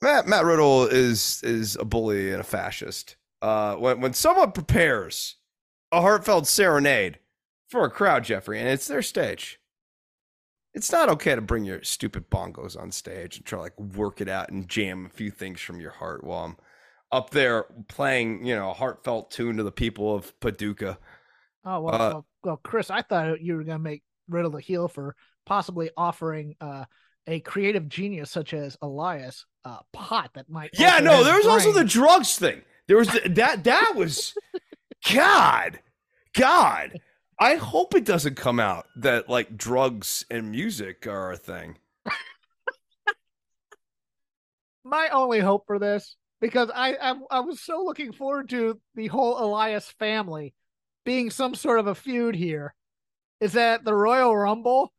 Matt 0.03 0.27
Matt 0.27 0.45
Riddle 0.45 0.87
is 0.87 1.41
is 1.45 1.77
a 1.77 1.85
bully 1.85 2.33
and 2.33 2.41
a 2.41 2.45
fascist. 2.45 3.17
Uh, 3.41 3.77
when 3.77 4.01
when 4.01 4.13
someone 4.13 4.53
prepares 4.53 5.37
a 5.93 6.01
heartfelt 6.01 6.47
serenade 6.47 7.19
for 7.71 7.85
a 7.85 7.91
crowd, 7.91 8.25
Jeffrey, 8.25 8.59
and 8.59 8.69
it's 8.69 8.89
their 8.89 9.03
stage. 9.03 9.59
It's 10.75 10.91
not 10.91 11.11
okay 11.11 11.35
to 11.35 11.43
bring 11.43 11.65
your 11.65 11.83
stupid 11.83 12.31
bongos 12.31 12.81
on 12.81 12.91
stage 12.91 13.37
and 13.37 13.45
try 13.45 13.59
to 13.59 13.63
like 13.63 13.79
work 13.79 14.21
it 14.23 14.29
out 14.29 14.49
and 14.51 14.69
jam 14.69 15.05
a 15.07 15.11
few 15.11 15.31
things 15.31 15.61
from 15.61 15.81
your 15.81 15.91
heart 15.91 16.25
while 16.25 16.45
I'm 16.45 16.57
up 17.13 17.29
there 17.31 17.67
playing, 17.89 18.47
you 18.47 18.55
know, 18.57 18.71
a 18.71 18.75
heartfelt 18.75 19.31
tune 19.31 19.59
to 19.59 19.63
the 19.63 19.71
people 19.71 20.15
of 20.15 20.39
Paducah. 20.41 20.99
oh 21.67 21.81
well, 21.81 21.95
Uh, 21.95 21.99
well, 21.99 22.27
well, 22.43 22.61
Chris, 22.63 22.91
I 22.91 23.03
thought 23.03 23.43
you 23.43 23.55
were 23.57 23.65
going 23.65 23.79
to 23.79 23.83
make 23.83 24.03
Riddle 24.29 24.51
the 24.53 24.61
heel 24.61 24.89
for 24.89 25.15
possibly 25.45 25.91
offering 25.97 26.57
uh, 26.61 26.87
a 27.27 27.41
creative 27.41 27.89
genius 27.89 28.31
such 28.31 28.55
as 28.55 28.77
Elias 28.83 29.47
a 29.65 29.79
pot 29.93 30.31
that 30.35 30.49
might. 30.49 30.71
Yeah, 30.75 30.99
no, 30.99 31.23
there 31.25 31.37
was 31.37 31.47
also 31.47 31.73
the 31.73 31.85
drugs 31.85 32.37
thing. 32.37 32.63
There 32.89 32.97
was 32.97 33.09
the, 33.09 33.29
that 33.31 33.65
that 33.65 33.95
was 33.95 34.35
God, 35.13 35.81
God. 36.35 37.01
I 37.39 37.57
hope 37.57 37.95
it 37.95 38.05
doesn't 38.05 38.37
come 38.37 38.61
out 38.61 38.87
that 38.97 39.29
like 39.29 39.57
drugs 39.57 40.25
and 40.31 40.51
music 40.51 41.07
are 41.07 41.33
a 41.33 41.37
thing. 41.37 41.79
my 44.85 45.09
only 45.09 45.41
hope 45.41 45.67
for 45.67 45.79
this 45.79 46.17
because 46.41 46.71
I, 46.75 46.95
I 47.01 47.15
I 47.31 47.41
was 47.41 47.61
so 47.61 47.83
looking 47.85 48.13
forward 48.13 48.49
to 48.51 48.81
the 48.95 49.09
whole 49.09 49.43
Elias 49.43 49.91
family 49.99 50.55
being 51.05 51.31
some 51.31 51.55
sort 51.55 51.79
of 51.79 51.87
a 51.87 51.95
feud 51.95 52.35
here. 52.37 52.75
Is 53.41 53.55
that 53.55 53.85
the 53.85 53.95
Royal 53.95 54.37
Rumble? 54.37 54.93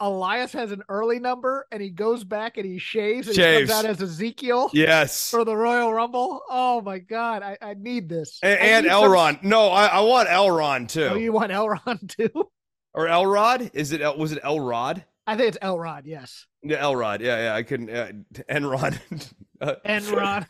Elias 0.00 0.52
has 0.52 0.72
an 0.72 0.82
early 0.88 1.18
number 1.18 1.66
and 1.72 1.80
he 1.82 1.90
goes 1.90 2.22
back 2.24 2.56
and 2.58 2.66
he 2.66 2.78
shaves 2.78 3.26
and 3.28 3.36
Shaves. 3.36 3.60
he 3.62 3.66
comes 3.74 3.84
out 3.84 3.90
as 3.90 4.02
Ezekiel 4.02 4.70
Yes. 4.74 5.30
for 5.30 5.44
the 5.44 5.56
Royal 5.56 5.92
Rumble. 5.92 6.42
Oh 6.50 6.80
my 6.82 6.98
god, 6.98 7.42
I, 7.42 7.56
I 7.62 7.74
need 7.74 8.08
this. 8.08 8.38
And, 8.42 8.58
and 8.60 8.84
need 8.84 8.90
some- 8.92 9.04
Elron. 9.10 9.42
No, 9.42 9.68
I, 9.68 9.86
I 9.86 10.00
want 10.00 10.28
Elron 10.28 10.88
too. 10.88 11.08
Oh, 11.12 11.14
you 11.16 11.32
want 11.32 11.50
Elrond 11.52 12.08
too? 12.16 12.50
or 12.94 13.08
Elrod? 13.08 13.70
Is 13.74 13.92
it? 13.92 14.00
El, 14.02 14.16
was 14.18 14.32
it 14.32 14.40
Elrod? 14.44 15.04
I 15.26 15.36
think 15.36 15.48
it's 15.48 15.58
Elrod. 15.60 16.06
Yes, 16.06 16.46
Yeah, 16.62 16.76
Elrod. 16.82 17.20
Yeah, 17.20 17.44
yeah. 17.44 17.54
I 17.54 17.62
couldn't. 17.62 17.90
Uh, 17.90 18.12
Enron. 18.50 18.98
Uh, 19.58 19.74
Enron. 19.86 20.44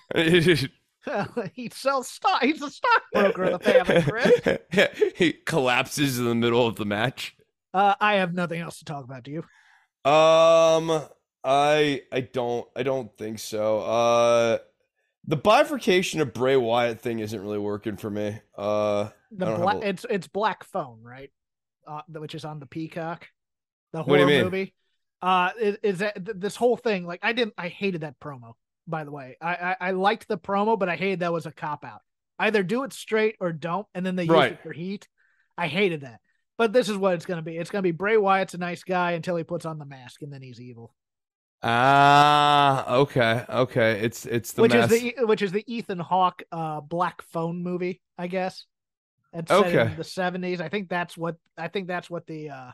he 1.54 1.68
sells 1.72 2.08
stock. 2.08 2.42
He's 2.42 2.60
a 2.60 2.68
stockbroker 2.68 3.44
of 3.44 3.62
the 3.62 3.70
family, 3.72 4.02
Chris. 4.02 5.12
he 5.16 5.32
collapses 5.32 6.18
in 6.18 6.24
the 6.24 6.34
middle 6.34 6.66
of 6.66 6.74
the 6.74 6.84
match. 6.84 7.35
Uh, 7.76 7.94
I 8.00 8.14
have 8.14 8.32
nothing 8.32 8.60
else 8.60 8.78
to 8.78 8.84
talk 8.86 9.04
about. 9.04 9.22
Do 9.22 9.30
you? 9.32 10.10
Um, 10.10 11.02
I 11.44 12.02
I 12.10 12.20
don't 12.32 12.66
I 12.74 12.82
don't 12.82 13.14
think 13.18 13.38
so. 13.38 13.80
Uh, 13.80 14.58
the 15.26 15.36
bifurcation 15.36 16.20
of 16.20 16.32
Bray 16.32 16.56
Wyatt 16.56 17.00
thing 17.00 17.18
isn't 17.18 17.40
really 17.40 17.58
working 17.58 17.96
for 17.96 18.08
me. 18.08 18.38
Uh, 18.56 19.10
The 19.30 19.46
I 19.46 19.48
don't 19.50 19.60
black 19.60 19.74
have 19.76 19.82
a- 19.84 19.88
it's 19.88 20.06
it's 20.08 20.26
Black 20.28 20.64
Phone, 20.64 21.00
right? 21.02 21.30
Uh, 21.86 22.00
which 22.08 22.34
is 22.34 22.44
on 22.44 22.60
the 22.60 22.66
Peacock, 22.66 23.28
the 23.92 24.02
horror 24.02 24.26
movie. 24.26 24.74
Uh, 25.22 25.50
is, 25.60 25.76
is 25.82 25.98
that 25.98 26.14
th- 26.24 26.36
this 26.38 26.56
whole 26.56 26.76
thing? 26.76 27.06
Like, 27.06 27.20
I 27.22 27.32
didn't. 27.32 27.54
I 27.58 27.68
hated 27.68 28.00
that 28.02 28.18
promo. 28.20 28.52
By 28.86 29.04
the 29.04 29.10
way, 29.10 29.36
I 29.40 29.54
I, 29.54 29.76
I 29.80 29.90
liked 29.90 30.28
the 30.28 30.38
promo, 30.38 30.78
but 30.78 30.88
I 30.88 30.96
hated 30.96 31.20
that 31.20 31.32
was 31.32 31.46
a 31.46 31.52
cop 31.52 31.84
out. 31.84 32.00
Either 32.38 32.62
do 32.62 32.84
it 32.84 32.92
straight 32.92 33.36
or 33.40 33.52
don't, 33.52 33.86
and 33.94 34.04
then 34.06 34.16
they 34.16 34.24
use 34.24 34.30
Right. 34.32 34.52
it 34.52 34.62
for 34.62 34.72
heat. 34.72 35.08
I 35.58 35.68
hated 35.68 36.02
that. 36.02 36.20
But 36.58 36.72
this 36.72 36.88
is 36.88 36.96
what 36.96 37.14
it's 37.14 37.26
going 37.26 37.38
to 37.38 37.42
be. 37.42 37.56
It's 37.56 37.70
going 37.70 37.80
to 37.82 37.86
be 37.86 37.92
Bray 37.92 38.16
Wyatt's 38.16 38.54
a 38.54 38.58
nice 38.58 38.82
guy 38.82 39.12
until 39.12 39.36
he 39.36 39.44
puts 39.44 39.66
on 39.66 39.78
the 39.78 39.84
mask, 39.84 40.22
and 40.22 40.32
then 40.32 40.42
he's 40.42 40.60
evil. 40.60 40.94
Ah, 41.62 42.94
okay, 42.96 43.44
okay. 43.48 44.00
It's 44.00 44.24
it's 44.26 44.52
the 44.52 44.62
which 44.62 44.72
mess. 44.72 44.90
is 44.90 45.00
the 45.02 45.26
which 45.26 45.42
is 45.42 45.52
the 45.52 45.64
Ethan 45.66 45.98
Hawke 45.98 46.42
uh 46.52 46.80
Black 46.80 47.22
Phone 47.22 47.62
movie, 47.62 48.00
I 48.16 48.26
guess. 48.26 48.64
It's 49.32 49.50
set 49.50 49.66
Okay. 49.66 49.90
in 49.90 49.96
the 49.96 50.04
seventies. 50.04 50.60
I 50.60 50.68
think 50.68 50.88
that's 50.88 51.16
what 51.16 51.36
I 51.58 51.68
think 51.68 51.88
that's 51.88 52.08
what 52.08 52.26
the 52.26 52.50
uh 52.50 52.70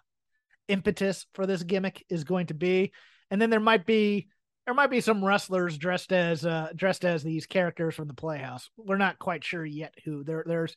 impetus 0.68 1.26
for 1.34 1.46
this 1.46 1.62
gimmick 1.62 2.04
is 2.09 2.24
going 2.24 2.46
to 2.46 2.54
be. 2.54 2.92
And 3.30 3.40
then 3.40 3.50
there 3.50 3.60
might 3.60 3.86
be 3.86 4.28
there 4.66 4.74
might 4.74 4.90
be 4.90 5.00
some 5.00 5.24
wrestlers 5.24 5.78
dressed 5.78 6.12
as 6.12 6.44
uh 6.44 6.68
dressed 6.76 7.04
as 7.04 7.22
these 7.22 7.46
characters 7.46 7.94
from 7.94 8.09
the 8.09 8.14
Playhouse. 8.14 8.68
We're 8.76 8.96
not 8.96 9.18
quite 9.18 9.44
sure 9.44 9.64
yet 9.64 9.94
who. 10.04 10.22
There 10.24 10.44
there's 10.46 10.72
uh, 10.72 10.74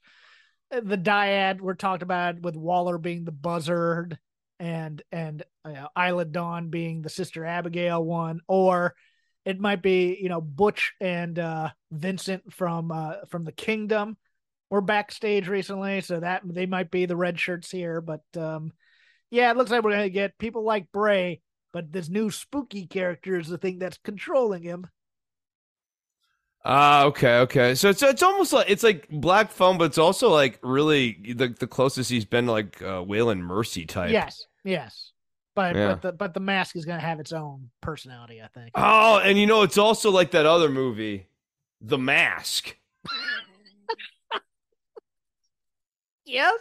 the 0.71 0.97
dyad 0.97 1.61
we're 1.61 1.75
talked 1.75 2.03
about 2.03 2.41
with 2.41 2.55
Waller 2.55 2.97
being 2.97 3.23
the 3.23 3.31
buzzard 3.31 4.17
and 4.59 5.01
and 5.11 5.43
uh, 5.63 5.87
Isla 5.97 6.25
Dawn 6.25 6.69
being 6.69 7.01
the 7.01 7.09
sister 7.09 7.45
Abigail 7.45 8.03
one, 8.03 8.41
or 8.47 8.95
it 9.43 9.59
might 9.59 9.81
be 9.81 10.17
you 10.19 10.29
know 10.29 10.41
Butch 10.41 10.93
and 10.99 11.37
uh, 11.37 11.69
Vincent 11.91 12.53
from 12.53 12.91
uh, 12.91 13.15
from 13.29 13.43
the 13.43 13.51
Kingdom 13.51 14.17
were 14.69 14.81
backstage 14.81 15.47
recently, 15.47 16.01
so 16.01 16.19
that 16.19 16.41
they 16.45 16.65
might 16.65 16.91
be 16.91 17.05
the 17.05 17.17
red 17.17 17.39
shirts 17.39 17.69
here. 17.69 18.01
But 18.01 18.23
um, 18.37 18.71
yeah, 19.29 19.51
it 19.51 19.57
looks 19.57 19.71
like 19.71 19.83
we're 19.83 19.91
gonna 19.91 20.09
get 20.09 20.37
people 20.37 20.63
like 20.63 20.91
Bray, 20.91 21.41
but 21.73 21.91
this 21.91 22.09
new 22.09 22.31
spooky 22.31 22.87
character 22.87 23.37
is 23.39 23.47
the 23.47 23.57
thing 23.57 23.79
that's 23.79 23.99
controlling 24.03 24.63
him. 24.63 24.87
Ah, 26.67 27.03
okay, 27.05 27.37
okay. 27.41 27.75
So 27.75 27.89
it's 27.89 28.01
it's 28.01 28.23
almost 28.23 28.51
like 28.51 28.69
it's 28.69 28.81
like 28.81 29.07
Black 29.09 29.51
Phone, 29.51 29.77
but 29.77 29.83
it's 29.85 29.99
also 29.99 30.29
like 30.29 30.57
really 30.63 31.33
the 31.35 31.49
the 31.49 31.67
closest 31.67 32.09
he's 32.09 32.25
been 32.25 32.47
to 32.47 32.51
like 32.51 32.81
uh, 32.81 33.03
Waylon 33.03 33.39
Mercy 33.39 33.85
type. 33.85 34.11
Yes, 34.11 34.47
yes, 34.63 35.11
but 35.55 35.75
Yeah. 35.75 35.89
but 35.89 36.01
the 36.01 36.11
but 36.11 36.33
the 36.33 36.39
mask 36.39 36.75
is 36.75 36.85
gonna 36.85 37.01
have 37.01 37.19
its 37.19 37.33
own 37.33 37.69
personality, 37.81 38.41
I 38.41 38.47
think. 38.47 38.71
Oh, 38.73 39.19
and 39.23 39.37
you 39.37 39.45
know 39.45 39.61
it's 39.61 39.77
also 39.77 40.09
like 40.09 40.31
that 40.31 40.47
other 40.47 40.69
movie, 40.69 41.27
The 41.81 41.99
Mask. 41.99 42.75
yes. 46.25 46.59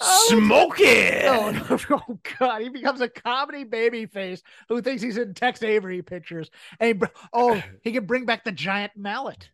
Oh, 0.00 0.26
Smoke 0.28 0.76
it. 0.78 1.24
Oh, 1.26 1.50
no, 1.70 1.78
oh 2.08 2.18
God! 2.38 2.62
He 2.62 2.68
becomes 2.68 3.00
a 3.00 3.08
comedy 3.08 3.64
baby 3.64 4.06
face 4.06 4.42
who 4.68 4.80
thinks 4.80 5.02
he's 5.02 5.18
in 5.18 5.34
Tex 5.34 5.62
Avery 5.62 6.02
pictures, 6.02 6.50
and 6.78 7.02
he, 7.02 7.08
oh, 7.32 7.60
he 7.82 7.92
can 7.92 8.06
bring 8.06 8.24
back 8.24 8.44
the 8.44 8.52
giant 8.52 8.92
mallet. 8.96 9.50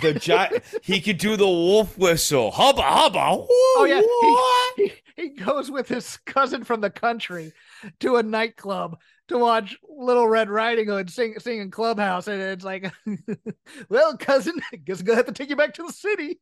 The 0.00 0.14
giant. 0.14 0.62
he 0.82 1.00
could 1.00 1.18
do 1.18 1.36
the 1.36 1.46
wolf 1.46 1.98
whistle. 1.98 2.52
Hubba 2.52 2.82
hubba. 2.82 3.44
Oh 3.48 3.86
yeah, 3.88 4.76
he, 4.76 4.84
he, 4.84 4.92
he 5.16 5.28
goes 5.30 5.70
with 5.70 5.88
his 5.88 6.18
cousin 6.26 6.62
from 6.62 6.80
the 6.80 6.90
country 6.90 7.52
to 8.00 8.16
a 8.16 8.22
nightclub 8.22 8.98
to 9.28 9.38
watch 9.38 9.76
Little 9.88 10.28
Red 10.28 10.50
Riding 10.50 10.88
Hood 10.88 11.10
sing 11.10 11.38
sing 11.38 11.60
in 11.60 11.70
Clubhouse, 11.70 12.28
and 12.28 12.40
it's 12.40 12.64
like, 12.64 12.92
well, 13.88 14.16
cousin, 14.16 14.60
I 14.72 14.76
guess 14.76 15.00
I'm 15.00 15.06
gonna 15.06 15.16
have 15.16 15.26
to 15.26 15.32
take 15.32 15.50
you 15.50 15.56
back 15.56 15.74
to 15.74 15.82
the 15.84 15.92
city. 15.92 16.40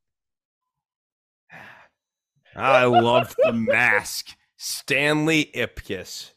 I 2.59 2.85
loved 2.85 3.35
The 3.43 3.53
Mask. 3.53 4.29
Stanley 4.57 5.51
Ipkiss. 5.55 6.33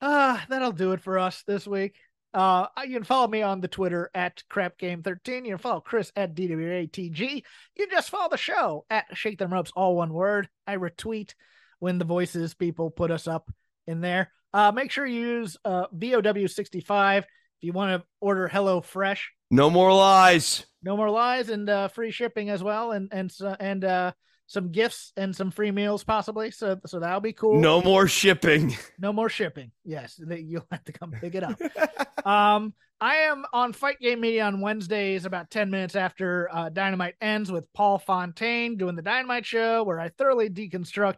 Ah, 0.00 0.44
that'll 0.48 0.72
do 0.72 0.92
it 0.92 1.00
for 1.02 1.18
us 1.18 1.42
this 1.46 1.66
week. 1.66 1.96
Uh, 2.34 2.66
you 2.86 2.94
can 2.94 3.04
follow 3.04 3.28
me 3.28 3.42
on 3.42 3.60
the 3.60 3.68
Twitter 3.68 4.10
at 4.14 4.42
crapgame13. 4.50 5.44
You 5.44 5.50
can 5.50 5.58
follow 5.58 5.80
Chris 5.80 6.10
at 6.16 6.34
DWATG. 6.34 7.18
You 7.20 7.42
can 7.86 7.90
just 7.90 8.08
follow 8.08 8.30
the 8.30 8.38
show 8.38 8.86
at 8.88 9.04
Shake 9.12 9.38
Them 9.38 9.52
Ropes, 9.52 9.70
all 9.76 9.96
one 9.96 10.14
word. 10.14 10.48
I 10.66 10.76
retweet 10.76 11.34
when 11.78 11.98
the 11.98 12.06
voices 12.06 12.54
people 12.54 12.90
put 12.90 13.10
us 13.10 13.28
up 13.28 13.50
in 13.86 14.00
there. 14.00 14.30
Uh, 14.54 14.72
make 14.72 14.90
sure 14.90 15.04
you 15.06 15.20
use 15.20 15.58
uh, 15.66 15.86
VOW65 15.94 17.18
if 17.18 17.26
you 17.60 17.72
want 17.74 18.00
to 18.00 18.06
order 18.20 18.48
HelloFresh. 18.48 19.20
No 19.50 19.68
more 19.68 19.92
lies. 19.92 20.64
No 20.82 20.96
more 20.96 21.10
lies 21.10 21.50
and 21.50 21.68
uh, 21.68 21.88
free 21.88 22.10
shipping 22.10 22.48
as 22.48 22.62
well, 22.62 22.92
and 22.92 23.08
and 23.12 23.30
so- 23.30 23.56
and 23.60 23.84
uh, 23.84 24.12
some 24.46 24.70
gifts 24.70 25.12
and 25.16 25.34
some 25.34 25.50
free 25.50 25.70
meals 25.70 26.04
possibly. 26.04 26.50
So 26.50 26.78
so 26.86 27.00
that'll 27.00 27.20
be 27.20 27.32
cool. 27.32 27.60
No 27.60 27.82
more 27.82 28.06
shipping. 28.06 28.76
No 28.98 29.12
more 29.12 29.28
shipping. 29.28 29.72
Yes, 29.84 30.18
you'll 30.18 30.66
have 30.70 30.84
to 30.84 30.92
come 30.92 31.12
pick 31.12 31.34
it 31.34 31.42
up. 31.42 31.58
um, 32.26 32.74
I 33.00 33.16
am 33.16 33.44
on 33.52 33.72
Fight 33.72 33.98
Game 34.00 34.20
Media 34.20 34.44
on 34.44 34.60
Wednesdays, 34.60 35.24
about 35.24 35.50
ten 35.50 35.70
minutes 35.70 35.96
after 35.96 36.48
uh, 36.52 36.68
Dynamite 36.68 37.14
ends, 37.20 37.50
with 37.50 37.72
Paul 37.72 37.98
Fontaine 37.98 38.76
doing 38.76 38.94
the 38.94 39.02
Dynamite 39.02 39.46
show, 39.46 39.82
where 39.82 39.98
I 39.98 40.08
thoroughly 40.10 40.48
deconstruct 40.50 41.16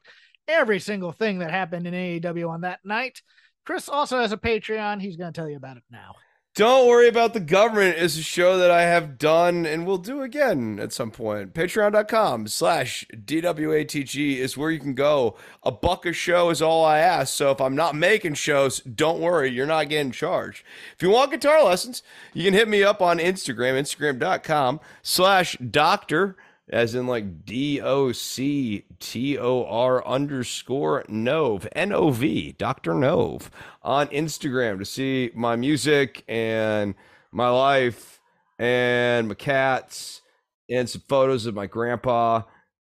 every 0.48 0.80
single 0.80 1.12
thing 1.12 1.38
that 1.38 1.50
happened 1.50 1.86
in 1.86 1.94
AEW 1.94 2.48
on 2.48 2.62
that 2.62 2.80
night. 2.84 3.20
Chris 3.66 3.88
also 3.88 4.20
has 4.20 4.32
a 4.32 4.36
Patreon. 4.36 5.00
He's 5.00 5.16
going 5.16 5.32
to 5.32 5.38
tell 5.38 5.48
you 5.48 5.56
about 5.56 5.76
it 5.76 5.82
now. 5.90 6.14
Don't 6.54 6.86
worry 6.86 7.08
about 7.08 7.34
the 7.34 7.40
government 7.40 7.98
is 7.98 8.16
a 8.16 8.22
show 8.22 8.56
that 8.58 8.70
I 8.70 8.82
have 8.82 9.18
done 9.18 9.66
and 9.66 9.84
will 9.84 9.98
do 9.98 10.22
again 10.22 10.78
at 10.78 10.92
some 10.92 11.10
point. 11.10 11.52
Patreon.com 11.52 12.46
slash 12.46 13.04
DWATG 13.12 14.36
is 14.36 14.56
where 14.56 14.70
you 14.70 14.78
can 14.78 14.94
go. 14.94 15.34
A 15.64 15.72
buck 15.72 16.06
a 16.06 16.12
show 16.12 16.50
is 16.50 16.62
all 16.62 16.84
I 16.84 17.00
ask. 17.00 17.34
So 17.34 17.50
if 17.50 17.60
I'm 17.60 17.74
not 17.74 17.96
making 17.96 18.34
shows, 18.34 18.78
don't 18.82 19.18
worry, 19.18 19.50
you're 19.50 19.66
not 19.66 19.88
getting 19.88 20.12
charged. 20.12 20.62
If 20.94 21.02
you 21.02 21.10
want 21.10 21.32
guitar 21.32 21.64
lessons, 21.64 22.04
you 22.34 22.44
can 22.44 22.54
hit 22.54 22.68
me 22.68 22.84
up 22.84 23.02
on 23.02 23.18
Instagram, 23.18 23.74
Instagram.com 23.74 24.78
slash 25.02 25.56
doctor, 25.56 26.36
as 26.70 26.94
in 26.94 27.06
like 27.06 27.44
D 27.44 27.80
O 27.80 28.12
C 28.12 28.84
T 28.98 29.38
O 29.38 29.64
R 29.64 30.06
underscore 30.06 31.04
Nove, 31.04 31.66
N 31.72 31.92
O 31.92 32.10
V, 32.10 32.52
Dr. 32.52 32.94
Nove, 32.94 33.50
on 33.82 34.08
Instagram 34.08 34.78
to 34.78 34.84
see 34.84 35.30
my 35.34 35.56
music 35.56 36.24
and 36.28 36.94
my 37.30 37.50
life 37.50 38.20
and 38.58 39.28
my 39.28 39.34
cats 39.34 40.22
and 40.70 40.88
some 40.88 41.02
photos 41.08 41.46
of 41.46 41.54
my 41.54 41.66
grandpa. 41.66 42.42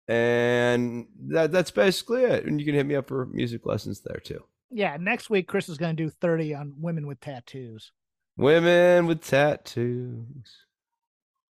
And 0.08 1.06
that, 1.28 1.52
that's 1.52 1.70
basically 1.70 2.24
it. 2.24 2.44
And 2.44 2.58
you 2.58 2.66
can 2.66 2.74
hit 2.74 2.86
me 2.86 2.96
up 2.96 3.06
for 3.06 3.26
music 3.26 3.64
lessons 3.64 4.00
there 4.00 4.20
too. 4.20 4.42
Yeah, 4.70 4.96
next 4.98 5.30
week 5.30 5.46
Chris 5.46 5.68
is 5.68 5.78
going 5.78 5.96
to 5.96 6.02
do 6.02 6.10
thirty 6.10 6.54
on 6.54 6.74
women 6.78 7.06
with 7.06 7.20
tattoos. 7.20 7.92
Women 8.36 9.06
with 9.06 9.22
tattoos. 9.22 10.64